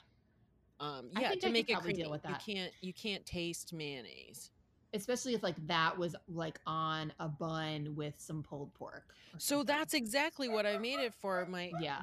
Um, 0.79 1.09
yeah, 1.19 1.31
to 1.35 1.49
I 1.49 1.51
make 1.51 1.71
it 1.71 1.79
creamy. 1.79 2.03
deal 2.03 2.11
with 2.11 2.23
that. 2.23 2.47
You 2.47 2.55
can't 2.55 2.73
you 2.83 2.93
can't 2.93 3.25
taste 3.25 3.73
mayonnaise. 3.73 4.51
Especially 4.95 5.35
if 5.35 5.43
like 5.43 5.57
that 5.67 5.99
was 5.99 6.15
like 6.29 6.59
on 6.67 7.13
a 7.21 7.29
bun 7.29 7.95
with 7.97 8.15
some 8.19 8.43
pulled 8.43 8.73
pork. 8.75 9.15
So 9.39 9.63
that's 9.63 9.93
exactly 9.95 10.49
what 10.49 10.65
I 10.65 10.79
made 10.79 11.01
it 11.01 11.13
for. 11.15 11.45
My 11.47 11.71
Yeah. 11.81 12.03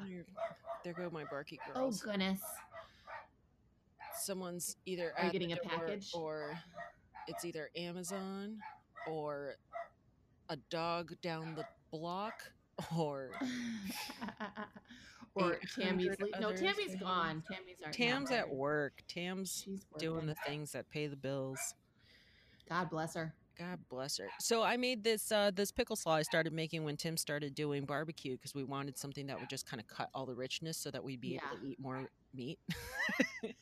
there- 0.83 0.93
go 0.93 1.09
my 1.11 1.23
barky 1.23 1.57
girls. 1.65 1.75
Oh 1.75 1.79
girls. 1.81 2.01
goodness. 2.01 2.41
Someone's 4.15 4.77
either 4.85 5.13
Are 5.17 5.21
you 5.23 5.27
at 5.27 5.31
the 5.33 5.39
getting 5.39 5.53
a 5.53 5.57
package? 5.57 6.11
or 6.13 6.57
it's 7.27 7.43
either 7.45 7.69
Amazon 7.75 8.59
or 9.07 9.55
a 10.49 10.57
dog 10.69 11.13
down 11.21 11.55
the 11.55 11.65
block 11.91 12.51
or 12.95 13.31
or 15.35 15.57
Tammy's 15.75 16.07
800 16.11 16.19
le- 16.21 16.39
no 16.41 16.53
Tammy's 16.55 16.95
gone. 16.95 17.43
Tammy's 17.49 17.77
Tam's 17.91 18.29
at 18.31 18.49
work. 18.49 19.01
Tam's 19.07 19.63
She's 19.65 19.85
doing 19.97 20.27
the 20.27 20.35
things 20.45 20.71
that 20.73 20.89
pay 20.89 21.07
the 21.07 21.15
bills. 21.15 21.73
God 22.69 22.89
bless 22.89 23.15
her. 23.15 23.33
God 23.57 23.79
bless 23.89 24.17
her. 24.17 24.27
So 24.39 24.63
I 24.63 24.77
made 24.77 25.03
this 25.03 25.31
uh 25.31 25.51
this 25.53 25.71
pickle 25.71 25.95
slaw 25.95 26.15
I 26.15 26.23
started 26.23 26.53
making 26.53 26.83
when 26.83 26.97
Tim 26.97 27.17
started 27.17 27.53
doing 27.53 27.85
barbecue 27.85 28.35
because 28.35 28.55
we 28.55 28.63
wanted 28.63 28.97
something 28.97 29.27
that 29.27 29.39
would 29.39 29.49
just 29.49 29.67
kind 29.67 29.79
of 29.79 29.87
cut 29.87 30.09
all 30.13 30.25
the 30.25 30.33
richness 30.33 30.77
so 30.77 30.89
that 30.91 31.03
we'd 31.03 31.21
be 31.21 31.35
able 31.35 31.57
to 31.61 31.67
eat 31.67 31.79
more 31.79 32.09
meat. 32.33 32.57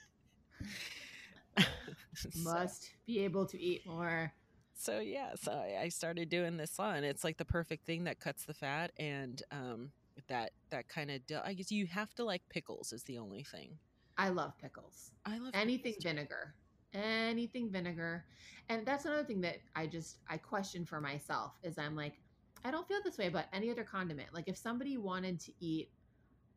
so, 2.16 2.30
Must 2.38 2.90
be 3.06 3.20
able 3.20 3.46
to 3.48 3.60
eat 3.60 3.86
more. 3.86 4.32
so 4.74 5.00
yeah, 5.00 5.32
so 5.36 5.52
I, 5.52 5.82
I 5.84 5.90
started 5.90 6.30
doing 6.30 6.58
this 6.58 6.72
slaw 6.72 6.92
and 6.94 7.06
it's 7.06 7.24
like 7.24 7.38
the 7.38 7.46
perfect 7.46 7.86
thing 7.86 8.06
that 8.06 8.20
cuts 8.20 8.46
the 8.46 8.54
fat 8.54 8.92
and 8.98 9.42
um 9.52 9.92
that 10.28 10.52
that 10.70 10.88
kind 10.88 11.12
of 11.12 11.20
I 11.44 11.54
guess 11.54 11.72
you 11.72 11.86
have 11.88 12.14
to 12.16 12.24
like 12.24 12.42
pickles 12.50 12.94
is 12.94 13.04
the 13.04 13.18
only 13.18 13.44
thing. 13.44 13.78
I 14.18 14.30
love 14.30 14.54
pickles. 14.62 15.12
I 15.26 15.38
love 15.38 15.52
Anything 15.54 15.96
vinegar. 16.02 16.54
Anything 16.94 17.70
vinegar. 17.70 18.26
And 18.70 18.86
that's 18.86 19.06
another 19.06 19.24
thing 19.24 19.42
that 19.42 19.58
I 19.76 19.88
just 19.88 20.18
I 20.30 20.38
question 20.38 20.86
for 20.86 21.02
myself 21.02 21.54
is 21.64 21.78
I'm 21.78 21.96
like, 21.96 22.14
I 22.64 22.72
don't 22.72 22.88
feel 22.88 23.00
this 23.04 23.18
way 23.18 23.28
about 23.28 23.46
any 23.54 23.72
other 23.72 23.84
condiment. 23.84 24.34
Like 24.34 24.48
if 24.48 24.58
somebody 24.58 24.98
wanted 24.98 25.40
to 25.42 25.52
eat 25.60 25.90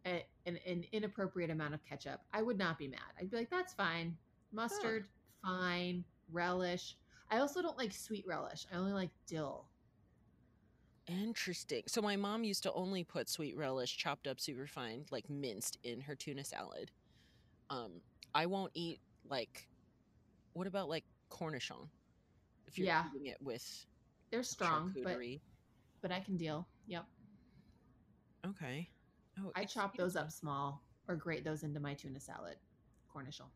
a, 0.07 0.25
an, 0.47 0.59
an 0.67 0.85
inappropriate 0.93 1.51
amount 1.51 1.75
of 1.75 1.85
ketchup, 1.85 2.21
I 2.33 2.43
would 2.43 2.59
not 2.59 2.79
be 2.79 2.89
mad. 2.89 3.01
I'd 3.19 3.31
be 3.31 3.37
like, 3.37 3.51
that's 3.51 3.73
fine. 3.73 4.17
Mustard, 4.53 5.07
fine. 5.43 6.05
Relish. 6.31 6.97
I 7.31 7.39
also 7.39 7.63
don't 7.63 7.79
like 7.79 7.93
sweet 7.93 8.25
relish. 8.27 8.67
I 8.73 8.77
only 8.77 8.93
like 8.93 9.11
dill. 9.27 9.67
Interesting. 11.07 11.83
So 11.87 12.01
my 12.01 12.17
mom 12.17 12.45
used 12.45 12.63
to 12.63 12.73
only 12.73 13.05
put 13.05 13.29
sweet 13.29 13.57
relish 13.57 13.97
chopped 13.97 14.27
up 14.27 14.41
super 14.41 14.67
fine, 14.67 15.05
like 15.11 15.29
minced 15.29 15.79
in 15.83 16.01
her 16.03 16.15
tuna 16.15 16.45
salad. 16.45 16.91
Um, 17.71 18.01
I 18.35 18.47
won't 18.47 18.73
eat 18.75 19.01
like 19.29 19.67
what 20.55 20.67
about 20.67 20.89
like 20.89 21.05
cornichon? 21.31 21.89
If 22.67 22.79
you're 22.79 22.87
Yeah. 22.87 23.05
eating 23.15 23.27
it 23.27 23.37
with 23.43 23.87
They're 24.31 24.43
strong, 24.43 24.95
but 25.03 25.19
but 26.01 26.11
I 26.13 26.21
can 26.21 26.37
deal. 26.37 26.67
Yep. 26.87 27.05
Okay. 28.47 28.89
Oh, 29.39 29.53
I 29.55 29.65
chop 29.65 29.97
those 29.97 30.17
up 30.17 30.31
small 30.31 30.83
or 31.09 31.17
grate 31.17 31.45
those 31.45 31.63
into 31.63 31.81
my 31.81 31.95
tuna 31.95 32.21
salad. 32.21 32.57
Cornichon. 33.15 33.51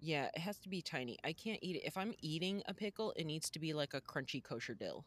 Yeah, 0.00 0.30
it 0.34 0.40
has 0.40 0.58
to 0.60 0.68
be 0.68 0.82
tiny. 0.82 1.18
I 1.24 1.32
can't 1.32 1.58
eat 1.62 1.76
it. 1.76 1.86
If 1.86 1.96
I'm 1.96 2.14
eating 2.20 2.62
a 2.66 2.74
pickle, 2.74 3.12
it 3.16 3.24
needs 3.24 3.50
to 3.50 3.58
be 3.60 3.72
like 3.72 3.94
a 3.94 4.00
crunchy 4.00 4.42
kosher 4.42 4.74
dill. 4.74 5.06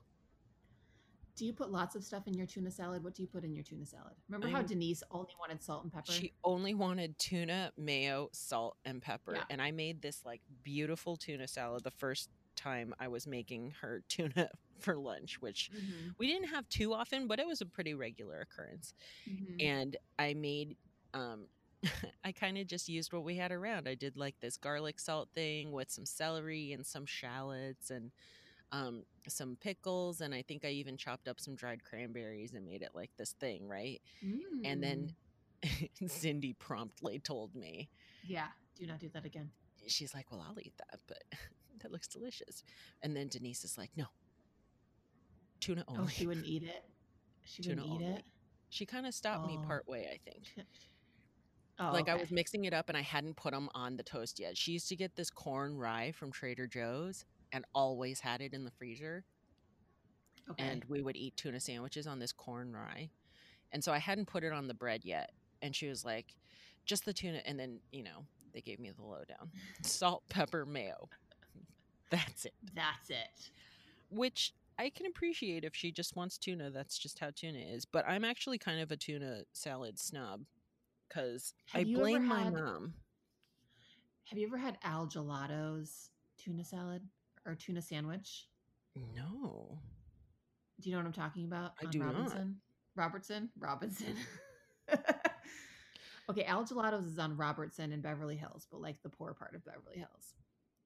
Do 1.35 1.45
you 1.45 1.51
put 1.53 1.69
lots 1.71 1.95
of 1.95 2.03
stuff 2.03 2.27
in 2.27 2.33
your 2.33 2.47
tuna 2.47 2.71
salad? 2.71 3.03
What 3.03 3.13
do 3.13 3.21
you 3.21 3.27
put 3.27 3.43
in 3.43 3.53
your 3.53 3.63
tuna 3.63 3.85
salad? 3.85 4.13
Remember 4.29 4.47
how 4.47 4.57
I'm- 4.57 4.65
Denise 4.67 5.03
only 5.11 5.33
wanted 5.37 5.61
salt 5.61 5.83
and 5.83 5.91
pepper? 5.91 6.11
She 6.11 6.33
only 6.43 6.73
wanted 6.73 7.17
tuna, 7.19 7.73
mayo, 7.77 8.29
salt, 8.31 8.77
and 8.85 9.01
pepper. 9.01 9.35
Yeah. 9.35 9.43
And 9.49 9.61
I 9.61 9.71
made 9.71 10.01
this 10.01 10.23
like 10.25 10.41
beautiful 10.63 11.17
tuna 11.17 11.47
salad 11.47 11.83
the 11.83 11.91
first 11.91 12.29
time 12.55 12.95
I 12.99 13.09
was 13.09 13.27
making 13.27 13.71
her 13.81 14.01
tuna 14.09 14.49
for 14.79 14.95
lunch, 14.95 15.41
which 15.41 15.71
Mhm, 15.73 16.15
we 16.17 16.27
didn't 16.27 16.47
have 16.49 16.67
too 16.69 16.93
often, 16.93 17.27
but 17.27 17.39
it 17.39 17.47
was 17.47 17.59
a 17.61 17.65
pretty 17.65 17.93
regular 17.93 18.39
occurrence. 18.41 18.93
mhm. 19.27 19.61
And 19.61 19.97
I 20.17 20.33
made, 20.35 20.77
um, 21.13 21.47
I 22.23 22.31
kind 22.31 22.57
of 22.57 22.65
just 22.67 22.87
used 22.87 23.11
what 23.11 23.23
we 23.25 23.35
had 23.35 23.51
around. 23.51 23.87
I 23.89 23.95
did 23.95 24.15
like 24.15 24.39
this 24.39 24.55
garlic 24.57 24.99
salt 25.01 25.29
thing 25.35 25.71
with 25.73 25.91
some 25.91 26.05
celery 26.05 26.71
and 26.71 26.85
some 26.85 27.05
shallots 27.05 27.91
and 27.91 28.11
um, 28.71 29.03
some 29.27 29.57
pickles. 29.61 30.21
And 30.21 30.33
I 30.33 30.41
think 30.41 30.65
I 30.65 30.69
even 30.69 30.97
chopped 30.97 31.27
up 31.27 31.39
some 31.39 31.55
dried 31.55 31.83
cranberries 31.83 32.53
and 32.53 32.65
made 32.65 32.81
it 32.81 32.91
like 32.93 33.11
this 33.17 33.33
thing, 33.39 33.67
right? 33.67 34.01
And 34.63 34.81
then 34.83 35.13
Cindy 36.07 36.53
promptly 36.53 37.19
told 37.19 37.55
me, 37.55 37.89
Mm, 38.25 38.29
yeah, 38.29 38.47
do 38.77 38.87
not 38.87 38.99
do 38.99 39.09
that 39.13 39.23
again. 39.25 39.51
she's 39.87 40.13
like, 40.13 40.31
Well, 40.31 40.43
I'll 40.47 40.59
eat 40.59 40.73
that, 40.77 40.99
but 41.07 41.23
that 41.81 41.91
looks 41.91 42.07
delicious. 42.07 42.63
And 43.03 43.15
then 43.15 43.27
Denise 43.27 43.63
is 43.63 43.77
like, 43.77 43.91
No, 43.95 44.05
tuna 45.59 45.83
only. 45.87 46.03
Oh, 46.03 46.07
she 46.07 46.27
wouldn't 46.27 46.45
eat 46.47 46.63
it. 46.63 46.83
She 47.43 47.61
Tuna 47.63 47.81
wouldn't 47.83 48.01
eat 48.01 48.05
only. 48.05 48.17
it. 48.19 48.23
She 48.69 48.85
kind 48.85 49.05
of 49.05 49.13
stopped 49.13 49.47
me 49.47 49.57
Oh. 49.61 49.65
part 49.67 49.87
way, 49.87 50.07
I 50.11 50.17
think. 50.29 50.43
Oh, 51.79 51.91
like 51.93 52.07
I 52.09 52.15
was 52.15 52.31
mixing 52.31 52.65
it 52.65 52.73
up 52.73 52.87
and 52.89 52.97
I 52.97 53.01
hadn't 53.01 53.35
put 53.35 53.51
them 53.53 53.69
on 53.75 53.97
the 53.97 54.03
toast 54.03 54.39
yet. 54.39 54.57
She 54.57 54.71
used 54.71 54.87
to 54.89 54.95
get 54.95 55.15
this 55.15 55.29
corn 55.29 55.77
rye 55.77 56.11
from 56.13 56.31
Trader 56.31 56.67
Joe's 56.67 57.25
and 57.51 57.65
always 57.73 58.19
had 58.19 58.41
it 58.41 58.53
in 58.53 58.63
the 58.65 58.71
freezer. 58.71 59.23
okay. 60.51 60.63
And 60.63 60.83
we 60.85 61.01
would 61.01 61.15
eat 61.15 61.35
tuna 61.37 61.59
sandwiches 61.59 62.07
on 62.07 62.19
this 62.19 62.31
corn 62.31 62.73
rye. 62.73 63.09
And 63.71 63.83
so 63.83 63.91
I 63.91 63.97
hadn't 63.97 64.27
put 64.27 64.43
it 64.43 64.53
on 64.53 64.67
the 64.67 64.73
bread 64.73 65.01
yet. 65.03 65.31
And 65.61 65.75
she 65.75 65.87
was 65.87 66.05
like, 66.05 66.35
just 66.85 67.05
the 67.05 67.13
tuna. 67.13 67.39
And 67.45 67.59
then, 67.59 67.79
you 67.91 68.03
know, 68.03 68.25
they 68.53 68.61
gave 68.61 68.79
me 68.79 68.91
the 68.91 69.03
lowdown 69.03 69.51
salt, 69.81 70.23
pepper, 70.29 70.65
mayo. 70.65 71.09
That's 72.09 72.45
it. 72.45 72.53
That's 72.73 73.09
it. 73.09 73.49
Which 74.09 74.53
I 74.77 74.89
can 74.89 75.05
appreciate 75.07 75.63
if 75.63 75.75
she 75.75 75.91
just 75.91 76.15
wants 76.15 76.37
tuna. 76.37 76.69
That's 76.69 76.97
just 76.97 77.19
how 77.19 77.31
tuna 77.35 77.59
is. 77.59 77.85
But 77.85 78.05
I'm 78.07 78.23
actually 78.23 78.57
kind 78.57 78.79
of 78.79 78.91
a 78.91 78.97
tuna 78.97 79.43
salad 79.53 79.97
snob 79.99 80.41
because 81.09 81.53
I 81.73 81.83
blame 81.83 82.25
my 82.25 82.43
had- 82.43 82.53
mom. 82.53 82.93
Have 84.25 84.39
you 84.39 84.47
ever 84.47 84.57
had 84.57 84.77
Al 84.83 85.05
Gelato's 85.05 86.09
tuna 86.37 86.63
salad 86.63 87.03
or 87.45 87.55
tuna 87.55 87.81
sandwich? 87.81 88.47
No. 89.15 89.79
Do 90.81 90.89
you 90.89 90.95
know 90.95 90.99
what 90.99 91.07
I'm 91.07 91.13
talking 91.13 91.45
about? 91.45 91.73
I 91.81 91.85
on 91.85 91.91
do 91.91 91.99
not. 91.99 92.13
Robinson? 92.13 92.55
Robertson? 92.95 93.49
Robinson. 93.59 94.15
okay, 96.29 96.43
Al 96.43 96.65
Gelato's 96.65 97.05
is 97.05 97.19
on 97.19 97.37
Robertson 97.37 97.91
in 97.91 98.01
Beverly 98.01 98.35
Hills, 98.35 98.67
but 98.71 98.81
like 98.81 99.01
the 99.03 99.09
poor 99.09 99.33
part 99.33 99.55
of 99.55 99.65
Beverly 99.65 99.97
Hills. 99.97 100.33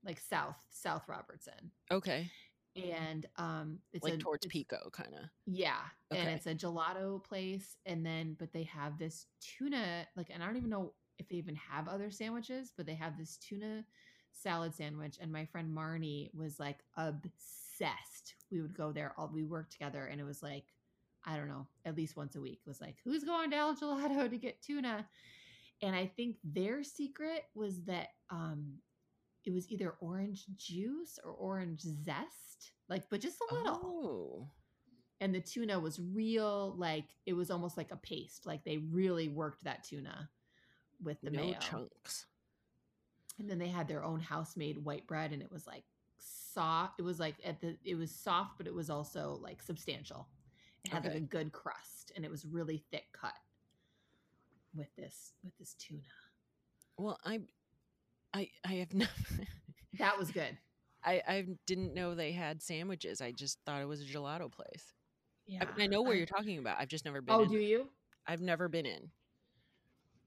Like 0.03 0.19
South, 0.19 0.55
South 0.69 1.03
Robertson. 1.07 1.71
Okay. 1.91 2.29
And 2.75 3.25
um 3.37 3.79
it's 3.91 4.03
like 4.03 4.13
a, 4.13 4.17
towards 4.17 4.45
it's- 4.45 4.53
Pico, 4.53 4.89
kind 4.91 5.13
of. 5.13 5.29
Yeah. 5.45 5.81
And 6.11 6.29
it's 6.29 6.45
a 6.45 6.55
gelato 6.55 7.23
place. 7.23 7.77
And 7.85 8.05
then 8.05 8.35
but 8.39 8.53
they 8.53 8.63
have 8.63 8.97
this 8.97 9.25
tuna, 9.41 10.07
like 10.15 10.27
and 10.33 10.41
I 10.41 10.45
don't 10.45 10.57
even 10.57 10.69
know 10.69 10.93
if 11.17 11.27
they 11.27 11.35
even 11.35 11.55
have 11.55 11.87
other 11.87 12.09
sandwiches, 12.11 12.71
but 12.77 12.85
they 12.85 12.95
have 12.95 13.17
this 13.17 13.37
tuna 13.37 13.83
salad 14.31 14.75
sandwich. 14.75 15.17
And 15.19 15.31
my 15.31 15.45
friend 15.45 15.75
Marnie 15.75 16.33
was 16.33 16.59
like 16.59 16.79
obsessed. 16.97 18.35
We 18.51 18.61
would 18.61 18.75
go 18.75 18.91
there 18.91 19.13
all 19.17 19.29
we 19.33 19.43
worked 19.43 19.71
together 19.71 20.05
and 20.05 20.19
it 20.19 20.25
was 20.25 20.41
like, 20.43 20.65
I 21.25 21.35
don't 21.35 21.49
know, 21.49 21.67
at 21.85 21.97
least 21.97 22.17
once 22.17 22.35
a 22.35 22.41
week. 22.41 22.61
It 22.65 22.69
was 22.69 22.81
like, 22.81 22.95
who's 23.03 23.23
going 23.23 23.51
to 23.51 23.57
El 23.57 23.75
Gelato 23.75 24.29
to 24.29 24.37
get 24.37 24.61
tuna? 24.61 25.07
And 25.81 25.95
I 25.95 26.07
think 26.07 26.37
their 26.43 26.83
secret 26.83 27.43
was 27.55 27.83
that 27.83 28.09
um 28.29 28.79
it 29.45 29.53
was 29.53 29.69
either 29.71 29.95
orange 30.01 30.45
juice 30.57 31.17
or 31.23 31.31
orange 31.31 31.81
zest, 31.81 32.73
like, 32.89 33.09
but 33.09 33.21
just 33.21 33.37
a 33.49 33.55
little. 33.55 33.79
Oh. 33.83 34.47
And 35.21 35.33
the 35.35 35.41
tuna 35.41 35.79
was 35.79 35.99
real, 35.99 36.75
like 36.77 37.05
it 37.25 37.33
was 37.33 37.51
almost 37.51 37.77
like 37.77 37.91
a 37.91 37.97
paste. 37.97 38.45
Like 38.45 38.63
they 38.63 38.77
really 38.77 39.27
worked 39.27 39.63
that 39.63 39.83
tuna 39.83 40.29
with 41.03 41.19
the 41.21 41.29
no 41.29 41.41
mayo. 41.41 41.57
chunks. 41.59 42.25
And 43.39 43.49
then 43.49 43.57
they 43.57 43.69
had 43.69 43.87
their 43.87 44.03
own 44.03 44.19
house 44.19 44.57
made 44.57 44.77
white 44.83 45.07
bread, 45.07 45.31
and 45.31 45.41
it 45.41 45.51
was 45.51 45.65
like 45.65 45.83
soft. 46.17 46.99
It 46.99 47.03
was 47.03 47.19
like 47.19 47.35
at 47.43 47.61
the 47.61 47.77
it 47.83 47.95
was 47.95 48.11
soft, 48.11 48.57
but 48.57 48.67
it 48.67 48.73
was 48.73 48.89
also 48.89 49.39
like 49.41 49.61
substantial. 49.61 50.27
It 50.85 50.91
had 50.91 51.05
like 51.05 51.15
a 51.15 51.19
good 51.19 51.51
crust, 51.51 52.11
and 52.15 52.25
it 52.25 52.31
was 52.31 52.45
really 52.45 52.83
thick 52.91 53.05
cut 53.13 53.33
with 54.75 54.93
this 54.95 55.33
with 55.43 55.57
this 55.57 55.73
tuna. 55.75 56.01
Well, 56.97 57.17
I, 57.23 57.39
I, 58.33 58.49
I 58.65 58.73
have 58.75 58.93
never. 58.93 59.11
That 59.97 60.19
was 60.19 60.29
good. 60.29 60.55
I, 61.03 61.21
I 61.27 61.45
didn't 61.65 61.95
know 61.95 62.13
they 62.13 62.31
had 62.31 62.61
sandwiches. 62.61 63.21
I 63.21 63.31
just 63.31 63.57
thought 63.65 63.81
it 63.81 63.87
was 63.87 64.01
a 64.01 64.05
gelato 64.05 64.51
place. 64.51 64.93
Yeah, 65.47 65.63
I, 65.63 65.65
mean, 65.65 65.81
I 65.81 65.87
know 65.87 66.03
where 66.03 66.13
you're 66.13 66.27
talking 66.27 66.59
about. 66.59 66.77
I've 66.79 66.87
just 66.89 67.05
never 67.05 67.21
been. 67.21 67.35
Oh, 67.35 67.43
do 67.43 67.57
you? 67.57 67.87
I've 68.27 68.41
never 68.41 68.69
been 68.69 68.85
in. 68.85 69.09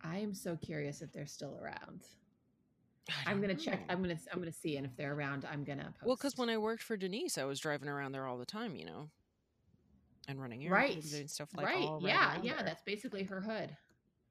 I 0.02 0.18
am 0.18 0.34
so 0.34 0.56
curious 0.56 1.00
if 1.00 1.12
they're 1.12 1.26
still 1.26 1.56
around. 1.62 2.00
I'm 3.26 3.40
gonna 3.40 3.54
check. 3.54 3.80
I'm 3.88 4.00
gonna 4.02 4.18
I'm 4.32 4.38
gonna 4.38 4.52
see, 4.52 4.76
and 4.76 4.86
if 4.86 4.96
they're 4.96 5.12
around, 5.14 5.44
I'm 5.50 5.64
gonna 5.64 5.84
post. 5.98 6.06
Well, 6.06 6.16
because 6.16 6.36
when 6.36 6.48
I 6.48 6.58
worked 6.58 6.82
for 6.82 6.96
Denise, 6.96 7.36
I 7.38 7.44
was 7.44 7.58
driving 7.60 7.88
around 7.88 8.12
there 8.12 8.26
all 8.26 8.38
the 8.38 8.46
time, 8.46 8.76
you 8.76 8.84
know, 8.86 9.08
and 10.28 10.40
running 10.40 10.64
errands 10.64 10.94
Right. 10.94 11.02
and 11.02 11.10
doing 11.12 11.28
stuff 11.28 11.48
like 11.56 11.66
right, 11.66 11.82
all 11.82 11.94
right 12.00 12.08
yeah, 12.08 12.38
yeah, 12.42 12.54
there. 12.56 12.64
that's 12.66 12.82
basically 12.84 13.24
her 13.24 13.40
hood. 13.40 13.76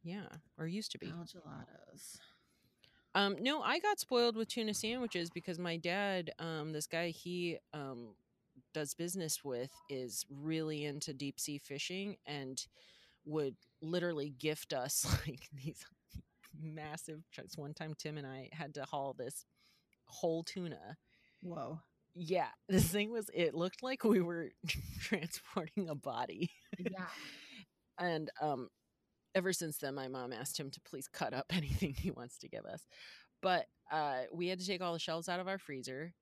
yeah, 0.03 0.27
or 0.57 0.68
used 0.68 0.91
to 0.93 0.98
be. 0.99 1.07
Al 1.07 1.26
gelatos. 1.26 2.18
Um, 3.14 3.35
no, 3.41 3.61
I 3.61 3.80
got 3.80 3.99
spoiled 3.99 4.38
with 4.38 4.48
tuna 4.48 4.73
sandwiches 4.73 5.30
because 5.30 5.60
my 5.60 5.76
dad, 5.76 6.31
um, 6.39 6.72
this 6.72 6.88
guy 6.88 7.10
he 7.10 7.57
um 7.73 8.15
does 8.73 8.93
business 8.93 9.43
with, 9.43 9.69
is 9.89 10.26
really 10.30 10.85
into 10.85 11.14
deep 11.14 11.39
sea 11.41 11.57
fishing 11.57 12.15
and 12.26 12.65
would 13.26 13.56
literally 13.81 14.30
gift 14.39 14.72
us 14.72 15.06
like 15.27 15.49
these 15.53 15.84
massive 16.60 17.22
chunks. 17.32 17.57
One 17.57 17.73
time, 17.73 17.94
Tim 17.98 18.18
and 18.18 18.28
I 18.28 18.49
had 18.52 18.73
to 18.76 18.84
haul 18.84 19.14
this 19.18 19.45
whole 20.06 20.44
tuna. 20.44 20.98
Whoa. 21.41 21.80
Yeah, 22.15 22.49
this 22.69 22.88
thing 22.88 23.11
was. 23.11 23.30
It 23.34 23.53
looked 23.56 23.84
like 23.84 24.03
we 24.03 24.22
were 24.22 24.52
transporting 24.99 25.90
a 25.90 25.95
body. 25.95 26.52
Yeah. 26.78 27.06
and 27.99 28.30
um 28.41 28.68
ever 29.36 29.53
since 29.53 29.78
then 29.78 29.95
my 29.95 30.07
mom 30.07 30.34
asked 30.34 30.60
him 30.60 30.69
to 30.72 30.82
please 30.82 31.07
cut 31.07 31.34
up 31.34 31.45
anything 31.52 31.94
he 31.94 32.11
wants 32.11 32.38
to 32.40 32.49
give 32.49 32.65
us 32.65 32.86
but 33.41 33.65
uh 33.91 34.22
we 34.34 34.48
had 34.48 34.60
to 34.60 34.65
take 34.65 34.82
all 34.82 34.94
the 34.94 34.99
shelves 34.99 35.30
out 35.30 35.40
of 35.40 35.48
our 35.48 35.57
freezer 35.57 36.14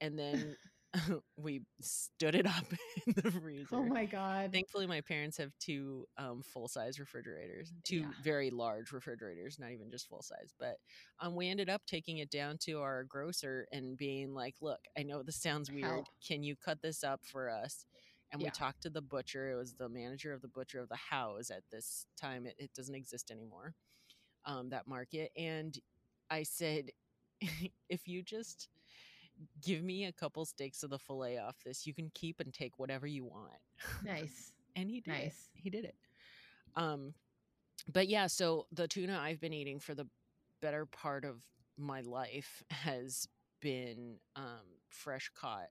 and 0.00 0.18
then 0.18 0.56
we 1.36 1.62
stood 1.80 2.34
it 2.34 2.46
up 2.46 2.64
in 3.06 3.14
the 3.16 3.30
freezer. 3.30 3.68
Oh 3.76 3.82
my 3.84 4.04
god. 4.04 4.52
thankfully 4.52 4.86
my 4.86 5.00
parents 5.00 5.36
have 5.38 5.52
two 5.58 6.06
um 6.18 6.42
full 6.42 6.68
size 6.68 6.98
refrigerators 7.00 7.72
two 7.84 8.00
Yeah. 8.00 8.06
very 8.22 8.50
large 8.50 8.92
refrigerators 8.92 9.58
not 9.58 9.70
even 9.70 9.90
just 9.90 10.08
full 10.08 10.22
size 10.22 10.52
but 10.58 10.76
um 11.20 11.34
we 11.34 11.48
ended 11.48 11.68
up 11.70 11.82
taking 11.86 12.18
it 12.18 12.30
down 12.30 12.58
to 12.62 12.80
our 12.80 13.04
grocer 13.04 13.66
and 13.72 13.96
being 13.96 14.34
like 14.34 14.56
look 14.60 14.80
i 14.98 15.02
know 15.02 15.22
this 15.22 15.36
sounds 15.40 15.70
weird. 15.70 15.84
Help. 15.86 16.06
can 16.26 16.42
you 16.42 16.54
cut 16.56 16.80
this 16.82 17.02
up 17.04 17.20
for 17.24 17.48
us? 17.50 17.86
And 18.32 18.40
we 18.40 18.48
talked 18.50 18.82
to 18.82 18.90
the 18.90 19.02
butcher. 19.02 19.50
It 19.50 19.56
was 19.56 19.74
the 19.74 19.90
manager 19.90 20.32
of 20.32 20.40
the 20.40 20.48
butcher 20.48 20.80
of 20.80 20.88
the 20.88 20.96
house 20.96 21.50
at 21.50 21.64
this 21.70 22.06
time. 22.18 22.46
It, 22.46 22.54
it 22.58 22.70
doesn't 22.74 22.94
exist 22.94 23.30
anymore 23.30 23.74
um 24.44 24.70
that 24.70 24.86
market. 24.88 25.30
And 25.36 25.78
i 26.30 26.42
said 26.42 26.90
if 27.88 28.06
you 28.06 28.22
just 28.22 28.68
give 29.62 29.82
me 29.82 30.04
a 30.06 30.12
couple 30.12 30.44
steaks 30.44 30.82
of 30.82 30.90
the 30.90 30.98
fillet 30.98 31.38
off 31.38 31.56
this 31.64 31.86
you 31.86 31.94
can 31.94 32.10
keep 32.14 32.40
and 32.40 32.52
take 32.52 32.78
whatever 32.78 33.06
you 33.06 33.24
want 33.24 33.50
Nice. 34.04 34.52
and 34.76 34.90
he 34.90 35.00
did 35.00 35.10
it. 35.12 35.22
Nice. 35.24 35.48
he 35.54 35.70
did 35.70 35.84
it 35.84 35.96
um 36.76 37.14
but 37.92 38.08
yeah 38.08 38.26
so 38.26 38.66
the 38.72 38.86
tuna 38.88 39.18
i've 39.20 39.40
been 39.40 39.52
eating 39.52 39.78
for 39.80 39.94
the 39.94 40.06
better 40.60 40.86
part 40.86 41.24
of 41.24 41.36
my 41.78 42.00
life 42.02 42.62
has 42.70 43.26
been 43.60 44.16
um 44.36 44.60
fresh 44.90 45.30
caught 45.34 45.68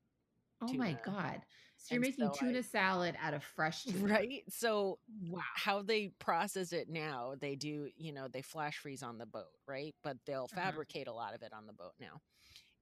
Oh 0.63 0.73
my 0.73 0.95
god. 1.03 1.41
So 1.77 1.95
you're 1.95 1.95
And 1.95 2.01
making 2.01 2.25
so 2.25 2.33
I- 2.33 2.37
tuna 2.45 2.61
salad 2.61 3.15
out 3.19 3.33
of 3.33 3.43
fresh 3.43 3.83
tuna. 3.85 4.13
right 4.13 4.43
so 4.47 4.99
Wow. 5.27 5.41
how 5.55 5.81
they 5.81 6.09
process 6.19 6.71
it 6.71 6.87
now 6.87 7.33
they 7.39 7.55
do 7.55 7.89
you 7.97 8.13
know 8.13 8.27
they 8.27 8.43
flash 8.43 8.77
freeze 8.77 9.01
on 9.01 9.17
the 9.17 9.25
boat 9.25 9.47
right 9.67 9.95
but 10.03 10.17
they'll 10.27 10.43
Uh-huh. 10.53 10.61
fabricate 10.61 11.07
a 11.07 11.13
lot 11.13 11.33
of 11.33 11.41
it 11.41 11.51
on 11.51 11.65
the 11.65 11.73
boat 11.73 11.93
now 11.99 12.21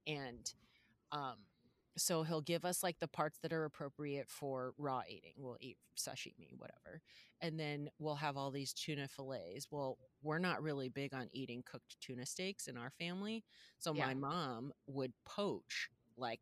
and 0.06 0.52
um 1.12 1.36
so 1.96 2.22
he'll 2.22 2.40
give 2.40 2.64
us 2.64 2.82
like 2.82 2.98
the 3.00 3.08
parts 3.08 3.38
that 3.42 3.52
are 3.52 3.64
appropriate 3.64 4.28
for 4.28 4.72
raw 4.78 5.02
eating 5.08 5.32
we'll 5.36 5.56
eat 5.60 5.76
sashimi 5.96 6.56
whatever 6.56 7.00
and 7.40 7.58
then 7.58 7.88
we'll 7.98 8.14
have 8.14 8.36
all 8.36 8.50
these 8.50 8.72
tuna 8.72 9.08
fillets 9.08 9.66
well 9.70 9.98
we're 10.22 10.38
not 10.38 10.62
really 10.62 10.88
big 10.88 11.12
on 11.14 11.28
eating 11.32 11.62
cooked 11.64 11.96
tuna 12.00 12.24
steaks 12.24 12.66
in 12.68 12.76
our 12.76 12.90
family 12.90 13.44
so 13.78 13.92
Yeah. 13.92 14.06
my 14.06 14.14
mom 14.14 14.72
would 14.86 15.12
poach 15.24 15.88
like 16.16 16.40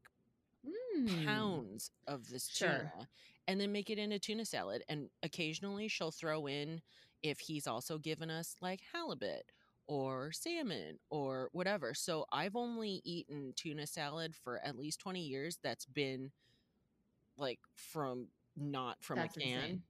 Mm. 0.67 1.07
pounds 1.25 1.91
of 2.07 2.29
this 2.29 2.49
Sure. 2.49 2.93
tuna 2.93 3.09
and 3.47 3.61
then 3.61 3.73
make 3.73 3.91
it 3.91 3.99
into 3.99 4.19
tuna 4.19 4.45
salad. 4.45 4.83
And 4.89 5.09
occasionally 5.23 5.89
she'll 5.89 6.11
throw 6.11 6.47
in 6.47 6.83
if 7.23 7.39
he's 7.41 7.67
also 7.67 7.99
given 7.99 8.31
us 8.31 8.57
like 8.61 8.81
halibut 8.93 9.45
or 9.89 10.31
salmon 10.33 10.99
or 11.11 11.49
whatever. 11.53 11.95
So 11.95 12.27
I've 12.31 12.55
only 12.57 13.01
eaten 13.05 13.53
tuna 13.57 13.87
salad 13.87 14.35
for 14.37 14.61
at 14.65 14.79
least 14.79 15.01
20 15.01 15.21
years. 15.21 15.59
That's 15.63 15.87
been 15.87 16.31
like 17.37 17.59
from 17.75 18.29
not 18.57 18.97
from 19.03 19.17
That's 19.19 19.37
a 19.37 19.41
can. 19.41 19.49
insane. 19.55 19.83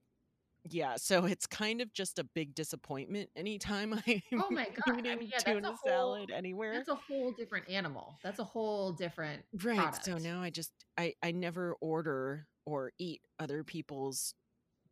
Yeah, 0.69 0.95
so 0.97 1.23
it's 1.25 1.47
kind 1.47 1.79
of 1.81 1.93
just 1.93 2.19
a 2.19 2.23
big 2.23 2.53
disappointment 2.53 3.29
anytime 3.35 3.93
I'm 4.07 4.21
Oh 4.33 4.47
my 4.51 4.65
God, 4.85 4.95
I 4.95 4.99
eating 4.99 5.19
mean, 5.19 5.29
yeah, 5.31 5.37
tuna 5.39 5.67
whole- 5.69 5.77
salad 5.85 6.31
anywhere. 6.31 6.73
That's 6.73 6.89
a 6.89 6.95
whole 6.95 7.31
different 7.31 7.69
animal. 7.69 8.17
That's 8.23 8.39
a 8.39 8.43
whole 8.43 8.91
different 8.91 9.43
right 9.63 9.95
so 10.03 10.17
now 10.17 10.41
i 10.41 10.49
just 10.49 10.71
i 10.97 11.13
i 11.23 11.31
never 11.31 11.75
order 11.81 12.45
or 12.65 12.91
eat 12.99 13.21
other 13.39 13.63
people's 13.63 14.33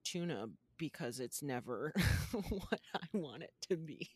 tuna 0.03 0.47
because 0.77 1.19
it's 1.19 1.43
never 1.43 1.93
what 2.49 2.79
i 2.95 3.05
want 3.13 3.43
it 3.43 3.51
to 3.69 3.75
be 3.75 4.09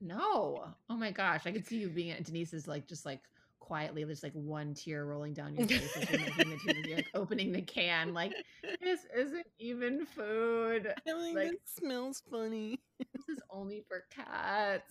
No. 0.00 0.64
Oh 0.88 0.96
my 0.96 1.10
gosh. 1.10 1.42
I 1.46 1.52
could 1.52 1.66
see 1.66 1.78
you 1.78 1.88
being 1.88 2.10
at 2.10 2.24
Denise's 2.24 2.66
like 2.66 2.86
just 2.86 3.04
like 3.04 3.20
quietly, 3.58 4.02
there's 4.04 4.22
like 4.22 4.32
one 4.32 4.74
tear 4.74 5.04
rolling 5.04 5.32
down 5.34 5.54
your 5.54 5.66
face 5.68 5.96
as 5.96 6.10
you're 6.10 6.20
making 6.20 6.50
the 6.50 6.56
tuna. 6.56 6.88
You're 6.88 6.96
like 6.96 7.10
opening 7.14 7.52
the 7.52 7.62
can, 7.62 8.14
like, 8.14 8.32
this 8.80 9.00
isn't 9.16 9.46
even 9.58 10.06
food. 10.06 10.92
Like, 11.06 11.34
Like- 11.34 11.52
it 11.52 11.60
smells 11.66 12.22
funny 12.30 12.80
This 12.98 13.28
is 13.28 13.42
only 13.50 13.84
for 13.86 14.04
cats. 14.10 14.90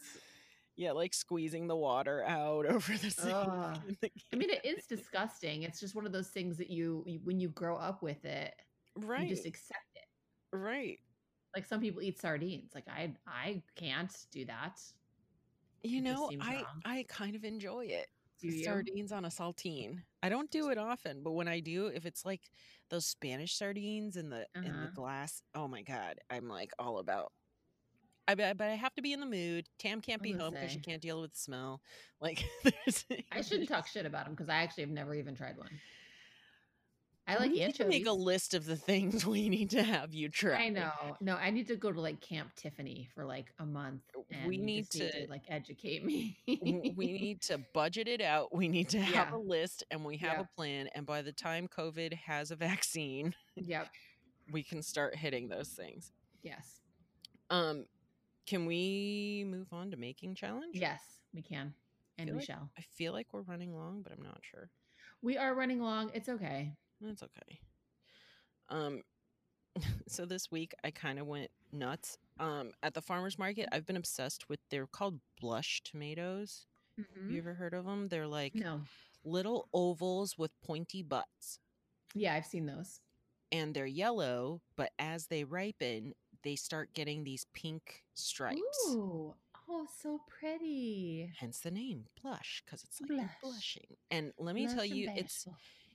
yeah 0.77 0.91
like 0.93 1.13
squeezing 1.13 1.67
the 1.67 1.75
water 1.75 2.23
out 2.23 2.65
over 2.69 2.93
the 2.93 3.09
sink 3.09 3.27
in 3.87 3.97
the 4.01 4.11
I 4.31 4.35
mean, 4.37 4.49
it 4.51 4.63
is 4.63 4.85
disgusting. 4.85 5.63
It's 5.63 5.79
just 5.79 5.95
one 5.95 6.05
of 6.05 6.11
those 6.13 6.27
things 6.29 6.55
that 6.57 6.69
you, 6.69 7.03
you 7.07 7.19
when 7.23 7.39
you 7.39 7.49
grow 7.49 7.75
up 7.75 8.01
with 8.01 8.23
it, 8.23 8.53
right 8.95 9.23
you 9.27 9.35
just 9.35 9.45
accept 9.47 9.79
it. 9.95 10.55
right 10.55 10.99
Like 11.55 11.65
some 11.65 11.81
people 11.81 12.01
eat 12.01 12.17
sardines. 12.21 12.71
Like 12.75 12.87
I, 12.87 13.13
I 13.27 13.61
can't 13.75 14.15
do 14.31 14.45
that. 14.45 14.79
You 15.83 16.01
know 16.01 16.31
i 16.41 16.55
wrong. 16.55 16.81
i 16.85 17.05
kind 17.07 17.35
of 17.35 17.43
enjoy 17.43 17.85
it 17.85 18.07
sardines 18.63 19.11
on 19.11 19.25
a 19.25 19.29
saltine. 19.29 20.03
I 20.23 20.29
don't 20.29 20.49
do 20.51 20.69
it 20.69 20.77
often, 20.77 21.23
but 21.23 21.31
when 21.31 21.47
I 21.47 21.59
do, 21.59 21.87
if 21.87 22.05
it's 22.05 22.25
like 22.25 22.49
those 22.89 23.05
Spanish 23.05 23.55
sardines 23.55 24.17
in 24.17 24.29
the 24.29 24.47
in 24.63 24.79
the 24.81 24.87
Uh-huh. 24.87 24.91
glass, 24.93 25.41
oh 25.55 25.67
my 25.67 25.81
god, 25.81 26.19
I'm 26.29 26.47
like 26.47 26.71
all 26.79 26.99
about. 26.99 27.31
I 28.27 28.35
but 28.35 28.61
I 28.61 28.75
have 28.75 28.93
to 28.95 29.01
be 29.01 29.13
in 29.13 29.19
the 29.19 29.25
mood. 29.25 29.67
Tam 29.79 30.01
can't 30.01 30.21
be 30.21 30.33
home 30.33 30.51
because 30.53 30.71
she 30.71 30.79
can't 30.79 31.01
deal 31.01 31.21
with 31.21 31.33
the 31.33 31.39
smell. 31.39 31.81
Like, 32.21 32.43
there's, 32.63 33.05
I 33.31 33.41
shouldn't 33.41 33.69
talk 33.69 33.87
shit 33.87 34.05
about 34.05 34.25
them 34.25 34.33
because 34.35 34.49
I 34.49 34.57
actually 34.57 34.83
have 34.83 34.91
never 34.91 35.15
even 35.15 35.35
tried 35.35 35.57
one. 35.57 35.79
I 37.29 37.37
like 37.39 37.51
we 37.51 37.59
need 37.59 37.59
to 37.59 37.65
anchovies. 37.83 37.89
make 37.89 38.07
a 38.07 38.11
list 38.11 38.53
of 38.53 38.65
the 38.65 38.75
things 38.75 39.25
we 39.25 39.49
need 39.49 39.69
to 39.71 39.83
have 39.83 40.13
you 40.13 40.29
try. 40.29 40.55
I 40.65 40.69
know. 40.69 40.91
No, 41.21 41.35
I 41.35 41.49
need 41.51 41.67
to 41.67 41.75
go 41.75 41.91
to 41.91 42.01
like 42.01 42.19
Camp 42.21 42.53
Tiffany 42.55 43.07
for 43.13 43.23
like 43.25 43.53
a 43.59 43.65
month. 43.65 44.01
And 44.31 44.47
We 44.47 44.57
need 44.57 44.89
just 44.91 45.13
to- 45.13 45.27
like 45.29 45.43
educate 45.49 46.03
me. 46.03 46.37
We 46.47 46.91
need 47.19 47.41
to 47.43 47.59
budget 47.73 48.07
it 48.07 48.21
out. 48.21 48.53
We 48.55 48.67
need 48.67 48.89
to 48.89 48.99
have 49.01 49.29
Yeah. 49.29 49.35
a 49.35 49.37
list, 49.37 49.83
and 49.91 50.03
we 50.03 50.17
have 50.17 50.39
a 50.39 50.49
plan. 50.55 50.89
And 50.95 51.05
by 51.05 51.21
the 51.21 51.31
time 51.31 51.67
COVID 51.67 52.13
has 52.13 52.51
a 52.51 52.55
vaccine, 52.55 53.33
yep. 53.55 53.87
we 54.51 54.63
can 54.63 54.81
start 54.81 55.15
hitting 55.15 55.47
those 55.49 55.69
things. 55.69 56.11
Yes. 56.43 56.81
Um, 57.49 57.85
can 58.45 58.65
we 58.65 59.45
move 59.47 59.67
on 59.71 59.91
to 59.91 59.97
making 59.97 60.35
challenge? 60.35 60.75
Yes, 60.75 61.01
we 61.33 61.41
can. 61.41 61.73
And 62.17 62.29
we 62.29 62.35
like- 62.37 62.45
shall. 62.45 62.69
I 62.77 62.81
feel 62.95 63.13
like 63.13 63.27
we're 63.31 63.41
running 63.41 63.75
long, 63.75 64.01
but 64.01 64.11
I'm 64.11 64.23
not 64.23 64.39
sure. 64.41 64.69
We 65.21 65.37
are 65.37 65.53
running 65.53 65.81
long. 65.81 66.11
It's 66.13 66.29
okay. 66.29 66.73
That's 67.01 67.23
okay. 67.23 67.59
Um, 68.69 69.01
so 70.07 70.25
this 70.25 70.51
week 70.51 70.73
I 70.83 70.91
kind 70.91 71.19
of 71.19 71.27
went 71.27 71.49
nuts. 71.71 72.17
Um, 72.39 72.71
at 72.83 72.93
the 72.93 73.01
farmers 73.01 73.37
market, 73.37 73.67
I've 73.71 73.85
been 73.85 73.97
obsessed 73.97 74.47
with. 74.49 74.59
They're 74.69 74.87
called 74.87 75.19
blush 75.39 75.81
tomatoes. 75.83 76.65
Have 76.97 77.31
you 77.31 77.37
ever 77.39 77.53
heard 77.53 77.73
of 77.73 77.85
them? 77.85 78.09
They're 78.09 78.27
like 78.27 78.55
No. 78.55 78.81
little 79.23 79.69
ovals 79.73 80.37
with 80.37 80.51
pointy 80.61 81.01
butts. 81.01 81.59
Yeah, 82.13 82.33
I've 82.33 82.45
seen 82.45 82.65
those. 82.65 82.99
And 83.51 83.73
they're 83.73 83.85
yellow, 83.85 84.61
but 84.75 84.91
as 84.99 85.27
they 85.27 85.43
ripen, 85.45 86.13
they 86.43 86.55
start 86.55 86.93
getting 86.93 87.23
these 87.23 87.45
pink 87.53 88.03
stripes. 88.15 88.59
Ooh. 88.89 89.33
Oh, 89.69 89.85
so 90.01 90.19
pretty. 90.27 91.31
Hence 91.37 91.59
the 91.59 91.71
name 91.71 92.05
blush, 92.21 92.63
because 92.65 92.83
it's 92.83 92.99
like 93.01 93.09
Blush. 93.09 93.29
blushing. 93.41 93.97
And 94.11 94.33
let 94.37 94.55
me 94.55 94.65
tell 94.67 94.77
Blush 94.77 94.89
and 94.89 94.99
you, 94.99 95.09
it's 95.15 95.47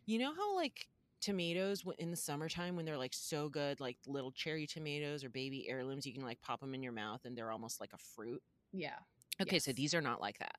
you 0.06 0.18
know 0.18 0.32
how 0.35 0.55
like 0.56 0.86
tomatoes 1.24 1.84
in 1.98 2.10
the 2.10 2.16
summertime 2.16 2.76
when 2.76 2.84
they're 2.86 2.98
like 2.98 3.14
so 3.14 3.48
good, 3.48 3.80
like 3.80 3.98
little 4.06 4.32
cherry 4.32 4.66
tomatoes 4.66 5.24
or 5.24 5.30
baby 5.30 5.68
heirlooms, 5.68 6.06
you 6.06 6.14
can 6.14 6.22
like 6.24 6.40
pop 6.42 6.60
them 6.60 6.74
in 6.74 6.82
your 6.82 6.92
mouth 6.92 7.22
and 7.24 7.36
they're 7.36 7.52
almost 7.52 7.80
like 7.80 7.92
a 7.94 7.98
fruit. 7.98 8.42
Yeah. 8.72 8.98
Okay, 9.40 9.59
so 9.59 9.72
these 9.72 9.94
are 9.94 10.01
not 10.02 10.20
like 10.20 10.38
that. 10.38 10.56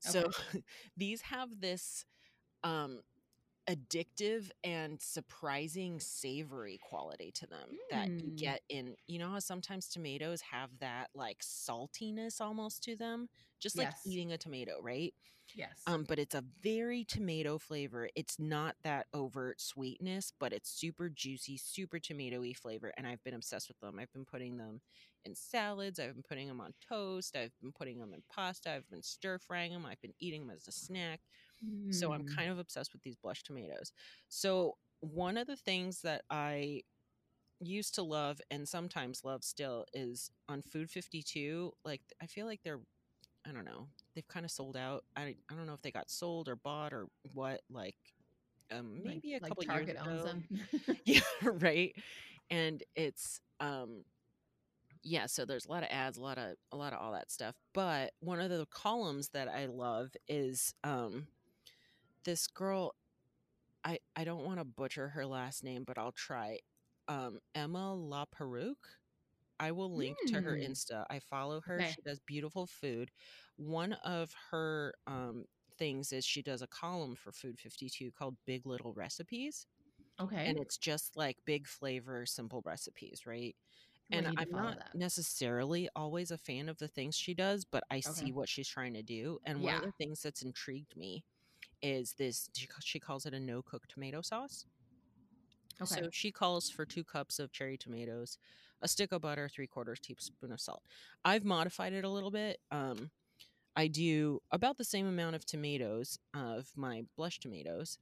So 0.00 0.30
these 0.96 1.22
have 1.22 1.60
this 1.60 2.04
um 2.64 3.00
addictive 3.68 4.50
and 4.64 5.00
surprising 5.00 6.00
savory 6.00 6.78
quality 6.82 7.32
to 7.32 7.46
them 7.46 7.78
that 7.90 8.08
you 8.16 8.32
Mm. 8.32 8.36
get 8.36 8.62
in 8.68 8.96
you 9.06 9.18
know 9.18 9.30
how 9.30 9.38
sometimes 9.38 9.88
tomatoes 9.88 10.40
have 10.42 10.70
that 10.80 11.08
like 11.14 11.38
saltiness 11.40 12.40
almost 12.40 12.82
to 12.82 12.96
them 12.96 13.28
just 13.60 13.78
like 13.78 13.90
Yes. 13.90 14.04
eating 14.04 14.32
a 14.32 14.38
tomato 14.38 14.80
right 14.82 15.14
Yes. 15.54 15.86
um 15.86 16.04
but 16.04 16.18
it's 16.18 16.34
a 16.34 16.44
very 16.62 17.04
tomato 17.04 17.58
flavor 17.58 18.08
it's 18.16 18.38
not 18.38 18.76
that 18.82 19.06
overt 19.14 19.60
sweetness 19.60 20.32
but 20.38 20.52
it's 20.52 20.70
super 20.70 21.08
juicy 21.08 21.56
super 21.58 21.98
tomatoey 21.98 22.56
flavor 22.56 22.92
and 22.96 23.06
i've 23.06 23.22
been 23.24 23.34
obsessed 23.34 23.68
with 23.68 23.78
them 23.80 23.98
i've 23.98 24.12
been 24.12 24.24
putting 24.24 24.56
them 24.56 24.80
in 25.24 25.34
salads 25.34 25.98
i've 25.98 26.14
been 26.14 26.22
putting 26.22 26.48
them 26.48 26.60
on 26.60 26.72
toast 26.86 27.36
i've 27.36 27.52
been 27.60 27.72
putting 27.72 27.98
them 27.98 28.14
in 28.14 28.22
pasta 28.30 28.70
i've 28.72 28.88
been 28.90 29.02
stir 29.02 29.38
frying 29.38 29.72
them 29.72 29.86
i've 29.86 30.00
been 30.00 30.14
eating 30.20 30.46
them 30.46 30.56
as 30.56 30.68
a 30.68 30.72
snack 30.72 31.20
so 31.90 32.12
I'm 32.12 32.22
Mm. 32.22 32.36
kind 32.36 32.50
of 32.50 32.58
obsessed 32.58 32.92
with 32.92 33.02
these 33.02 33.16
blush 33.16 33.42
tomatoes. 33.42 33.92
So 34.28 34.74
one 35.00 35.36
of 35.36 35.46
the 35.46 35.56
things 35.56 36.02
that 36.02 36.22
I 36.30 36.82
used 37.60 37.94
to 37.94 38.02
love 38.02 38.40
and 38.50 38.68
sometimes 38.68 39.24
love 39.24 39.44
still 39.44 39.86
is 39.92 40.30
on 40.48 40.62
Food 40.62 40.90
52. 40.90 41.72
Like 41.84 42.02
I 42.22 42.26
feel 42.26 42.46
like 42.46 42.62
they're 42.62 42.82
I 43.48 43.52
don't 43.52 43.64
know. 43.64 43.88
They've 44.14 44.26
kind 44.28 44.44
of 44.44 44.50
sold 44.50 44.76
out. 44.76 45.04
I 45.16 45.34
I 45.50 45.54
don't 45.54 45.66
know 45.66 45.74
if 45.74 45.82
they 45.82 45.90
got 45.90 46.10
sold 46.10 46.48
or 46.48 46.56
bought 46.56 46.92
or 46.92 47.06
what 47.34 47.60
like 47.70 47.96
um 48.72 48.96
Like- 49.04 49.04
maybe 49.04 49.34
a 49.34 49.38
like 49.40 49.48
couple 49.50 49.64
Target 49.64 49.96
years 49.96 50.06
owns 50.06 50.20
ago. 50.22 50.28
them. 50.86 50.98
yeah, 51.04 51.20
right. 51.42 51.94
And 52.50 52.82
it's 52.94 53.40
um 53.60 54.04
yeah, 55.06 55.26
so 55.26 55.44
there's 55.44 55.66
a 55.66 55.70
lot 55.70 55.82
of 55.82 55.90
ads, 55.90 56.16
a 56.16 56.22
lot 56.22 56.38
of 56.38 56.54
a 56.72 56.76
lot 56.76 56.92
of 56.94 57.00
all 57.00 57.12
that 57.12 57.30
stuff. 57.30 57.54
But 57.74 58.12
one 58.20 58.40
of 58.40 58.48
the 58.50 58.66
columns 58.70 59.28
that 59.30 59.48
I 59.48 59.66
love 59.66 60.10
is 60.28 60.74
um 60.82 61.26
this 62.24 62.46
girl 62.46 62.94
I 63.84 63.98
I 64.16 64.24
don't 64.24 64.44
want 64.44 64.58
to 64.60 64.64
butcher 64.64 65.08
her 65.08 65.26
last 65.26 65.62
name, 65.62 65.84
but 65.86 65.98
I'll 65.98 66.12
try. 66.12 66.60
Um 67.08 67.40
Emma 67.54 67.94
Laperruque. 67.94 68.96
I 69.60 69.72
will 69.72 69.94
link 69.94 70.18
to 70.26 70.40
her 70.42 70.56
Hmm. 70.56 70.62
Insta. 70.62 71.04
I 71.10 71.20
follow 71.20 71.60
her. 71.62 71.80
Okay. 71.80 71.84
She 71.84 72.02
does 72.02 72.20
beautiful 72.20 72.66
food. 72.66 73.10
One 73.56 73.92
of 74.04 74.32
her 74.50 74.94
um 75.06 75.44
things 75.78 76.12
is 76.12 76.24
she 76.24 76.42
does 76.42 76.62
a 76.62 76.68
column 76.68 77.16
for 77.16 77.32
Food 77.32 77.58
52 77.60 78.12
called 78.12 78.36
Big 78.46 78.66
Little 78.66 78.92
Recipes 78.94 79.66
okay. 80.20 80.46
and 80.46 80.58
it's 80.58 80.78
just 80.78 81.16
like 81.16 81.36
big 81.46 81.66
flavor 81.66 82.26
simple 82.26 82.62
recipes 82.64 83.22
right 83.26 83.56
and 84.12 84.26
you 84.26 84.30
need 84.30 84.38
to 84.38 84.46
i'm 84.46 84.50
not 84.54 84.76
that. 84.76 84.94
necessarily 84.94 85.88
always 85.96 86.30
a 86.30 86.38
fan 86.38 86.68
of 86.68 86.78
the 86.78 86.88
things 86.88 87.16
she 87.16 87.34
does 87.34 87.64
but 87.64 87.84
i 87.90 88.00
Okay. 88.06 88.10
see 88.14 88.32
what 88.32 88.48
she's 88.48 88.68
trying 88.68 88.94
to 88.94 89.02
do 89.02 89.38
and 89.44 89.60
one 89.62 89.74
of 89.74 89.82
the 89.82 89.92
things 89.92 90.22
that's 90.22 90.42
intrigued 90.42 90.96
me 90.96 91.24
is 91.82 92.14
this 92.18 92.48
she 92.54 92.68
she 92.80 93.00
calls 93.00 93.26
it 93.26 93.34
a 93.34 93.40
no 93.40 93.62
cook 93.62 93.86
tomato 93.88 94.20
sauce 94.22 94.66
Okay. 95.80 96.00
so 96.00 96.08
she 96.10 96.30
calls 96.32 96.68
for 96.70 96.86
two 96.86 97.04
cups 97.04 97.38
of 97.38 97.52
cherry 97.52 97.76
tomatoes 97.76 98.38
a 98.82 98.88
stick 98.88 99.12
of 99.12 99.22
butter 99.22 99.48
three 99.48 99.66
quarters 99.66 100.00
teaspoon 100.00 100.52
of 100.52 100.60
salt 100.60 100.82
i've 101.24 101.44
modified 101.44 101.92
it 101.92 102.04
a 102.04 102.08
little 102.08 102.30
bit 102.30 102.60
um 102.70 103.10
i 103.76 103.86
do 103.86 104.40
about 104.52 104.76
the 104.78 104.84
same 104.84 105.06
amount 105.06 105.34
of 105.36 105.44
tomatoes 105.46 106.18
of 106.34 106.70
my 106.76 107.02
blush 107.16 107.38
tomatoes 107.40 107.98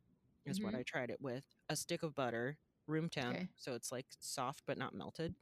is 0.46 0.60
what 0.60 0.74
Mhm. 0.74 0.78
i 0.78 0.82
tried 0.82 1.10
it 1.10 1.20
with 1.20 1.44
a 1.68 1.76
stick 1.76 2.02
of 2.02 2.14
butter 2.14 2.58
room 2.86 3.08
temp 3.08 3.36
Okay. 3.36 3.48
so 3.56 3.74
it's 3.74 3.92
like 3.92 4.06
soft 4.20 4.62
but 4.66 4.78
not 4.78 4.94
melted 4.94 5.34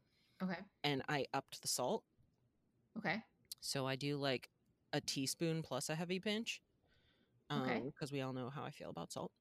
okay. 0.43 0.59
and 0.85 1.02
i 1.09 1.27
upped 1.35 1.61
the 1.62 1.69
salt 1.69 2.05
Okay. 2.98 3.23
so 3.61 3.86
i 3.86 3.97
do 3.97 4.16
like 4.16 4.48
a 4.93 5.01
teaspoon 5.01 5.62
plus 5.62 5.89
a 5.89 5.94
heavy 5.94 6.19
pinch 6.20 6.61
Okay. 7.59 7.82
because 7.93 8.12
we 8.12 8.20
all 8.20 8.32
know 8.32 8.51
how 8.51 8.62
i 8.65 8.70
feel 8.70 8.90
about 8.90 9.12
salt 9.12 9.32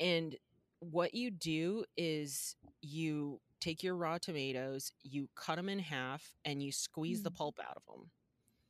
and 0.00 0.36
what 0.80 1.14
you 1.14 1.30
do 1.30 1.84
is 1.96 2.56
you 2.82 3.40
take 3.60 3.82
your 3.82 3.96
raw 3.96 4.18
tomatoes 4.18 4.92
you 5.02 5.28
cut 5.36 5.56
them 5.56 5.68
in 5.68 5.78
half 5.78 6.36
and 6.44 6.62
you 6.62 6.72
squeeze 6.72 7.22
the 7.22 7.30
Mm. 7.30 7.32
pulp 7.32 7.58
out 7.60 7.76
of 7.76 7.84
them 7.86 8.10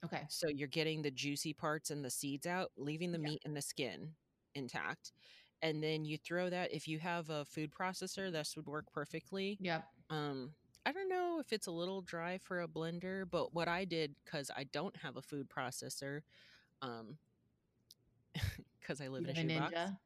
Okay. 0.04 0.28
so 0.28 0.48
you're 0.48 0.68
getting 0.68 1.02
the 1.02 1.10
juicy 1.10 1.52
parts 1.52 1.90
and 1.90 2.04
the 2.04 2.10
seeds 2.10 2.46
out 2.46 2.70
leaving 2.76 3.12
the 3.12 3.18
Yeah. 3.20 3.30
meat 3.30 3.42
and 3.44 3.56
the 3.56 3.62
skin 3.62 4.14
intact 4.54 5.12
and 5.62 5.82
then 5.82 6.04
you 6.04 6.16
throw 6.18 6.50
that 6.50 6.72
if 6.72 6.88
you 6.88 6.98
have 6.98 7.30
a 7.30 7.44
food 7.44 7.70
processor 7.72 8.30
this 8.32 8.56
would 8.56 8.66
work 8.66 8.86
perfectly 8.92 9.60
Yep. 9.60 9.84
um 10.10 10.54
i 10.86 10.92
don't 10.92 11.08
know 11.08 11.38
if 11.40 11.52
it's 11.52 11.66
a 11.66 11.72
little 11.72 12.02
dry 12.02 12.38
for 12.38 12.60
a 12.62 12.68
blender 12.68 13.28
but 13.28 13.54
what 13.54 13.68
i 13.68 13.84
did 13.84 14.14
because 14.24 14.50
i 14.56 14.64
don't 14.64 14.96
have 14.96 15.16
a 15.16 15.22
food 15.22 15.48
processor 15.48 16.22
um 16.82 17.18
because 18.90 19.00
i 19.00 19.08
live 19.08 19.22
You 19.22 19.28
in 19.30 19.50
a 19.50 19.54
a 19.54 19.54
shoebox 19.54 19.72
ninja. 19.72 19.96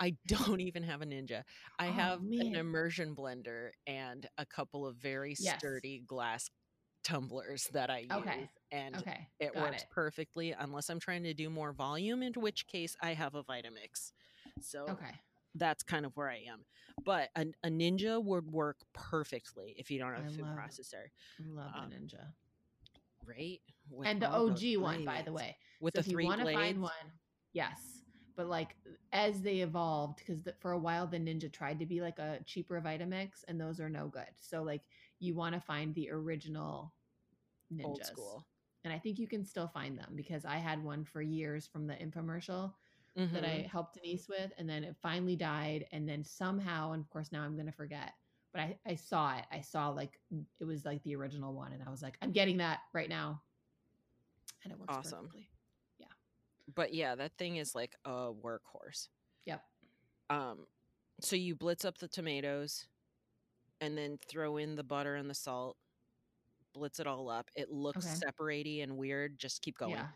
i 0.00 0.14
don't 0.26 0.60
even 0.60 0.82
have 0.84 1.02
a 1.02 1.06
ninja 1.06 1.42
i 1.78 1.88
Oh, 1.88 1.92
have 1.92 2.20
an 2.22 2.54
immersion 2.54 3.14
blender 3.16 3.70
and 3.86 4.26
a 4.38 4.46
couple 4.46 4.86
of 4.86 4.96
very 4.96 5.34
Yes. 5.38 5.58
sturdy 5.58 6.02
glass 6.06 6.48
tumblers 7.04 7.68
that 7.72 7.90
i 7.90 8.00
use 8.00 8.10
Okay. 8.12 8.48
and 8.70 8.96
Okay. 8.96 9.26
it 9.40 9.54
got 9.54 9.62
works 9.62 9.82
it. 9.82 9.88
perfectly 9.90 10.54
unless 10.58 10.88
i'm 10.88 11.00
trying 11.00 11.22
to 11.24 11.34
do 11.34 11.48
more 11.50 11.72
volume 11.72 12.22
in 12.22 12.32
which 12.34 12.66
case 12.66 12.96
i 13.02 13.12
have 13.14 13.34
a 13.34 13.42
vitamix 13.42 14.12
so 14.60 14.86
Okay. 14.88 15.14
that's 15.54 15.82
kind 15.82 16.04
of 16.06 16.12
where 16.16 16.28
i 16.28 16.42
am 16.48 16.64
but 17.04 17.30
a, 17.36 17.46
a 17.64 17.68
ninja 17.68 18.22
would 18.22 18.46
work 18.52 18.76
perfectly 18.94 19.74
if 19.78 19.90
you 19.90 19.98
don't 19.98 20.12
have 20.14 20.24
a 20.24 20.28
I 20.28 20.30
food 20.30 20.40
love- 20.42 20.56
processor 20.56 21.06
Love 21.44 21.70
um, 21.74 21.90
the 21.90 21.96
ninja. 21.96 22.24
right 23.26 23.60
With 23.90 24.06
And 24.08 24.20
the 24.22 24.30
OG 24.30 24.76
one, 24.78 25.04
by 25.04 25.22
the 25.22 25.32
way. 25.32 25.56
with 25.80 25.94
so 25.94 26.00
the 26.02 26.06
if 26.06 26.12
three 26.12 26.24
you 26.24 26.28
want 26.28 26.40
to 26.40 26.44
blades 26.44 26.60
find 26.60 26.82
one, 26.82 27.06
yes. 27.52 27.97
But 28.38 28.48
like 28.48 28.76
as 29.12 29.42
they 29.42 29.58
evolved, 29.58 30.18
because 30.20 30.44
the, 30.44 30.54
for 30.60 30.72
a 30.72 30.78
while 30.78 31.06
the 31.06 31.18
Ninja 31.18 31.52
tried 31.52 31.80
to 31.80 31.86
be 31.86 32.00
like 32.00 32.20
a 32.20 32.40
cheaper 32.46 32.80
Vitamix, 32.80 33.44
and 33.48 33.60
those 33.60 33.80
are 33.80 33.90
no 33.90 34.08
good. 34.08 34.28
So 34.36 34.62
like 34.62 34.82
you 35.20 35.34
want 35.34 35.54
to 35.56 35.60
find 35.60 35.94
the 35.94 36.10
original 36.10 36.94
ninjas. 37.72 37.86
old 37.86 38.04
school 38.06 38.46
And 38.84 38.92
I 38.94 38.98
think 38.98 39.18
you 39.18 39.28
can 39.28 39.44
still 39.44 39.68
find 39.68 39.98
them 39.98 40.14
because 40.16 40.46
I 40.46 40.56
had 40.58 40.82
one 40.84 41.04
for 41.04 41.22
years 41.22 41.66
from 41.66 41.86
the 41.86 41.94
infomercial 41.94 42.74
that 43.32 43.44
I 43.44 43.66
Mhm. 43.66 43.70
helped 43.70 43.94
Denise 43.94 44.28
with, 44.28 44.52
and 44.58 44.68
then 44.70 44.84
it 44.84 44.96
finally 45.02 45.36
died. 45.36 45.86
And 45.92 46.08
then 46.08 46.24
somehow, 46.24 46.92
and 46.92 47.02
of 47.02 47.10
course 47.10 47.32
now 47.32 47.42
I'm 47.42 47.56
gonna 47.56 47.72
forget, 47.72 48.14
but 48.52 48.62
I, 48.62 48.78
I 48.86 48.94
saw 48.94 49.36
it. 49.36 49.44
I 49.52 49.60
saw 49.60 49.90
like 49.90 50.20
it 50.60 50.64
was 50.64 50.84
like 50.86 51.02
the 51.02 51.16
original 51.16 51.54
one, 51.54 51.72
and 51.72 51.82
I 51.86 51.90
was 51.90 52.02
like, 52.02 52.16
I'm 52.22 52.32
getting 52.32 52.58
that 52.58 52.80
right 52.94 53.08
now. 53.08 53.42
And 54.64 54.72
it 54.72 54.78
works 54.78 54.96
Awesome. 54.96 55.26
perfectly. 55.26 55.48
But 56.74 56.92
yeah 56.94 57.14
that 57.14 57.32
thing 57.38 57.56
is 57.56 57.74
like 57.74 57.94
a 58.04 58.32
workhorse 58.32 59.08
Yep. 59.46 59.62
um 60.30 60.66
so 61.20 61.36
you 61.36 61.54
blitz 61.54 61.84
up 61.84 61.98
the 61.98 62.08
tomatoes 62.08 62.86
and 63.80 63.96
then 63.96 64.18
throw 64.28 64.56
in 64.56 64.74
the 64.76 64.84
butter 64.84 65.14
and 65.16 65.28
the 65.30 65.34
salt 65.34 65.76
blitz 66.74 67.00
it 67.00 67.06
all 67.06 67.28
up 67.28 67.48
it 67.56 67.70
looks 67.70 68.06
Okay. 68.06 68.22
separatey 68.22 68.82
and 68.82 68.96
weird 68.96 69.38
just 69.38 69.62
keep 69.62 69.76
going 69.78 69.92
Yeah. 69.92 70.06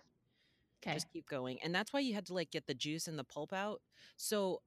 Okay. 0.86 0.94
just 0.94 1.10
keep 1.12 1.26
going 1.28 1.58
and 1.62 1.74
that's 1.74 1.92
why 1.92 2.00
you 2.00 2.14
had 2.14 2.26
to 2.26 2.34
like 2.34 2.50
get 2.50 2.66
the 2.66 2.74
juice 2.74 3.06
and 3.08 3.18
the 3.18 3.24
pulp 3.24 3.52
out 3.52 3.80
so 4.16 4.60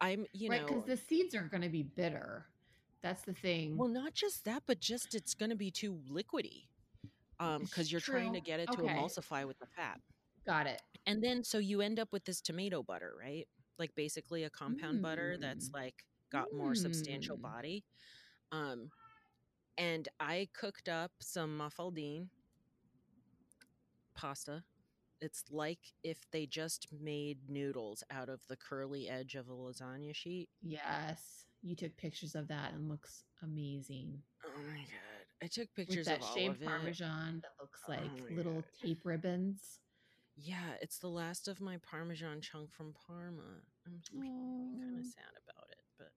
i'm 0.00 0.26
you 0.32 0.48
right, 0.48 0.60
know 0.60 0.66
because 0.66 0.84
the 0.84 0.96
seeds 0.96 1.34
aren't 1.34 1.50
going 1.50 1.62
to 1.62 1.68
be 1.68 1.82
bitter. 1.82 2.46
That's 3.02 3.22
the 3.22 3.34
thing. 3.34 3.76
well 3.76 3.88
not 3.88 4.14
just 4.14 4.44
that 4.44 4.62
but 4.66 4.80
just 4.80 5.14
it's 5.14 5.34
going 5.34 5.50
to 5.50 5.56
be 5.56 5.70
too 5.70 6.00
liquidy 6.10 6.64
um 7.40 7.64
because 7.64 7.90
you're 7.90 8.00
trying 8.00 8.32
to 8.32 8.40
get 8.40 8.60
it 8.60 8.70
to 8.70 8.82
Okay. 8.82 8.82
emulsify 8.82 9.46
with 9.46 9.58
the 9.58 9.66
fat 9.76 9.98
Got 10.46 10.66
it. 10.66 10.82
and 11.06 11.22
then 11.22 11.44
so 11.44 11.58
you 11.58 11.80
end 11.80 11.98
up 12.00 12.08
with 12.12 12.24
this 12.24 12.40
tomato 12.40 12.82
butter 12.82 13.12
right 13.18 13.46
like 13.78 13.94
basically 13.94 14.44
a 14.44 14.50
compound 14.50 15.00
butter 15.02 15.36
that's 15.40 15.68
Mm. 15.70 15.74
like 15.74 16.04
got 16.30 16.52
more 16.52 16.74
substantial 16.74 17.36
Mm. 17.36 17.42
body 17.42 17.84
um 18.52 18.90
and 19.78 20.08
i 20.20 20.48
cooked 20.52 20.88
up 20.88 21.10
some 21.20 21.56
mafaldine 21.58 22.28
pasta 24.14 24.62
it's 25.20 25.44
like 25.50 25.78
if 26.02 26.18
they 26.32 26.46
just 26.46 26.86
made 27.00 27.38
noodles 27.48 28.02
out 28.10 28.28
of 28.28 28.40
the 28.48 28.56
curly 28.56 29.08
edge 29.08 29.34
of 29.36 29.48
a 29.48 29.52
lasagna 29.52 30.14
sheet 30.14 30.48
Yes. 30.62 31.46
You 31.64 31.76
took 31.76 31.96
pictures 31.96 32.34
of 32.34 32.48
that 32.48 32.72
and 32.74 32.88
looks 32.88 33.22
amazing. 33.42 34.20
oh 34.44 34.50
my 34.68 34.78
god 34.80 35.26
i 35.42 35.46
took 35.46 35.68
With 35.76 35.86
pictures 35.88 36.06
that 36.06 36.20
of 36.22 36.28
shaved 36.34 36.60
of 36.62 36.68
parmesan 36.68 37.40
that 37.42 37.52
looks 37.60 37.80
Oh 37.88 37.92
like 37.92 38.28
my 38.30 38.36
little 38.36 38.54
God. 38.62 38.64
tape 38.82 39.00
ribbons. 39.04 39.78
Yeah, 40.36 40.74
it's 40.80 40.98
the 40.98 41.08
last 41.08 41.48
of 41.48 41.60
my 41.60 41.78
Parmesan 41.78 42.40
chunk 42.40 42.72
from 42.72 42.94
Parma. 43.06 43.62
I'm 43.86 44.00
kind 44.80 44.98
of 44.98 45.06
sad 45.06 45.32
about 45.46 45.68
it, 45.70 45.84
but 45.98 46.10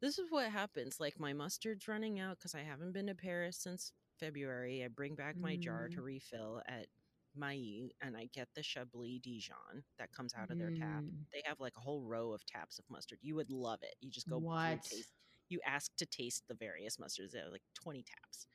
this 0.00 0.18
is 0.18 0.30
what 0.30 0.50
happens. 0.50 0.98
Like 1.00 1.18
my 1.20 1.32
mustard's 1.32 1.88
running 1.88 2.18
out 2.18 2.38
because 2.38 2.54
I 2.54 2.62
haven't 2.62 2.92
been 2.92 3.06
to 3.06 3.14
Paris 3.14 3.56
since 3.58 3.92
February. 4.18 4.82
I 4.84 4.88
bring 4.88 5.14
back 5.14 5.36
my 5.40 5.56
jar 5.56 5.88
to 5.88 6.00
Mm. 6.00 6.04
refill 6.04 6.62
at 6.66 6.86
Maille, 7.34 7.90
and 8.02 8.16
I 8.16 8.26
get 8.32 8.48
the 8.54 8.62
Chablis 8.62 9.20
Dijon 9.20 9.84
that 9.98 10.12
comes 10.12 10.34
out 10.34 10.50
of 10.50 10.58
their 10.58 10.70
tap. 10.72 11.04
Mm. 11.04 11.26
They 11.32 11.42
have 11.46 11.60
like 11.60 11.76
a 11.76 11.80
whole 11.80 12.02
row 12.02 12.32
of 12.32 12.44
taps 12.46 12.78
of 12.78 12.84
mustard. 12.90 13.18
You 13.22 13.36
would 13.36 13.50
love 13.50 13.82
it. 13.82 13.94
You 14.00 14.10
just 14.10 14.28
go 14.28 14.38
What? 14.38 14.82
taste. 14.82 15.12
You 15.48 15.60
ask 15.66 15.94
to 15.96 16.06
taste 16.06 16.44
the 16.48 16.54
various 16.54 16.96
mustards. 16.96 17.32
They 17.32 17.38
have 17.40 17.52
like 17.52 17.62
20 17.74 18.02
taps. 18.04 18.46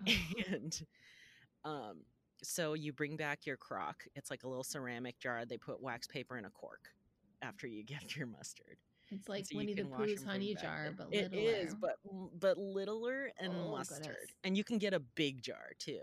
Oh. 0.00 0.04
and 0.48 0.80
um 1.64 2.04
so 2.42 2.74
you 2.74 2.92
bring 2.92 3.16
back 3.16 3.46
your 3.46 3.56
crock 3.56 4.04
it's 4.14 4.30
like 4.30 4.44
a 4.44 4.48
little 4.48 4.64
ceramic 4.64 5.18
jar 5.18 5.44
they 5.44 5.56
put 5.56 5.80
wax 5.82 6.06
paper 6.06 6.36
in 6.38 6.44
a 6.44 6.50
cork 6.50 6.92
after 7.42 7.66
you 7.66 7.82
get 7.94 8.16
your 8.16 8.26
mustard 8.26 8.76
It's 9.10 9.28
like 9.28 9.46
so 9.46 9.56
Winnie 9.56 9.74
the 9.74 9.84
Pooh's 9.84 10.22
honey 10.24 10.54
back 10.54 10.62
jar, 10.62 10.94
but 10.96 11.08
it 11.12 11.32
littler. 11.32 11.50
is 11.52 11.74
but 11.74 11.96
but 12.38 12.58
littler 12.58 13.30
and 13.38 13.52
Oh, 13.54 13.70
mustard 13.72 14.00
goodness. 14.00 14.16
and 14.44 14.56
you 14.56 14.64
can 14.64 14.78
get 14.78 14.92
a 14.94 15.00
big 15.00 15.42
jar 15.42 15.72
too 15.78 16.00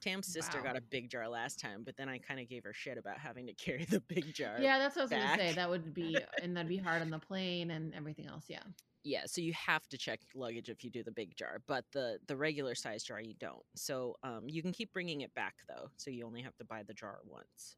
tam's 0.00 0.26
sister 0.26 0.58
Wow. 0.58 0.64
got 0.64 0.76
a 0.76 0.80
big 0.82 1.08
jar 1.10 1.26
last 1.28 1.58
time 1.58 1.82
but 1.84 1.96
then 1.96 2.08
i 2.08 2.18
kind 2.18 2.38
of 2.38 2.48
gave 2.48 2.64
her 2.64 2.72
shit 2.74 2.98
about 2.98 3.18
having 3.18 3.46
to 3.46 3.52
carry 3.64 3.84
the 3.86 4.00
big 4.00 4.32
jar 4.34 4.58
Yeah, 4.60 4.78
that's 4.78 4.94
what 4.96 5.02
I 5.02 5.04
was 5.04 5.10
gonna 5.10 5.36
say. 5.36 5.52
That 5.54 5.70
would 5.70 5.94
be, 6.02 6.18
and 6.42 6.56
that'd 6.56 6.68
be 6.68 6.76
hard 6.76 7.00
on 7.02 7.10
the 7.10 7.18
plane 7.18 7.70
and 7.70 7.94
everything 7.94 8.26
else. 8.26 8.44
Yeah. 8.48 8.62
Yeah 9.06 9.22
so 9.24 9.40
you 9.40 9.52
have 9.52 9.86
to 9.88 9.96
check 9.96 10.20
luggage 10.34 10.68
if 10.68 10.82
you 10.82 10.90
do 10.90 11.02
the 11.02 11.12
big 11.12 11.34
jar 11.36 11.62
but 11.66 11.84
the 11.92 12.18
the 12.26 12.36
regular 12.36 12.74
size 12.74 13.04
jar 13.04 13.20
you 13.20 13.34
don't 13.38 13.64
so 13.74 14.16
um, 14.24 14.42
you 14.46 14.60
can 14.62 14.72
keep 14.72 14.92
bringing 14.92 15.20
it 15.20 15.32
back 15.34 15.54
though 15.68 15.88
so 15.96 16.10
you 16.10 16.26
only 16.26 16.42
have 16.42 16.56
to 16.56 16.64
buy 16.64 16.82
the 16.82 16.92
jar 16.92 17.18
once 17.24 17.76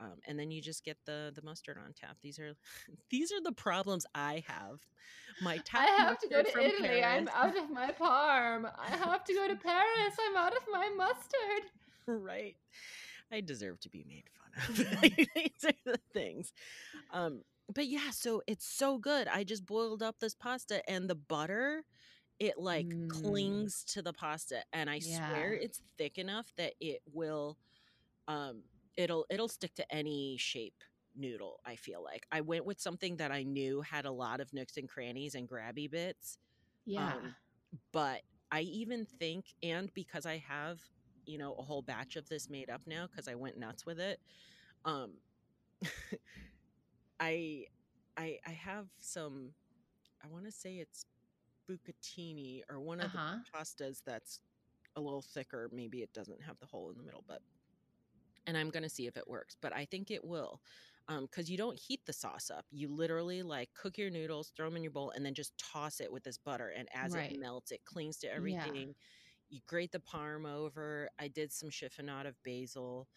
um, 0.00 0.14
and 0.28 0.38
then 0.38 0.50
you 0.50 0.60
just 0.60 0.84
get 0.84 0.98
the 1.06 1.32
the 1.34 1.42
mustard 1.42 1.78
on 1.82 1.92
tap 1.94 2.16
these 2.22 2.38
are 2.38 2.52
these 3.10 3.32
are 3.32 3.42
the 3.42 3.52
problems 3.52 4.04
i 4.14 4.44
have 4.46 4.80
my 5.40 5.56
tap 5.58 5.88
I 5.88 6.02
have 6.02 6.18
to 6.18 6.28
go 6.28 6.42
to 6.42 6.60
Italy. 6.60 7.04
I'm 7.04 7.28
out 7.28 7.56
of 7.56 7.70
my 7.70 7.92
parm. 7.92 8.68
I 8.76 8.88
have 8.88 9.22
to 9.22 9.32
go 9.32 9.46
to 9.46 9.54
Paris. 9.54 10.16
I'm 10.28 10.36
out 10.36 10.52
of 10.52 10.62
my 10.68 10.90
mustard. 10.96 11.70
right 12.08 12.56
i 13.30 13.40
deserve 13.40 13.78
to 13.80 13.90
be 13.90 14.04
made 14.08 14.24
fun 14.32 14.68
of 14.68 15.00
these 15.34 15.64
are 15.64 15.72
the 15.84 16.00
things 16.12 16.52
um 17.12 17.42
but 17.72 17.86
yeah 17.86 18.10
so 18.10 18.42
it's 18.46 18.66
so 18.66 18.98
good 18.98 19.28
i 19.28 19.44
just 19.44 19.66
boiled 19.66 20.02
up 20.02 20.16
this 20.20 20.34
pasta 20.34 20.82
and 20.90 21.08
the 21.08 21.14
butter 21.14 21.84
it 22.38 22.58
like 22.58 22.96
Mm. 22.96 23.08
clings 23.08 23.84
to 23.84 24.02
the 24.02 24.12
pasta 24.12 24.62
and 24.72 24.90
i 24.90 24.98
swear 24.98 25.54
it's 25.54 25.82
thick 25.98 26.18
enough 26.18 26.52
that 26.56 26.74
it 26.80 27.00
will 27.12 27.58
um 28.28 28.62
it'll 28.96 29.26
it'll 29.30 29.48
stick 29.48 29.74
to 29.74 29.94
any 29.94 30.36
shape 30.38 30.82
noodle 31.16 31.58
i 31.64 31.76
feel 31.76 32.02
like 32.02 32.26
i 32.32 32.40
went 32.40 32.64
with 32.66 32.80
something 32.80 33.16
that 33.16 33.30
i 33.32 33.42
knew 33.42 33.80
had 33.82 34.04
a 34.04 34.10
lot 34.12 34.40
of 34.40 34.52
nooks 34.52 34.76
and 34.76 34.88
crannies 34.88 35.34
and 35.34 35.48
grabby 35.48 35.90
bits 35.90 36.38
Yeah. 36.86 37.16
um, 37.22 37.36
but 37.92 38.22
I 38.50 38.60
even 38.62 39.06
think, 39.18 39.46
and 39.62 39.92
because 39.94 40.26
I 40.26 40.38
have, 40.38 40.80
you 41.26 41.38
know, 41.38 41.54
a 41.58 41.62
whole 41.62 41.82
batch 41.82 42.16
of 42.16 42.28
this 42.28 42.48
made 42.48 42.70
up 42.70 42.82
now 42.86 43.06
because 43.06 43.28
I 43.28 43.34
went 43.34 43.58
nuts 43.58 43.86
with 43.86 43.98
it, 44.00 44.20
um, 44.84 45.14
I, 47.20 47.64
I, 48.16 48.38
I 48.46 48.50
have 48.50 48.86
some. 49.00 49.50
I 50.24 50.28
want 50.28 50.44
to 50.46 50.52
say 50.52 50.76
it's 50.76 51.04
bucatini 51.70 52.62
or 52.70 52.80
one 52.80 53.00
of 53.00 53.10
huh. 53.10 53.18
the 53.18 53.20
uh-huh. 53.20 53.62
pastas 53.64 54.02
that's 54.04 54.40
a 54.96 55.00
little 55.00 55.22
thicker. 55.22 55.68
Maybe 55.72 55.98
it 56.02 56.12
doesn't 56.12 56.42
have 56.42 56.58
the 56.58 56.66
hole 56.66 56.90
in 56.90 56.96
the 56.96 57.04
middle, 57.04 57.24
but 57.26 57.40
and 58.46 58.56
I'm 58.56 58.70
gonna 58.70 58.88
see 58.88 59.06
if 59.06 59.16
it 59.16 59.28
works. 59.28 59.56
But 59.60 59.74
I 59.74 59.84
think 59.84 60.10
it 60.10 60.24
will, 60.24 60.60
um, 61.08 61.26
because 61.26 61.50
you 61.50 61.58
don't 61.58 61.78
heat 61.78 62.00
the 62.06 62.12
sauce 62.12 62.50
up. 62.50 62.64
You 62.70 62.88
literally 62.88 63.42
like 63.42 63.70
cook 63.74 63.98
your 63.98 64.10
noodles, 64.10 64.52
throw 64.56 64.66
them 64.66 64.76
in 64.76 64.82
your 64.82 64.92
bowl, 64.92 65.12
and 65.14 65.24
then 65.24 65.34
just 65.34 65.56
toss 65.58 66.00
it 66.00 66.10
with 66.10 66.24
this 66.24 66.38
butter. 66.38 66.70
And 66.70 66.88
as 66.94 67.14
Right. 67.14 67.32
it 67.32 67.38
melts, 67.38 67.70
it 67.72 67.84
clings 67.84 68.18
to 68.18 68.26
Yeah. 68.26 68.34
everything. 68.34 68.94
You 69.50 69.60
grate 69.66 69.92
the 69.92 70.00
parm 70.00 70.46
over. 70.46 71.10
I 71.18 71.28
did 71.28 71.52
some 71.52 71.70
chiffonade 71.70 72.26
of 72.26 72.42
basil. 72.42 73.08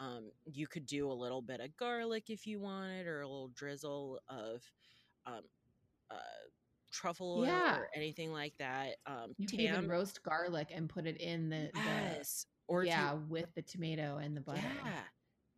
Um, 0.00 0.30
you 0.46 0.66
could 0.66 0.86
do 0.86 1.10
a 1.10 1.12
little 1.12 1.42
bit 1.42 1.60
of 1.60 1.76
garlic 1.76 2.30
if 2.30 2.46
you 2.46 2.58
wanted, 2.58 3.06
or 3.06 3.20
a 3.20 3.28
little 3.28 3.48
drizzle 3.48 4.18
of 4.28 4.62
um, 5.26 5.42
uh, 6.10 6.16
truffle 6.90 7.44
Yeah. 7.46 7.76
or 7.78 7.88
anything 7.94 8.32
like 8.32 8.54
that. 8.58 8.96
Um, 9.06 9.34
You 9.36 9.46
can 9.46 9.60
even 9.60 9.88
roast 9.88 10.22
garlic 10.22 10.68
and 10.72 10.88
put 10.88 11.06
it 11.06 11.18
in 11.20 11.50
the, 11.50 11.70
yes, 11.74 12.46
the 12.68 12.72
or 12.72 12.82
if 12.82 12.86
you- 12.86 12.90
yeah 12.92 13.12
with 13.12 13.52
the 13.54 13.62
tomato 13.62 14.16
and 14.16 14.34
the 14.36 14.40
butter 14.40 14.62
yeah, 14.84 15.02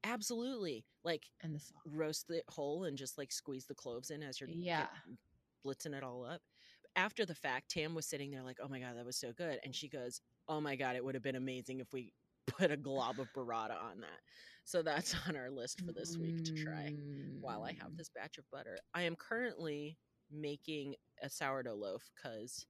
absolutely. 0.04 0.84
Like 1.04 1.22
and 1.42 1.54
the 1.54 1.60
sauce. 1.60 1.78
roast 1.86 2.30
it 2.30 2.44
whole 2.48 2.84
and 2.84 2.98
just 2.98 3.16
like 3.18 3.30
squeeze 3.32 3.66
the 3.66 3.74
cloves 3.74 4.10
in 4.10 4.22
as 4.22 4.40
you're 4.40 4.48
get- 4.48 4.56
Yeah. 4.58 4.88
blitzing 5.64 5.94
it 5.94 6.02
all 6.02 6.24
up. 6.24 6.42
After 6.96 7.24
the 7.24 7.34
fact, 7.34 7.70
Tam 7.70 7.94
was 7.94 8.06
sitting 8.06 8.30
there 8.30 8.42
like, 8.42 8.58
"Oh 8.60 8.68
my 8.68 8.78
god, 8.80 8.96
that 8.96 9.04
was 9.06 9.16
so 9.16 9.32
good," 9.32 9.58
and 9.64 9.74
she 9.74 9.88
goes, 9.88 10.20
"Oh 10.48 10.60
my 10.60 10.76
god, 10.76 10.96
it 10.96 11.02
would 11.04 11.14
have 11.14 11.22
been 11.22 11.36
amazing 11.36 11.80
if 11.80 11.90
we 11.92 12.12
put 12.46 12.70
a 12.70 12.76
glob 12.76 13.20
of 13.20 13.32
burrata 13.32 13.80
on 13.82 14.00
that." 14.00 14.20
So 14.64 14.82
that's 14.82 15.14
on 15.28 15.36
our 15.36 15.50
list 15.50 15.80
for 15.84 15.92
this 15.92 16.18
week 16.18 16.36
to 16.44 16.52
try 16.54 16.94
while 17.40 17.62
I 17.64 17.72
have 17.72 17.92
Mm. 17.92 17.96
this 17.96 18.10
batch 18.10 18.38
of 18.38 18.44
butter. 18.50 18.78
I 18.94 19.02
am 19.02 19.16
currently 19.16 19.98
making 20.30 20.94
a 21.22 21.28
sourdough 21.28 21.74
loaf 21.74 22.10
because 22.14 22.66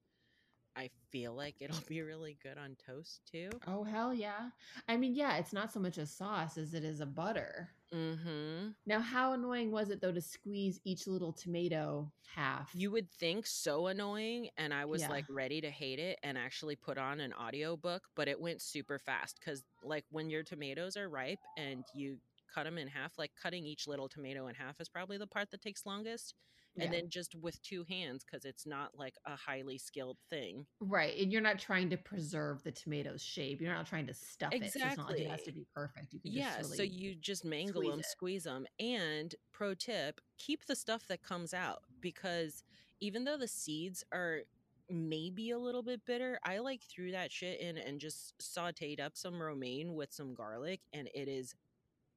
I 0.77 0.91
feel 1.11 1.35
like 1.35 1.57
it'll 1.61 1.81
be 1.87 2.01
really 2.03 2.39
good 2.43 2.57
on 2.59 2.77
toast 2.87 3.21
too. 3.31 3.51
Oh 3.67 3.85
hell 3.85 4.15
yeah! 4.15 4.51
I 4.89 4.97
mean, 4.97 5.15
yeah, 5.15 5.37
it's 5.37 5.53
not 5.53 5.73
so 5.73 5.81
much 5.81 5.99
a 5.99 6.07
sauce 6.07 6.57
as 6.57 6.75
it 6.75 6.85
is 6.85 7.01
a 7.01 7.07
butter. 7.07 7.71
Mm-hmm. 7.93 8.73
Now, 8.87 9.01
how 9.01 9.33
annoying 9.33 9.73
was 9.73 9.91
it 9.91 10.01
though 10.01 10.13
to 10.13 10.21
squeeze 10.21 10.81
each 10.85 11.09
little 11.09 11.33
tomato 11.33 12.13
half? 12.27 12.73
You 12.75 12.91
would 12.93 13.11
think 13.11 13.47
so 13.47 13.87
annoying, 13.87 14.51
and 14.57 14.73
I 14.73 14.87
was 14.87 15.07
Yeah. 15.07 15.09
like 15.09 15.27
ready 15.29 15.61
to 15.61 15.71
hate 15.71 15.99
it 15.99 16.19
and 16.23 16.39
actually 16.39 16.75
put 16.77 16.97
on 16.97 17.21
an 17.21 17.35
audiobook, 17.35 18.09
but 18.15 18.29
it 18.29 18.41
went 18.41 18.63
super 18.63 18.99
fast 18.99 19.39
because, 19.39 19.65
like, 19.83 20.07
when 20.09 20.31
your 20.31 20.43
tomatoes 20.43 20.97
are 20.97 21.09
ripe 21.09 21.41
and 21.57 21.87
you 21.93 22.21
cut 22.49 22.65
them 22.65 22.79
in 22.79 22.89
half, 22.89 23.19
like 23.19 23.35
cutting 23.35 23.67
each 23.67 23.87
little 23.87 24.09
tomato 24.09 24.47
in 24.47 24.55
half 24.55 24.81
is 24.81 24.89
probably 24.89 25.19
the 25.19 25.27
part 25.27 25.51
that 25.51 25.61
takes 25.61 25.85
longest. 25.85 26.35
Yeah. 26.75 26.85
And 26.85 26.93
then 26.95 27.11
just 27.11 27.35
with 27.35 27.61
two 27.63 27.85
hands, 27.89 28.25
because 28.25 28.45
it's 28.45 28.67
not 28.67 28.93
like 28.97 29.15
a 29.27 29.37
highly 29.37 29.77
skilled 29.77 30.17
thing. 30.31 30.65
right, 30.81 31.19
and 31.21 31.31
you're 31.31 31.43
not 31.43 31.59
trying 31.59 31.91
to 31.91 31.97
preserve 31.99 32.63
the 32.63 32.73
tomato's 32.73 33.23
shape. 33.23 33.61
You're 33.61 33.75
not 33.75 33.87
trying 33.87 34.07
to 34.07 34.15
stuff 34.15 34.53
it. 34.53 34.73
So 34.73 34.81
it's 34.83 34.97
not 34.97 35.11
like 35.11 35.21
it 35.21 35.31
has 35.31 35.43
to 35.43 35.53
be 35.53 35.67
perfect. 35.75 36.15
You 36.15 36.21
can 36.21 36.33
Yeah, 36.33 36.59
just 36.59 36.77
so 36.77 36.83
you 36.83 37.15
just 37.15 37.45
mangle 37.45 37.83
squeeze 37.83 37.91
them, 37.91 38.01
it. 38.01 38.07
squeeze 38.07 38.45
them. 38.45 38.67
And 38.81 39.35
pro 39.53 39.75
tip, 39.75 40.21
keep 40.39 40.65
the 40.65 40.77
stuff 40.77 41.07
that 41.09 41.23
comes 41.23 41.53
out 41.53 41.83
because 42.01 42.63
even 43.01 43.25
though 43.25 43.37
the 43.37 43.49
seeds 43.49 44.03
are 44.13 44.41
maybe 44.89 45.51
a 45.51 45.59
little 45.59 45.83
bit 45.83 46.01
bitter, 46.07 46.39
I 46.45 46.59
like 46.59 46.83
threw 46.83 47.13
that 47.13 47.33
shit 47.33 47.61
in 47.61 47.77
and 47.79 48.01
just 48.01 48.35
sauteed 48.41 49.01
up 49.01 49.17
some 49.17 49.41
romaine 49.41 49.95
with 49.95 50.13
some 50.13 50.35
garlic 50.35 50.81
and 50.93 51.09
it 51.15 51.29
is 51.29 51.55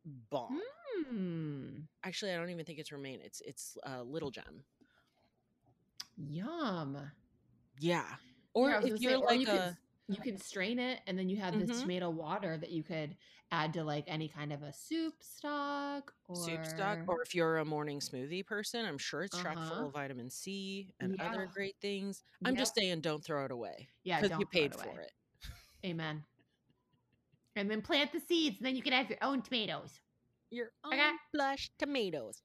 bomb. 0.06 0.61
Hmm. 1.10 1.80
Actually, 2.03 2.34
I 2.34 2.38
don't 2.38 2.49
even 2.49 2.65
think 2.65 2.80
it's 2.80 2.91
romaine. 2.91 3.19
It's 3.23 3.41
it's 3.41 3.77
uh, 3.86 4.02
little 4.03 4.32
gem. 4.32 4.64
Yum. 6.18 7.11
Yeah. 7.80 8.15
Or 8.53 8.69
Yeah, 8.72 8.80
if 8.84 8.99
you're 8.99 9.18
say, 9.18 9.18
like 9.18 9.40
you 9.41 9.48
a 9.48 9.52
could 9.52 9.77
you 10.07 10.22
can 10.22 10.38
strain 10.38 10.80
it 10.80 11.02
and 11.07 11.18
then 11.18 11.30
you 11.30 11.38
have 11.38 11.57
this 11.57 11.69
Mhm. 11.69 11.82
tomato 11.82 12.10
water 12.10 12.57
that 12.57 12.72
you 12.72 12.84
could 12.84 13.15
add 13.52 13.73
to 13.73 13.84
like 13.84 14.06
any 14.07 14.27
kind 14.30 14.52
of 14.53 14.61
a 14.64 14.72
soup 14.73 15.15
stock 15.22 16.14
or 16.27 16.38
soup 16.38 16.65
stock, 16.65 16.99
or 17.07 17.22
if 17.22 17.34
you're 17.36 17.57
a 17.57 17.65
morning 17.65 17.99
smoothie 17.99 18.45
person, 18.45 18.86
I'm 18.86 18.98
sure 18.98 19.23
it's 19.23 19.36
chock 19.38 19.61
full 19.61 19.77
Uh-huh. 19.77 19.88
of 19.88 19.94
vitamin 19.94 20.30
C 20.30 20.94
and 20.99 21.15
other 21.19 21.48
great 21.48 21.76
things. 21.82 22.23
I'm 22.45 22.56
just 22.56 22.76
saying, 22.76 23.02
don't 23.02 23.23
throw 23.23 23.45
it 23.45 23.52
away 23.52 23.90
yeah, 24.03 24.22
because 24.22 24.38
you 24.38 24.45
paid 24.45 24.72
it 24.72 24.76
for 24.76 24.99
it. 24.99 25.11
Amen. 25.86 26.23
And 27.56 27.69
then 27.72 27.82
plant 27.82 28.11
the 28.11 28.19
seeds, 28.19 28.57
and 28.57 28.65
then 28.65 28.76
you 28.76 28.82
can 28.82 28.94
have 28.94 29.10
your 29.10 29.19
own 29.22 29.41
tomatoes. 29.41 29.99
Your 30.52 30.72
own 30.84 30.94
Okay. 30.94 31.11
blush 31.34 31.69
tomatoes. 31.80 32.41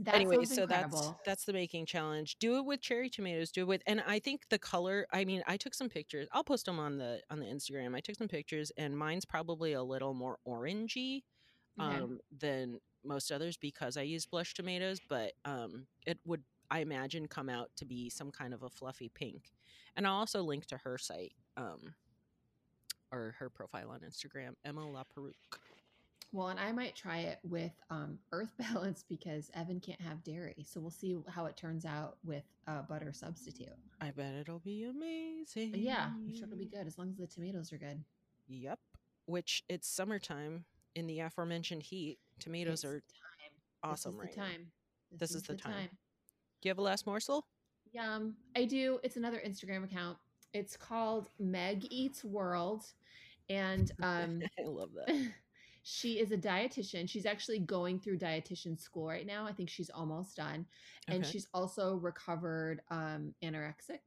That 0.00 0.14
anyway, 0.14 0.44
so 0.44 0.62
incredible. 0.62 0.98
that's 0.98 1.26
that's 1.26 1.44
the 1.44 1.52
making 1.52 1.86
challenge. 1.86 2.36
Do 2.38 2.56
it 2.56 2.64
with 2.64 2.80
cherry 2.80 3.10
tomatoes. 3.10 3.50
Do 3.50 3.62
it 3.62 3.66
with, 3.68 3.82
and 3.86 4.02
I 4.06 4.18
think 4.18 4.42
the 4.48 4.58
color. 4.58 5.06
I 5.12 5.24
mean, 5.24 5.42
I 5.46 5.56
took 5.56 5.74
some 5.74 5.88
pictures. 5.90 6.26
I'll 6.32 6.44
post 6.44 6.64
them 6.66 6.78
on 6.78 6.96
the 6.96 7.20
on 7.30 7.38
the 7.38 7.46
Instagram. 7.46 7.94
I 7.94 8.00
took 8.00 8.16
some 8.16 8.28
pictures, 8.28 8.72
and 8.78 8.96
mine's 8.96 9.24
probably 9.26 9.74
a 9.74 9.82
little 9.82 10.14
more 10.14 10.38
orangey 10.46 11.22
Okay. 11.80 11.96
um, 11.96 12.18
than 12.38 12.78
most 13.04 13.30
others 13.30 13.56
because 13.58 13.96
I 13.96 14.02
use 14.02 14.24
blush 14.26 14.54
tomatoes. 14.54 15.00
But 15.08 15.32
um, 15.44 15.86
it 16.06 16.18
would, 16.24 16.42
I 16.70 16.80
imagine, 16.80 17.26
come 17.28 17.50
out 17.50 17.70
to 17.76 17.84
be 17.84 18.08
some 18.08 18.30
kind 18.30 18.54
of 18.54 18.62
a 18.62 18.70
fluffy 18.70 19.10
pink. 19.14 19.50
And 19.96 20.06
I'll 20.06 20.16
also 20.16 20.42
link 20.42 20.66
to 20.66 20.78
her 20.78 20.96
site 20.96 21.32
um, 21.58 21.94
or 23.12 23.34
her 23.38 23.48
profile 23.50 23.90
on 23.90 24.00
Instagram, 24.00 24.54
Emma 24.64 24.82
Laperruque. 24.82 25.34
Well, 26.32 26.48
and 26.48 26.60
I 26.60 26.70
might 26.70 26.94
try 26.94 27.18
it 27.18 27.40
with 27.42 27.72
um, 27.90 28.18
Earth 28.30 28.52
Balance 28.72 29.04
because 29.08 29.50
Evan 29.54 29.80
can't 29.80 30.00
have 30.00 30.22
dairy, 30.22 30.64
so 30.64 30.80
we'll 30.80 30.90
see 30.90 31.16
how 31.28 31.46
it 31.46 31.56
turns 31.56 31.84
out 31.84 32.18
with 32.24 32.44
a 32.68 32.82
butter 32.82 33.12
substitute. 33.12 33.68
I 34.00 34.10
bet 34.12 34.34
it'll 34.34 34.60
be 34.60 34.84
amazing. 34.84 35.72
But 35.72 35.80
yeah, 35.80 36.10
I'm 36.14 36.32
sure 36.34 36.44
it'll 36.46 36.56
be 36.58 36.66
good 36.66 36.86
as 36.86 36.98
long 36.98 37.10
as 37.10 37.16
the 37.16 37.26
tomatoes 37.26 37.72
are 37.72 37.78
good. 37.78 38.02
Yep. 38.48 38.78
Which 39.26 39.64
it's 39.68 39.88
summertime. 39.88 40.64
in 40.94 41.06
the 41.06 41.20
aforementioned 41.20 41.82
heat, 41.82 42.18
tomatoes 42.38 42.84
It's 42.84 42.84
are 42.84 43.00
time. 43.00 43.90
awesome 43.92 44.12
this 44.12 44.20
is 44.20 44.20
right 44.26 44.34
the 44.34 44.40
now. 44.40 44.46
time. 44.46 44.66
This 45.12 45.34
is 45.34 45.42
the 45.42 45.54
time. 45.56 45.88
Do 46.62 46.68
you 46.68 46.70
have 46.70 46.78
a 46.78 46.82
last 46.82 47.06
morsel? 47.06 47.44
Yum. 47.92 48.34
I 48.56 48.64
do. 48.66 49.00
It's 49.02 49.16
another 49.16 49.40
Instagram 49.44 49.82
account. 49.84 50.16
It's 50.52 50.76
called 50.76 51.28
Meg 51.38 51.86
Eats 51.90 52.24
World. 52.24 52.84
And 53.48 53.90
um 54.02 54.48
I 54.58 54.62
love 54.66 54.90
that. 54.94 55.08
she 55.82 56.18
is 56.18 56.32
a 56.32 56.36
dietitian. 56.38 57.08
She's 57.08 57.26
actually 57.26 57.60
going 57.60 58.00
through 58.00 58.18
dietitian 58.18 58.78
school 58.78 59.06
right 59.08 59.26
now. 59.26 59.46
I 59.46 59.52
think 59.52 59.68
she's 59.70 59.90
almost 59.90 60.36
done. 60.36 60.66
And 61.10 61.24
Okay. 61.24 61.26
she's 61.26 61.46
also 61.54 61.96
recovered 61.96 62.82
um 62.90 63.34
anorexic. 63.42 64.00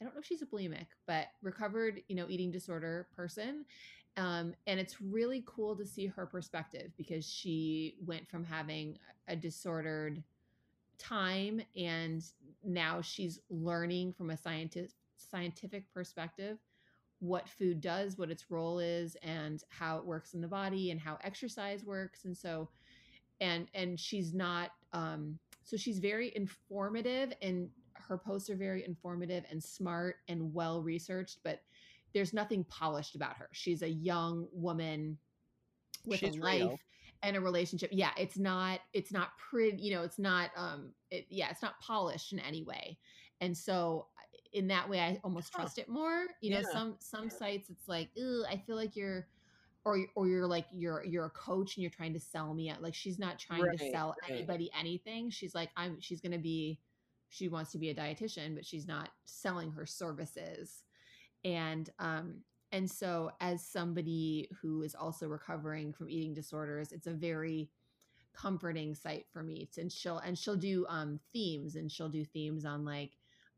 I 0.00 0.04
don't 0.04 0.14
know 0.14 0.20
if 0.20 0.26
she's 0.26 0.42
a 0.42 0.46
bulimic, 0.46 0.86
but 1.06 1.28
recovered, 1.42 2.02
you 2.08 2.16
know, 2.16 2.26
eating 2.28 2.50
disorder 2.50 3.08
person. 3.16 3.64
Um, 4.16 4.54
and 4.66 4.78
it's 4.78 5.00
really 5.00 5.42
cool 5.46 5.76
to 5.76 5.86
see 5.86 6.06
her 6.06 6.26
perspective 6.26 6.92
because 6.96 7.26
she 7.28 7.96
went 8.04 8.28
from 8.28 8.44
having 8.44 8.98
a 9.28 9.36
disordered 9.36 10.22
time 10.98 11.60
and 11.76 12.24
now 12.64 13.00
she's 13.02 13.40
learning 13.50 14.12
from 14.12 14.30
a 14.30 14.36
scientific 14.36 14.90
scientific 15.34 15.92
perspective 15.92 16.58
what 17.20 17.48
food 17.48 17.80
does, 17.80 18.18
what 18.18 18.30
its 18.30 18.50
role 18.50 18.78
is, 18.78 19.16
and 19.22 19.62
how 19.70 19.96
it 19.96 20.04
works 20.04 20.34
in 20.34 20.40
the 20.40 20.48
body 20.48 20.90
and 20.90 21.00
how 21.00 21.18
exercise 21.24 21.84
works. 21.84 22.24
And 22.24 22.36
so, 22.36 22.68
and 23.40 23.66
and 23.74 23.98
she's 23.98 24.32
not 24.34 24.70
um 24.92 25.38
so 25.64 25.76
she's 25.76 25.98
very 25.98 26.32
informative 26.36 27.32
and 27.42 27.68
her 27.94 28.18
posts 28.18 28.50
are 28.50 28.56
very 28.56 28.84
informative 28.84 29.44
and 29.50 29.62
smart 29.62 30.16
and 30.28 30.52
well 30.52 30.82
researched, 30.82 31.38
but 31.42 31.62
there's 32.12 32.34
nothing 32.34 32.64
polished 32.64 33.14
about 33.16 33.36
her. 33.36 33.48
She's 33.52 33.82
a 33.82 33.88
young 33.88 34.46
woman 34.52 35.18
with 36.06 36.20
She's 36.20 36.36
a 36.36 36.40
life 36.40 36.60
real. 36.60 36.80
and 37.22 37.36
a 37.36 37.40
relationship. 37.40 37.90
Yeah, 37.92 38.10
it's 38.18 38.38
not 38.38 38.80
it's 38.92 39.12
not 39.12 39.30
pretty, 39.38 39.82
you 39.82 39.94
know, 39.94 40.02
it's 40.02 40.18
not 40.18 40.50
um 40.56 40.92
it, 41.10 41.26
yeah, 41.30 41.48
it's 41.50 41.62
not 41.62 41.80
polished 41.80 42.32
in 42.32 42.38
any 42.40 42.62
way. 42.62 42.98
And 43.40 43.56
so 43.56 44.06
in 44.54 44.68
that 44.68 44.88
way 44.88 45.00
I 45.00 45.20
almost 45.24 45.52
trust 45.52 45.78
it 45.78 45.88
more. 45.88 46.26
You 46.40 46.52
know, 46.52 46.62
Yeah. 46.62 46.70
some 46.72 46.96
some 47.00 47.30
sites 47.30 47.70
it's 47.70 47.88
like, 47.88 48.10
"Ugh, 48.18 48.46
I 48.50 48.58
feel 48.66 48.76
like 48.76 48.96
you're 48.96 49.28
or 49.84 49.98
or 50.16 50.28
you're 50.28 50.46
like 50.46 50.66
you're 50.72 51.04
you're 51.04 51.26
a 51.26 51.30
coach 51.30 51.76
and 51.76 51.82
you're 51.82 51.90
trying 51.90 52.14
to 52.14 52.20
sell 52.20 52.54
me 52.54 52.70
at 52.70 52.82
like 52.82 52.94
she's 52.94 53.18
not 53.18 53.38
trying 53.38 53.70
to 53.70 53.78
sell 53.78 54.14
right. 54.22 54.32
anybody 54.34 54.70
anything. 54.78 55.30
She's 55.30 55.54
like 55.54 55.70
I'm 55.76 56.00
she's 56.00 56.20
going 56.20 56.32
to 56.32 56.38
be 56.38 56.80
she 57.30 57.48
wants 57.48 57.72
to 57.72 57.78
be 57.78 57.90
a 57.90 57.94
dietitian, 57.94 58.54
but 58.54 58.66
she's 58.66 58.86
not 58.86 59.10
selling 59.26 59.72
her 59.72 59.86
services. 59.86 60.84
And 61.44 61.90
um 61.98 62.42
and 62.72 62.90
so 62.90 63.30
as 63.40 63.66
somebody 63.66 64.48
who 64.60 64.82
is 64.82 64.94
also 64.94 65.28
recovering 65.28 65.92
from 65.92 66.08
eating 66.10 66.34
disorders, 66.34 66.92
it's 66.92 67.06
a 67.06 67.12
very 67.12 67.70
comforting 68.34 68.94
site 68.94 69.26
for 69.32 69.42
me. 69.42 69.68
And 69.78 69.92
she'll 69.92 70.18
and 70.18 70.38
she'll 70.38 70.56
do 70.56 70.86
um 70.88 71.20
themes 71.32 71.76
and 71.76 71.90
she'll 71.90 72.08
do 72.08 72.24
themes 72.24 72.64
on 72.64 72.84
like 72.84 73.12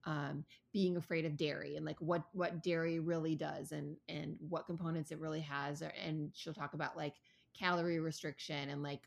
um 0.07 0.45
being 0.73 0.97
afraid 0.97 1.25
of 1.25 1.37
dairy 1.37 1.77
and 1.77 1.85
like 1.85 2.01
what 2.01 2.25
what 2.33 2.63
dairy 2.63 2.99
really 3.01 3.35
does 3.35 3.73
and 3.73 3.97
and 4.09 4.37
what 4.49 4.67
components 4.67 5.11
it 5.11 5.21
really 5.21 5.41
has 5.41 5.83
and 5.83 6.31
she'll 6.35 6.55
talk 6.55 6.75
about 6.75 6.97
like 6.97 7.15
calorie 7.59 8.01
restriction 8.01 8.71
and 8.71 8.83
like 8.83 9.03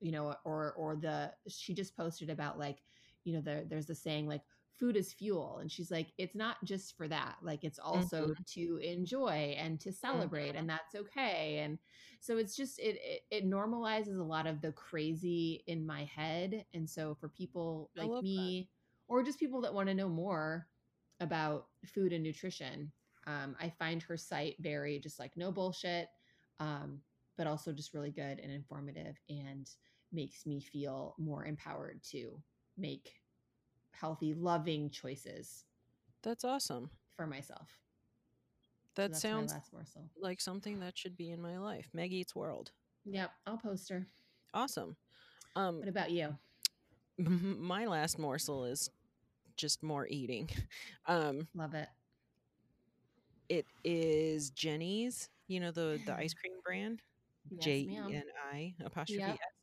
you 0.00 0.12
know 0.12 0.34
or 0.44 0.72
or 0.74 0.96
the 0.96 1.32
she 1.48 1.74
just 1.74 1.96
posted 1.96 2.30
about 2.30 2.58
like 2.58 2.78
you 3.24 3.32
know 3.34 3.40
there 3.40 3.64
there's 3.68 3.86
the 3.86 3.94
saying 3.94 4.26
like 4.26 4.42
food 4.78 4.96
is 4.96 5.12
fuel 5.12 5.58
and 5.60 5.72
she's 5.72 5.90
like 5.90 6.08
it's 6.18 6.34
not 6.34 6.56
just 6.64 6.96
for 6.96 7.08
that 7.08 7.36
like 7.42 7.64
it's 7.64 7.78
also 7.78 8.34
to 8.46 8.76
enjoy 8.82 9.56
and 9.58 9.80
to 9.80 9.90
celebrate 9.90 10.54
and 10.54 10.68
that's 10.68 10.94
okay 10.94 11.60
and 11.64 11.78
so 12.20 12.36
it's 12.36 12.54
just 12.54 12.78
it, 12.78 12.98
it 13.02 13.22
it 13.30 13.50
normalizes 13.50 14.18
a 14.20 14.22
lot 14.22 14.46
of 14.46 14.60
the 14.60 14.72
crazy 14.72 15.62
in 15.66 15.84
my 15.86 16.04
head 16.04 16.64
and 16.74 16.88
so 16.88 17.16
for 17.18 17.28
people 17.30 17.90
like 17.96 18.06
me 18.20 18.68
or 19.08 19.22
just 19.22 19.38
people 19.38 19.60
that 19.60 19.72
want 19.74 19.88
to 19.88 19.94
know 19.94 20.08
more 20.08 20.66
about 21.20 21.66
food 21.84 22.12
and 22.12 22.22
nutrition 22.22 22.90
um, 23.26 23.56
i 23.60 23.68
find 23.78 24.02
her 24.02 24.16
site 24.16 24.56
very 24.60 24.98
just 24.98 25.18
like 25.18 25.36
no 25.36 25.50
bullshit 25.50 26.08
um, 26.60 26.98
but 27.36 27.46
also 27.46 27.72
just 27.72 27.92
really 27.94 28.10
good 28.10 28.38
and 28.40 28.50
informative 28.52 29.16
and 29.28 29.70
makes 30.12 30.46
me 30.46 30.60
feel 30.60 31.14
more 31.18 31.44
empowered 31.44 32.00
to 32.02 32.40
make 32.78 33.12
healthy 33.92 34.34
loving 34.34 34.90
choices 34.90 35.64
That's 36.22 36.44
awesome. 36.44 36.90
for 37.16 37.26
myself 37.26 37.68
That 38.94 39.10
that's 39.12 39.22
sounds 39.22 39.50
my 39.52 39.56
last 39.58 39.72
morsel 39.72 40.10
like 40.20 40.40
something 40.40 40.80
that 40.80 40.96
should 40.96 41.16
be 41.16 41.30
in 41.30 41.40
my 41.42 41.58
life. 41.58 41.88
Meg 41.92 42.12
Eats 42.12 42.34
World. 42.34 42.72
yep 43.04 43.30
i'll 43.46 43.58
post 43.58 43.88
her 43.90 44.06
Awesome. 44.54 44.96
Um, 45.54 45.78
what 45.80 45.88
about 45.88 46.10
you 46.10 46.34
my 47.58 47.86
last 47.86 48.18
morsel 48.18 48.64
is 48.64 48.90
just 49.56 49.82
more 49.82 50.06
eating. 50.08 50.48
Um, 51.06 51.48
love 51.54 51.74
it 51.74 51.88
it 53.48 53.66
is 53.84 54.50
Jeni's. 54.50 55.28
You 55.48 55.60
know 55.60 55.70
the 55.70 56.00
the 56.04 56.14
ice 56.14 56.34
cream 56.34 56.54
brand. 56.64 57.02
Yes, 57.50 57.76
J 57.84 57.88
E. 57.90 58.12
N 58.12 58.24
I 58.52 58.74
apostrophe 58.84 59.30
Yep. 59.30 59.40
S. 59.40 59.54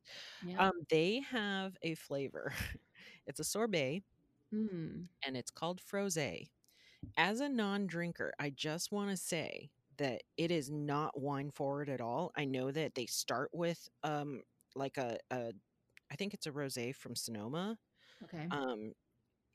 Yep. 0.42 0.68
Um, 0.68 0.74
they 0.90 1.22
have 1.30 1.78
a 1.84 1.96
flavor. 1.96 2.54
It's 3.28 3.40
a 3.40 3.44
sorbet 3.44 4.04
Mm. 4.54 5.08
and 5.26 5.38
it's 5.38 5.52
called 5.52 5.82
frosé. 5.82 6.48
As 7.18 7.40
a 7.42 7.50
non-drinker, 7.50 8.34
I 8.40 8.50
just 8.52 8.92
want 8.92 9.10
to 9.12 9.18
say 9.18 9.70
that 9.98 10.22
it 10.38 10.52
is 10.52 10.70
not 10.72 11.20
wine 11.20 11.52
forward 11.52 11.90
at 11.90 12.02
all. 12.02 12.32
I 12.36 12.46
know 12.46 12.72
that 12.72 12.96
they 12.96 13.06
start 13.06 13.50
with 13.54 13.88
um 14.04 14.42
like 14.76 14.98
a, 14.98 15.18
a 15.32 15.52
I 16.12 16.16
think 16.16 16.34
it's 16.34 16.48
a 16.48 16.52
rosé 16.52 16.96
from 16.96 17.16
Sonoma 17.16 17.78
okay 18.24 18.48
um 18.52 18.94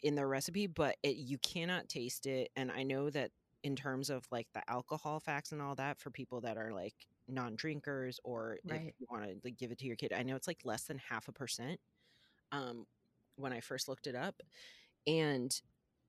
in 0.02 0.14
their 0.14 0.28
recipe, 0.28 0.66
but 0.66 0.96
it 1.02 1.16
you 1.16 1.38
cannot 1.38 1.88
taste 1.88 2.26
it 2.26 2.50
and 2.56 2.70
I 2.70 2.82
know 2.82 3.10
that 3.10 3.30
in 3.64 3.76
terms 3.76 4.10
of 4.10 4.24
like 4.30 4.46
the 4.54 4.62
alcohol 4.70 5.20
facts 5.20 5.52
and 5.52 5.60
all 5.62 5.74
that 5.76 5.98
for 5.98 6.10
people 6.10 6.40
that 6.42 6.56
are 6.56 6.72
like 6.72 6.94
non-drinkers 7.28 8.20
or 8.24 8.58
if 8.68 8.82
you 8.98 9.06
want 9.10 9.24
to 9.24 9.36
like 9.44 9.56
give 9.56 9.70
it 9.72 9.78
to 9.78 9.86
your 9.86 9.96
kid, 9.96 10.12
I 10.12 10.22
know 10.22 10.36
it's 10.36 10.46
like 10.48 10.60
less 10.64 10.84
than 10.84 10.98
half 10.98 11.28
a 11.28 11.32
percent. 11.32 11.80
Um 12.52 12.86
when 13.36 13.52
I 13.52 13.60
first 13.60 13.88
looked 13.88 14.06
it 14.06 14.14
up 14.16 14.40
and 15.06 15.60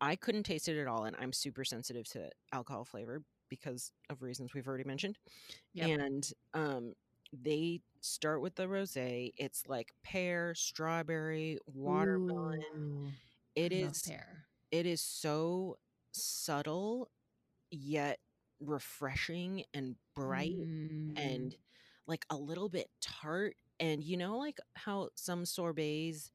I 0.02 0.16
couldn't 0.16 0.44
taste 0.44 0.68
it 0.68 0.80
at 0.80 0.88
all 0.88 1.06
and 1.06 1.16
I'm 1.20 1.34
super 1.34 1.64
sensitive 1.66 2.08
to 2.10 2.30
alcohol 2.54 2.86
flavor 2.86 3.24
because 3.50 3.92
of 4.10 4.22
reasons 4.22 4.54
we've 4.54 4.68
already 4.68 4.84
mentioned. 4.86 5.18
Yep. 5.74 5.92
And 5.92 6.32
um 6.54 6.94
they 7.34 7.82
start 8.02 8.42
with 8.42 8.56
the 8.56 8.64
rosé. 8.66 9.32
It's 9.38 9.64
like 9.68 9.94
pear, 10.04 10.54
strawberry, 10.56 11.60
watermelon. 11.66 12.64
Ooh, 12.76 13.12
it 13.56 13.72
is 13.72 14.04
pear. 14.06 14.46
it 14.72 14.86
is 14.86 15.02
so 15.02 15.78
subtle 16.12 17.10
yet 17.72 18.20
refreshing 18.60 19.64
and 19.74 19.96
bright 20.16 20.60
Mm. 20.60 21.14
and 21.18 21.56
like 22.08 22.26
a 22.30 22.36
little 22.36 22.70
bit 22.70 22.90
tart 23.02 23.56
and 23.80 24.04
you 24.04 24.18
know 24.18 24.38
like 24.38 24.60
how 24.76 25.10
some 25.16 25.46
sorbets 25.46 26.32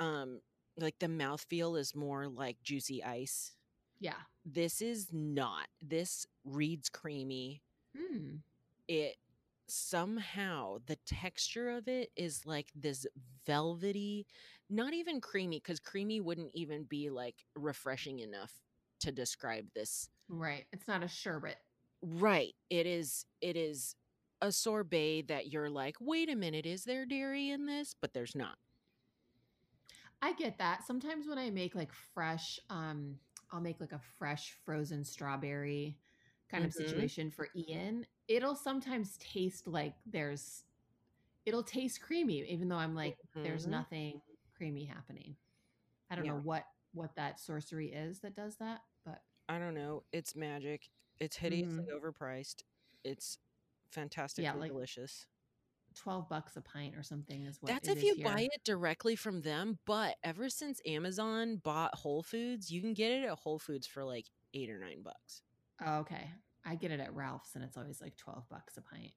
um 0.00 0.40
like 0.78 0.98
the 0.98 1.06
mouthfeel 1.06 1.78
is 1.78 1.94
more 1.94 2.28
like 2.28 2.56
juicy 2.62 3.02
ice 3.02 3.52
yeah 4.00 4.20
this 4.44 4.80
is 4.80 5.08
not 5.12 5.66
this 5.82 6.26
reads 6.44 6.88
creamy 6.88 7.62
Mm. 7.96 8.42
it 8.88 9.16
somehow 9.70 10.78
the 10.86 10.96
texture 11.06 11.70
of 11.70 11.88
it 11.88 12.10
is 12.16 12.46
like 12.46 12.68
this 12.74 13.06
velvety 13.46 14.26
not 14.70 14.92
even 14.92 15.20
creamy 15.20 15.58
because 15.58 15.80
creamy 15.80 16.20
wouldn't 16.20 16.50
even 16.54 16.84
be 16.84 17.10
like 17.10 17.36
refreshing 17.54 18.20
enough 18.20 18.52
to 19.00 19.12
describe 19.12 19.66
this 19.74 20.08
right 20.28 20.64
it's 20.72 20.88
not 20.88 21.02
a 21.02 21.08
sherbet 21.08 21.56
right 22.02 22.54
it 22.70 22.86
is 22.86 23.26
it 23.40 23.56
is 23.56 23.94
a 24.40 24.52
sorbet 24.52 25.22
that 25.22 25.52
you're 25.52 25.70
like 25.70 25.96
wait 26.00 26.30
a 26.30 26.36
minute 26.36 26.66
is 26.66 26.84
there 26.84 27.06
dairy 27.06 27.50
in 27.50 27.66
this 27.66 27.94
but 28.00 28.12
there's 28.12 28.34
not 28.34 28.56
I 30.20 30.32
get 30.32 30.58
that. 30.58 30.84
Sometimes 30.84 31.28
when 31.28 31.38
I 31.38 31.50
make 31.50 31.74
like 31.74 31.92
fresh, 31.92 32.58
um, 32.70 33.16
I'll 33.52 33.60
make 33.60 33.80
like 33.80 33.92
a 33.92 34.00
fresh 34.18 34.56
frozen 34.64 35.04
strawberry 35.04 35.96
kind 36.48 36.64
of 36.64 36.70
Mhm. 36.70 36.74
situation 36.88 37.30
for 37.30 37.48
Ian. 37.54 38.06
It'll 38.28 38.54
sometimes 38.56 39.16
taste 39.18 39.66
like 39.66 39.94
there's, 40.06 40.64
it'll 41.46 41.62
taste 41.62 42.00
creamy, 42.00 42.42
even 42.50 42.68
though 42.68 42.76
I'm 42.76 42.94
like, 42.94 43.18
there's 43.34 43.66
Mhm. 43.66 43.70
nothing 43.70 44.22
creamy 44.54 44.84
happening. 44.84 45.36
I 46.10 46.16
don't 46.16 46.24
Yeah. 46.24 46.32
know 46.32 46.40
what 46.40 46.64
what 46.92 47.14
that 47.16 47.38
sorcery 47.38 47.92
is 47.92 48.20
that 48.20 48.34
does 48.34 48.56
that, 48.56 48.82
but 49.04 49.22
i 49.46 49.58
don't 49.58 49.74
know 49.74 50.04
it's 50.10 50.34
magic 50.34 50.90
it's 51.20 51.36
hideously 51.36 51.84
overpriced 51.92 52.62
it's 53.04 53.38
fantastically 53.90 54.58
like, 54.58 54.70
delicious 54.72 55.26
twelve 55.94 56.26
bucks 56.28 56.56
a 56.56 56.62
pint 56.62 56.96
or 56.96 57.02
something 57.02 57.44
is 57.44 57.60
what. 57.60 57.68
That's 57.68 57.88
if 57.88 58.02
you 58.02 58.14
here. 58.14 58.24
buy 58.24 58.42
it 58.50 58.64
directly 58.64 59.16
from 59.16 59.42
them. 59.42 59.78
But 59.84 60.16
ever 60.22 60.48
since 60.48 60.80
Amazon 60.86 61.56
bought 61.56 61.94
Whole 61.94 62.22
Foods, 62.22 62.70
you 62.70 62.80
can 62.80 62.94
get 62.94 63.10
it 63.12 63.24
at 63.24 63.38
Whole 63.38 63.58
Foods 63.58 63.86
for 63.86 64.02
like 64.04 64.26
eight 64.54 64.70
or 64.70 64.78
nine 64.78 65.02
bucks. 65.02 65.42
Oh, 65.84 65.98
okay, 65.98 66.30
I 66.66 66.74
get 66.74 66.90
it 66.90 67.00
at 67.00 67.14
Ralph's 67.14 67.54
and 67.54 67.64
it's 67.64 67.76
always 67.76 68.00
like 68.00 68.16
twelve 68.16 68.48
bucks 68.48 68.76
a 68.76 68.82
pint. 68.82 69.12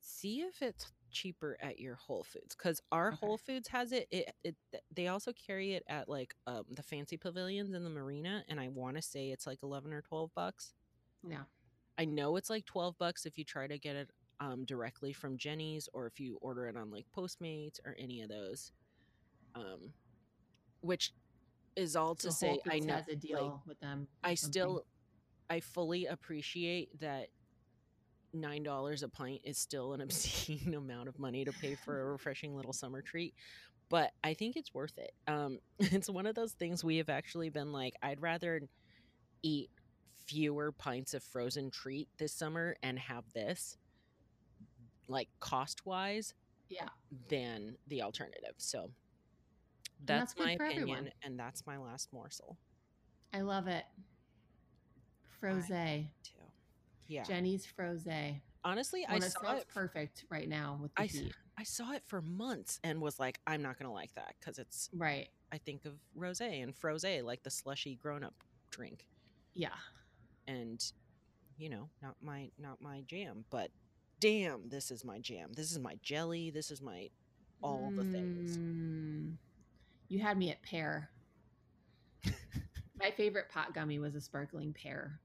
see 0.00 0.40
if 0.40 0.62
it's 0.62 0.92
cheaper 1.10 1.56
at 1.60 1.78
your 1.80 1.96
Whole 1.96 2.22
Foods 2.24 2.54
because 2.56 2.80
our 2.92 3.08
Okay. 3.08 3.16
Whole 3.20 3.36
Foods 3.38 3.68
has 3.68 3.92
it. 3.92 4.06
It, 4.10 4.32
it. 4.44 4.56
They 4.94 5.08
also 5.08 5.32
carry 5.32 5.74
it 5.74 5.84
at 5.88 6.08
like 6.08 6.34
um, 6.46 6.64
the 6.70 6.82
fancy 6.82 7.16
pavilions 7.16 7.74
in 7.74 7.84
the 7.84 7.90
marina, 7.90 8.44
and 8.48 8.60
I 8.60 8.68
want 8.68 8.96
to 8.96 9.02
say 9.02 9.30
it's 9.30 9.46
like 9.46 9.62
eleven 9.62 9.92
or 9.92 10.02
twelve 10.02 10.30
bucks. 10.34 10.72
Yeah. 11.28 11.42
I 11.98 12.06
know 12.06 12.36
it's 12.36 12.48
like 12.48 12.64
12 12.64 12.96
bucks 12.96 13.26
if 13.26 13.36
you 13.36 13.44
try 13.44 13.66
to 13.66 13.76
get 13.78 13.94
it 13.94 14.08
um, 14.40 14.64
directly 14.64 15.12
from 15.12 15.36
Jeni's 15.36 15.86
or 15.92 16.06
if 16.06 16.18
you 16.18 16.38
order 16.40 16.66
it 16.66 16.74
on 16.74 16.90
like 16.90 17.04
Postmates 17.14 17.78
or 17.84 17.94
any 17.98 18.22
of 18.22 18.30
those. 18.30 18.72
Um, 19.54 19.92
which 20.80 21.12
is 21.76 21.96
all 21.96 22.14
to 22.14 22.32
say, 22.32 22.58
I 22.70 22.78
know 22.78 22.94
has 22.94 23.08
a 23.08 23.16
deal 23.16 23.62
with 23.66 23.78
them. 23.80 24.08
I 24.24 24.34
something. 24.34 24.50
still, 24.52 24.84
I 25.50 25.60
fully 25.60 26.06
appreciate 26.06 26.98
that 27.00 27.28
nine 28.32 28.62
dollars 28.62 29.02
a 29.02 29.08
pint 29.08 29.40
is 29.44 29.58
still 29.58 29.92
an 29.92 30.00
obscene 30.02 30.74
amount 30.74 31.08
of 31.08 31.18
money 31.18 31.44
to 31.44 31.52
pay 31.52 31.74
for 31.74 32.00
a 32.00 32.04
refreshing 32.12 32.56
little 32.56 32.72
summer 32.72 33.02
treat. 33.02 33.34
But 33.90 34.12
I 34.22 34.34
think 34.34 34.56
it's 34.56 34.72
worth 34.72 34.96
it. 34.98 35.12
Um, 35.26 35.58
it's 35.80 36.08
one 36.08 36.26
of 36.26 36.36
those 36.36 36.52
things 36.52 36.84
we 36.84 36.98
have 36.98 37.08
actually 37.10 37.50
been 37.50 37.72
like, 37.72 37.94
I'd 38.02 38.22
rather 38.22 38.62
eat 39.42 39.70
fewer 40.26 40.72
pints 40.72 41.14
of 41.14 41.24
frozen 41.24 41.70
treat 41.70 42.08
this 42.18 42.32
summer 42.32 42.76
and 42.82 42.98
have 42.98 43.24
this 43.34 43.76
like 45.08 45.28
cost 45.40 45.84
wise 45.84 46.34
Yeah. 46.68 46.88
than 47.28 47.76
the 47.88 48.02
alternative 48.02 48.54
so 48.58 48.90
that's 50.04 50.34
that's, 50.34 50.38
my 50.38 50.52
opinion 50.52 50.82
everyone. 50.82 51.10
and 51.24 51.38
that's 51.38 51.66
my 51.66 51.78
last 51.78 52.12
morsel 52.12 52.56
I 53.32 53.42
love 53.42 53.68
it. 53.68 53.84
Frosé. 55.42 56.06
too 56.22 56.32
yeah 57.08 57.24
Jeni's 57.24 57.66
Frosé. 57.66 58.40
honestly 58.64 59.04
i 59.08 59.18
saw 59.18 59.56
it 59.56 59.66
perfect 59.72 60.24
right 60.30 60.48
now 60.48 60.78
with 60.80 60.94
the 60.94 61.02
I, 61.02 61.06
heat. 61.06 61.32
I 61.58 61.64
saw 61.64 61.92
it 61.92 62.02
for 62.06 62.22
months 62.22 62.78
and 62.84 63.00
was 63.00 63.18
like 63.18 63.38
i'm 63.46 63.62
not 63.62 63.78
gonna 63.78 63.92
like 63.92 64.14
that 64.14 64.34
because 64.38 64.58
it's 64.58 64.88
Right. 64.94 65.28
i 65.52 65.58
think 65.58 65.84
of 65.84 65.94
rose 66.14 66.40
and 66.40 66.74
frosé 66.74 67.22
like 67.22 67.42
the 67.42 67.50
slushy 67.50 67.94
grown-up 67.96 68.34
drink 68.70 69.06
Yeah. 69.54 69.68
and 70.46 70.82
you 71.58 71.68
know 71.68 71.88
not 72.02 72.14
my 72.22 72.50
not 72.58 72.80
my 72.80 73.02
jam 73.06 73.44
but 73.50 73.70
damn 74.20 74.68
this 74.68 74.90
is 74.90 75.04
my 75.04 75.18
jam 75.18 75.50
this 75.54 75.70
is 75.72 75.78
my 75.78 75.96
jelly 76.02 76.50
this 76.50 76.70
is 76.70 76.80
my 76.82 77.08
all 77.62 77.90
the 77.94 78.04
things 78.04 78.56
Mm, 78.56 79.34
You 80.08 80.18
had 80.20 80.38
me 80.38 80.50
at 80.50 80.62
pear. 80.62 81.10
My 82.98 83.10
favorite 83.10 83.48
pot 83.50 83.74
gummy 83.74 83.98
was 83.98 84.14
a 84.14 84.20
sparkling 84.20 84.72
pear 84.74 85.20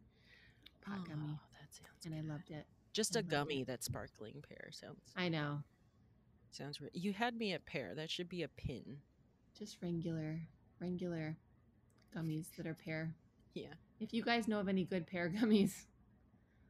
pot 0.86 1.08
gummy, 1.08 1.30
Oh, 1.34 1.40
that 1.60 1.74
sounds 1.74 2.06
and 2.06 2.14
I 2.16 2.22
loved 2.22 2.52
it. 2.52 2.66
just 2.94 3.16
I 3.16 3.20
a 3.20 3.22
love 3.22 3.26
it. 3.26 3.30
gummy 3.32 3.64
that's 3.64 3.86
sparkling 3.86 4.44
pear 4.48 4.70
sounds 4.72 5.12
I 5.16 5.30
know. 5.30 5.60
sounds 6.52 6.80
re- 6.82 6.90
you 6.94 7.14
had 7.14 7.36
me 7.36 7.54
at 7.54 7.66
pear 7.66 7.94
that 7.96 8.10
should 8.10 8.30
be 8.30 8.44
a 8.44 8.48
pin 8.48 8.98
Just 9.58 9.78
regular, 9.82 10.40
regular 10.80 11.38
gummies 12.16 12.48
that 12.58 12.66
are 12.68 12.74
pear. 12.76 13.14
yeah 13.54 13.74
If 14.00 14.14
you 14.14 14.24
guys 14.24 14.48
know 14.48 14.60
of 14.60 14.68
any 14.70 14.84
good 14.86 15.08
pear 15.08 15.30
gummies, 15.36 15.86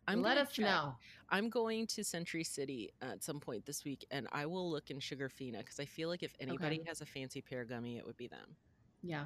i'm 0.07 0.21
let 0.21 0.37
us 0.37 0.51
check. 0.53 0.65
know. 0.65 0.95
i'm 1.29 1.49
going 1.49 1.85
to 1.87 2.03
century 2.03 2.43
city 2.43 2.91
at 3.01 3.23
some 3.23 3.39
point 3.39 3.65
this 3.65 3.83
week 3.83 4.05
and 4.11 4.27
i 4.31 4.45
will 4.45 4.69
look 4.71 4.89
in 4.91 4.99
sugarfina 4.99 5.59
because 5.59 5.79
i 5.79 5.85
feel 5.85 6.09
like 6.09 6.23
if 6.23 6.33
anybody 6.39 6.81
has 6.87 7.01
a 7.01 7.05
fancy 7.05 7.41
pear 7.41 7.65
gummy 7.65 7.97
it 7.97 8.05
would 8.05 8.17
be 8.17 8.27
them 8.27 8.55
Yeah, 9.03 9.25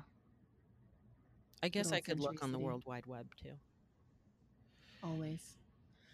i 1.64 1.68
guess 1.70 1.92
i 1.92 2.00
could 2.00 2.20
look 2.20 2.40
Century 2.40 2.44
on 2.44 2.52
the 2.52 2.58
City. 2.58 2.66
world 2.66 2.84
wide 2.86 3.06
web 3.06 3.28
too 3.42 3.52
always. 5.04 5.58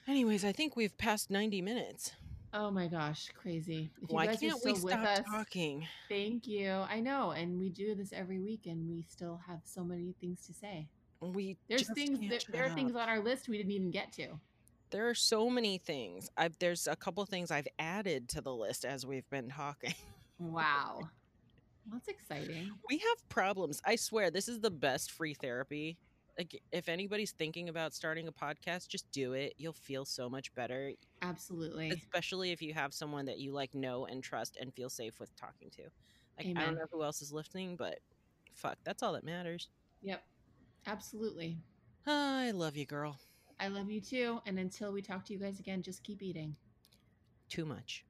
anyways 0.08 0.44
i 0.46 0.52
think 0.52 0.76
we've 0.76 0.98
passed 0.98 1.30
90 1.30 1.62
minutes 1.62 2.12
Oh 2.58 2.72
my 2.72 2.88
gosh, 2.88 3.28
crazy. 3.38 3.92
If 4.02 4.10
you 4.10 4.16
why 4.16 4.28
guys 4.28 4.40
can't 4.40 4.54
we 4.64 4.76
still 4.76 4.86
with 4.86 4.94
stop 4.94 5.06
us, 5.06 5.20
talking 5.30 5.86
thank 6.08 6.48
you. 6.48 6.72
I 6.90 7.02
know, 7.02 7.32
and 7.32 7.60
we 7.60 7.70
do 7.70 7.96
this 7.96 8.14
every 8.14 8.40
week, 8.40 8.62
and 8.66 8.90
we 8.90 9.02
still 9.10 9.42
have 9.46 9.60
so 9.66 9.84
many 9.84 10.16
things 10.22 10.46
to 10.48 10.54
say. 10.54 10.88
we 11.20 11.58
There's 11.68 11.92
things 11.94 12.18
there, 12.30 12.40
there 12.50 12.64
are 12.64 12.70
up. 12.70 12.76
things 12.76 12.96
on 12.96 13.10
our 13.10 13.20
list 13.20 13.50
we 13.50 13.58
didn't 13.58 13.74
even 13.74 13.92
get 13.92 14.14
to. 14.14 14.40
There 14.92 15.10
are 15.10 15.16
so 15.16 15.50
many 15.50 15.80
things. 15.80 16.30
I've 16.38 16.58
there's 16.58 16.88
a 16.88 16.96
couple 16.96 17.26
things 17.26 17.52
I've 17.52 17.68
added 17.78 18.30
to 18.30 18.42
the 18.42 18.54
list 18.54 18.86
as 18.86 19.06
we've 19.06 19.30
been 19.30 19.50
talking. 19.50 19.94
Wow. 20.40 21.10
That's 21.92 22.08
exciting. 22.08 22.72
We 22.90 23.00
have 23.00 23.30
problems. 23.30 23.82
I 23.86 23.98
swear 23.98 24.32
this 24.32 24.48
is 24.48 24.62
the 24.62 24.72
best 24.72 25.12
free 25.12 25.34
therapy. 25.34 25.98
Like 26.38 26.62
if 26.72 26.90
anybody's 26.90 27.32
thinking 27.32 27.70
about 27.70 27.94
starting 27.94 28.28
a 28.28 28.32
podcast, 28.32 28.88
just 28.90 29.10
do 29.12 29.34
it. 29.34 29.54
You'll 29.58 29.74
feel 29.74 30.06
so 30.06 30.30
much 30.30 30.54
better, 30.54 30.92
Absolutely. 31.22 31.92
especially 31.92 32.52
if 32.52 32.62
you 32.62 32.74
have 32.74 32.94
someone 32.94 33.26
that 33.26 33.40
you 33.40 33.54
like 33.54 33.74
know 33.74 34.06
and 34.06 34.22
trust 34.24 34.58
and 34.60 34.74
feel 34.74 34.90
safe 34.90 35.20
with 35.20 35.36
talking 35.36 35.70
to. 35.78 35.84
Like 36.38 36.48
I 36.58 36.66
don't 36.66 36.76
know 36.76 36.86
who 36.92 37.04
else 37.04 37.22
is 37.22 37.32
listening, 37.32 37.78
but 37.78 38.00
fuck, 38.54 38.78
that's 38.84 39.02
all 39.02 39.14
that 39.14 39.24
matters. 39.24 39.70
Yep. 40.02 40.24
Absolutely. 40.88 41.58
I 42.06 42.52
love 42.52 42.76
you, 42.76 42.86
girl. 42.86 43.18
I 43.60 43.70
love 43.70 43.90
you 43.90 44.02
too. 44.02 44.40
And 44.46 44.60
until 44.60 44.92
we 44.92 45.02
talk 45.02 45.26
to 45.26 45.34
you 45.34 45.40
guys 45.40 45.60
again, 45.60 45.82
just 45.82 46.04
keep 46.04 46.22
eating. 46.22 46.56
Too 47.50 47.66
much. 47.66 48.06